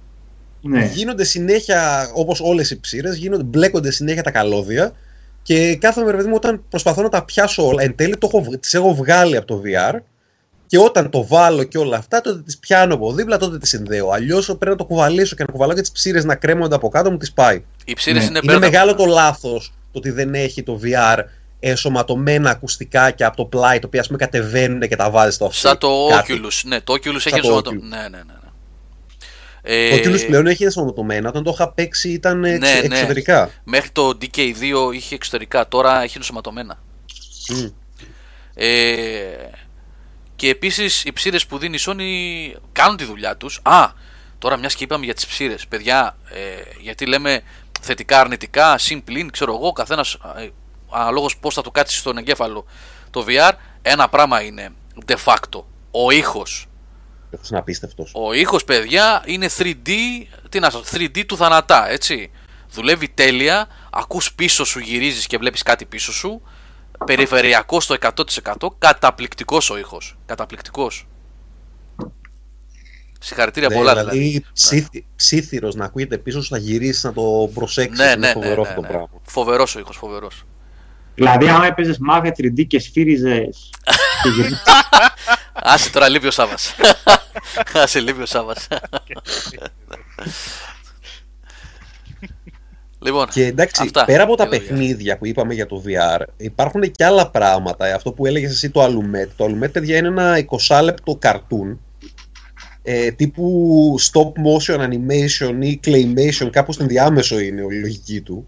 [0.61, 0.85] Ναι.
[0.93, 4.93] Γίνονται συνέχεια, όπως όλες οι ψήρες, μπλέκονται συνέχεια τα καλώδια
[5.41, 8.41] και κάθομαι, ρε παιδί μου, όταν προσπαθώ να τα πιάσω όλα, εν τέλει το έχω,
[8.43, 9.95] βγ- τις έχω βγάλει από το VR
[10.67, 14.09] και όταν το βάλω και όλα αυτά, τότε τις πιάνω από δίπλα, τότε τις συνδέω.
[14.09, 17.11] Αλλιώς πρέπει να το κουβαλήσω και να κουβαλάω και τις ψήρες να κρέμονται από κάτω,
[17.11, 17.63] μου τις πάει.
[17.85, 18.27] Οι ψήρες Ναι.
[18.27, 18.71] είναι, Είναι μπέρδεμα.
[18.71, 21.17] μεγάλο το λάθος το ότι δεν έχει το VR
[21.59, 25.57] ενσωματωμένα ακουστικάκια από το πλάι, τα οποία ας πούμε κατεβαίνουν και τα βάζεις στο αυτί.
[25.57, 26.41] Σαν το Κάτι.
[26.43, 26.61] Oculus.
[26.65, 27.71] Ναι, το Oculus έχει το ενσωματω...
[27.71, 27.79] Oculus.
[27.81, 28.17] Ναι, ναι, ναι.
[28.17, 28.31] ναι.
[29.61, 31.29] Ε, Το Oculus πλέον έχει ενσωματωμένα.
[31.29, 32.95] Όταν το είχα παίξει ήταν εξ- Ναι, ναι.
[32.95, 33.49] εξωτερικά.
[33.63, 36.79] Μέχρι το DK2 είχε εξωτερικά, τώρα έχει ενσωματωμένα.
[37.49, 37.65] Μμ.
[38.59, 38.67] Ε,
[40.37, 43.59] και επίσης οι ψήρες που δίνει η Sony κάνουν τη δουλειά τους.
[43.63, 43.91] Α,
[44.37, 45.67] τώρα μιας και είπαμε για τις ψήρες.
[45.67, 46.39] Παιδιά, ε,
[46.79, 47.41] γιατί λέμε
[47.81, 50.49] θετικά, αρνητικά, συν, πλην, ξέρω εγώ, καθένας ε,
[50.89, 52.65] αναλόγως πώς θα του κάτσεις στον εγκέφαλο
[53.09, 53.51] το VR.
[53.81, 54.69] Ένα πράγμα είναι
[55.05, 55.63] de facto.
[55.91, 56.67] Ο ήχος.
[57.33, 58.07] Αυτό είναι απίστευτο.
[58.13, 59.89] Ο ήχος, παιδιά, είναι 3D,
[60.49, 62.31] τι να σας, 3D του θανατά, έτσι.
[62.69, 66.41] Δουλεύει τέλεια, ακούς πίσω σου, γυρίζεις και βλέπεις κάτι πίσω σου.
[67.05, 70.17] Περιφερειακός στο 100%, καταπληκτικός ο ήχος.
[70.25, 71.07] Καταπληκτικός.
[73.19, 74.17] Συγχαρητήρια πολλά δηλαδή.
[74.17, 77.99] δηλαδή ψήθυ, ψήθυρος να ακούγεται πίσω σου, θα γυρίσεις να το προσέξεις.
[77.99, 78.87] Ναι, είναι ναι, ναι, φοβερό ναι, αυτό το ναι.
[78.87, 79.09] πράγμα.
[79.23, 80.45] Φοβερός ο ήχος, φοβερός.
[81.15, 83.69] Δηλαδή, άμα έπαιζες μάγα 3D και σφύριζες.
[85.53, 86.75] Άσε τώρα λείπει ο Σάβας.
[87.83, 88.67] Άσε λείπει ο Σάβας.
[93.07, 94.05] λοιπόν, Και εντάξει, αυτά.
[94.05, 94.67] πέρα από τα για το VR.
[94.67, 97.85] παιχνίδια που είπαμε για το VR, υπάρχουν και άλλα πράγματα.
[97.87, 99.27] Ε, Αυτό που έλεγες εσύ το Alumet.
[99.35, 101.79] Το Alumet, παιδιά, είναι ένα 20 λεπτό καρτούν
[102.83, 108.47] ε, τύπου stop motion animation ή claymation, κάπου στην διάμεσο είναι η λογική του.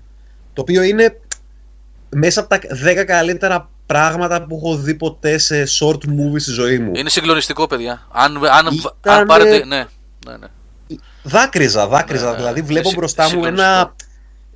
[0.53, 1.19] Το οποίο είναι
[2.09, 2.59] μέσα από τα
[3.01, 6.91] 10 καλύτερα πράγματα που έχω δει ποτέ σε short movie στη ζωή μου.
[6.95, 8.07] Είναι συγκλονιστικό, παιδιά.
[8.11, 9.65] Αν, αν, αν Ήτανε- πάρετε.
[9.65, 9.85] Ναι,
[10.27, 10.47] ναι, ναι.
[11.23, 12.29] Δάκρυζα, δάκρυζα.
[12.31, 12.65] Ναι, δηλαδή ναι.
[12.67, 13.69] βλέπω Συ- μπροστά μου συγκλονιστικό.
[13.71, 14.03] ένα ε,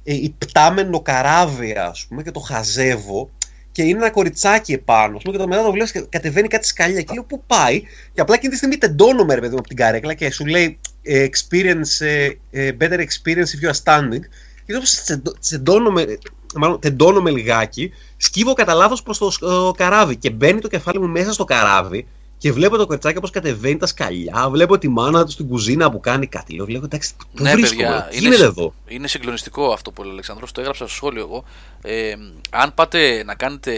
[0.03, 3.29] υπτάμενο καράβι, ας πούμε, και το χαζεύω.
[3.71, 6.67] Και είναι ένα κοριτσάκι επάνω, ας πούμε, και το μετά το βλέπεις και κατεβαίνει κάτι
[6.67, 7.01] σκαλιά.
[7.01, 7.81] Και λέω πού πάει;
[8.13, 10.79] Και απλά εκείνη τη στιγμή τεντώνομαι, ρε παιδί μου, από την καρέκλα και σου λέει
[11.01, 14.21] ε, experience, ε, ε, better experience if you are standing.
[14.65, 16.17] Και λέω τσεντώ- τσεντώνομαι, ε,
[16.55, 20.99] μάλλον τεντώνομαι λιγάκι, σκύβω κατά λάθος προς το σκ- ε, καράβι και μπαίνει το κεφάλι
[20.99, 22.07] μου μέσα στο καράβι
[22.43, 24.47] και βλέπω το κοριτσάκι πώ κατεβαίνει τα σκαλιά.
[24.49, 26.55] Βλέπω τη μάνα του στην κουζίνα που κάνει κάτι.
[26.55, 28.73] Λέω, λέω εντάξει, πού Ναι, βρίσκομαι, παιδιά, τι είναι γίνεται συ- εδώ.
[28.87, 31.43] Είναι συγκλονιστικό αυτό που λέει ο Αλεξανδρός, το έγραψα στο σχόλιο εγώ.
[31.81, 32.13] Ε,
[32.49, 33.73] αν πάτε να κάνετε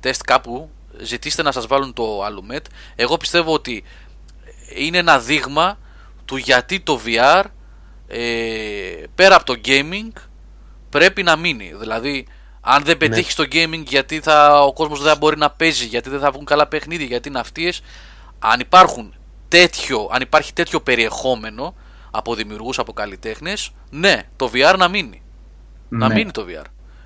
[0.00, 0.70] τεστ κάπου,
[1.00, 2.62] ζητήστε να σας βάλουν το Alumet.
[2.96, 3.84] Εγώ πιστεύω ότι
[4.76, 5.78] είναι ένα δείγμα
[6.24, 7.44] του γιατί το VR
[8.08, 8.20] ε,
[9.14, 10.20] πέρα από το gaming
[10.90, 11.72] πρέπει να μείνει.
[11.78, 12.26] Δηλαδή,
[12.60, 16.10] αν δεν πετύχεις το gaming γιατί θα, ο κόσμος δεν θα μπορεί να παίζει, γιατί
[16.10, 17.80] δεν θα βγουν καλά παιχνίδια, γιατί είναι αυτίες,
[18.38, 19.14] αν υπάρχουν
[19.48, 21.74] τέτοιο, αν υπάρχει τέτοιο περιεχόμενο
[22.10, 25.22] από δημιουργούς, από καλλιτέχνες, ναι, το VR να μείνει.
[25.88, 26.14] Να Ναι.
[26.14, 26.46] μείνει το VR.
[26.48, 26.62] Είναι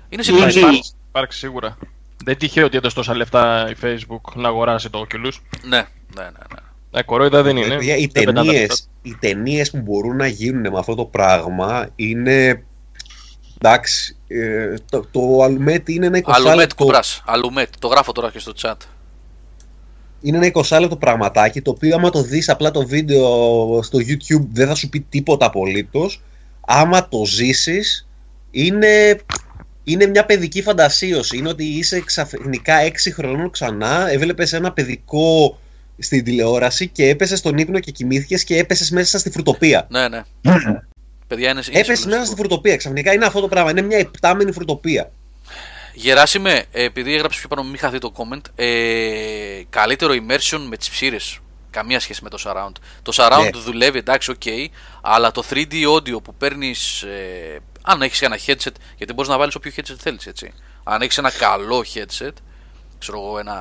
[0.09, 0.67] Ήδη- συγκλονιστικό.
[0.67, 1.77] Υπάρξει, υπάρξει σίγουρα.
[2.23, 5.31] Δεν τυχαίο ότι έδωσε τόσα λεφτά η Facebook να αγοράσει το Oculus.
[5.61, 6.23] Ναι, ναι, ναι.
[6.23, 6.99] ναι.
[6.99, 7.75] Ε, κορόιδα δεν είναι.
[7.75, 8.75] Παιδιά, οι Δεν πετάνε τα ταινίε λεφτά.
[9.01, 12.63] οι ταινίες που μπορούν να γίνουν με αυτό το πράγμα είναι.
[13.65, 17.23] Εντάξει, ε, το, το Alumet είναι ένα 20 Αλουμέτ λεπτό, κουμπράς.
[17.25, 17.69] Αλουμέτ.
[17.79, 18.75] Το γράφω τώρα και στο chat.
[20.21, 24.47] είναι ένα 20 λεπτό πραγματάκι το οποίο άμα το δεις απλά το βίντεο στο YouTube
[24.51, 26.21] δεν θα σου πει τίποτα απολύτως
[26.61, 28.07] άμα το ζήσεις
[28.51, 29.19] είναι,
[29.83, 35.59] είναι μια παιδική φαντασίωση είναι ότι είσαι ξαφνικά 6 χρονών ξανά έβλεπες ένα παιδικό
[35.97, 40.23] στην τηλεόραση και έπεσες στον ύπνο και κοιμήθηκες και έπεσες μέσα στη φρουτοπία Ναι, ναι.
[41.33, 42.41] Παιδιά είναι, είναι Έπεσε μέσα στη συγκλονιστικό.
[42.41, 42.77] φρουτοπία.
[42.77, 43.69] Ξαφνικά είναι αυτό το πράγμα.
[43.69, 45.11] Είναι μια επτάμενη φρουτοπία.
[45.93, 48.41] Γεράσιμε, ε, επειδή έγραψες πιο πάνω, μην χαθεί το comment.
[48.55, 51.37] Ε, καλύτερο immersion με τις ψείρες.
[51.69, 52.71] Καμία σχέση με το surround.
[53.01, 53.59] Το surround Ναι.
[53.59, 54.41] δουλεύει, εντάξει, οκ,
[55.01, 57.01] αλλά το 3D audio που παίρνεις.
[57.01, 60.53] Ε, αν έχεις ένα headset, γιατί μπορείς να βάλεις όποιο headset θέλεις, έτσι.
[60.83, 62.31] Αν έχεις ένα καλό headset,
[62.99, 63.57] ξέρω εγώ, ένα,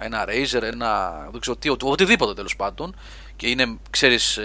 [0.00, 1.12] ένα Razer, ένα.
[1.30, 2.96] δεν ξέρω τι, οτι- οτιδήποτε τέλος πάντων,
[3.36, 4.38] και είναι, ξέρεις,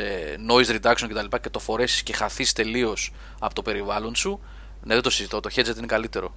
[0.49, 1.26] noise reduction κτλ.
[1.30, 4.40] Και, και το φορέσεις και χαθείς τελείως από το περιβάλλον σου.
[4.84, 5.40] Ναι, δεν το συζητώ.
[5.40, 6.34] Το headset είναι καλύτερο.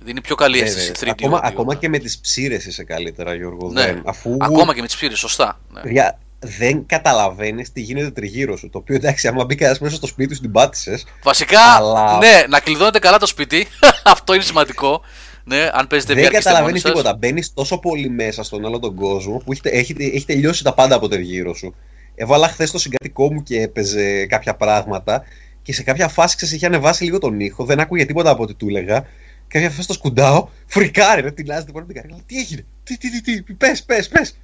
[0.00, 1.10] Δίνει πιο καλή Ναι, αίσθηση ναι.
[1.10, 1.14] 3D.
[1.18, 1.44] Ακόμα, audio.
[1.44, 3.70] ακόμα και με τις ψήρες είσαι καλύτερα, Γιώργο.
[3.70, 4.02] Ναι, Δεν.
[4.06, 5.60] Αφού ακόμα και με τις ψήρες, σωστά.
[5.72, 5.80] Ναι.
[5.80, 8.70] παιδιά, δεν καταλαβαίνεις τι γίνεται τριγύρω σου.
[8.70, 11.04] Το οποίο εντάξει, άμα μπει κανένας μέσα στο σπίτι σου, την πάτησες.
[11.22, 13.68] Βασικά, Αλλά- ναι, να κλειδώνετε καλά το σπίτι.
[14.04, 15.02] Αυτό είναι σημαντικό.
[15.48, 16.90] Ναι, αν παίζετε Δεν VR και είστε καταλαβαίνει μόνοι σας.
[16.90, 17.16] τίποτα.
[17.16, 20.94] Μπαίνεις τόσο πολύ μέσα στον άλλο τον κόσμο που έχει, έχει, έχει τελειώσει τα πάντα
[20.94, 21.74] από τριγύρω σου.
[22.14, 25.24] Έβαλα χθες το συγκατοικό μου και έπαιζε κάποια πράγματα
[25.62, 28.54] και σε κάποια φάση ξέρεις, είχε ανεβάσει λίγο τον ήχο, δεν άκουγε τίποτα από ό,τι
[28.54, 29.06] του έλεγα.
[29.48, 32.22] Κάποια φάση το σκουντάω, φρικάρει, ρε, την άζεται πάνω από την καρδιά.
[32.26, 34.36] Τι έγινε, τι, τι, τι, τι, πες, πες, πες.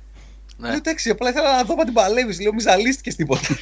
[0.57, 0.67] Ναι.
[0.69, 2.41] Λέω εντάξει, απλά ήθελα να δω αν την παλεύεις.
[2.41, 3.59] Λέω μη ζαλίστηκε τίποτα.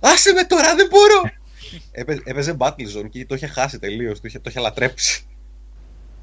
[0.00, 1.30] Άσε με τώρα, δεν μπορώ.
[1.92, 5.26] Έπαι- Έπαιζε Battlezone και το είχε χάσει τελείως, το είχε, το είχε λατρέψει.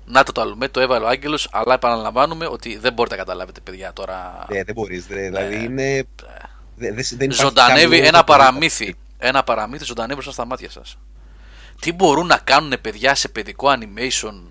[0.07, 3.60] Να το το άλλο, το έβαλε ο Άγγελος, αλλά επαναλαμβάνουμε ότι δεν μπορείτε να καταλάβετε,
[3.61, 4.45] παιδιά, τώρα.
[4.49, 5.06] Ναι, δεν μπορείς.
[5.06, 6.03] Δηλαδή Ε, είναι.
[6.76, 8.23] δε- δε- δεν υπάρχει ζωντανεύει καμία ένα δυνατότητα.
[8.23, 8.95] παραμύθι.
[9.18, 10.98] Ένα παραμύθι ζωντανεύει μπροστά στα μάτια σας.
[11.80, 14.41] Τι μπορούν να κάνουν παιδιά σε παιδικό animation;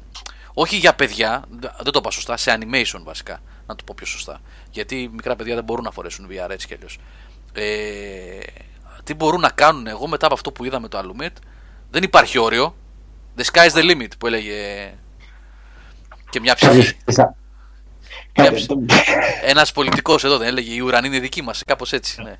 [0.55, 1.45] Όχι για παιδιά,
[1.83, 3.41] δεν το είπα σωστά, σε animation βασικά.
[3.67, 4.41] Να το πω πιο σωστά.
[4.71, 6.99] Γιατί μικρά παιδιά δεν μπορούν να φορέσουν VR έτσι κι αλλιώς.
[7.53, 8.39] Ε,
[9.05, 11.33] τι μπορούν να κάνουν εγώ μετά από αυτό που είδαμε το Alumet.
[11.91, 12.77] Δεν υπάρχει όριο.
[13.37, 14.93] The sky's the limit που έλεγε
[16.35, 16.71] και μια ψυχή.
[16.71, 17.35] Κάποιος- σα-
[18.43, 19.03] Κάποιος- κάποιος-
[19.43, 21.63] Ένας πολιτικός εδώ δεν έλεγε: Η ουρανή είναι δική μας.
[21.67, 22.23] Κάπως έτσι.
[22.23, 22.39] Ναι.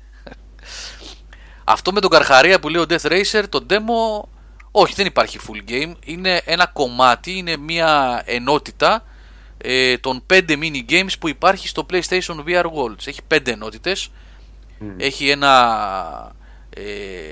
[1.63, 4.27] Αυτό με τον Καρχαρία που λέει ο Death Racer, το demo.
[4.71, 5.93] Όχι, δεν υπάρχει full game.
[6.05, 9.03] Είναι ένα κομμάτι, είναι μια ενότητα
[9.57, 13.05] ε, των 5 mini games που υπάρχει στο PlayStation VR Worlds.
[13.07, 14.11] Έχει 5 ενότητες
[14.97, 15.51] Έχει ένα
[16.69, 16.81] ε,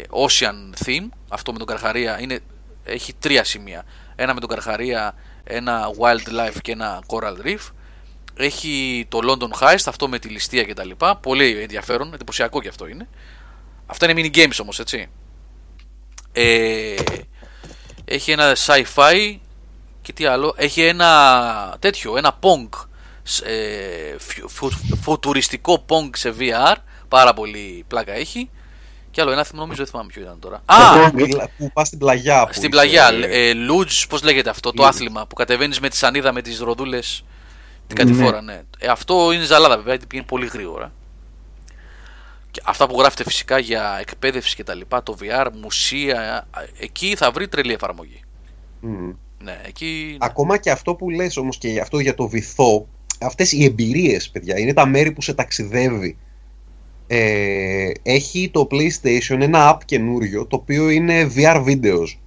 [0.09, 1.07] Ocean Theme.
[1.29, 2.39] Αυτό με τον Καρχαρία είναι,
[2.83, 3.83] έχει τρία σημεία.
[4.15, 7.69] Ένα με τον Καρχαρία, ένα Wildlife και ένα Coral Reef.
[8.35, 10.89] Έχει το London Heist, αυτό με τη ληστεία κτλ.
[11.21, 13.07] Πολύ ενδιαφέρον, εντυπωσιακό και αυτό είναι.
[13.85, 15.07] Αυτά είναι mini games όμως, έτσι.
[16.31, 16.95] Ε,
[18.05, 19.37] έχει ένα sci-fi
[20.01, 20.53] και τι άλλο.
[20.57, 22.69] Έχει ένα τέτοιο, ένα pong.
[23.23, 26.75] σ- Ε, φου- φου- φουτουριστικό pong σε VR.
[27.07, 28.49] Πάρα πολύ πλάκα έχει.
[29.13, 30.61] Και άλλο ένα, νομίζω δεν θυμάμαι ποιο ήταν τώρα.
[30.65, 31.11] Α!
[31.11, 32.41] Πλα- Που πας στην πλαγιά.
[32.45, 34.87] που Στην είσαι- πλαγιά, ε, Luge, πώς λέγεται αυτό το Luge.
[34.87, 37.23] άθλημα που κατεβαίνεις με τη σανίδα με τις ροδούλες
[37.87, 38.11] την Ναι.
[38.11, 38.61] κατηφόρα, ναι.
[38.79, 40.91] Ε, αυτό είναι ζαλάδα βέβαια, γιατί πηγαίνει πολύ γρήγορα.
[42.51, 46.47] Και αυτά που γράφετε φυσικά για εκπαίδευση και τα λοιπά, το VR, μουσεία,
[46.79, 48.19] ε, εκεί θα βρει τρελή εφαρμογή.
[48.79, 49.09] Μμ.
[49.43, 50.17] Ναι, εκεί.
[50.19, 52.87] Ακόμα και αυτό που λες όμως και αυτό για το βυθό,
[53.21, 56.17] αυτές οι εμπειρίες, παιδιά, είναι τα μέρη που σε ταξιδεύει.
[57.07, 62.17] Ε, έχει το PlayStation ένα app καινούριο, το οποίο είναι VR videos.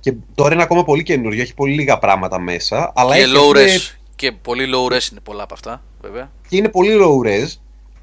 [0.00, 2.92] Και τώρα είναι ακόμα πολύ καινούριο, έχει πολύ λίγα πράγματα μέσα.
[2.94, 3.98] Αλλά και έχει, low είναι- res.
[4.16, 6.30] Και πολύ low res είναι πολλά από αυτά, βέβαια.
[6.48, 7.48] και είναι πολύ low res,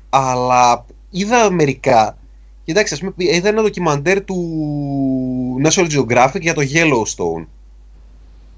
[0.09, 2.17] αλλά είδα μερικά.
[2.63, 7.45] Κοιτάξτε, ας πούμε, είδα ένα ντοκιμαντέρ του National Geographic για το Yellowstone.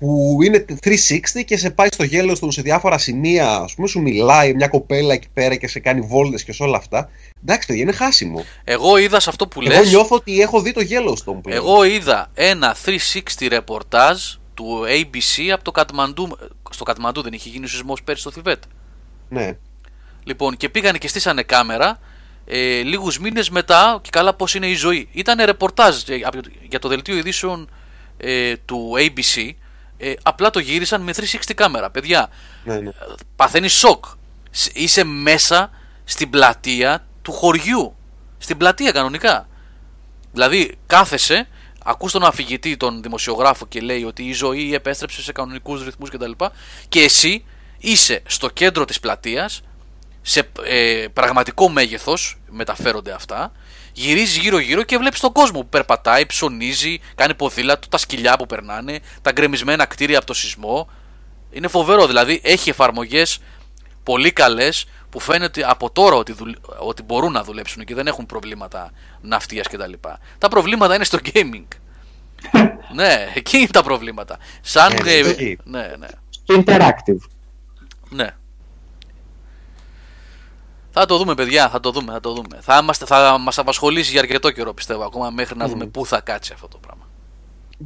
[0.04, 3.50] Που είναι 360 και σε πάει στο Yellowstone σε διάφορα σημεία.
[3.50, 6.78] Α πούμε, σου μιλάει μια κοπέλα εκεί πέρα και σε κάνει βόλτες και σε όλα
[6.78, 7.10] αυτά.
[7.44, 8.46] Εντάξει, παιδιά, είναι χάσιμο.
[8.64, 11.58] Εγώ είδα σε αυτό που Εγώ λες, νιώθω ότι έχω δει το Yellowstone πλέον.
[11.58, 14.22] εγώ είδα ένα 360 ρεπορτάζ
[14.54, 16.38] του ABC από το Κατμαντού.
[16.70, 18.64] Στο Κατμαντού δεν είχε γίνει ο σεισμός πέρυσι στο Θιβέτ.
[19.30, 19.58] Ναι.
[20.24, 22.00] Λοιπόν, και πήγανε και στήσανε κάμερα
[22.46, 25.08] ε, λίγους μήνες μετά και καλά πώς είναι η ζωή.
[25.12, 26.40] Ήταν ρεπορτάζ ε, από-
[26.70, 27.70] για το δελτίο ειδήσεων
[28.18, 29.50] ε, του ABC.
[30.04, 31.90] Ε, απλά το γύρισαν με 360 κάμερα.
[31.90, 32.30] Παιδιά,
[32.64, 32.92] ναι, ναι.
[33.36, 34.06] παθαίνει σοκ.
[34.52, 35.70] Σ- Είσαι μέσα
[36.04, 37.96] στην πλατεία του χωριού.
[38.38, 39.48] Στην πλατεία κανονικά.
[40.32, 41.48] Δηλαδή κάθεσαι,
[41.84, 46.32] ακούς τον αφηγητή, τον δημοσιογράφο και λέει ότι η ζωή επέστρεψε σε κανονικούς ρυθμούς κτλ.
[46.90, 47.46] Και εσύ
[47.78, 49.62] είσαι στο κέντρο της πλατείας,
[50.22, 53.52] σε ε, πραγματικό μέγεθος μεταφέρονται αυτά,
[53.94, 58.46] γυρίζεις γύρω γύρω και βλέπεις τον κόσμο που περπατάει, ψωνίζει, κάνει ποδήλατο, τα σκυλιά που
[58.46, 60.90] περνάνε, τα γκρεμισμένα κτίρια από το σεισμό.
[61.52, 63.40] Είναι φοβερό, δηλαδή έχει εφαρμογές
[64.04, 68.26] πολύ καλές που φαίνεται από τώρα ότι, δουλ- ότι μπορούν να δουλέψουν και δεν έχουν
[68.26, 68.92] προβλήματα
[69.22, 69.92] ναυτίας κτλ.
[70.02, 71.66] Τα, τα προβλήματα είναι στο gaming.
[72.96, 74.38] ναι, εκεί είναι τα προβλήματα.
[74.62, 74.92] Σαν.
[75.06, 75.58] Ε, ε, εκεί.
[75.64, 76.08] ναι, ναι.
[76.30, 77.28] Στο interactive.
[78.10, 78.28] Ναι.
[80.96, 82.58] Θα το δούμε, παιδιά, θα το δούμε, θα το δούμε.
[82.62, 86.22] Θα, είμαστε, θα μας απασχολήσει για αρκετό καιρό, πιστεύω, ακόμα μέχρι να δούμε πού θα
[86.22, 87.08] κάτσει αυτό το πράγμα.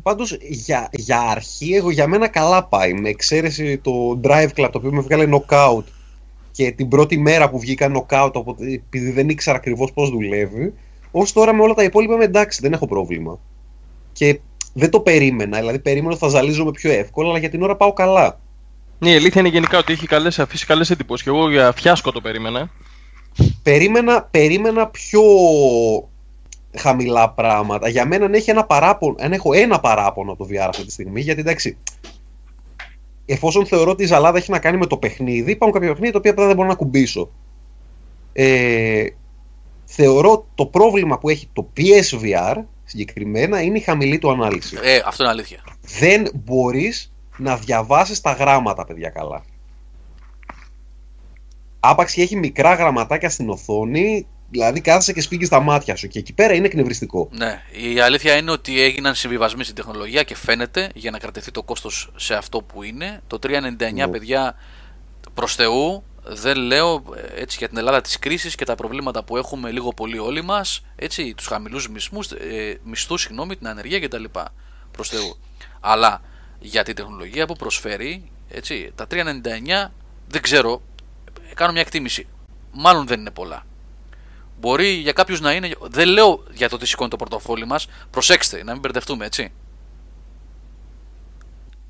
[0.03, 2.93] Πάντως για, για αρχή, εγώ για μένα καλά πάει.
[2.93, 5.83] Με εξαίρεση το Drive Club το οποίο με βγάλε knockout
[6.51, 10.73] και την πρώτη μέρα που βγήκα knockout οπότε, επειδή δεν ήξερα ακριβώς πώς δουλεύει.
[11.11, 13.39] Ω τώρα με όλα τα υπόλοιπα είμαι εντάξει, δεν έχω πρόβλημα.
[14.11, 14.39] Και
[14.73, 17.93] δεν το περίμενα, δηλαδή περίμενα ότι θα ζαλίζομαι πιο εύκολα, αλλά για την ώρα πάω
[17.93, 18.39] καλά.
[18.99, 21.23] Ναι, η αλήθεια είναι γενικά ότι έχει καλές, αφήσει καλές εντυπώσεις.
[21.23, 22.69] Και εγώ για φιάσκο το περίμενα.
[23.63, 25.23] Περίμενα, περίμενα πιο
[26.77, 27.89] χαμηλά πράγματα.
[27.89, 30.91] Για μένα αν, έχει ένα παράπονο, αν έχω ένα παράπονο από το VR αυτή τη
[30.91, 31.77] στιγμή, γιατί εντάξει,
[33.25, 36.17] εφόσον θεωρώ ότι η ζαλάδα έχει να κάνει με το παιχνίδι, υπάρχουν κάποια παιχνίδια τα
[36.17, 37.29] οποία απλά δεν μπορώ να κουμπίσω.
[38.33, 39.05] Ε,
[39.85, 44.77] θεωρώ το πρόβλημα που έχει το PSVR συγκεκριμένα είναι η χαμηλή του ανάλυση.
[44.81, 45.63] Ε, αυτό είναι αλήθεια.
[45.99, 49.43] Δεν μπορείς να διαβάσεις τα γράμματα, παιδιά, καλά.
[51.79, 56.19] Άπαξ και έχει μικρά γραμματάκια στην οθόνη, δηλαδή κάθεσαι και σφίγγεις τα μάτια σου και
[56.19, 57.29] εκεί πέρα είναι εκνευριστικό.
[57.31, 57.61] Ναι,
[57.93, 62.11] η αλήθεια είναι ότι έγιναν συμβιβασμοί στην τεχνολογία και φαίνεται για να κρατηθεί το κόστος
[62.15, 63.21] σε αυτό που είναι.
[63.27, 64.07] Το 399 Ναι.
[64.07, 64.55] παιδιά
[65.33, 67.03] προς Θεού δεν λέω
[67.35, 70.41] ε, έτσι για την Ελλάδα της κρίσης και τα προβλήματα που έχουμε λίγο πολύ όλοι
[70.41, 74.23] μας, έτσι, τους χαμηλούς μισθούς, ε, μισθούς, συγγνώμη, την ανεργία κτλ.
[74.91, 75.37] Προς Θεού.
[75.79, 76.21] Αλλά
[76.59, 79.93] για την τεχνολογία που προσφέρει, έτσι, τα 399
[80.27, 80.96] δεν ξέρω, ε,
[81.57, 82.27] κάνω μια εκτίμηση.
[82.71, 83.65] Μάλλον δεν είναι πολλά.
[84.59, 85.69] Μπορεί για κάποιους να είναι.
[85.81, 87.87] Δεν λέω για το ότι σηκώνει το πορτοφόλι μας.
[88.11, 89.51] Προσέξτε, να μην μπερδευτούμε, έτσι.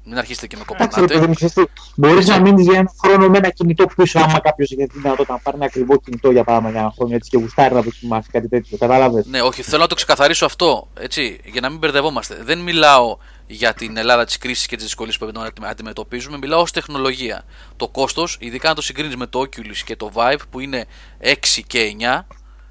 [0.09, 1.27] Μην αρχίσετε και με Εντάξει, ρε παιδί κοπανάτε.
[1.27, 1.63] μου, ξέρεις τι,
[1.95, 5.33] μπορείς να μείνεις για ένα χρόνο με ένα κινητό πίσω, άμα κάποιος έχει τη δυνατότητα
[5.33, 8.29] να πάρει ένα ακριβό κινητό για παράδειγμα για ένα χρόνο έτσι και γουστάρει να δοκιμάσει
[8.31, 8.77] κάτι τέτοιο.
[8.77, 12.39] Κατάλαβες; Ναι, όχι, θέλω να το ξεκαθαρίσω αυτό, έτσι, για να μην μπερδευόμαστε.
[12.43, 13.17] Δεν μιλάω
[13.47, 17.43] για την Ελλάδα της κρίσης και τι δυσκολίε που αντιμε- αντιμετωπίζουμε, μιλάω ως τεχνολογία.
[17.75, 20.85] Το κόστος, ειδικά αν το συγκρίνεις με το Oculus και το Vive που είναι
[21.19, 22.27] 6 και 9,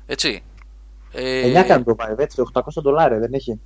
[0.07, 0.43] έτσι.
[1.12, 3.61] Ε, 9 κάνει το Vive, έτσι, 800 δολάρια δεν έχει;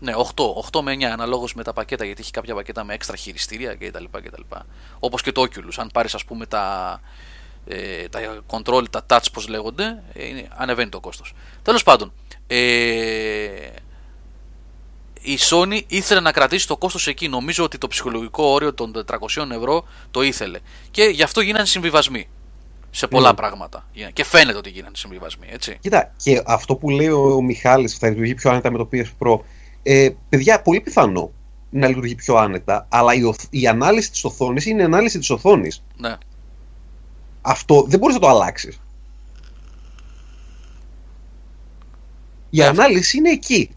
[0.00, 3.16] Ναι, 8, 8 με 9 αναλόγως με τα πακέτα, γιατί έχει κάποια πακέτα με έξτρα
[3.16, 4.04] χειριστήρια κτλ.
[4.10, 4.42] κτλ.
[4.98, 5.74] Όπως και το Oculus.
[5.76, 7.00] Αν πάρεις, ας πούμε, τα,
[7.66, 11.34] ε, τα control, τα touch, πώς λέγονται, ε, είναι, ανεβαίνει το κόστος.
[11.62, 12.12] Τέλος πάντων,
[12.46, 12.56] ε,
[15.32, 17.28] η Sony ήθελε να κρατήσει το κόστος εκεί.
[17.28, 20.58] Νομίζω ότι το ψυχολογικό όριο των 400 ευρώ το ήθελε.
[20.90, 22.28] Και γι' αυτό γίνανε συμβιβασμοί.
[22.90, 23.34] Σε πολλά Ναι.
[23.36, 23.86] πράγματα.
[24.12, 25.78] Και φαίνεται ότι γίνανε συμβιβασμοί, έτσι.
[25.80, 29.04] Κοίτα, και αυτό που λέει ο, ο Μιχάλης θα λειτουργεί πιο άνετα με το PS
[29.18, 29.40] Pro.
[29.82, 31.30] Ε, παιδιά, πολύ πιθανό
[31.70, 35.30] να λειτουργεί πιο άνετα, αλλά η, οθ- η ανάλυση της οθόνης είναι η ανάλυση της
[35.30, 35.82] οθόνης.
[35.96, 36.16] Ναι.
[37.42, 38.80] Αυτό δεν μπορείς να το αλλάξεις.
[42.50, 42.64] Η Ναι.
[42.66, 43.70] ανάλυση είναι εκεί.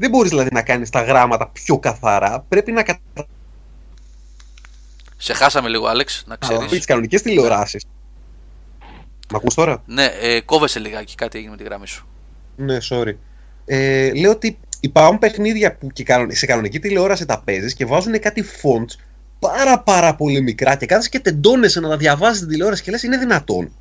[0.00, 2.44] Δεν μπορείς δηλαδή να κάνεις τα γράμματα πιο καθαρά.
[2.48, 3.34] Πρέπει να καταλάβεις
[5.16, 6.70] Σε χάσαμε λίγο, Άλεξ, να ξέρεις.
[6.70, 7.84] τις κανονικές τηλεοράσεις.
[9.32, 12.06] Μ' ακούς τώρα; Ναι, ε, κόβεσαι λιγάκι, κάτι έγινε με τη γραμμή σου.
[12.56, 13.14] Ναι, sorry.
[13.64, 18.20] Ε, λέω ότι υπάρχουν παιχνίδια που και κανον- σε κανονική τηλεόραση τα παίζεις και βάζουν
[18.20, 18.94] κάτι fonts
[19.38, 23.02] πάρα πάρα πολύ μικρά και κάθεσαι και τεντώνεσαι να τα διαβάζει την τηλεόραση και λες
[23.02, 23.72] είναι δυνατόν.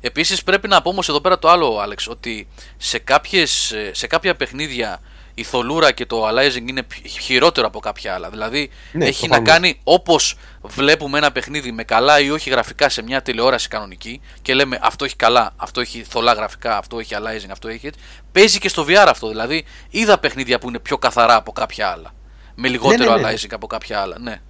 [0.00, 2.46] Επίσης πρέπει να πω όμως εδώ πέρα το άλλο, Άλεξ, ότι
[2.76, 5.00] σε, κάποιες, ε, σε κάποια παιχνίδια
[5.40, 8.30] η θολούρα και το aliasing είναι πι- χειρότερο από κάποια άλλα.
[8.30, 9.52] Δηλαδή Ναι, έχει να προφανώς.
[9.52, 14.54] κάνει όπως βλέπουμε ένα παιχνίδι με καλά ή όχι γραφικά σε μια τηλεόραση κανονική και
[14.54, 18.00] λέμε αυτό έχει καλά, αυτό έχει θολά γραφικά, αυτό έχει aliasing, αυτό έχει έτσι.
[18.32, 19.28] Παίζει και στο VR αυτό.
[19.28, 22.14] Δηλαδή είδα παιχνίδια που είναι πιο καθαρά από κάποια άλλα.
[22.54, 23.32] Με λιγότερο ναι, ναι.
[23.34, 24.18] aliasing από κάποια άλλα.
[24.18, 24.40] Ναι.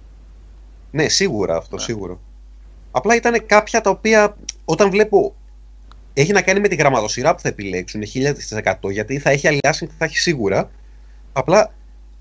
[0.91, 2.19] Ναι, σίγουρα αυτό, σίγουρο.
[2.91, 4.35] Απλά ήταν κάποια τα οποία
[4.65, 5.35] όταν βλέπω
[6.13, 10.05] έχει να κάνει με τη γραμματοσυρά που θα επιλέξουν 1000% γιατί θα έχει aliasing, θα
[10.05, 10.71] έχει σίγουρα.
[11.33, 11.73] Απλά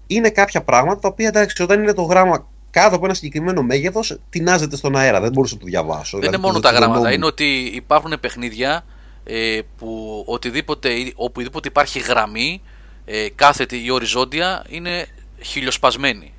[0.06, 4.18] είναι κάποια πράγματα τα οποία εντάξει, όταν είναι το γράμμα κάτω από ένα συγκεκριμένο μέγεθος,
[4.30, 5.20] τεινάζεται στον αέρα.
[5.20, 6.18] Δεν μπορούσα να το διαβάσω.
[6.18, 6.90] Δεν είναι Δηλαδή, μόνο το τα γράμματα.
[6.92, 7.14] δεδομένο.
[7.14, 8.84] Είναι ότι υπάρχουν παιχνίδια
[9.24, 12.62] ε, που οτιδήποτε, οπουδήποτε υπάρχει γραμμή,
[13.04, 15.06] ε, κάθετη ή οριζόντια, είναι
[15.40, 16.32] χιλιοσπασμένη.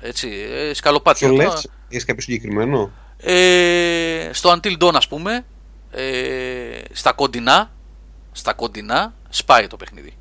[0.00, 0.28] Έτσι,
[0.70, 1.28] ε, σκαλοπάτια.
[1.28, 1.70] Ποιο λες, Αυτό.
[1.88, 2.90] έχεις κάποιο συγκεκριμένο;
[3.20, 5.44] Ε, στο Until Dawn, ας πούμε,
[5.90, 7.70] ε, στα κοντινά,
[8.32, 10.12] στα κοντινά σπάει το παιχνίδι.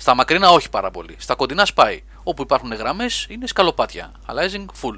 [0.00, 1.14] Στα μακρινά όχι πάρα πολύ.
[1.18, 2.00] Στα κοντινά σπάει.
[2.22, 4.12] Όπου υπάρχουν γραμμές είναι σκαλοπάτια.
[4.26, 4.96] Aliasing full.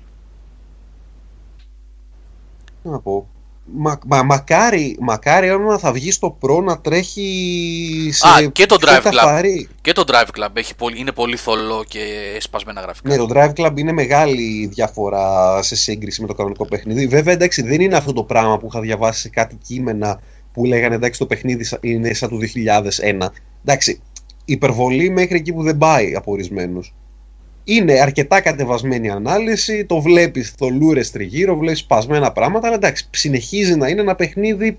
[2.82, 3.28] Τι να πω.
[3.76, 8.76] Μα, μα, μακάρι, μακάρι άμα θα βγει στο Pro να τρέχει σε Α, και το
[8.76, 9.10] πιο Drive Club.
[9.14, 9.68] καθαρή.
[9.80, 13.08] Και το Drive Club έχει πολύ, είναι πολύ θολό και σπασμένα γραφικά.
[13.08, 17.06] Ναι, το Drive Club είναι μεγάλη διαφορά σε σύγκριση με το κανονικό παιχνίδι.
[17.06, 20.20] Βέβαια, εντάξει, δεν είναι αυτό το πράγμα που είχα διαβάσει σε κάτι κείμενα
[20.52, 23.28] που λέγανε εντάξει, το παιχνίδι σα- είναι σαν του 2001.
[23.64, 24.00] Εντάξει,
[24.44, 26.94] υπερβολή μέχρι εκεί που δεν πάει από ορισμένους.
[27.64, 33.88] Είναι αρκετά κατεβασμένη ανάλυση, το βλέπεις θολούρε τριγύρω, βλέπεις σπασμένα πράγματα, αλλά εντάξει, συνεχίζει να
[33.88, 34.78] είναι ένα παιχνίδι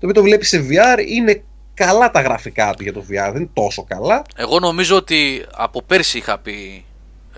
[0.00, 1.42] το οποίο το βλέπεις σε VR, είναι
[1.74, 4.22] καλά τα γραφικά του για το VR, δεν είναι τόσο καλά.
[4.36, 6.84] Εγώ νομίζω ότι από πέρσι είχα πει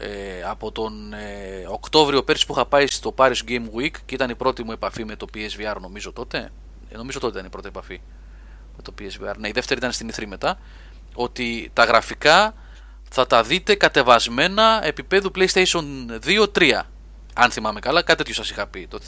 [0.01, 4.30] ε, από τον ε, Οκτώβριο πέρσι που είχα πάει στο Paris Game Week και ήταν
[4.30, 6.51] η πρώτη μου επαφή με το PSVR νομίζω τότε.
[6.92, 8.01] Ε, νομίζω τότε ήταν η πρώτη επαφή
[8.76, 9.34] με το PSVR.
[9.38, 10.59] Ναι, η δεύτερη ήταν στην E3 μετά.
[11.22, 12.55] Ότι τα γραφικά
[13.10, 15.84] θα τα δείτε κατεβασμένα επίπεδου PlayStation
[16.55, 16.80] 2-3.
[17.34, 18.86] Αν θυμάμαι καλά, κάτι τέτοιο σας είχα πει.
[18.90, 18.98] Το-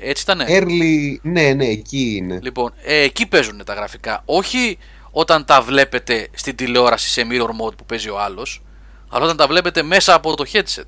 [0.00, 2.38] ε, Έτσι ήταν; Early, ναι, ναι, εκεί είναι.
[2.42, 4.22] Λοιπόν, ε, εκεί παίζουν τα γραφικά.
[4.24, 4.78] Όχι
[5.10, 8.62] όταν τα βλέπετε στην τηλεόραση σε mirror mode που παίζει ο άλλος,
[9.08, 10.86] αλλά όταν τα βλέπετε μέσα από το headset.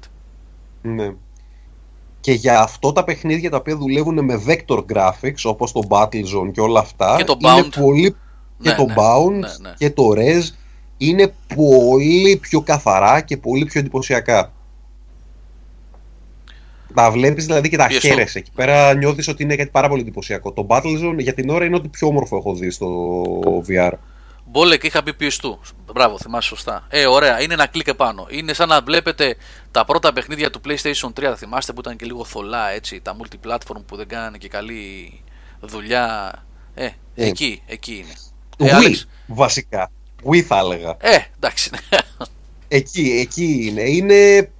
[0.82, 1.12] Ναι.
[2.20, 6.60] Και για αυτό τα παιχνίδια τα οποία δουλεύουν με vector graphics όπως το Battlezone και
[6.60, 7.80] όλα αυτά Και το είναι Bound.
[7.80, 8.16] πολύ
[8.58, 9.74] Ναι, και το ναι, Bound ναι, ναι.
[9.76, 10.42] και το Res
[10.98, 14.52] είναι πολύ πιο καθαρά και πολύ πιο εντυπωσιακά.
[16.94, 18.08] Τα βλέπεις δηλαδή και τα Πιεστό.
[18.08, 18.38] χαίρεσαι.
[18.38, 20.52] Εκεί πέρα νιώθεις ότι είναι κάτι πάρα πολύ εντυπωσιακό.
[20.52, 23.22] Το Battlezone για την ώρα είναι ό,τι πιο όμορφο έχω δει στο
[23.68, 23.92] VR.
[24.48, 25.56] Μπόλεκ είχα πει PS2.
[25.92, 26.86] Μπράβο, θυμάσαι σωστά.
[26.88, 28.26] Ε, ωραία, είναι ένα κλικ επάνω.
[28.30, 29.36] Είναι σαν να βλέπετε
[29.70, 31.22] τα πρώτα παιχνίδια του PlayStation 3.
[31.22, 33.00] Θα θυμάστε που ήταν και λίγο θολά έτσι.
[33.00, 35.12] Τα multiplatform που δεν κάνανε και καλή
[35.60, 36.32] δουλειά.
[36.74, 36.92] Ε, Ε.
[37.14, 38.12] εκεί, εκεί είναι.
[38.70, 39.08] Ε, Wii, Άλεξ.
[39.26, 39.90] βασικά.
[40.24, 40.96] Wii θα έλεγα.
[41.00, 41.70] Ε, εντάξει.
[42.68, 43.82] Εκεί, εκεί είναι.
[43.82, 44.50] Είναι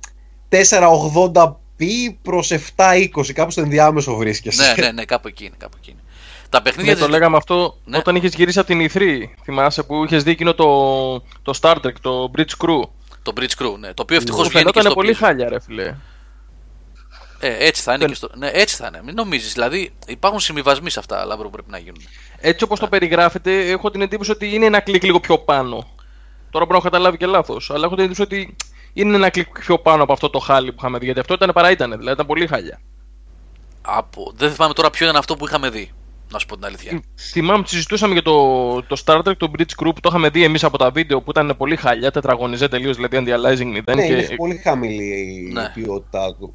[0.48, 1.84] 480p
[2.22, 4.74] προς 720, κάπου στο ενδιάμεσο βρίσκεσαι.
[4.76, 5.54] ναι, ναι, ναι, κάπου εκεί είναι.
[5.58, 6.00] Κάπου εκεί είναι.
[6.48, 7.96] Τα παιχνίδια Ναι, το της- λέγαμε αυτό Ναι.
[7.98, 9.00] όταν είχες γυρίσει από την E3.
[9.44, 10.66] Θυμάσαι που είχες δει εκείνο το,
[11.42, 12.80] το Star Trek, το Bridge Crew;
[13.22, 13.94] Το Bridge Crew, ναι.
[13.94, 15.18] Το οποίο ευτυχώς Που βγαίνει και φαινόταν στο πολύ PS.
[15.18, 15.94] χάλια, ρε φιλέ.
[17.40, 18.28] Ε, έτσι θα είναι Δεν- και στο.
[18.36, 19.00] Ναι, έτσι θα είναι.
[19.04, 19.52] Μην νομίζεις.
[19.52, 22.00] Δηλαδή υπάρχουν συμβιβασμοί σε αυτά, αλλά που πρέπει να γίνουν.
[22.40, 25.76] Έτσι όπως το περιγράφετε, έχω την εντύπωση ότι είναι ένα κλικ λίγο πιο πάνω.
[26.50, 28.56] Τώρα μπορώ να έχω καταλάβει και λάθος, αλλά έχω την εντύπωση ότι
[28.92, 31.04] είναι ένα κλικ πιο πάνω από αυτό το χάλι που είχαμε δει.
[31.04, 32.80] Γιατί αυτό ήταν παρά ήταν, δηλαδή ήταν πολύ χάλια.
[33.82, 34.32] Από...
[34.36, 35.90] Δεν θυμάμαι τώρα ποιο ήταν αυτό που είχαμε δει.
[36.32, 37.02] Να σου πω την αλήθεια.
[37.14, 40.64] Θυμάμαι ότι συζητούσαμε για το, το Star Trek, το Bridge Group, το είχαμε δει εμείς
[40.64, 43.94] από τα βίντεο που ήταν πολύ χάλια, τετραγωνιζέ τελείως, δηλαδή anti-aliasing 0.
[43.96, 44.12] Ναι, και...
[44.12, 45.04] είναι πολύ χαμηλή
[45.48, 45.70] η Ναι.
[45.74, 46.54] ποιότητά του.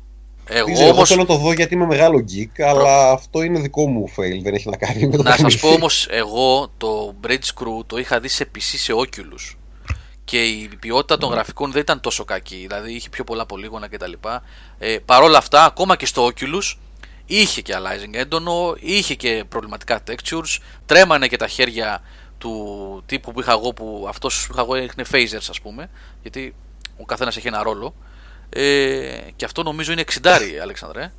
[0.54, 1.06] Εγώ Δεν ξέρω, Εγώ όμω.
[1.06, 4.54] θέλω να το δω γιατί είμαι μεγάλο geek, αλλά αυτό είναι δικό μου fail, δεν
[4.54, 5.60] έχει να κάνει με το Να σας παιχνίδι.
[5.62, 9.56] πω όμως, εγώ το Bridge Crew το είχα δει σε PC σε Oculus.
[10.24, 12.56] Και η ποιότητα των γραφικών δεν ήταν τόσο κακή.
[12.56, 14.12] Δηλαδή είχε πιο πολλά πολύγωνα κτλ.
[14.80, 16.76] Ε, Παρ' όλα αυτά, ακόμα και στο Oculus
[17.26, 22.02] είχε και aliasing έντονο, είχε και προβληματικά textures, τρέμανε και τα χέρια
[22.38, 25.90] του τύπου που είχα εγώ, που αυτός που είχα εγώ έχνε phasers ας πούμε,
[26.22, 26.54] γιατί
[26.98, 27.94] ο καθένας έχει ένα ρόλο.
[28.54, 30.30] Ε, και αυτό νομίζω είναι 60
[30.62, 31.12] Αλέξανδρε.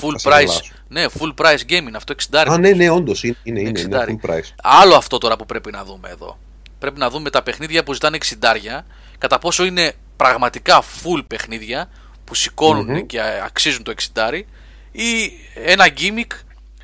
[0.00, 0.38] Full Θα σε price.
[0.38, 0.62] γελάσω.
[0.88, 2.44] Ναι, full price game είναι αυτό 60.
[2.48, 4.08] Α, ναι, ναι, όντως είναι, είναι, είναι, είναι 60.
[4.08, 4.52] full price.
[4.62, 6.38] Άλλο αυτό τώρα που πρέπει να δούμε εδώ.
[6.78, 8.80] Πρέπει να δούμε τα παιχνίδια που ζητάνε 60
[9.18, 11.88] κατά πόσο είναι πραγματικά full παιχνίδια
[12.24, 13.06] που σηκωνουν Μμμ.
[13.06, 14.42] και αξίζουν το 60
[14.92, 16.38] ή ένα gimmick,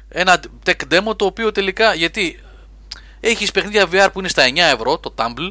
[0.09, 2.41] ένα tech demo το οποίο τελικά γιατί
[3.21, 5.51] έχεις παιχνίδια VR που είναι στα 9 ευρώ το Tumble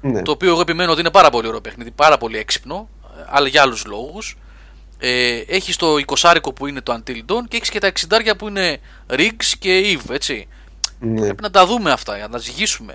[0.00, 0.22] Ναι.
[0.22, 3.48] το οποίο εγώ επιμένω ότι είναι πάρα πολύ ωραίο παιχνίδι, πάρα πολύ έξυπνο, ε, αλλά
[3.48, 4.36] για άλλους λόγους.
[4.98, 8.48] Ε, έχει το 20 που είναι το Until Dawn και έχεις και τα 60 που
[8.48, 8.78] είναι
[9.10, 10.48] Riggs και Eve, έτσι.
[11.00, 11.20] ναι.
[11.20, 12.94] Πρέπει να τα δούμε αυτά, για να τα ζυγίσουμε.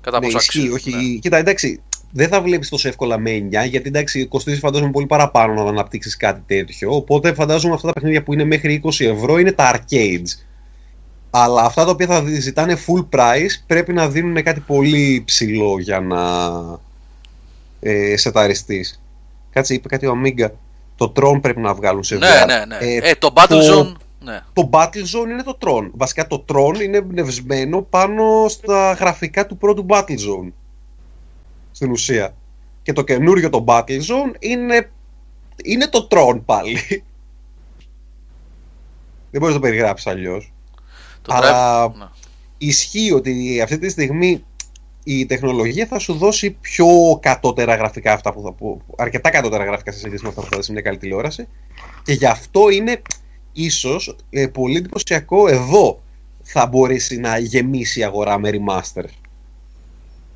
[0.00, 0.74] Κατά Ναι, πόσο ισχύει, αξίζουν.
[0.74, 0.90] όχι.
[1.12, 1.18] ναι.
[1.18, 5.62] Κοίτα, εντάξει, δεν θα βλέπεις τόσο εύκολα με 9, γιατί εντάξει, κοστίζει φαντάζομαι πολύ παραπάνω
[5.62, 6.94] να αναπτύξεις κάτι τέτοιο.
[6.94, 10.44] Οπότε φαντάζομαι αυτά τα παιχνίδια που είναι μέχρι 20 ευρώ είναι τα arcades.
[11.36, 15.78] Αλλά αυτά τα οποία θα δι- ζητάνε full price πρέπει να δίνουν κάτι πολύ ψηλό
[15.78, 16.20] για να
[17.80, 19.02] ε, σεταριστείς.
[19.50, 20.48] Κάτσε, είπε κάτι ο Amiga.
[20.96, 22.46] Το Tron πρέπει να βγάλουν σε Ναι, VR.
[22.46, 22.76] ναι, ναι.
[22.80, 23.92] Ε, Ε, το Battlezone.
[24.20, 24.40] Ναι.
[24.52, 25.90] το Battlezone είναι το Tron.
[25.94, 30.52] Βασικά το Tron είναι εμπνευσμένο πάνω στα γραφικά του πρώτου Battlezone.
[31.72, 32.34] Στην ουσία.
[32.82, 34.90] Και το καινούριο το Battlezone είναι,
[35.64, 36.78] είναι το Tron πάλι.
[39.30, 40.52] Δεν μπορείς να το περιγράψεις αλλιώς.
[41.24, 41.94] Το Αλλά- Drive.
[41.98, 42.04] Ναι.
[42.58, 44.44] Ισχύει ότι αυτή τη στιγμή
[45.04, 46.86] η τεχνολογία θα σου δώσει πιο
[47.22, 48.80] κατώτερα γραφικά αυτά που θα πω.
[48.96, 51.48] Αρκετά κατώτερα γραφικά σε σχέση με αυτά που θα δεις σε μια καλή τηλεόραση.
[52.04, 53.02] Και γι' αυτό είναι
[53.52, 56.02] ίσως ε, πολύ εντυπωσιακό εδώ
[56.42, 59.04] θα μπορέσει να γεμίσει η αγορά με remaster.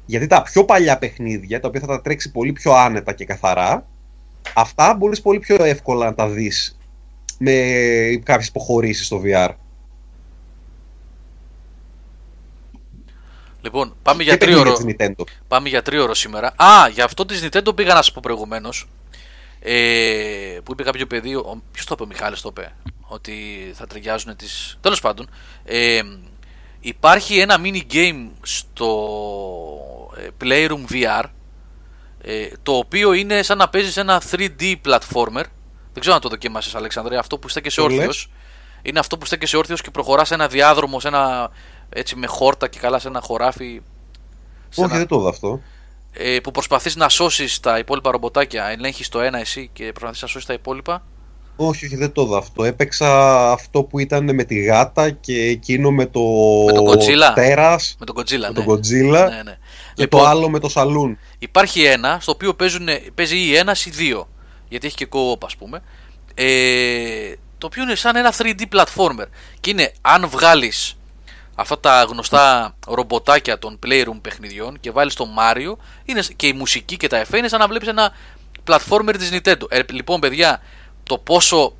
[0.06, 3.86] Γιατί τα πιο παλιά παιχνίδια, τα οποία θα τα τρέξει πολύ πιο άνετα και καθαρά,
[4.54, 6.78] αυτά μπορείς πολύ πιο εύκολα να τα δεις
[7.38, 7.52] με
[8.22, 9.48] κάποιες υποχωρήσεις στο VR.
[13.60, 14.84] Λοιπόν, πάμε για Και παιχνίδια τρίωρο.
[14.84, 15.24] της Nintendo.
[15.48, 16.46] Πάμε για τρίωρο σήμερα.
[16.56, 18.88] Α, για αυτό της Nintendo πήγα να σα πω προηγουμένως.
[19.60, 21.30] Ε, που είπε κάποιο παιδί,
[21.72, 23.32] ποιος το είπε, ο Μιχάλης το είπε, ότι
[23.74, 24.46] θα ταιριάζουν τι.
[24.80, 25.30] Τέλος πάντων,
[25.64, 26.00] ε,
[26.80, 28.88] υπάρχει ένα mini game στο
[30.16, 31.24] ε, Playroom VR
[32.22, 35.44] ε, το οποίο είναι σαν να παίζεις ένα 3D platformer.
[35.92, 37.96] Δεν ξέρω αν το δοκίμασες Αλεξανδρέ, αυτό που είστε και σε Το λες.
[37.96, 38.30] όρθιος.
[38.82, 41.50] Είναι αυτό που στέκεσαι όρθιος και προχωράς σε ένα διάδρομο, σε ένα,
[41.88, 43.80] έτσι με χόρτα και καλά σε ένα χωράφι.
[44.68, 45.60] σε Όχι, ένα- δεν το είδα αυτό.
[46.12, 50.28] ε, που προσπαθείς να σώσεις τα υπόλοιπα ρομποτάκια, ελέγχεις το ένα εσύ και προσπαθείς να
[50.28, 51.02] σώσεις τα υπόλοιπα.
[51.60, 52.64] Όχι, όχι, δεν το είδα αυτό.
[52.64, 56.20] Έπαιξα αυτό που ήταν με τη γάτα και εκείνο με το,
[56.66, 57.32] Με τον Godzilla.
[57.34, 58.64] τέρας, Με τον Godzilla, με ναι.
[58.64, 59.58] τον Godzilla Ναι, ναι.
[59.94, 61.18] και Λοιπόν, το άλλο με το σαλούν.
[61.38, 64.28] υπάρχει ένα στο οποίο παίζουν, παίζει ή ένας ή δύο.
[64.68, 65.82] Γιατί έχει και co-op, ας πούμε.
[66.34, 69.26] Ε, το οποίο είναι σαν ένα 3D platformer.
[69.60, 70.97] Και είναι αν βγάλεις
[71.60, 75.72] αυτά τα γνωστά ρομποτάκια των Playroom παιχνιδιών και βάλεις το Mario
[76.04, 78.12] είναι, και η μουσική και τα εφέ είναι σαν να βλέπεις ένα
[78.64, 79.62] platformer της Nintendo.
[79.68, 80.62] Ε, λοιπόν, παιδιά,
[81.02, 81.72] το πόσο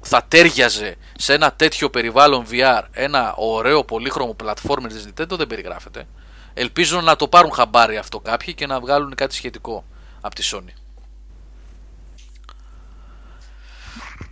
[0.00, 6.06] θα τέριαζε σε ένα τέτοιο περιβάλλον VR ένα ωραίο πολύχρωμο platformer της Nintendo δεν περιγράφεται.
[6.54, 9.84] Ελπίζω να το πάρουν χαμπάρι αυτό κάποιοι και να βγάλουν κάτι σχετικό
[10.20, 10.83] από τη Sony.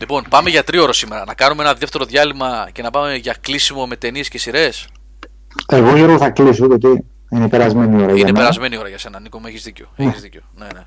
[0.03, 1.25] Λοιπόν, πάμε για τρίωρο σήμερα.
[1.25, 4.87] Να κάνουμε ένα δεύτερο διάλειμμα και να πάμε για κλείσιμο με ταινίες και σειρές.
[5.67, 8.05] Εγώ Γιώργο θα κλείσω γιατί είναι περασμένη η ώρα.
[8.05, 8.39] για Είναι μένα.
[8.39, 9.89] περασμένη η ώρα για σένα, Νίκο, μου έχεις δίκιο.
[9.97, 10.41] Έχεις δίκιο.
[10.55, 10.83] Ναι, ναι.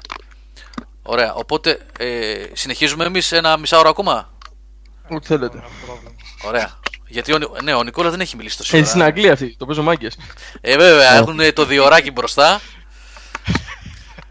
[1.03, 1.33] Ωραία.
[1.33, 4.29] Οπότε ε, συνεχίζουμε εμείς ένα μισάωρο ακόμα;
[5.09, 5.63] Ό,τι θέλετε.
[6.45, 6.79] Ωραία.
[7.07, 9.65] Γιατί ο, Νι- ναι, ο Νικόλας δεν έχει μιλήσει τόσο Ε, στην Αγγλία αυτή, το
[9.65, 10.17] παίζω μάγκες.
[10.61, 12.61] Ε, βέβαια, έχουν το διωράκι μπροστά.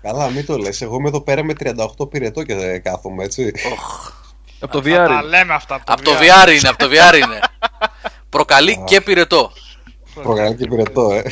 [0.02, 0.80] Καλά, μην το λες.
[0.82, 1.52] Εγώ είμαι εδώ πέρα με
[1.98, 3.52] 38 πυρετό και κάθομαι, έτσι.
[3.72, 4.12] Οχ.
[4.60, 5.24] Από το Θα τα VR.
[5.24, 6.48] λέμε αυτά από το, Από το VR.
[6.48, 7.40] VR είναι, από το VR είναι.
[8.28, 9.52] Προκαλεί και πυρετό.
[10.14, 11.22] Προγραμμή και πυρετό, ε.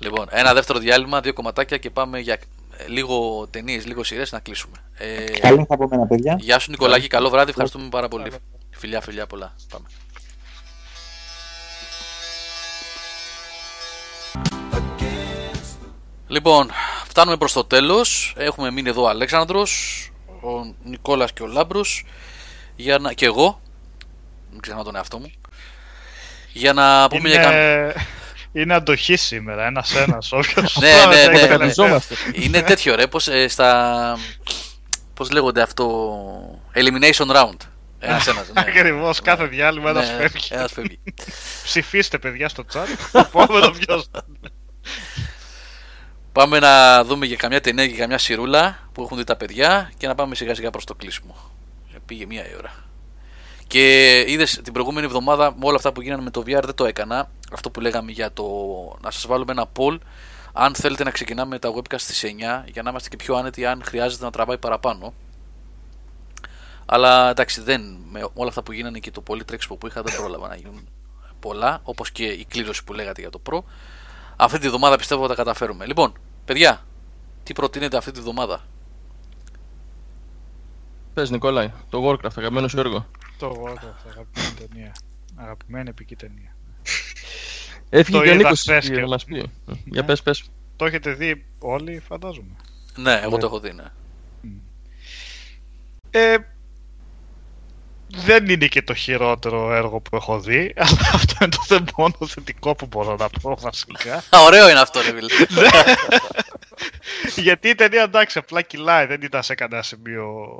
[0.00, 2.34] Λοιπόν, ένα δεύτερο διάλειμμα, δύο κομματάκια και πάμε για
[2.76, 4.76] ε, λίγο ταινίες, λίγο σειρές να κλείσουμε.
[4.94, 6.36] Ε, Καλή θα πω μένα, παιδιά.
[6.40, 8.32] γεια σου Νικολάκη, καλό βράδυ, ευχαριστούμε πάρα πολύ.
[8.70, 9.54] Φιλιά, φιλιά πολλά.
[9.70, 9.86] Πάμε.
[16.26, 16.70] Λοιπόν,
[17.06, 18.34] φτάνουμε προς το τέλος.
[18.36, 20.10] Έχουμε μείνει εδώ ο Αλέξανδρος,
[20.42, 22.04] ο Νικόλας και ο Λάμπρος
[22.76, 23.12] για να...
[23.12, 23.60] και εγώ.
[24.50, 25.32] Μην ξεχνάω τον εαυτό μου.
[26.52, 27.82] Για να πούμε για καμία...
[27.82, 27.94] Είναι...
[28.52, 30.32] είναι αντοχή σήμερα, ένας ένας.
[30.38, 31.46] Όποιος Ναι, ναι, ναι, ναι.
[31.46, 32.14] Καταλυζόμαστε.
[32.32, 34.18] Είναι τέτοιο ρε, πως ε, στα...
[35.14, 36.14] Πώς λέγονται αυτό...
[36.74, 37.56] Elimination round.
[37.98, 38.48] Ένας ένας.
[38.52, 38.60] ναι.
[38.60, 40.48] Ακριβώς, κάθε διάλειμμα ένας Ναι, φεύγει.
[40.50, 40.98] ένας φεύγει.
[41.62, 42.86] Ψηφίστε παιδιά στο chat.
[43.12, 44.50] Το επόμενο ποιος θα είναι.
[46.32, 50.06] Πάμε να δούμε για καμιά ταινία και καμιά σιρούλα που έχουν δει τα παιδιά και
[50.06, 51.34] να πάμε σιγά σιγά προς το κλείσιμο.
[51.94, 52.72] Ε, Πήγε μία η ώρα.
[53.66, 56.84] Και είδες την προηγούμενη εβδομάδα με όλα αυτά που γίνανε με το VR δεν το
[56.84, 57.30] έκανα.
[57.52, 58.44] Αυτό που λέγαμε για το
[59.00, 59.98] να σας βάλουμε ένα poll
[60.52, 62.28] αν θέλετε να ξεκινάμε τα webcast στις 9
[62.72, 65.14] για να είμαστε και πιο άνετοι αν χρειάζεται να τραβάει παραπάνω.
[66.86, 67.80] Αλλά εντάξει, δεν,
[68.10, 70.88] με όλα αυτά που γίνανε και το πολύ τρέξιμο που είχα δεν πρόλαβα να γίνουν
[71.40, 73.58] πολλά, όπως και η κλήρωση που λέγατε για το Pro.
[74.42, 75.86] Αυτή τη βδομάδα πιστεύω θα τα καταφέρουμε.
[75.86, 76.12] Λοιπόν,
[76.44, 76.86] παιδιά,
[77.42, 78.60] τι προτείνετε αυτή τη βδομάδα;
[81.14, 83.06] Πες Νικόλαη, το Warcraft, αγαπημένο σου έργο.
[83.38, 84.92] Το Warcraft, αγαπημένη ταινία.
[85.36, 86.56] Αγαπημένη επική ταινία.
[87.90, 89.50] Έφυγε Το και ο είδα Νίκος χθες για και- να μας πει.
[89.84, 90.50] Για πες, πες.
[90.76, 92.56] Το έχετε δει όλοι, φαντάζομαι.
[92.96, 93.84] Ναι, εγώ το έχω δει, ναι.
[96.10, 96.36] Ε,
[98.14, 102.14] δεν είναι και το χειρότερο έργο που έχω δει, αλλά αυτό είναι το θε- μόνο
[102.26, 104.14] θετικό που μπορώ να πω βασικά.
[104.14, 105.66] Α, ωραίο είναι αυτό, ρε φίλε.
[107.36, 110.58] Γιατί η ταινία εντάξει, απλά κυλάει, δεν ήταν σε κανένα σημείο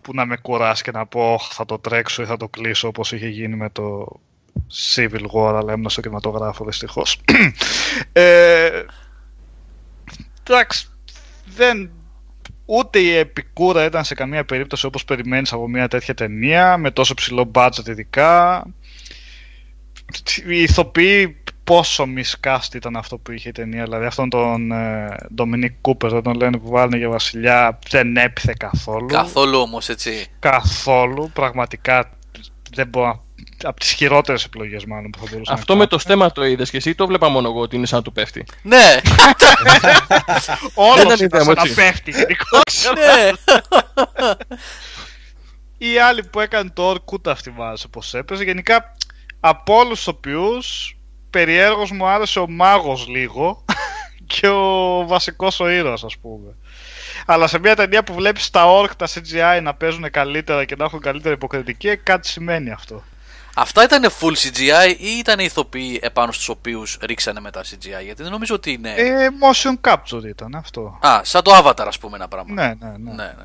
[0.00, 2.88] που να με κουράσει και να πω «Ωχ, θα το τρέξω ή θα το κλείσω
[2.88, 4.06] όπως είχε γίνει με το
[4.94, 7.20] Civil War, αλλά έμεινα στο κινηματογράφο δυστυχώς.
[8.12, 8.82] ε,
[10.42, 10.88] εντάξει,
[11.56, 11.90] δεν,
[12.66, 17.14] ούτε η επικούρα ήταν σε καμία περίπτωση όπως περιμένεις από μια τέτοια ταινία, με τόσο
[17.14, 18.64] ψηλό budget ειδικά.
[20.48, 25.70] Οι ηθοποιοί πόσο μισκάστ ήταν αυτό που είχε η ταινία, δηλαδή αυτόν τον ε, Dominic
[25.82, 29.06] Cooper, δεν τον λένε που βάλουν για βασιλιά, δεν έπιθε καθόλου.
[29.06, 30.26] Καθόλου όμως, έτσι.
[30.38, 32.10] Καθόλου, πραγματικά
[32.72, 33.24] δεν μπορώ να...
[33.62, 36.70] Από τις χειρότερες επιλογές μάλλον που θα μπορούσα Αυτό να με το στέμα το είδες
[36.70, 38.44] και εσύ το βλέπα μόνο εγώ ότι είναι σαν να του πέφτει.
[38.62, 38.96] Ναι,
[40.74, 41.74] Όλος ήταν ήταν ιδέα μου, σαν να έτσι.
[41.74, 42.92] πέφτει γενικότερα.
[42.94, 43.30] ναι.
[45.78, 48.44] Οι άλλοι που έκανε το Orc ούτε αυτοί μ' άρεσε πως έπαιζε.
[48.44, 48.96] Γενικά
[49.40, 50.96] από όλους τους οποίους
[51.30, 53.64] περιέργως μου άρεσε ο μάγος λίγο
[54.26, 56.54] και ο βασικός ο ήρωας ας πούμε.
[57.26, 60.84] Αλλά σε μια ταινία που βλέπεις τα Orc, τα CGI να παίζουν καλύτερα και να
[60.84, 63.02] έχουν καλύτερη υποκριτική, ε, κάτι σημαίνει αυτό.
[63.58, 68.30] Αυτά ήταν full CGI ή ήταν ηθοποιοί επάνω στους οποίους ρίξανε μετά CGI, γιατί δεν
[68.30, 68.92] νομίζω ότι είναι...
[68.96, 70.98] Ε, motion capture ήταν αυτό.
[71.00, 72.54] Α, σαν το Avatar ας πούμε ένα πράγμα.
[72.54, 73.10] Ναι, ναι, ναι.
[73.10, 73.22] ναι.
[73.22, 73.44] ναι.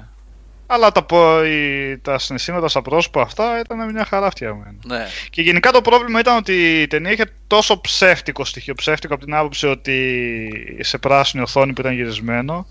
[0.73, 4.73] Αλλά τα, πο- οι- τα συναισθήματα στα πρόσωπα αυτά ήταν μια χαρά φτιαγμένα.
[4.85, 5.07] ναι.
[5.29, 8.73] Και γενικά το πρόβλημα ήταν ότι η ταινία είχε τόσο ψεύτικο στοιχείο.
[8.75, 12.67] Ψεύτικο από την άποψη ότι σε πράσινη οθόνη που ήταν γυρισμένο,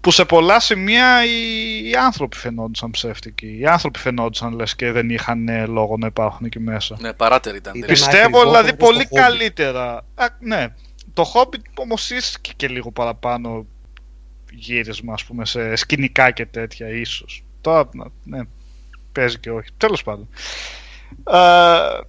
[0.00, 3.58] που σε πολλά σημεία οι, οι άνθρωποι φαινόντουσαν ψεύτικοι.
[3.60, 6.96] Οι άνθρωποι φαινόντουσαν λες και δεν είχαν ε, λόγο να υπάρχουν εκεί μέσα.
[7.00, 7.74] Ναι, παράτερη ήταν.
[7.74, 9.20] Ήταν Πιστεύω ακριβώς δηλαδή όπως πολύ το Hobbit.
[9.20, 10.04] καλύτερα.
[10.14, 10.66] Α, ναι.
[11.12, 13.66] Το Hobbit όμως ίσχυε και λίγο παραπάνω
[14.50, 17.44] γύρισμα, ας πούμε, σε σκηνικά και τέτοια, ίσως.
[17.60, 17.88] Τώρα,
[18.24, 18.40] ναι,
[19.12, 19.68] παίζει και όχι.
[19.76, 20.28] Τέλος πάντων.
[21.30, 22.00] Ε,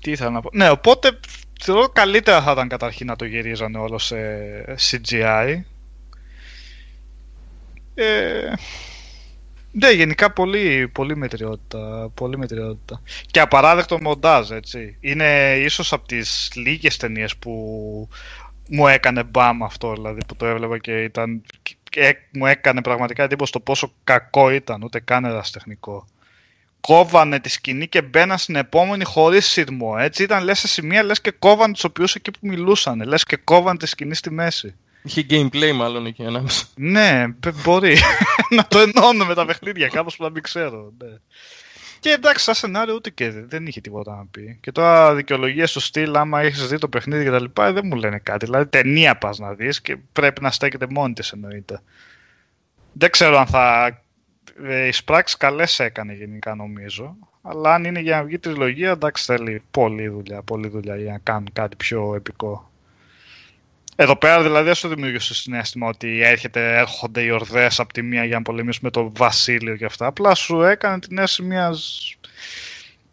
[0.00, 0.50] τι ήθελα να πω.
[0.52, 1.20] Ναι, οπότε
[1.62, 4.16] θεωρώ καλύτερα θα ήταν καταρχήν να το γυρίζανε όλο σε
[4.90, 5.60] CGI.
[7.94, 8.52] Ε,
[9.74, 13.02] ναι, γενικά πολύ, πολύ μετριότητα, πολύ μετριότητα.
[13.26, 14.96] Και απαράδεκτο μοντάζ, έτσι.
[15.00, 17.52] Είναι ίσως από τις λίγες ταινίες που
[18.68, 21.42] μου έκανε μπαμ αυτό, δηλαδή, που το έβλεπα και ήταν...
[21.62, 26.06] Και έ- μου έκανε πραγματικά εντύπωση το πόσο κακό ήταν, ούτε καν ερασιτεχνικό.
[26.80, 30.22] Κόβανε τη σκηνή και μπαίναν στην επόμενη χωρίς σειρμό, έτσι.
[30.22, 33.78] Ήταν λες σε σημεία, λες και κόβανε τους οποίους εκεί που μιλούσαν, λες και κόβανε
[33.78, 34.74] τη σκηνή στη μέση.
[35.02, 36.66] Είχε gameplay μάλλον εκεί ανάμεσα.
[36.74, 37.96] Ναι, π- μπορεί
[38.56, 40.92] να το ενώνω με τα παιχνίδια, κάπως που να μην ξέρω.
[40.98, 41.16] Ναι.
[42.00, 44.58] Και εντάξει, σαν σενάριο ούτε και δεν δεν είχε τίποτα να πει.
[44.60, 48.44] Και τώρα δικαιολογίες στο στυλ, άμα έχεις δει το παιχνίδι κτλ., δεν μου λένε κάτι.
[48.44, 51.80] Δηλαδή, ταινία πας να δεις και πρέπει να στέκεται μόνη της εννοείται.
[52.92, 53.86] Δεν ξέρω αν θα.
[54.64, 57.16] Ε, οι πράξεις καλές έκανε γενικά νομίζω.
[57.42, 61.18] Αλλά αν είναι για να βγει τριλογία, εντάξει, θέλει πολλή δουλειά, πολλή δουλειά για να
[61.18, 62.71] κάνουν κάτι πιο επικό.
[63.96, 68.02] Εδώ πέρα δηλαδή δεν σου δημιούργησε το συνέστημα ότι έρχεται, έρχονται οι ορδές από τη
[68.02, 70.06] μία για να πολεμήσουν με το βασίλειο και αυτά.
[70.06, 72.16] Απλά σου έκανε την αίσθηση μιας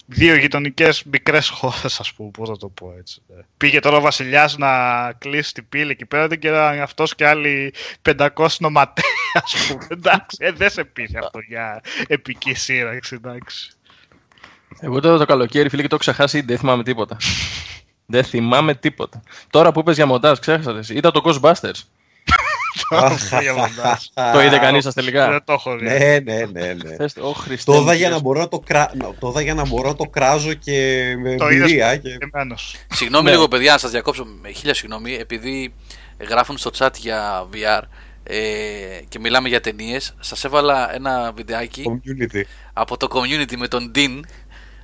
[0.05, 2.29] δύο γειτονικές μικρές χώρες, ας πούμε.
[2.37, 3.21] Πώς θα το πω έτσι.
[3.29, 3.41] ε.
[3.57, 4.71] Πήγε τώρα ο βασιλιάς να
[5.17, 9.01] κλείσει την πύλη εκεί πέρα, δεν κεράει αυτός και άλλοι 500 νοματέ,
[9.43, 9.87] ας πούμε.
[9.89, 13.71] Εντάξει, ε, δεν σε πείθει αυτό για επική σύραξη, εντάξει.
[14.79, 17.17] Εγώ τώρα το καλοκαίρι, φίλε, και το έχω ξεχάσει, δεν θυμάμαι τίποτα.
[18.11, 19.21] Δεν θυμάμαι τίποτα.
[19.49, 20.77] Τώρα που είπες για μοντάζ, ξέχασα.
[20.77, 20.93] εσύ.
[20.93, 21.81] Είδα το Ghostbusters.
[23.41, 24.03] Για μοντάζ.
[24.33, 25.85] το είδε κανείς σας τελικά; Δεν το έχω δει.
[25.85, 26.73] Ναι, ναι, ναι.
[26.73, 26.95] ναι.
[26.95, 27.71] Θες, Ω Χριστέ.
[27.71, 28.09] Το μου, είδα για Χριστέ.
[28.15, 28.91] να μπορώ να το, κρα...
[28.95, 31.97] να- το είδα για να μπορώ να το κράζω και με Το είδες εμπειρία.
[31.97, 32.17] Και...
[32.33, 32.75] Εμένος.
[32.93, 33.31] Συγγνώμη Ναι.
[33.31, 35.73] λίγο, παιδιά, να σας διακόψω με χίλια συγγνώμη, επειδή
[36.29, 37.81] γράφουν στο chat για VR
[38.23, 38.37] ε,
[39.09, 40.15] και μιλάμε για ταινίες.
[40.19, 42.41] Σας έβαλα ένα βιντεάκι Community.
[42.73, 44.19] από το community με τον Dean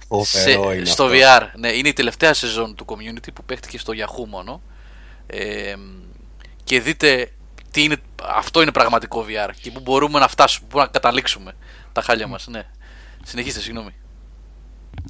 [0.07, 1.15] Φοβερό είναι στο αυτό.
[1.17, 1.41] VR.
[1.55, 4.61] Ναι, είναι η τελευταία σεζόν του community που παίχτηκε στο Yahoo μόνο.
[5.27, 5.73] Ε,
[6.63, 7.31] και δείτε
[7.71, 7.95] τι είναι,
[8.35, 11.53] αυτό είναι πραγματικό VR και που μπορούμε να φτάσουμε, που μπορούμε να καταλήξουμε
[11.91, 12.47] τα χάλια μας.
[12.47, 12.63] Ναι.
[13.23, 13.89] Συνεχίστε, συγγνώμη.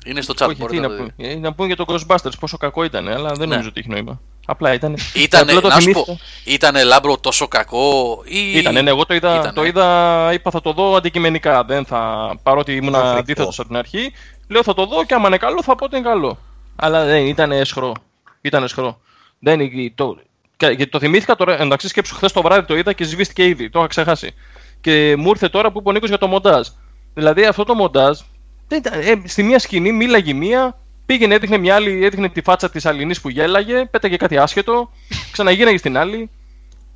[0.06, 1.14] Είναι στο chat, Όχι, τι μπορείτε να να το δείτε.
[1.18, 1.30] πούμε.
[1.32, 3.46] Ε, Να πούμε για το Ghostbusters πόσο κακό ήταν, αλλά δεν Ναι.
[3.46, 4.22] νομίζω ότι έχει νόημα.
[4.48, 4.98] Απλά ήταν.
[5.16, 6.06] Ήτανε, απλά το να σου θυμήθηκα.
[6.06, 8.58] πω, ήτανε λάμπρο τόσο κακό ή...
[8.58, 9.52] Ήτανε, ναι, εγώ το είδα, Ήτανε.
[9.54, 11.64] το είδα, είπα θα το δω αντικειμενικά.
[11.64, 13.10] Δεν θα, παρότι ήμουν Φρικτό.
[13.10, 14.12] αντίθετος από την αρχή,
[14.48, 16.38] λέω θα το δω και άμα είναι καλό θα πω ότι είναι καλό.
[16.76, 17.94] Αλλά δεν ήταν εσχρό.
[18.42, 19.00] Ήταν εσχρό.
[19.40, 20.18] Δεν, είναι- το,
[20.58, 23.70] και- γιατί το θυμήθηκα τώρα, εντάξει σκέψου χθες το βράδυ το είδα και σβήστηκε ήδη,
[23.70, 24.34] το είχα ξεχάσει.
[24.82, 26.68] Και μου ήρθε τώρα που είπε ο Νίκος για το μοντάζ.
[27.14, 28.20] Δηλαδή αυτό το μοντάζ,
[28.68, 32.70] δεν ήταν, ε, στη μία σκηνή μίλαγε μία, πήγαινε, έδειχνε μια άλλη, έδειχνε τη φάτσα
[32.70, 34.92] της Αλληνής που γέλαγε, πέταγε κάτι άσχετο,
[35.32, 36.30] ξαναγίναγε στην άλλη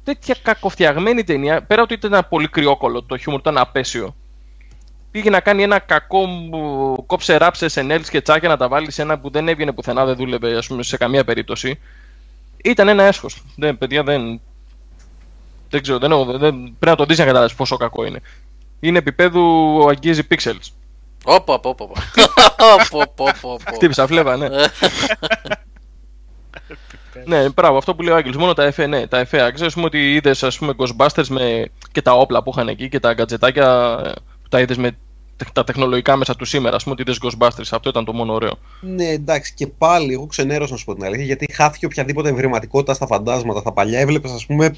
[0.04, 4.16] τέτοια κακοφτιαγμένη ταινία, πέρα ότι ήταν ένα πολύ κρυόκολο, το χιούμορ ήταν απέσιο.
[5.12, 9.20] Πήγε να κάνει ένα κακό μου, κόψε ράψε SNL σκετσάκια να τα βάλει σε ένα
[9.20, 11.80] που δεν έβγαινε πουθενά, δεν δούλευε ας πούμε, σε καμία περίπτωση.
[12.64, 13.44] Ήταν ένα έσχος.
[13.56, 14.42] Δεν, παιδιά, δεν.
[15.70, 18.22] Δεν ξέρω, δεν, έχω- δεν, πρέπει να το δεις για να καταλάβεις πόσο κακό είναι.
[18.80, 19.42] Είναι επίπεδου
[19.90, 20.72] αγγίζει pixels.
[21.24, 21.86] Όπα, όπα, όπα.
[22.94, 23.72] Όπα, όπα, όπα.
[23.74, 24.48] Χτύπησα φλέβα, ναι.
[27.26, 29.52] ναι, μπράβο, αυτό που λέει ο Άγγελος, μόνο τα εφέ, ναι, τα εφέ.
[29.52, 33.00] Ξέρεις πούμε ότι είδες ας πούμε Ghostbusters με και τα όπλα που είχαν εκεί και
[33.00, 34.12] τα γκατζετάκια ε,
[34.50, 34.92] που τα είδες με
[35.38, 38.34] τε- τα τεχνολογικά μέσα του σήμερα, ας πούμε ότι είδες Ghostbusters, αυτό ήταν το μόνο
[38.34, 38.54] ωραίο.
[38.82, 42.94] Ναι, εντάξει, και πάλι εγώ ξενέρωσα να σου πω την αλήθεια, γιατί χάθηκε οποιαδήποτε ευρηματικότητα
[42.94, 43.60] στα φαντάσματα.
[43.60, 44.76] Στα παλιά έβλεπες, ας πούμε,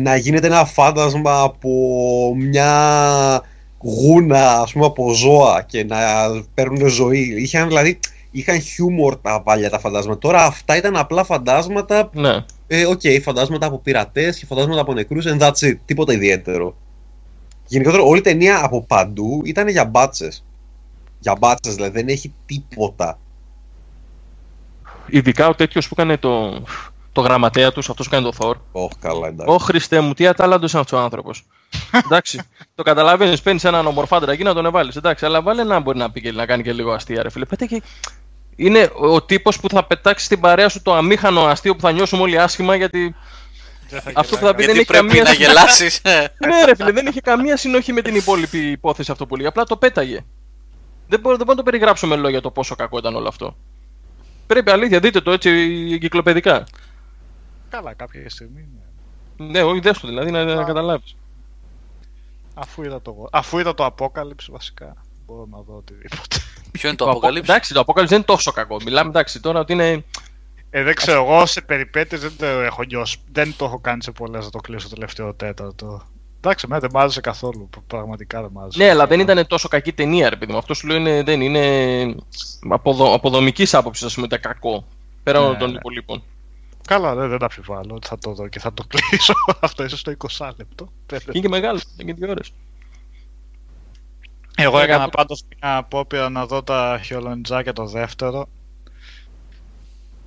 [0.00, 1.70] να γίνεται ένα φάντασμα από
[2.36, 3.42] μια
[3.78, 5.96] γούνα, ας πούμε, από ζώα και να
[6.54, 7.34] παίρνουν ζωή.
[7.36, 7.98] Είχαν δηλαδή.
[8.30, 10.18] Είχαν χιούμορ τα παλιά τα φαντάσματα.
[10.18, 12.10] Τώρα αυτά ήταν απλά φαντάσματα.
[12.12, 15.74] Ναι, Ε, οκ, φαντάσματα από πειρατές και φαντάσματα από νεκρούς, and that's it.
[15.84, 16.76] Τίποτα ιδιαίτερο.
[17.66, 20.44] Γενικότερα, όλη η ταινία από παντού ήταν για μπάτσες.
[21.18, 23.18] Για μπάτσες, δηλαδή δεν έχει τίποτα.
[25.06, 26.62] ειδικά ο τέτοιος που έκανε το,
[27.12, 28.54] το γραμματέα τους, αυτός που κάνει το Thor.
[28.72, 29.54] Όχι, καλά, εντάξει.
[29.54, 31.44] Ω Χριστέ μου, τι ατάλλαντος είναι αυτός ο άνθρωπος.
[32.04, 32.40] Εντάξει,
[32.74, 34.96] το καταλαβαίνεις, παίρνεις έναν ομορφάντρα εκεί να τον εβάλεις.
[34.96, 37.44] Εντάξει, αλλά βάλε να μπορεί να πει και να κάνει και λίγο αστεία, ρε φίλε.
[37.44, 37.82] Πέτε και...
[38.56, 42.22] Είναι ο τύπος που θα πετάξει στην παρέα σου το αμήχανο αστείο που θα νιώσουμε
[42.22, 43.14] όλοι άσχημα γιατί.
[43.88, 45.22] Δεν θα Αυτό που γελάει θα πει δεν Γιατί έχει πρέπει καμία.
[45.22, 46.00] να γελάσεις.
[46.46, 49.46] ναι, ρε φίλε, δεν είχε καμία συνοχή με την υπόλοιπη υπόθεση αυτό που λέει.
[49.46, 50.24] Απλά το πέταγε.
[51.08, 53.56] Δεν μπορώ, δεν μπορώ να το περιγράψω με λόγια το πόσο κακό ήταν όλο αυτό.
[54.46, 55.50] Πρέπει αλήθεια, δείτε το έτσι
[55.92, 56.66] εγκυκλοπαιδικά.
[57.70, 58.68] Καλά, κάποια στιγμή.
[59.36, 59.46] ναι.
[59.46, 60.64] Ναι, όχι, δες το δηλαδή να, να Α.
[60.64, 61.16] καταλάβεις.
[62.54, 64.94] Αφού είδα το, αφού είδα το Apocalypse βασικά.
[65.26, 66.36] Μπορώ να δω οτιδήποτε.
[66.72, 67.36] Ποιο είναι το Το απο- Apocalypse.
[67.36, 68.76] Εντάξει, το Apocalypse δεν είναι τόσο κακό.
[68.84, 70.04] Μιλάμε εντάξει τώρα ότι είναι.
[70.76, 73.18] Ε, δεν ξέρω, εγώ σε περιπέτειες δεν το έχω νιώσει.
[73.32, 76.02] Δεν το έχω κάνει σε πολλές να το κλείσω το τελευταίο τέταρτο.
[76.36, 77.68] Εντάξει, εμένα δεν μ' άρεσε καθόλου.
[77.70, 78.82] π- Πραγματικά δεν μ' άρεσε.
[78.82, 80.58] Ναι, αλλά δεν ήταν τόσο κακή ταινία, ρε παιδί μου.
[80.58, 82.14] Αυτό σου λέω είναι, δεν είναι.
[82.68, 84.86] Από, από δομική άποψης, ας πούμε, ήταν κακό.
[85.22, 85.76] Πέραν Ναι, όλων των ναι.
[85.76, 86.22] υπολείπων.
[86.86, 89.32] Καλά, δεν, δεν αμφιβάλλω ότι θα το δω και θα το κλείσω.
[89.60, 90.92] Αυτό ίσως το 20 λεπτό.
[91.06, 92.52] Και είναι και μεγάλο, είναι και δύο ώρες.
[94.56, 98.48] Εγώ Ε, έκανα κάπου- πάντως μια απόπειρα να δω τα χιολοντζάκια το δεύτερο.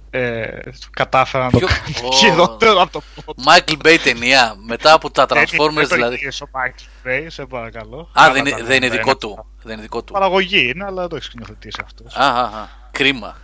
[0.10, 0.60] Ε,
[0.92, 2.12] κατάφερα να το Ποιο- κάνω Ω.
[2.12, 3.44] χειρότερο από το πρώτο.
[3.46, 4.56] Michael Bay ταινία.
[4.66, 6.16] Μετά από τα Δεν είναι- Transformers δεν το δηλαδή.
[6.16, 8.00] γύρισε ο Michael Bay, σε παρακαλώ.
[8.00, 9.30] Α, Καλά δεν τα είναι, λέω, δεν είναι δεν δικό είναι του.
[9.30, 9.46] αυτό.
[9.64, 10.14] Δεν είναι δικό του.
[10.14, 12.16] Παραγωγή είναι, αλλά δεν το έχεις σκηνοθετήσει αυτός.
[12.16, 12.68] Α, α, α.
[12.92, 13.38] Κρίμα.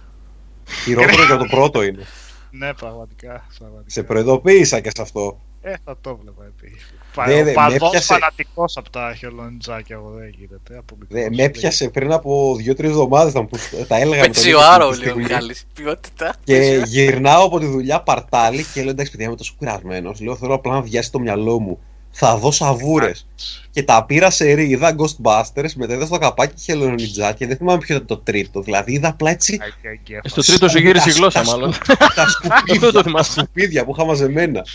[0.84, 2.06] Χειρότερο για το πρώτο είναι.
[2.52, 3.46] Ναι, πραγματικά.
[3.58, 3.90] πραγματικά.
[3.90, 5.40] Σε προειδοποίησα και σε αυτό.
[5.62, 6.94] Ε, θα το βλέπα επίσης.
[7.18, 10.78] Ναι, ναι, Ο με παδός έπιασε- φανατικός από τα χελονιτζάκια εγώ δεν γίνεται.
[10.78, 11.22] Από μικρός.
[11.22, 13.50] Δε, με έπιασε πριν από δύο-τρεις εβδομάδες να μου
[13.88, 15.24] τα έλεγα με τον Πέτσι Νίκο ο Άρο, τη λέει ο στιγμή.
[15.24, 15.66] Μιχάλης.
[15.74, 16.36] Ποιότητα.
[16.44, 20.22] Και γυρνάω από τη δουλειά παρτάλι και λέω εντάξει, παιδιά, είμαι τόσο κουρασμένος.
[20.22, 21.80] Λέω θέλω απλά να βιάσει το μυαλό μου.
[22.16, 23.28] Θα δω σαβούρες.
[23.72, 24.70] Και τα πήρα σε ρί.
[24.70, 28.62] Είδα Ghostbusters, μετά είδα στο καπάκι Χελονιτζά και δεν θυμάμαι ποιο ήταν το τρίτο.
[28.62, 30.32] Δηλαδή είδα απλά έτσι Άκια εγκέφαλος.
[30.32, 31.72] Στο τρίτο σου γύρισε η τα- γλώσσα, τα- μάλλον.
[32.16, 33.32] τα σκουπίδια, Αυτό το τα θυμάσαι.
[33.32, 34.66] σκουπίδια που είχα μαζεμένα.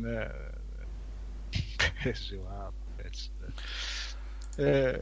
[0.00, 0.26] Ναι.
[2.04, 2.72] Παίζει ο Άρο,
[3.06, 3.30] έτσι.
[4.56, 4.92] Ε,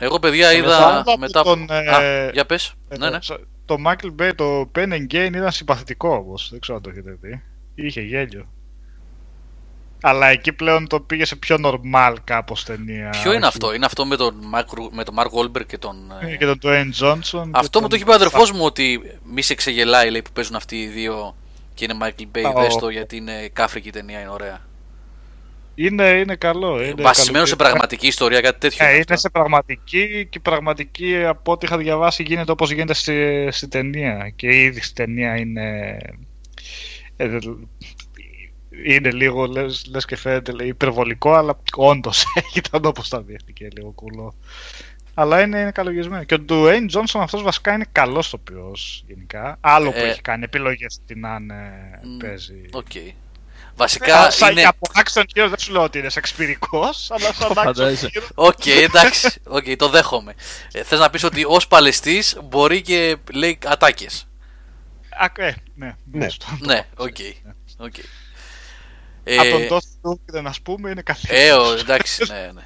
[0.00, 1.48] Εγώ, παιδιά, Μετά είδα από μετά από.
[1.48, 2.74] τον, ε, Α, για πες.
[2.88, 3.18] ε, Ναι, ναι.
[3.18, 6.48] το- Το Michael Bay, το Pen and Gain ήταν συμπαθητικό όμως.
[6.50, 7.42] Δεν ξέρω αν το έχετε δει.
[7.74, 8.46] Είχε γέλιο.
[10.02, 13.08] Αλλά εκεί πλέον το πήγε σε πιο normal κάπως ταινία.
[13.10, 15.96] Ποιο είναι όχι- αυτό, είναι αυτό με τον Mark, με τον Mark Wahlberg και τον.
[16.22, 17.48] ε, Είναι Και τον Dwayne Johnson.
[17.52, 20.54] Αυτό μου το έχει πει ο αδερφός μου ότι μη σε ξεγελάει λέει, που παίζουν
[20.56, 21.36] αυτοί οι δύο
[21.74, 22.42] και είναι Michael Bay.
[22.44, 24.60] Α, Δες ο- το γιατί είναι κάφρικη ταινία, είναι ωραία.
[25.74, 26.82] Είναι, είναι καλό.
[26.84, 27.56] Είναι Βασισμένο σε καλοκαίρι.
[27.56, 28.84] πραγματική ιστορία, κάτι τέτοιο.
[28.84, 29.20] Ε, είναι είναι αυτό.
[29.20, 34.62] σε πραγματική και πραγματική από ό,τι είχα διαβάσει γίνεται όπως γίνεται στη, στη ταινία και
[34.62, 35.96] ήδη στη ταινία είναι
[37.16, 37.38] ε, δε-
[38.86, 43.90] είναι λίγο λες, λες και φαίνεται λέει, υπερβολικό αλλά όντως ήταν όπως τα δείχτηκε λίγο
[43.90, 44.34] κουλό
[45.14, 49.90] αλλά είναι, είναι καλογισμένο και ο Dwayne Johnson αυτός βασικά είναι καλός τοπιός γενικά άλλο
[49.90, 50.08] που Ε.
[50.08, 51.62] έχει κάνει επιλογές τι να είναι
[52.02, 52.92] Μ, παίζει Οκ.
[53.76, 54.62] Βασικά Σαν είναι.
[54.62, 58.10] από action hero δεν σου λέω ότι είναι σεξπυρικός αλλά σαν action Φαντάζεσαι.
[58.14, 60.34] hero Οκ, εντάξει, οκ, το δέχομαι.
[60.72, 64.26] Ε, θες να πεις ότι ως παλαιστής μπορεί και λέει ατάκες.
[65.18, 66.28] Α, ε, ναι, Ναι.
[66.28, 67.16] στο- Ναι, οκ.
[67.78, 67.94] οκ.
[69.38, 71.38] Από τον Ε, Τόθ Τούκδεν, ας πούμε, είναι καθένα.
[71.38, 72.62] Ε, ο, εντάξει, ναι, ναι.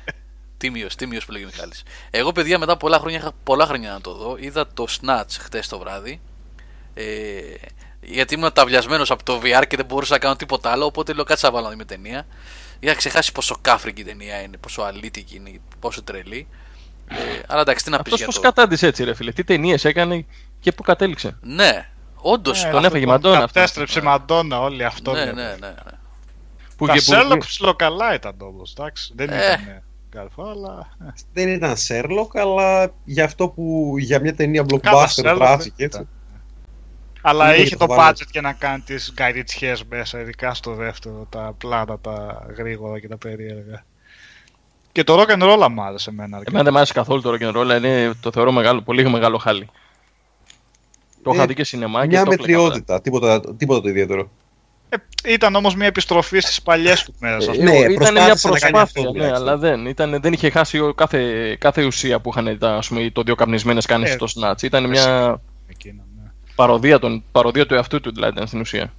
[0.57, 1.83] Τίμιος, τίμιος που λέγει ο Μιχάλης.
[2.11, 4.37] Εγώ, παιδιά, μετά πολλά χρόνια, είχα πολλά χρόνια να το δω.
[4.39, 6.21] Είδα το Snatch χτες το βράδυ.
[6.95, 7.05] Ε,
[8.01, 10.85] γιατί ήμουν ταυλιασμένος από το VR και δεν μπορούσα να κάνω τίποτα άλλο.
[10.85, 12.27] Οπότε λέω κάτσε να βάλω να δούμε ταινία.
[12.81, 16.47] Είχα ξεχάσει πόσο κάφρικη η ταινία είναι, πόσο αλήτικη είναι, πόσο τρελή.
[17.09, 17.15] Ε,
[17.47, 18.41] αλλά εντάξει, τι να πεις Αυτός για πώς το.
[18.41, 19.33] κατάντησε έτσι, ρε φίλε.
[19.33, 20.27] Τι ταινίες έκανε
[20.61, 21.37] και πού κατέληξε.
[21.41, 22.59] Ναι, όντως.
[22.65, 23.53] Ε, τον αυτό έφαγε η Μαντόνα αυτό.
[23.53, 25.13] Κατέστρεψε η Μαντόνα, όλοι αυτό.
[25.13, 25.33] ναι, λένε.
[25.33, 25.75] ναι, ναι, ναι.
[26.77, 29.13] Που Τα και που- Sherlock ψιλοκαλά ήταν όμως, εντάξει.
[29.17, 29.37] Δεν Ε.
[29.37, 30.89] ήταν καρφό, αλλά.
[31.07, 35.63] ε, Δεν ήταν Sherlock, αλλά για αυτό που για μια ταινία Καλά, blockbuster Sherlock δράση
[35.63, 36.09] δεν και έτσι.
[37.31, 37.41] Ήταν.
[37.41, 38.13] Αλλά Είναι είχε το το χαβαλέ.
[38.19, 43.09] budget για να κάνει τις γκαϊριτσιές μέσα, ειδικά στο δεύτερο, τα πλάνα, τα γρήγορα και
[43.09, 43.85] τα περίεργα.
[44.93, 46.37] Και το rock and roll μου άρεσε εμένα.
[46.37, 46.51] αρκετά.
[46.51, 49.39] Εμένα δεν μ' άρεσε καθόλου το rock and roll, είναι, το θεωρώ μεγάλο, πολύ μεγάλο
[49.39, 49.69] χάλι.
[51.23, 52.65] Το είχα Ε, δει και σινεμά και Μια το έκλαιγα μετά.
[52.69, 54.31] μετριότητα, τίποτα, τίποτα το ιδιαίτερο.
[54.89, 54.97] Ε,
[55.33, 57.47] ήταν όμως μια επιστροφή στις παλιές του μέρες.
[57.47, 57.93] Ε, ας ναι, πούμε.
[57.93, 59.49] ήταν μια προσπάθησε να κάνει προσπάθεια, αυτό ναι, τουλάχιστον.
[59.49, 63.11] αλλά δεν, ήταν, δεν είχε χάσει ο- κάθε, κάθε ουσία που είχαν τα, ας πούμε,
[63.11, 64.63] το δύο καπνισμένες κάνεις Ε, στο Snatch.
[64.63, 66.18] Ήταν μια Εκείνο, ναι.
[66.59, 68.93] Παροδία, των, παροδία του εαυτού του δηλαδή ήταν στην ουσία.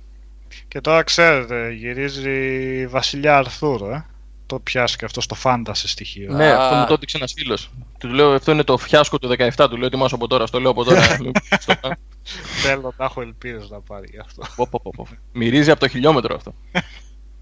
[0.67, 4.05] Και τώρα ξέρετε, γυρίζει Βασιλιά Αρθούρ, ε.
[4.45, 6.33] Το πιάσει και αυτό στο φάνταση στοιχείο.
[6.33, 6.63] Ναι, Α.
[6.63, 7.71] αυτό μου το έδειξε ένας φίλος.
[7.99, 10.71] Του λέω αυτό είναι το φιάσκο του 17, του λέω ετοιμάσαι από τώρα, στο λέω
[10.71, 11.01] από τώρα.
[11.21, 11.95] Μην στο κάνω.
[12.61, 14.41] Θέλω να έχω ελπίδες να πάρει γι' αυτό.
[14.55, 15.07] Πω, πω, πω, πω.
[15.31, 16.53] Μυρίζει από το χιλιόμετρο αυτό.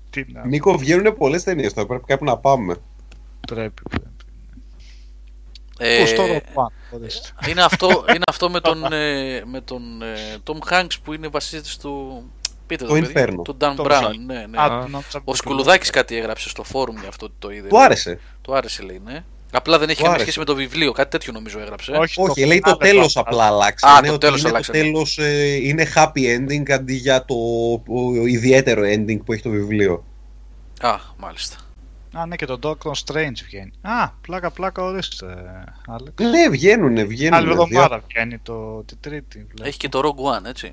[0.09, 1.87] Τι να Νίκο, βγαίνουν πολλές ταινίες τώρα.
[1.87, 2.75] Πρέπει κάπου να πάμε.
[3.47, 3.81] πρέπει.
[3.89, 4.16] πρέπει.
[5.77, 7.29] Ε, Πώς το ρωτάω, ορίστε.
[7.49, 11.69] είναι, αυτό, είναι αυτό με τον, ε, με τον ε, Tom Hanks που είναι βασίζεται
[11.69, 12.23] στο.
[12.67, 13.43] Πείτε το, Το παιδί, Inferno.
[13.43, 14.01] Του Dan Το Brown.
[14.03, 14.15] Inferno.
[14.25, 14.57] Ναι, ναι.
[14.61, 17.67] Α, νόμιζα Ο που Σκουλουδάκης κάτι έγραψε στο φόρουμ για αυτό ότι το είδε.
[17.67, 18.19] Του άρεσε.
[18.41, 19.23] Του άρεσε, λέει, ναι.
[19.51, 20.31] Απλά δεν έχει Του καμία άρεσε.
[20.31, 20.91] σχέση με το βιβλίο.
[20.91, 21.91] Κάτι τέτοιο νομίζω έγραψε.
[21.91, 23.29] Όχι, Όχι, λέει το φινάλε τέλος πάντα.
[23.29, 23.87] απλά άλλαξε.
[23.87, 24.83] Α, Ναι, το ότι τέλος είναι άλλαξε, Το ναι.
[24.83, 27.35] τέλος, ε, είναι happy ending αντί για το
[27.87, 30.03] ο, ιδιαίτερο ending που έχει το βιβλίο.
[30.81, 31.55] Α, μάλιστα.
[32.13, 33.71] Α, ναι, και το Doctor Strange βγαίνει.
[33.81, 35.25] Α, πλάκα, πλάκα, ορίστε.
[35.87, 36.23] Άλεξ.
[36.23, 37.51] Ναι, βγαίνουνε, Άλλη βγαίνουνε.
[37.51, 39.37] εβδομάδα βγαίνει το, την Τρίτη.
[39.37, 39.67] βλέπω.
[39.67, 40.71] Έχει και το Rogue One, έτσι.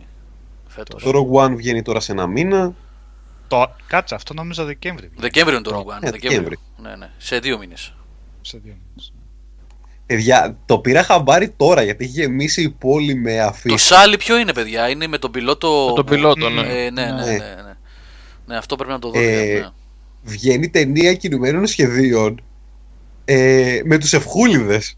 [0.66, 1.02] Φέτος.
[1.02, 2.74] Το Rogue One βγαίνει τώρα σε ένα μήνα.
[3.48, 3.74] Το...
[3.86, 5.10] Κάτσε, αυτό νόμιζα Δεκέμβρη.
[5.16, 6.02] Δεκέμβριο είναι το Rogue One.
[6.02, 6.30] Ε, Δεκέμβριο.
[6.30, 6.58] Δεκέμβρη.
[6.82, 7.10] Ναι, ναι.
[7.18, 7.94] Σε δύο μήνες.
[8.40, 9.12] Σε δύο μήνες.
[10.06, 13.76] Παιδιά, το πήρα χαμπάρι τώρα γιατί έχει γεμίσει η πόλη με Το αφήσει.
[13.86, 15.86] Σάλι ποιο είναι, παιδιά, είναι με τον πιλότο.
[15.88, 16.60] Με τον πιλότο, ναι.
[16.60, 17.32] Ε, ναι, ναι, ναι, Ναι.
[17.36, 17.76] ναι.
[18.46, 19.18] Ναι, αυτό πρέπει να το δω.
[19.20, 19.68] Ε, ναι.
[20.24, 22.42] Βγαίνει ταινία κινουμένων σχεδίων
[23.24, 24.96] ε, με τους ευχούλιδες.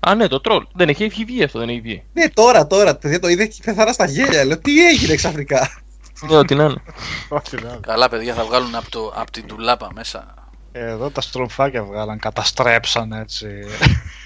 [0.00, 0.66] Α, ναι, το τρόλ.
[0.74, 2.02] Δεν έχει, έχει βγει αυτό, δεν έχει βγει.
[2.12, 4.44] Ναι, τώρα, τώρα, παιδιά, το είδε και πεθάρα στα γέλια.
[4.44, 5.82] Λέω, τι έγινε ξαφνικά;
[6.28, 6.82] Ναι, ό,τι να είναι.
[7.28, 7.80] Όχι, δεν.
[7.80, 10.34] Καλά, παιδιά, θα βγάλουν από, το, από την τουλάπα μέσα.
[10.72, 13.46] Εδώ τα στρομφάκια βγάλαν, καταστρέψαν έτσι.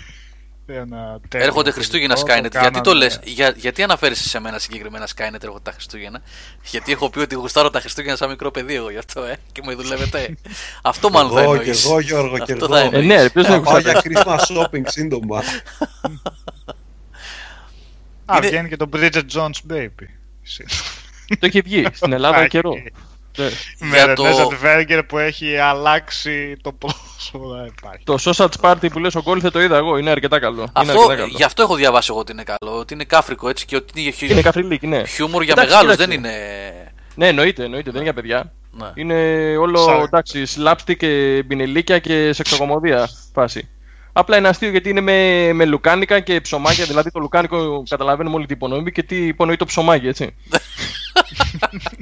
[0.75, 2.41] Ένα τέλειο Έρχονται Χριστούγεννα το Skynet.
[2.41, 2.81] Γιατί κάνανε.
[2.81, 6.23] το λες, για, γιατί αναφέρεσαι σε μένα συγκεκριμένα Skynet έρχονται τα Χριστούγεννα;
[6.71, 9.63] Γιατί έχω πει ότι γουστάρω τα Χριστούγεννα σαν μικρό παιδί εγώ γι' αυτό, ε, και
[9.67, 10.37] με δουλεύετε.
[10.83, 11.85] αυτό μάλλον θα Εγώ και εννοείς.
[11.85, 12.75] εγώ, Γιώργο, και Αυτό εγώ.
[12.75, 13.07] θα Ε, εννοείς.
[13.07, 14.01] ναι, ποιος Θα δεν πάω ακούσα.
[14.01, 15.39] για Christmas shopping σύντομα.
[18.25, 20.07] Α, Είναι- βγαίνει και το Bridget Jones Baby.
[21.29, 22.49] Το έχει βγει στην Ελλάδα Έχει.
[22.49, 22.73] καιρό.
[23.39, 23.45] Ναι.
[23.79, 27.55] Με Για Ρενέ το- Ζελβέργκερ που έχει αλλάξει το πρόσωπο.
[27.55, 28.05] Δεν υπάρχει.
[28.05, 30.61] Το sausage party που λες ο Γκόλθε το είδα εγώ, είναι αρκετά καλό.
[30.61, 31.33] Είναι Αυτό, αρκετά καλό.
[31.37, 32.79] γι' αυτό έχω διαβάσει εγώ ότι είναι καλό.
[32.79, 35.05] Ότι είναι κάφρικο έτσι και ότι είναι, χι- Είναι καφριλίκι, ναι.
[35.07, 35.97] χιούμορ για Εντάξει, μεγάλους.
[35.97, 36.19] κοίταξε.
[36.19, 36.93] Δεν είναι.
[37.15, 38.53] Ναι, εννοείται, εννοείται, δεν είναι για παιδιά.
[38.71, 38.91] Ναι.
[38.95, 39.15] Είναι
[39.57, 43.69] όλο Σαν- εντάξει, slapstick και μπινελίκια και σεξοκομωδία φάση.
[44.13, 46.85] Απλά είναι αστείο γιατί είναι με, με λουκάνικα και ψωμάκια.
[46.85, 50.35] Δηλαδή το λουκάνικο καταλαβαίνουμε όλοι τι υπονοεί και τι υπονοεί το ψωμάκι, έτσι.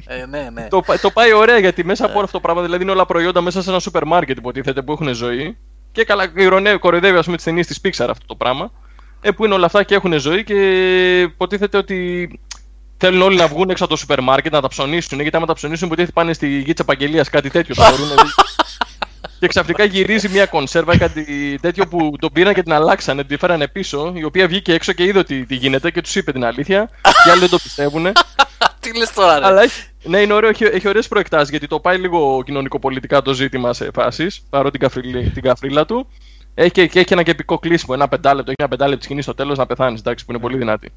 [0.07, 0.69] Ε, ναι, ναι.
[0.69, 3.07] το, πα- το πάει ωραία γιατί μέσα από όλο αυτό το πράγμα, δηλαδή είναι όλα
[3.07, 5.57] προϊόντα μέσα σε ένα σούπερ μάρκετ υποτίθεται που έχουν ζωή.
[5.93, 8.71] Και καλά, ηρωνεύει, κοροϊδεύει ας πούμε τις ταινίες της Pixar αυτό το πράγμα.
[9.21, 12.29] Ε, που είναι όλα αυτά και έχουν ζωή και υποτίθεται ότι
[12.97, 15.21] θέλουν όλοι να βγουν έξω από το σούπερ μάρκετ να τα ψωνίσουν.
[15.21, 17.75] Γιατί άμα τα ψωνίσουν, υποτίθεται πάνε στη γη της επαγγελίας, κάτι τέτοιο.
[19.21, 19.39] θεωρούν, δηλαδή.
[19.39, 23.39] και ξαφνικά γυρίζει μια κονσέρβα ή κάτι τέτοιο που τον πήραν και την αλλάξανε, την
[23.39, 26.45] φέρανε πίσω, η οποία βγήκε έξω και είδε ότι τι γίνεται και τους είπε την
[26.45, 26.91] αλήθεια.
[27.25, 28.13] Και άλλοι δεν το πιστεύουν.
[28.81, 31.81] Τι λες τώρα, ρε; Αλλά έχει, ναι, είναι ωραίο, έχει, έχει ωραίες προεκτάσεις γιατί το
[31.81, 36.09] πάει λίγο κοινωνικοπολιτικά το ζήτημα σε φάσεις, παρότι την, καφρίλη- την καφρίλα του.
[36.55, 39.35] Έχει και, και έχει ένα και επικό κλείσιμο, ένα πεντάλεπτο, έχει ένα πεντάλεπτο σκηνή στο
[39.35, 40.93] τέλος να πεθάνεις, εντάξει, που είναι πολύ δυνατή.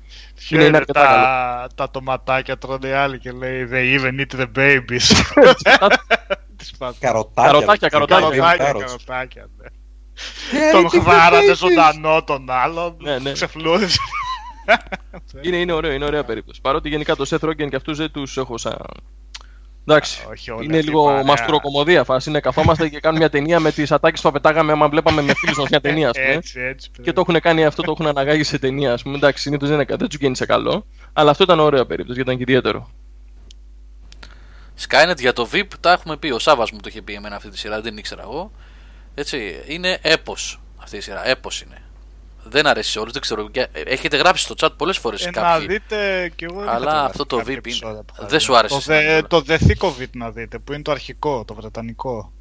[0.50, 1.22] Είναι, είναι αρκετά καλό.
[1.22, 5.12] τα, τα τοματάκια τρώνε οι άλλοι και λέει They even eat the babies.
[6.62, 7.52] Τις πατ- Καροτάκια.
[7.52, 8.30] Καροτάκια, καροτάκια.
[8.30, 8.80] Καροτάκια, Carrots.
[8.80, 9.68] καροτάκια, ναι.
[10.52, 11.56] Yeah, Τον eat the χβάρανε babies.
[11.56, 12.96] ζωντανό τον άλλον.
[13.00, 13.32] Ναι, ναι.
[13.32, 13.98] Ξεφλούδισε.
[15.42, 16.62] Είναι, είναι ωραίο, είναι ωραία περίπτωση.
[16.62, 18.78] Παρότι γενικά το Seth Rogen και αυτούς δεν τους έχω σαν.
[19.88, 21.24] Εντάξει, Α, όχι όλη είναι αυτή η λίγο παρέα.
[21.24, 22.30] μαστροκομωδία φάση.
[22.30, 25.58] Είναι καθόμαστε και κάνουμε μια ταινία με τις ατάκες που πετάγαμε άμα βλέπαμε με φίλους
[25.58, 26.34] μας μια ταινία, ας πούμε.
[26.34, 26.90] Έτσι, έτσι.
[27.02, 29.16] Και το έχουν κάνει αυτό, το έχουν αναγάγει σε ταινία, ας πούμε.
[29.16, 30.86] Εντάξει, συνήθως δεν, είναι- δεν τους γίνει σε καλό.
[31.14, 32.90] Αλλά αυτό ήταν ωραία περίπτωση γιατί ήταν και ιδιαίτερο.
[34.90, 36.30] Skynet για το VIP τα έχουμε πει.
[36.32, 38.52] Ο Σάβα μου το είχε πει εμένα αυτή τη σειρά, δεν ήξερα εγώ.
[39.16, 41.28] Έτσι, είναι έπος αυτή η σειρά.
[41.28, 41.82] Έπος είναι.
[42.44, 43.50] Δεν αρέσει σε όλους, δεν ξέρω.
[43.50, 45.68] Και Έχετε γράψει στο chat πολλές φορές Ε, να κάποιοι.
[45.68, 46.60] δείτε κι εγώ.
[46.60, 48.44] δεν Αλλά είχα τρελαθεί αυτό το κάποια VIP είναι- επεισόδια που θα δεν δει.
[48.44, 49.28] σου άρεσε Το, στην δε, Ελλάδα.
[49.28, 52.32] το The Thick of It να δείτε, που είναι το αρχικό, το βρετανικό.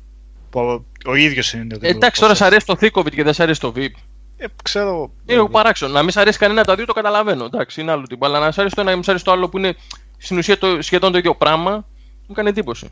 [0.50, 1.76] Που ο, ο ίδιος είναι.
[1.80, 3.88] Ε, εντάξει, τώρα σ' αρέσει το Thicovit και δεν σ' αρέσει το VIP.
[4.36, 5.10] Ε, ξέρω.
[5.24, 5.92] Είναι λίγο παράξενο.
[5.92, 7.44] Να μην σ' αρέσει κανένα από τα δύο το καταλαβαίνω.
[7.44, 8.26] Εντάξει, είναι άλλο τύπο.
[8.26, 9.76] Αλλά να σ' αρέσει το ένα ή να μην σ' αρέσει το άλλο που είναι
[10.18, 11.86] στην ουσία το, σχεδόν το ίδιο πράγμα,
[12.30, 12.88] μου κάνει εντύπωση.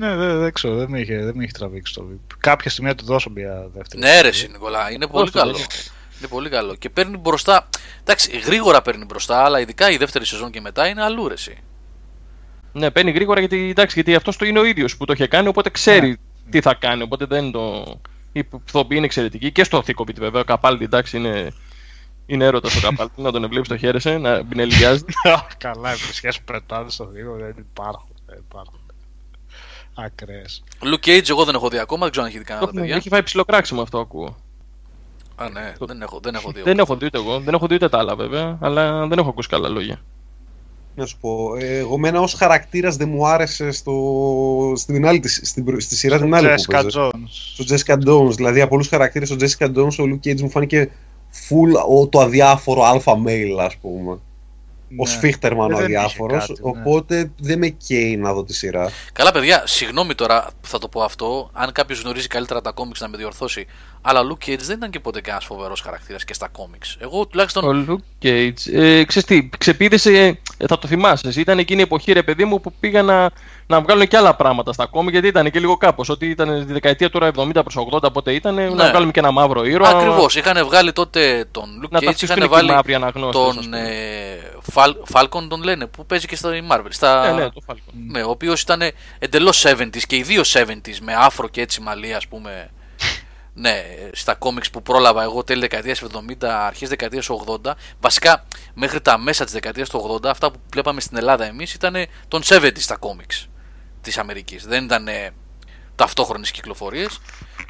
[0.00, 2.34] Ναι, δεν, δεν ξέρω, δεν με, είχε, δεν με είχε τραβήξει το VIP.
[2.38, 4.02] Κάποια στιγμή θα του δώσω μια δεύτερη.
[4.02, 5.52] Ναι, ρε, εσύ, Νικολά, είναι πολύ το, καλό.
[5.52, 5.64] ναι.
[6.18, 6.74] Είναι πολύ καλό.
[6.74, 7.68] Και παίρνει μπροστά.
[8.00, 11.56] Εντάξει, γρήγορα παίρνει μπροστά, αλλά ειδικά η δεύτερη σεζόν και μετά είναι αλλού, ρε, εσύ.
[12.72, 15.48] Ναι, παίρνει γρήγορα γιατί, εντάξει, γιατί αυτός το είναι ο ίδιος που το είχε κάνει,
[15.48, 16.16] οπότε ξέρει Ναι.
[16.50, 17.02] τι θα κάνει.
[17.02, 17.84] Οπότε δεν το.
[18.32, 20.40] Η ηθοποιή είναι εξαιρετική και στο Thicovit βέβαια.
[20.40, 21.52] Ο Καπάλτη, εντάξει, είναι,
[22.26, 23.22] είναι έρωτας ο Καπάλτη.
[23.22, 25.04] να τον βλέπει το χαίρεσαι, να μπινελιάζει.
[25.58, 28.08] Καλά, οι βρισιές που πετάνε στο δίκτυο δεν υπάρχουν.
[28.34, 28.78] Δεν υπάρχουν.
[29.94, 30.42] Ακραίε.
[30.82, 32.80] Luke Cage, εγώ δεν έχω δει ακόμα, δεν ξέρω αν έχει δει κανένα Το τα
[32.80, 32.96] παιδιά.
[32.96, 34.36] έχει φάει ψηλοκράξιμο αυτό ακούω.
[35.36, 36.62] Α, ναι, δεν έχω, δεν έχω δει.
[36.62, 39.28] Δεν έχω δει ούτε εγώ, δεν έχω δει ούτε τα άλλα βέβαια, αλλά δεν έχω
[39.28, 40.00] ακούσει καλά λόγια.
[40.96, 45.40] Να σου πω, ε, εγώ μένα ως χαρακτήρας δεν μου άρεσε στο, στην άλλη, της-
[45.44, 46.88] στην, προ- στη σειρά την άλλη που Jessica παίζε.
[47.00, 47.28] Jones.
[47.28, 50.50] Στο Jessica Jones, δηλαδή από όλους τους χαρακτήρες ο Jessica Jones, ο Luke Cage μου
[50.50, 50.90] φάνηκε
[51.48, 54.18] full ο, το αδιάφορο αλφα male ας πούμε.
[54.90, 55.06] Ο Ναι.
[55.10, 56.70] Σφίχτερμαν Ε, ο δεν είχε αδιάφορος, κάτι, ναι.
[56.70, 58.90] οπότε δεν με καίει να δω τη σειρά.
[59.12, 61.50] Καλά, παιδιά, συγγνώμη τώρα που θα το πω αυτό.
[61.52, 63.66] Αν κάποιος γνωρίζει καλύτερα τα κόμιξ να με διορθώσει.
[64.06, 66.96] Αλλά ο Luke Cage δεν ήταν και ποτέ κανένας φοβερός χαρακτήρας και στα κόμιξ.
[67.00, 67.64] Εγώ τουλάχιστον.
[67.64, 68.72] Ο Luke Cage.
[68.72, 71.28] Ε, ξέρεις τι, ξεπίδησε, ε, θα το θυμάσαι.
[71.28, 73.30] εσύ, Ήταν εκείνη η εποχή, ρε παιδί μου, που πήγα να,
[73.66, 76.08] να βγάλουν και άλλα πράγματα στα κόμικ, γιατί ήταν και λίγο κάπως.
[76.08, 79.64] Ότι ήταν τη δεκαετία τώρα 70 προς 80, πότε ήταν, να βγάλουμε και ένα μαύρο
[79.64, 79.88] ήρωα.
[79.88, 80.34] Ακριβώς.
[80.36, 83.54] Είχαν βγάλει τότε τον Luke Να Cage, ταυτιστούν είχαν και οι βάλει μαύροι αναγνώστες, ας
[83.54, 83.78] τον πούμε.
[83.78, 84.38] ε,
[84.74, 86.86] Fal- Falcon, τον λένε, που παίζει και στα Marvel.
[86.88, 87.32] Στα...
[87.32, 87.92] Ναι, ναι, το Falcon.
[88.10, 88.80] Ναι, ο οποίος ήταν
[89.18, 92.70] εντελώς 70s και οι δύο 70s με άφρο και έτσι μαλλί, ας πούμε.
[93.54, 97.72] Ναι, στα κόμιξ που πρόλαβα εγώ τέλη δεκαετίας 70, αρχές δεκαετίας 80.
[98.00, 101.94] Βασικά μέχρι τα μέσα της δεκαετίας του 80, αυτά που βλέπαμε στην Ελλάδα εμείς ήταν
[102.28, 103.48] των 70s στα κόμιξ.
[104.00, 104.66] της Αμερικής.
[104.66, 105.30] Δεν ήταν ε,
[105.94, 107.20] ταυτόχρονες κυκλοφορίες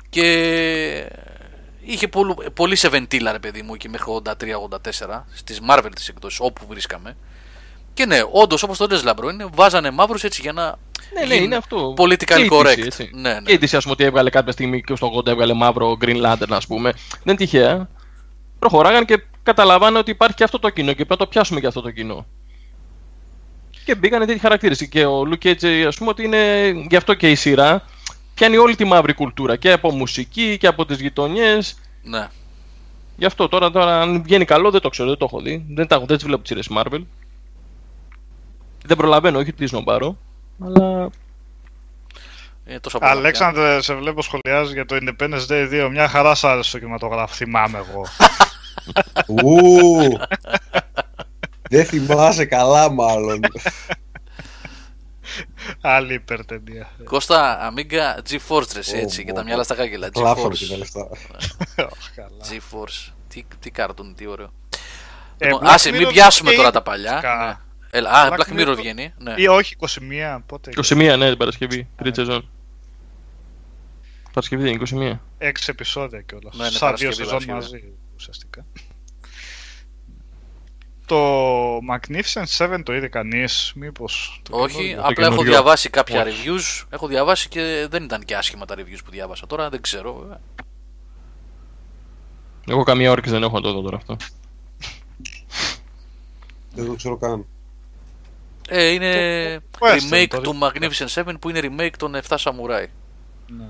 [0.08, 1.10] και
[1.80, 6.40] είχε πολύ, πολύ σε βεντίλα ρε παιδί μου εκεί μέχρι 83-84 στις Marvel τις εκδόσεις
[6.40, 7.16] όπου βρίσκαμε.
[7.94, 10.64] Και ναι, όντως όπως το λες Λαμπρό, είναι, βάζανε μαύρους έτσι για να.
[11.14, 11.94] Ναι, ναι, γίνει είναι αυτό.
[11.96, 12.78] Political Και η DC, correct.
[12.84, 13.10] έτσι.
[13.14, 13.40] Ναι, ναι.
[13.40, 16.22] Και η DC, ας πούμε, ότι έβγαλε κάποια στιγμή και στο 80 έβγαλε μαύρο Green
[16.24, 16.92] Lantern, ας πούμε.
[16.92, 17.88] Δεν είναι τυχαία.
[18.58, 21.66] Προχωράγαν και καταλαβαίνουν ότι υπάρχει και αυτό το κοινό και πρέπει να το πιάσουμε και
[21.66, 22.26] αυτό το κοινό.
[23.84, 24.88] Και μπήκαν τέτοιοι χαρακτήρες.
[24.88, 27.84] Και ο Luke Cage, ας πούμε, ότι είναι γι' αυτό και η σειρά
[28.34, 31.78] πιάνει όλη τη μαύρη κουλτούρα και από μουσική και από τις γειτονιές.
[32.02, 32.28] ναι.
[33.16, 35.64] Γι' αυτό τώρα, τώρα, αν βγαίνει καλό, δεν το ξέρω, δεν το έχω δει.
[35.68, 37.00] Δεν, τα, έχω- δεν τις βλέπω τις σειρές Marvel.
[38.86, 40.18] Δεν προλαβαίνω, όχι τι σνομπάρω.
[40.64, 41.08] Αλλά
[42.66, 43.10] Είναι τόσο πολλά.
[43.10, 45.88] Αλέξανδρε, σε βλέπω σχολιάζει για το Independence Day 2.
[45.90, 47.34] Μια χαρά σ' άρεσε το κινηματογράφο.
[47.34, 48.06] Θυμάμαι εγώ.
[49.44, 50.18] Ου.
[51.70, 53.40] Δεν θυμάσαι καλά, μάλλον.
[55.80, 56.90] Άλλη υπερτενία.
[57.04, 60.10] Κώστα, Αμίγκα, GeForce ρε εσύ, Ω, έτσι, και πω, τα μυαλά στα χάκελα.
[60.10, 60.78] Κλάφαμε και τα GeForce.
[60.78, 61.08] λεφτά.
[62.16, 62.28] Καλά.
[62.50, 63.12] GeForce.
[63.28, 64.52] Τι, τι κάρτον, τι ωραίο.
[65.38, 67.20] Ε, Λοιπόν, Black άσε, μην Mirror πιάσουμε και τώρα είναι τα παλιά.
[67.94, 68.10] Φυσικά.
[68.10, 68.18] Ναι.
[68.18, 69.12] Έλα, α, Black Black Mirror Mirror βγαίνει.
[69.18, 69.34] Ναι.
[69.36, 70.38] Ή όχι, 21.
[70.46, 70.70] Πότε.
[70.76, 71.88] 21, ναι, την Παρασκευή.
[71.96, 72.48] Τρίτη σεζόν.
[74.32, 75.46] Παρασκευή δεν είναι 21.
[75.48, 76.56] 6 επεισόδια κιόλας.
[76.56, 77.82] Ναι, ναι, Σαν Παρασκευή, δύο σεζόν Παρασκευή.
[77.82, 78.64] μαζί ουσιαστικά.
[81.06, 84.42] Το Magnificent 7 το είδε κανείς, μήπως.
[84.50, 85.52] Όχι, το απλά έχω καινούριο.
[85.52, 86.42] διαβάσει κάποια Όχι.
[86.46, 86.86] reviews.
[86.90, 90.14] Έχω διαβάσει και δεν ήταν και άσχημα τα reviews που διάβασα τώρα, δεν ξέρω.
[90.14, 90.40] βέβαια.
[92.68, 94.16] Εγώ καμία όρεξη δεν έχω να το δω τώρα αυτό.
[96.74, 97.46] Δεν το ξέρω καν.
[98.68, 99.12] Ε, είναι
[99.70, 100.70] το western, remake το του δικό.
[100.72, 102.86] Magnificent 7 που είναι remake των 7 Samurai.
[103.46, 103.64] Ναι.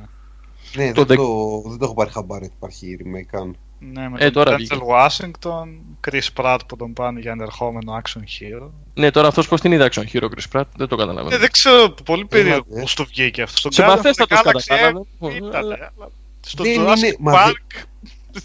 [0.85, 3.57] Ναι, Το δεν, δε- το, δεν το έχω πάρει χαμπάρι ότι υπάρχει remake καν.
[3.93, 4.77] Ναι, με Ε, τον τώρα Denzel βγήκε.
[4.89, 5.69] Washington,
[6.09, 8.71] Chris Pratt που τον πάνε για ενδεχόμενο action hero.
[8.95, 11.39] Ναι, τώρα αυτός πώς την είδε action hero Chris Pratt, δεν το Ε, καταλαβαίνω.
[11.39, 12.81] δεν ξέρω, πολύ περίεργος Έλατε.
[12.81, 13.57] πώς το βγήκε αυτό.
[13.59, 16.81] Στον Συμπαθέστατος Guardians of the Galaxy, κατά τα ε, άλλα, ήταν, αλλά- αλλά Στο Δεν
[16.81, 17.85] Jurassic είναι- μα Park.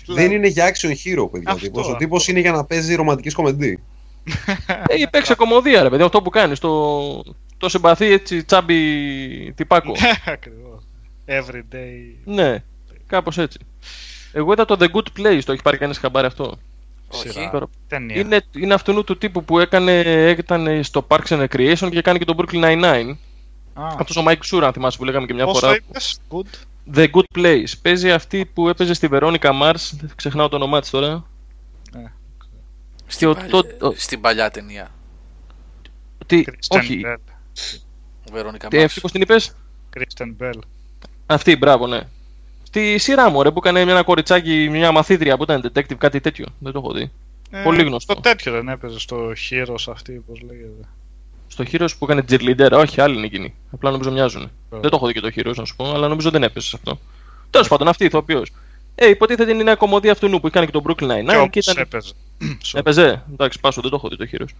[0.06, 1.50] δηλαδή, Δεν είναι για action hero, παιδιά.
[1.52, 1.84] ο Αυτό, τύπος.
[1.84, 1.96] Ο αυτό.
[1.96, 3.80] τύπος είναι για να παίζει ρομαντικές κομμεντί.
[4.88, 6.60] Ε, παίξε κομμωδία, ρε παιδί, αυτό που κάνεις.
[6.60, 7.24] Το,
[7.58, 9.92] το συμπαθή έτσι τσάμπι τυπάκο.
[10.26, 10.84] Ακριβώς.
[11.28, 12.16] Everyday.
[12.26, 12.64] ναι,
[13.08, 13.60] κάπως έτσι.
[14.32, 16.58] Εγώ είδα το The Good Place, το έχει πάρει κανείς χαμπάρι αυτό;
[17.08, 17.30] Όχι.
[17.30, 17.50] Σειρά.
[17.50, 18.20] Τώρα, Ταινία.
[18.20, 20.02] Είναι, είναι αυτού του τύπου που έκανε,
[20.38, 23.16] ήταν στο Parks and Recreation και κάνει και τον Brooklyn Nine-Nine.
[23.74, 25.76] Α, Αυτός ο Mike Sura, αν θυμάσαι που λέγαμε και μια Πώς το φορά.
[25.90, 26.56] είπες, good;
[26.98, 27.72] The Good Place.
[27.82, 29.90] Παίζει αυτή που έπαιζε στη Veronica Mars.
[30.00, 31.26] Δεν ξεχνάω το όνομά της τώρα.
[33.12, 33.18] Ναι.
[33.18, 34.92] Και ο, Παλιά- το, το- Στην παλιά ταινία.
[36.26, 37.16] τι, Kristen όχι, Bell.
[38.32, 39.56] Βερόνικα τι, αυτή πώ την είπες;
[39.98, 40.60] Kristen Bell.
[41.26, 42.00] Αυτή, μπράβο, ναι.
[42.64, 46.46] Στη σειρά μου, ρε, που έκανε μια κοριτσάκι, μια μαθήτρια που ήταν detective, κάτι τέτοιο.
[46.60, 47.12] Δεν το έχω δει.
[47.52, 48.14] Ε, Πολύ γνωστό.
[48.14, 50.88] Το τέτοιο δεν έπαιζε στο Heroes αυτή, πώς λέγεται.
[51.48, 53.54] Στο Heroes που έκανε cheerleader, όχι, άλλοι είναι εκείνοι.
[53.72, 54.52] Απλά νομίζω μοιάζουν.
[54.70, 56.76] Δεν το έχω δει και το Heroes, να σου πω, αλλά νομίζω δεν έπεσε σε
[56.76, 57.00] αυτό.
[57.50, 58.52] Τέλος πάντων, αυτή η ηθοποιός.
[59.02, 61.50] Ε, υποτίθεται είναι μια κομμωδία αυτού νου που κάνει και τον Brooklyn Και Nine-Nine όπως
[61.50, 61.78] και ήταν.
[61.78, 62.12] έπαιζε.
[62.42, 62.78] Sorry.
[62.80, 63.24] Έπαιζε.
[63.34, 64.54] Εντάξει, πάσο, δεν το έχω δει το Heroes.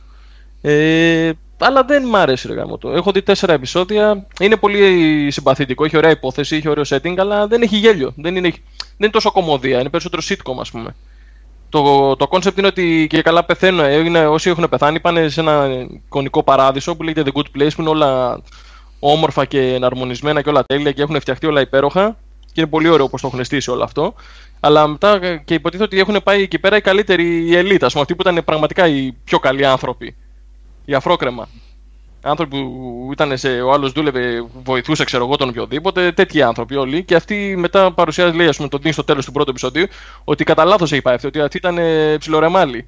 [0.62, 2.90] Ε, αλλά δεν μ' άρεσε ρε γάμο το.
[2.92, 4.28] Έχω δει τέσσερα επεισόδια.
[4.40, 8.14] Είναι πολύ συμπαθητικό, έχει ωραία υπόθεση, έχει ωραίο setting, αλλά δεν έχει γέλιο.
[8.16, 8.60] Δεν είναι, δεν
[8.98, 10.96] είναι τόσο κομμωδία, είναι περισσότερο sitcom, ας πούμε.
[11.70, 13.80] Το, το concept είναι ότι και καλά πεθαίνουν.
[13.80, 15.68] ε, Είναι, όσοι έχουν πεθάνει πάνε σε ένα
[16.06, 18.42] εικονικό παράδεισο που λέγεται The Good Place, που είναι όλα
[19.00, 22.18] όμορφα και εναρμονισμένα και όλα τέλεια και έχουν φτιαχτεί όλα υπέροχα.
[22.60, 24.14] Και είναι πολύ ωραίο όπω το έχουν στήσει όλο αυτό.
[24.60, 27.92] Αλλά μετά ε, και υποτίθεται ότι έχουν πάει εκεί πέρα οι καλύτεροι, η ελίτ, ας
[27.92, 30.16] πούμε, αυτοί που ήταν πραγματικά οι πιο καλοί άνθρωποι.
[30.86, 31.48] Οι αφρόκρεμα.
[32.22, 33.62] Άνθρωποι που ήταν σε.
[33.62, 36.12] Ο άλλος δούλευε, βοηθούσε, ξέρω εγώ, τον οποιοδήποτε.
[36.12, 37.04] Τέτοιοι άνθρωποι όλοι.
[37.04, 39.86] Και αυτή μετά παρουσιάζει, λέει, ας πούμε, τον Dean στο τέλος του πρώτου επεισοδίου,
[40.24, 41.28] ότι κατά λάθος έχει πάει αυτή.
[41.28, 42.88] Ότι αυτή ήταν ε, ψιλορεμάλι.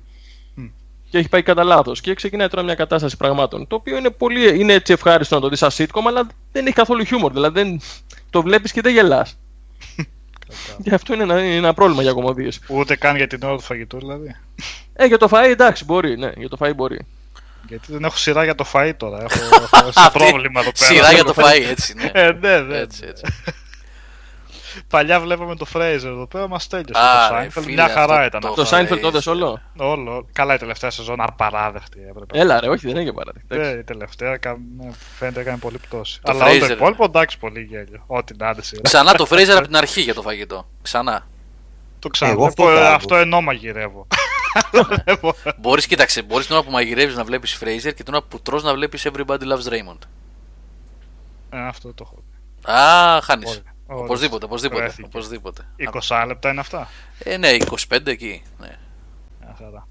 [0.55, 0.65] Μμ.
[1.09, 2.01] Και έχει πάει κατά λάθος.
[2.01, 3.67] Και ξεκινάει τώρα μια κατάσταση πραγμάτων.
[3.67, 6.75] Το οποίο είναι, πολύ, είναι έτσι ευχάριστο να το δεις σαν sitcom, αλλά δεν έχει
[6.75, 7.31] καθόλου χιούμορ.
[7.31, 7.81] Δηλαδή δεν,
[8.29, 9.35] το βλέπεις και δεν γελάς.
[10.83, 12.59] Και αυτό είναι ένα, είναι ένα πρόβλημα για κομμωδίες.
[12.67, 14.35] Ούτε καν για την ώρα του φαγητού δηλαδή.
[14.93, 16.17] Ε, για το φαΐ εντάξει, μπορεί.
[16.17, 16.99] Ναι, για το φαΐ μπορεί.
[17.67, 19.17] Γιατί δεν έχω σειρά για το φαΐ τώρα.
[19.17, 20.91] Έχω, έχω ένα Αυτή- πρόβλημα εδώ πέρα.
[20.91, 22.11] Σειρά για το φαΐ, έτσι, ναι.
[22.13, 22.77] Ε, ναι, ναι.
[22.77, 23.23] Έτσι, έτσι.
[24.87, 27.49] Παλιά βλέπαμε το Fraser εδώ πέρα, μας τέλειωσε Α, το ρε, Seinfeld.
[27.63, 28.41] φίλε, Μια χαρά αυτό ήταν.
[28.41, 28.63] το- αυτό.
[28.63, 29.11] Το Seinfeld το Fraser.
[29.11, 30.27] δες όλο; Όλο, όλο.
[30.33, 32.39] Καλά, η τελευταία σεζόν απαράδεκτη έπρεπε.
[32.39, 33.55] Έλα ρε, όχι δεν έγινε παράδειγμα.
[33.73, 36.19] Ναι, η τελευταία κα- ναι, φαίνεται έκανε πολύ πτώση.
[36.23, 36.69] Το Αλλά όλο το Fraser.
[36.71, 38.03] υπόλοιπο εντάξει, πολύ γέλιο.
[38.07, 38.81] Ό,τι να είναι σειρά.
[38.81, 40.67] Ξανά το Fraser από την αρχή για το φαγητό.
[40.81, 41.27] Ξανά.
[41.99, 42.95] Το Εγώ αυτό ξαναβλέπω, ε, κάνω.
[42.95, 44.07] αυτό ενώ μαγειρεύω.
[45.61, 48.63] Μπορείς, κοίταξε, μπορείς την ώρα που μαγειρεύεις να βλέπεις Fraser και την ώρα που τρως
[48.63, 49.99] να βλέπεις Everybody Loves Raymond.
[51.49, 52.23] Ε, αυτό το έχω.
[52.79, 53.61] Α, χάνεις.
[53.91, 54.03] Ωραία.
[54.03, 54.81] Οπωσδήποτε, οπωσδήποτε.
[54.81, 55.03] Βρέθηκε.
[55.05, 55.61] οπωσδήποτε.
[56.09, 56.89] 20 λεπτά είναι αυτά;
[57.23, 57.49] Ε, ναι,
[57.87, 58.41] 25 εκεί.
[58.59, 58.77] Ναι.
[59.39, 59.87] Μια χαρά.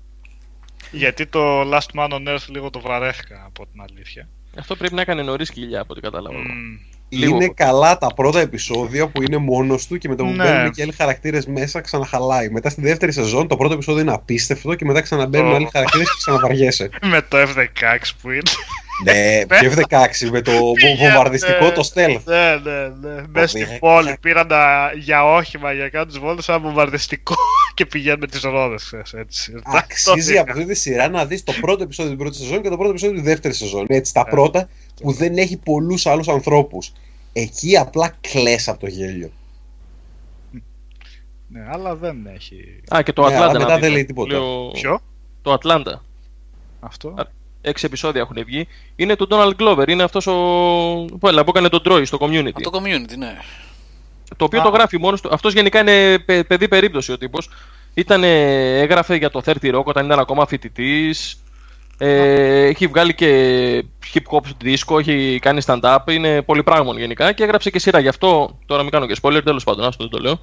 [0.91, 4.29] Γιατί το Last Man on Earth λίγο το βαρέθηκα από την αλήθεια.
[4.59, 6.39] Αυτό πρέπει να έκανε νωρίς κοιλιά από ό,τι κατάλαβα.
[6.39, 6.79] Μμμ.
[7.09, 7.35] Λίγο.
[7.35, 10.45] Είναι καλά τα πρώτα επεισόδια που είναι μόνος του και με το που Ναι.
[10.45, 12.49] μπαίνουν και άλλοι χαρακτήρες μέσα ξαναχαλάει.
[12.49, 15.55] Μετά στη δεύτερη σεζόν το πρώτο επεισόδιο είναι απίστευτο και μετά ξαναμπαίνουν Ω.
[15.55, 16.91] άλλοι χαρακτήρες και ξαναβαριέσαι.
[17.13, 18.43] Με το F16 που είναι.
[19.05, 20.53] Ναι, και F16 με το
[20.99, 22.21] βομβαρδιστικό το stealth.
[22.25, 23.23] Ναι, ναι, ναι.
[23.29, 27.35] Μέσα στη ρε, πόλη κα- πήραν τα, για όχημα για κάτω τις βόλτες ένα βομβαρδιστικό
[27.75, 29.55] και πηγαίνουν με τις ρόδες έτσι.
[29.65, 32.77] Αξίζει από αυτή τη σειρά να δεις το πρώτο επεισόδιο την πρώτη σεζόν και το
[32.77, 33.87] πρώτο επεισόδιο τη δεύτερη σεζόν.
[33.89, 34.31] Έτσι, τα Ε.
[34.31, 34.69] πρώτα
[35.03, 36.93] που δεν έχει πολλούς άλλους ανθρώπους.
[37.33, 39.31] Εκεί απλά κλαις από το γέλιο.
[41.53, 42.83] Ναι, αλλά δεν έχει.
[42.97, 43.45] Α, και το Ναι, Ατλάντα.
[43.51, 43.87] αλλά να μετά δείτε.
[43.87, 44.33] δεν λέει τίποτα.
[44.33, 45.01] Λέω- Ποιο;
[45.43, 46.05] Το Ατλάντα.
[46.81, 47.15] Αυτό.
[47.63, 48.69] Α, Έξι επεισόδια έχουν βγει.
[48.97, 49.89] Είναι του Donald Glover.
[49.89, 50.33] Είναι αυτός ο.
[51.21, 52.51] Που, έλα, που έκανε τον Troy στο community.
[52.55, 53.39] Από το community, ναι.
[54.37, 54.63] Το οποίο Α.
[54.63, 55.29] το γράφει μόνος του.
[55.33, 57.51] Αυτός γενικά είναι παι- παιδί περίπτωση ο τύπος.
[57.95, 61.43] Ήταν, έγραφε για το 30 Rock όταν ήταν ακόμα φοιτητής.
[61.99, 67.43] Ε, έχει βγάλει και hip hop δίσκο, έχει κάνει stand-up, είναι πολύ πράγμα γενικά και
[67.43, 67.99] έγραψε και σειρά.
[68.01, 70.41] Γι' αυτό τώρα μην κάνω και spoiler, τέλος πάντων, άστο δεν το λέω.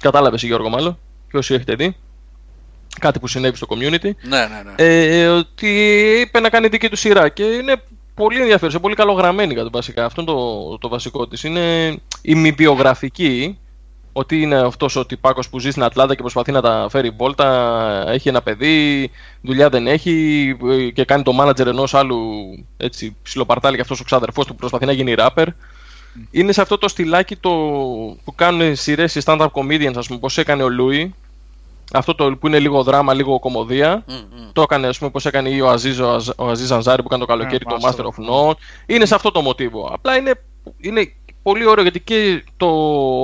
[0.00, 0.98] Κατάλαβες Γιώργο, μάλλον,
[1.30, 1.96] και όσοι έχετε δει.
[3.00, 4.10] Κάτι που συνέβη στο community.
[4.22, 4.72] Ναι, ναι, ναι.
[4.76, 5.68] Ε, ότι
[6.20, 7.82] είπε να κάνει δική του σειρά και είναι
[8.14, 10.04] πολύ ενδιαφέρουσα, πολύ καλογραμμένη κατά βασικά.
[10.04, 11.44] Αυτό είναι το, το βασικό της.
[11.44, 13.58] Είναι ημιβιογραφική,
[14.12, 18.04] ότι είναι αυτός ο τυπάκος που ζει στην Ατλάντα και προσπαθεί να τα φέρει βόλτα,
[18.08, 19.10] έχει ένα παιδί,
[19.40, 22.18] δουλειά δεν έχει ε, και κάνει το manager ενός άλλου
[22.76, 25.46] έτσι, ψιλοπαρτάλι και αυτός ο ξάδερφός του που προσπαθεί να γίνει rapper.
[26.30, 27.50] Είναι σε αυτό το στυλάκι το,
[28.24, 31.14] που κάνουν σειρές οι stand-up comedians, ας πούμε, πώς έκανε ο Λούι,
[31.92, 34.04] αυτό το που είναι λίγο δράμα, λίγο κωμωδία.
[34.06, 34.50] Μμ, μμ.
[34.52, 37.08] Το έκανε, ας πούμε, όπως έκανε ή ο Αζίζ, ο, Αζ, ο Αζίζ Ανζάρη που
[37.08, 38.54] έκανε το καλοκαίρι Ναι, το Master Master of of None.
[38.86, 39.90] Είναι σε αυτό το μοτίβο.
[39.92, 40.34] Απλά είναι,
[40.78, 42.66] είναι πολύ ωραίο γιατί και το,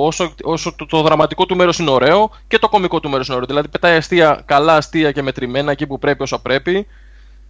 [0.05, 3.35] όσο, όσο το, το δραματικό του μέρος είναι ωραίο και το κωμικό του μέρος είναι
[3.35, 3.47] ωραίο.
[3.47, 6.87] Δηλαδή πετάει αστεία, καλά αστεία και μετρημένα εκεί που πρέπει όσα πρέπει.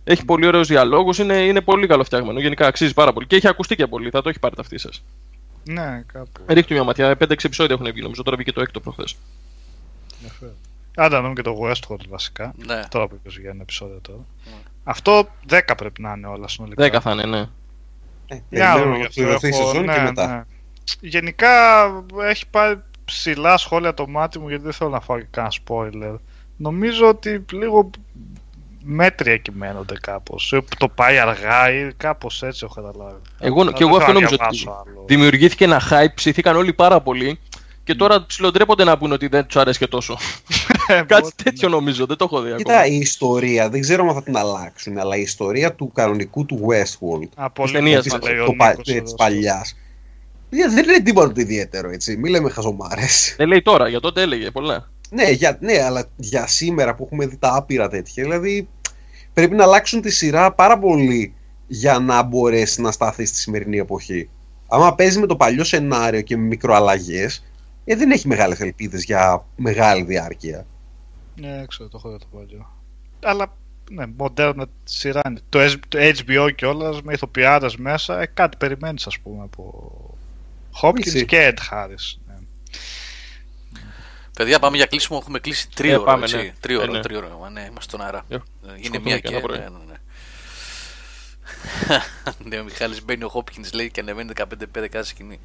[0.03, 2.39] Έχει πολύ ωραίους διαλόγους, είναι, είναι πολύ καλοφτιαγμένο.
[2.39, 3.27] Γενικά αξίζει πάρα πολύ.
[3.27, 5.03] Και έχει ακουστεί και πολύ, θα το έχει πάρει ταυτή σας.
[5.63, 6.29] Ναι, κάπου.
[6.47, 9.15] Ρίχτε μια ματιά, 5-6 επεισόδια έχουν βγει, νομίζω τώρα βγήκε το έκτο προχθές.
[10.95, 11.05] Ενδιαφέρον.
[11.05, 12.53] Άντε να δούμε και το Westworld βασικά.
[12.65, 12.79] Ναι.
[12.89, 14.19] Τώρα που είπες για ένα επεισόδιο τώρα.
[14.83, 16.83] Αυτό 10 πρέπει να είναι όλα συνολικά.
[16.97, 17.47] 10 θα είναι, ναι.
[18.27, 19.21] Ε, Για να περιμένουμε δούμε να γι' αυτό.
[19.21, 20.27] ολοκληρωθεί η Έχω- σεζόν και ναι, μετά.
[20.27, 20.43] ναι.
[21.09, 21.49] Γενικά
[22.29, 26.15] έχει πάρει ψηλά σχόλια το μάτι μου γιατί δεν θέλω να φάω και κανένα spoiler.
[26.57, 27.89] Νομίζω ότι λίγο
[28.83, 30.53] μέτρια κυμαίνονται κάπως.
[30.53, 33.21] Ε, Το πάει αργά ή κάπως έτσι έχω καταλάβει.
[33.39, 35.03] Εγώ, Αλλά και εγώ δεν αυτό θα νομίζω ότι διαβάσω άλλο.
[35.07, 37.39] δημιουργήθηκε ένα hype, ψηθήκαν όλοι πάρα πολύ
[37.83, 40.17] και τώρα ψιλοντρέπονται να πούνε ότι δεν τους αρέσει και τόσο.
[40.87, 42.85] Ε, Κάτι μπορεί, τέτοιο νομίζω, δεν το έχω δει Κοίτα, ακόμα.
[42.95, 47.27] η ιστορία, δεν ξέρω αν θα την αλλάξουν, αλλά η ιστορία του κανονικού του Westworld,
[47.35, 49.15] Α, πολύ ταινίας καλά μας, λέει ο το πα- Νίκος της εδώ.
[49.15, 49.75] παλιάς,
[50.49, 52.17] δεν είναι τίποτα το ιδιαίτερο, έτσι.
[52.17, 53.35] Μην λέμε χαζομάρες.
[53.37, 54.89] Δεν λέει τώρα, για τότε έλεγε πολλά.
[55.09, 58.67] ναι, για, ναι, αλλά για σήμερα που έχουμε δει τα άπειρα τέτοια, δηλαδή
[59.33, 61.33] πρέπει να αλλάξουν τη σειρά πάρα πολύ
[61.67, 64.29] για να μπορέσει να σταθείς στη σημερινή εποχή.
[64.67, 67.43] Άμα παίζει με το παλιό σενάριο και με μικροαλλαγές,
[67.85, 70.65] ε, δεν έχει μεγάλες ελπίδες για μεγάλη διάρκεια.
[71.35, 72.71] Ναι, ξέρω, το έχω δει το παλιό.
[73.23, 73.53] Αλλά
[73.89, 75.39] ναι, μοντέρνα σειρά είναι.
[75.49, 79.93] Το, S- το HBO κιόλας με ηθοποιάδε μέσα, ε, κάτι περιμένεις, ας πούμε, από
[80.81, 81.25] Hopkins Μισή.
[81.25, 82.17] και Ed Harris.
[82.27, 82.35] Ναι.
[84.33, 85.19] Παιδιά, πάμε για κλείσιμο.
[85.21, 86.03] Έχουμε κλείσει Ε, τρίωρο.
[86.03, 86.35] πάμε, έτσι.
[86.35, 86.53] ναι.
[86.59, 86.99] Τρίωρο, Ε, ναι.
[87.01, 87.37] τρίωρο.
[87.41, 88.25] Μα, Ναι, είμαστε στον αέρα.
[88.29, 89.33] Ε, Ε, Είναι σκοτώνει μία και και.
[89.35, 89.57] ένα πρωί.
[89.57, 89.93] Ναι, ναι, ναι.
[92.49, 95.39] ναι, ο Μιχάλης μπαίνει ο Χόπκινς λέει και ανεβαίνει 15 πέντε κάθε σκηνή.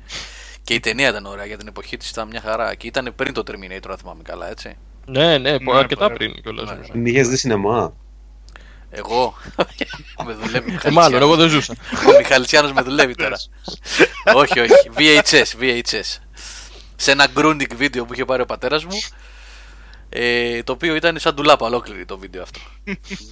[0.65, 2.75] Και η ταινία ήταν ωραία για την εποχή της, ήταν μια χαρά.
[2.75, 4.77] Και ήταν πριν το Terminator, αν θυμάμαι καλά, έτσι.
[5.11, 6.15] Ναι, ναι, Ναι, αρκετά ναι.
[6.15, 6.71] πριν κιόλας.
[6.71, 6.87] Ναι.
[6.93, 7.93] Την είχες δει σινεμά;
[8.91, 9.35] Εγώ;
[10.27, 11.75] με δουλεύει ο Ε, μάλλον, εγώ δεν ζούσα.
[12.09, 13.37] Ο Μιχαλητσιάνος με δουλεύει τώρα.
[14.43, 14.91] όχι, όχι.
[14.97, 16.19] VHS, VHS.
[16.97, 18.99] Σε ένα Grundig βίντεο που είχε πάρει ο πατέρας μου.
[20.13, 22.61] Ε, το οποίο ήταν σαν ντουλάπα ολόκληρη το βίντεο αυτό.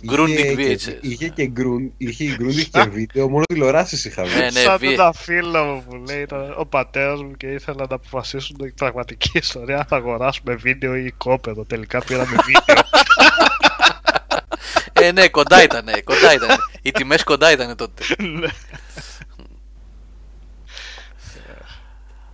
[0.07, 0.99] Grundig Είχε και- VHS.
[1.05, 4.35] Είχε και γκρουν, είχε Grundig και βίντεο, μόνο τηλεοράσεις είχαμε.
[4.35, 7.87] Ναι, ναι, Σαν βι- ένα φίλο μου που λέει ήταν ο πατέρας μου και ήθελα
[7.89, 11.65] να αποφασίσουν την πραγματική ιστορία αν θα αγοράσουμε βίντεο ή κόπεδο.
[11.65, 12.83] Τελικά πήραμε βίντεο.
[14.93, 15.85] Ε, ναι, κοντά ήταν.
[16.05, 16.49] Κοντά ήταν.
[16.83, 18.03] Οι τιμές κοντά ήταν τότε.
[18.19, 18.49] Ναι.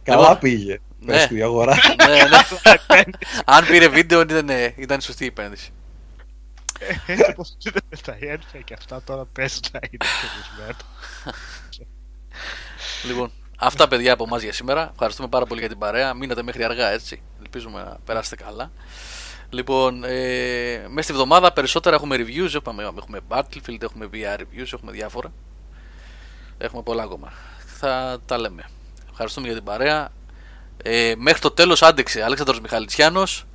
[0.02, 0.78] Καλά Λοιπόν, πήγε.
[1.04, 1.12] Ναι.
[1.12, 1.76] Πες του η αγορά.
[2.06, 2.14] ναι,
[2.96, 3.02] ναι.
[3.44, 5.72] Αν πήρε βίντεο ήταν, ε, ήταν σωστή η επένδυση.
[7.06, 10.76] Έτσι όπως είναι με τα ένφια και αυτά τώρα πες να είναι κερδισμένο.
[13.06, 14.90] Λοιπόν, αυτά παιδιά από εμάς για σήμερα.
[14.92, 16.14] Ευχαριστούμε πάρα πολύ για την παρέα.
[16.14, 17.22] Μείνατε μέχρι αργά έτσι.
[17.42, 18.70] Ελπίζουμε να περάσετε καλά.
[19.50, 22.54] Λοιπόν, ε, μέσα στη βδομάδα περισσότερα έχουμε reviews.
[22.54, 25.32] Έχουμε, έχουμε Battlefield, έχουμε VR reviews, έχουμε διάφορα.
[26.58, 27.32] Έχουμε πολλά ακόμα.
[27.78, 28.64] Θα τα λέμε.
[29.10, 30.12] Ευχαριστούμε για την παρέα.
[30.86, 33.46] Ε, μέχρι το τέλος άντεξε Αλέξανδρος Μιχαλητσιάνος,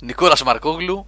[0.00, 1.06] Νικόλας Μαρκόγλου,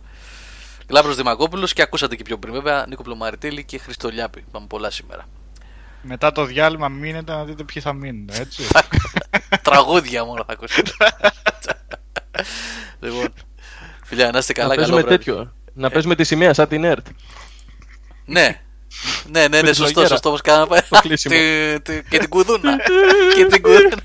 [0.89, 4.45] Λάμπρος Δημακόπουλος και ακούσατε και πιο πριν βέβαια Νίκο Πλωμαριτέλη και Χριστολιάπη.
[4.51, 5.29] Πάμε πολλά σήμερα.
[6.03, 8.63] Μετά το διάλειμμα μείνετε να δείτε ποιοι θα μείνουν, έτσι.
[9.63, 10.91] Τραγούδια μόνο θα ακούσετε.
[13.01, 13.33] λοιπόν,
[14.05, 14.69] φιλιά, να είστε καλά.
[14.69, 15.17] να καλό παίζουμε βράδυ.
[15.25, 15.53] τέτοιο.
[15.75, 17.07] Να παίζουμε τη σημαία σαν την ΕΡΤ.
[18.25, 18.61] Ναι.
[19.31, 20.09] Ναι, ναι, ναι, τη σωστό, λογέρα.
[20.09, 20.87] σωστό όπως κάναμε.
[20.89, 21.35] Το κλείσιμο.
[21.35, 22.77] Τι- τι- Και την κουδούνα.
[23.37, 23.97] Και την κουδούνα.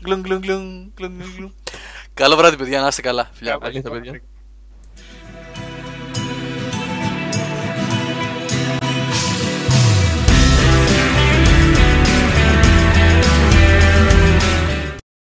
[0.00, 1.54] Γκλουν, γκλουν, γκλουν, γκλουν, γκλουν.
[2.14, 3.30] Καλό βράδυ, παιδιά, να είστε καλά.
[3.32, 3.58] Φιλιά.
[3.60, 4.20] Καλή τα παιδιά.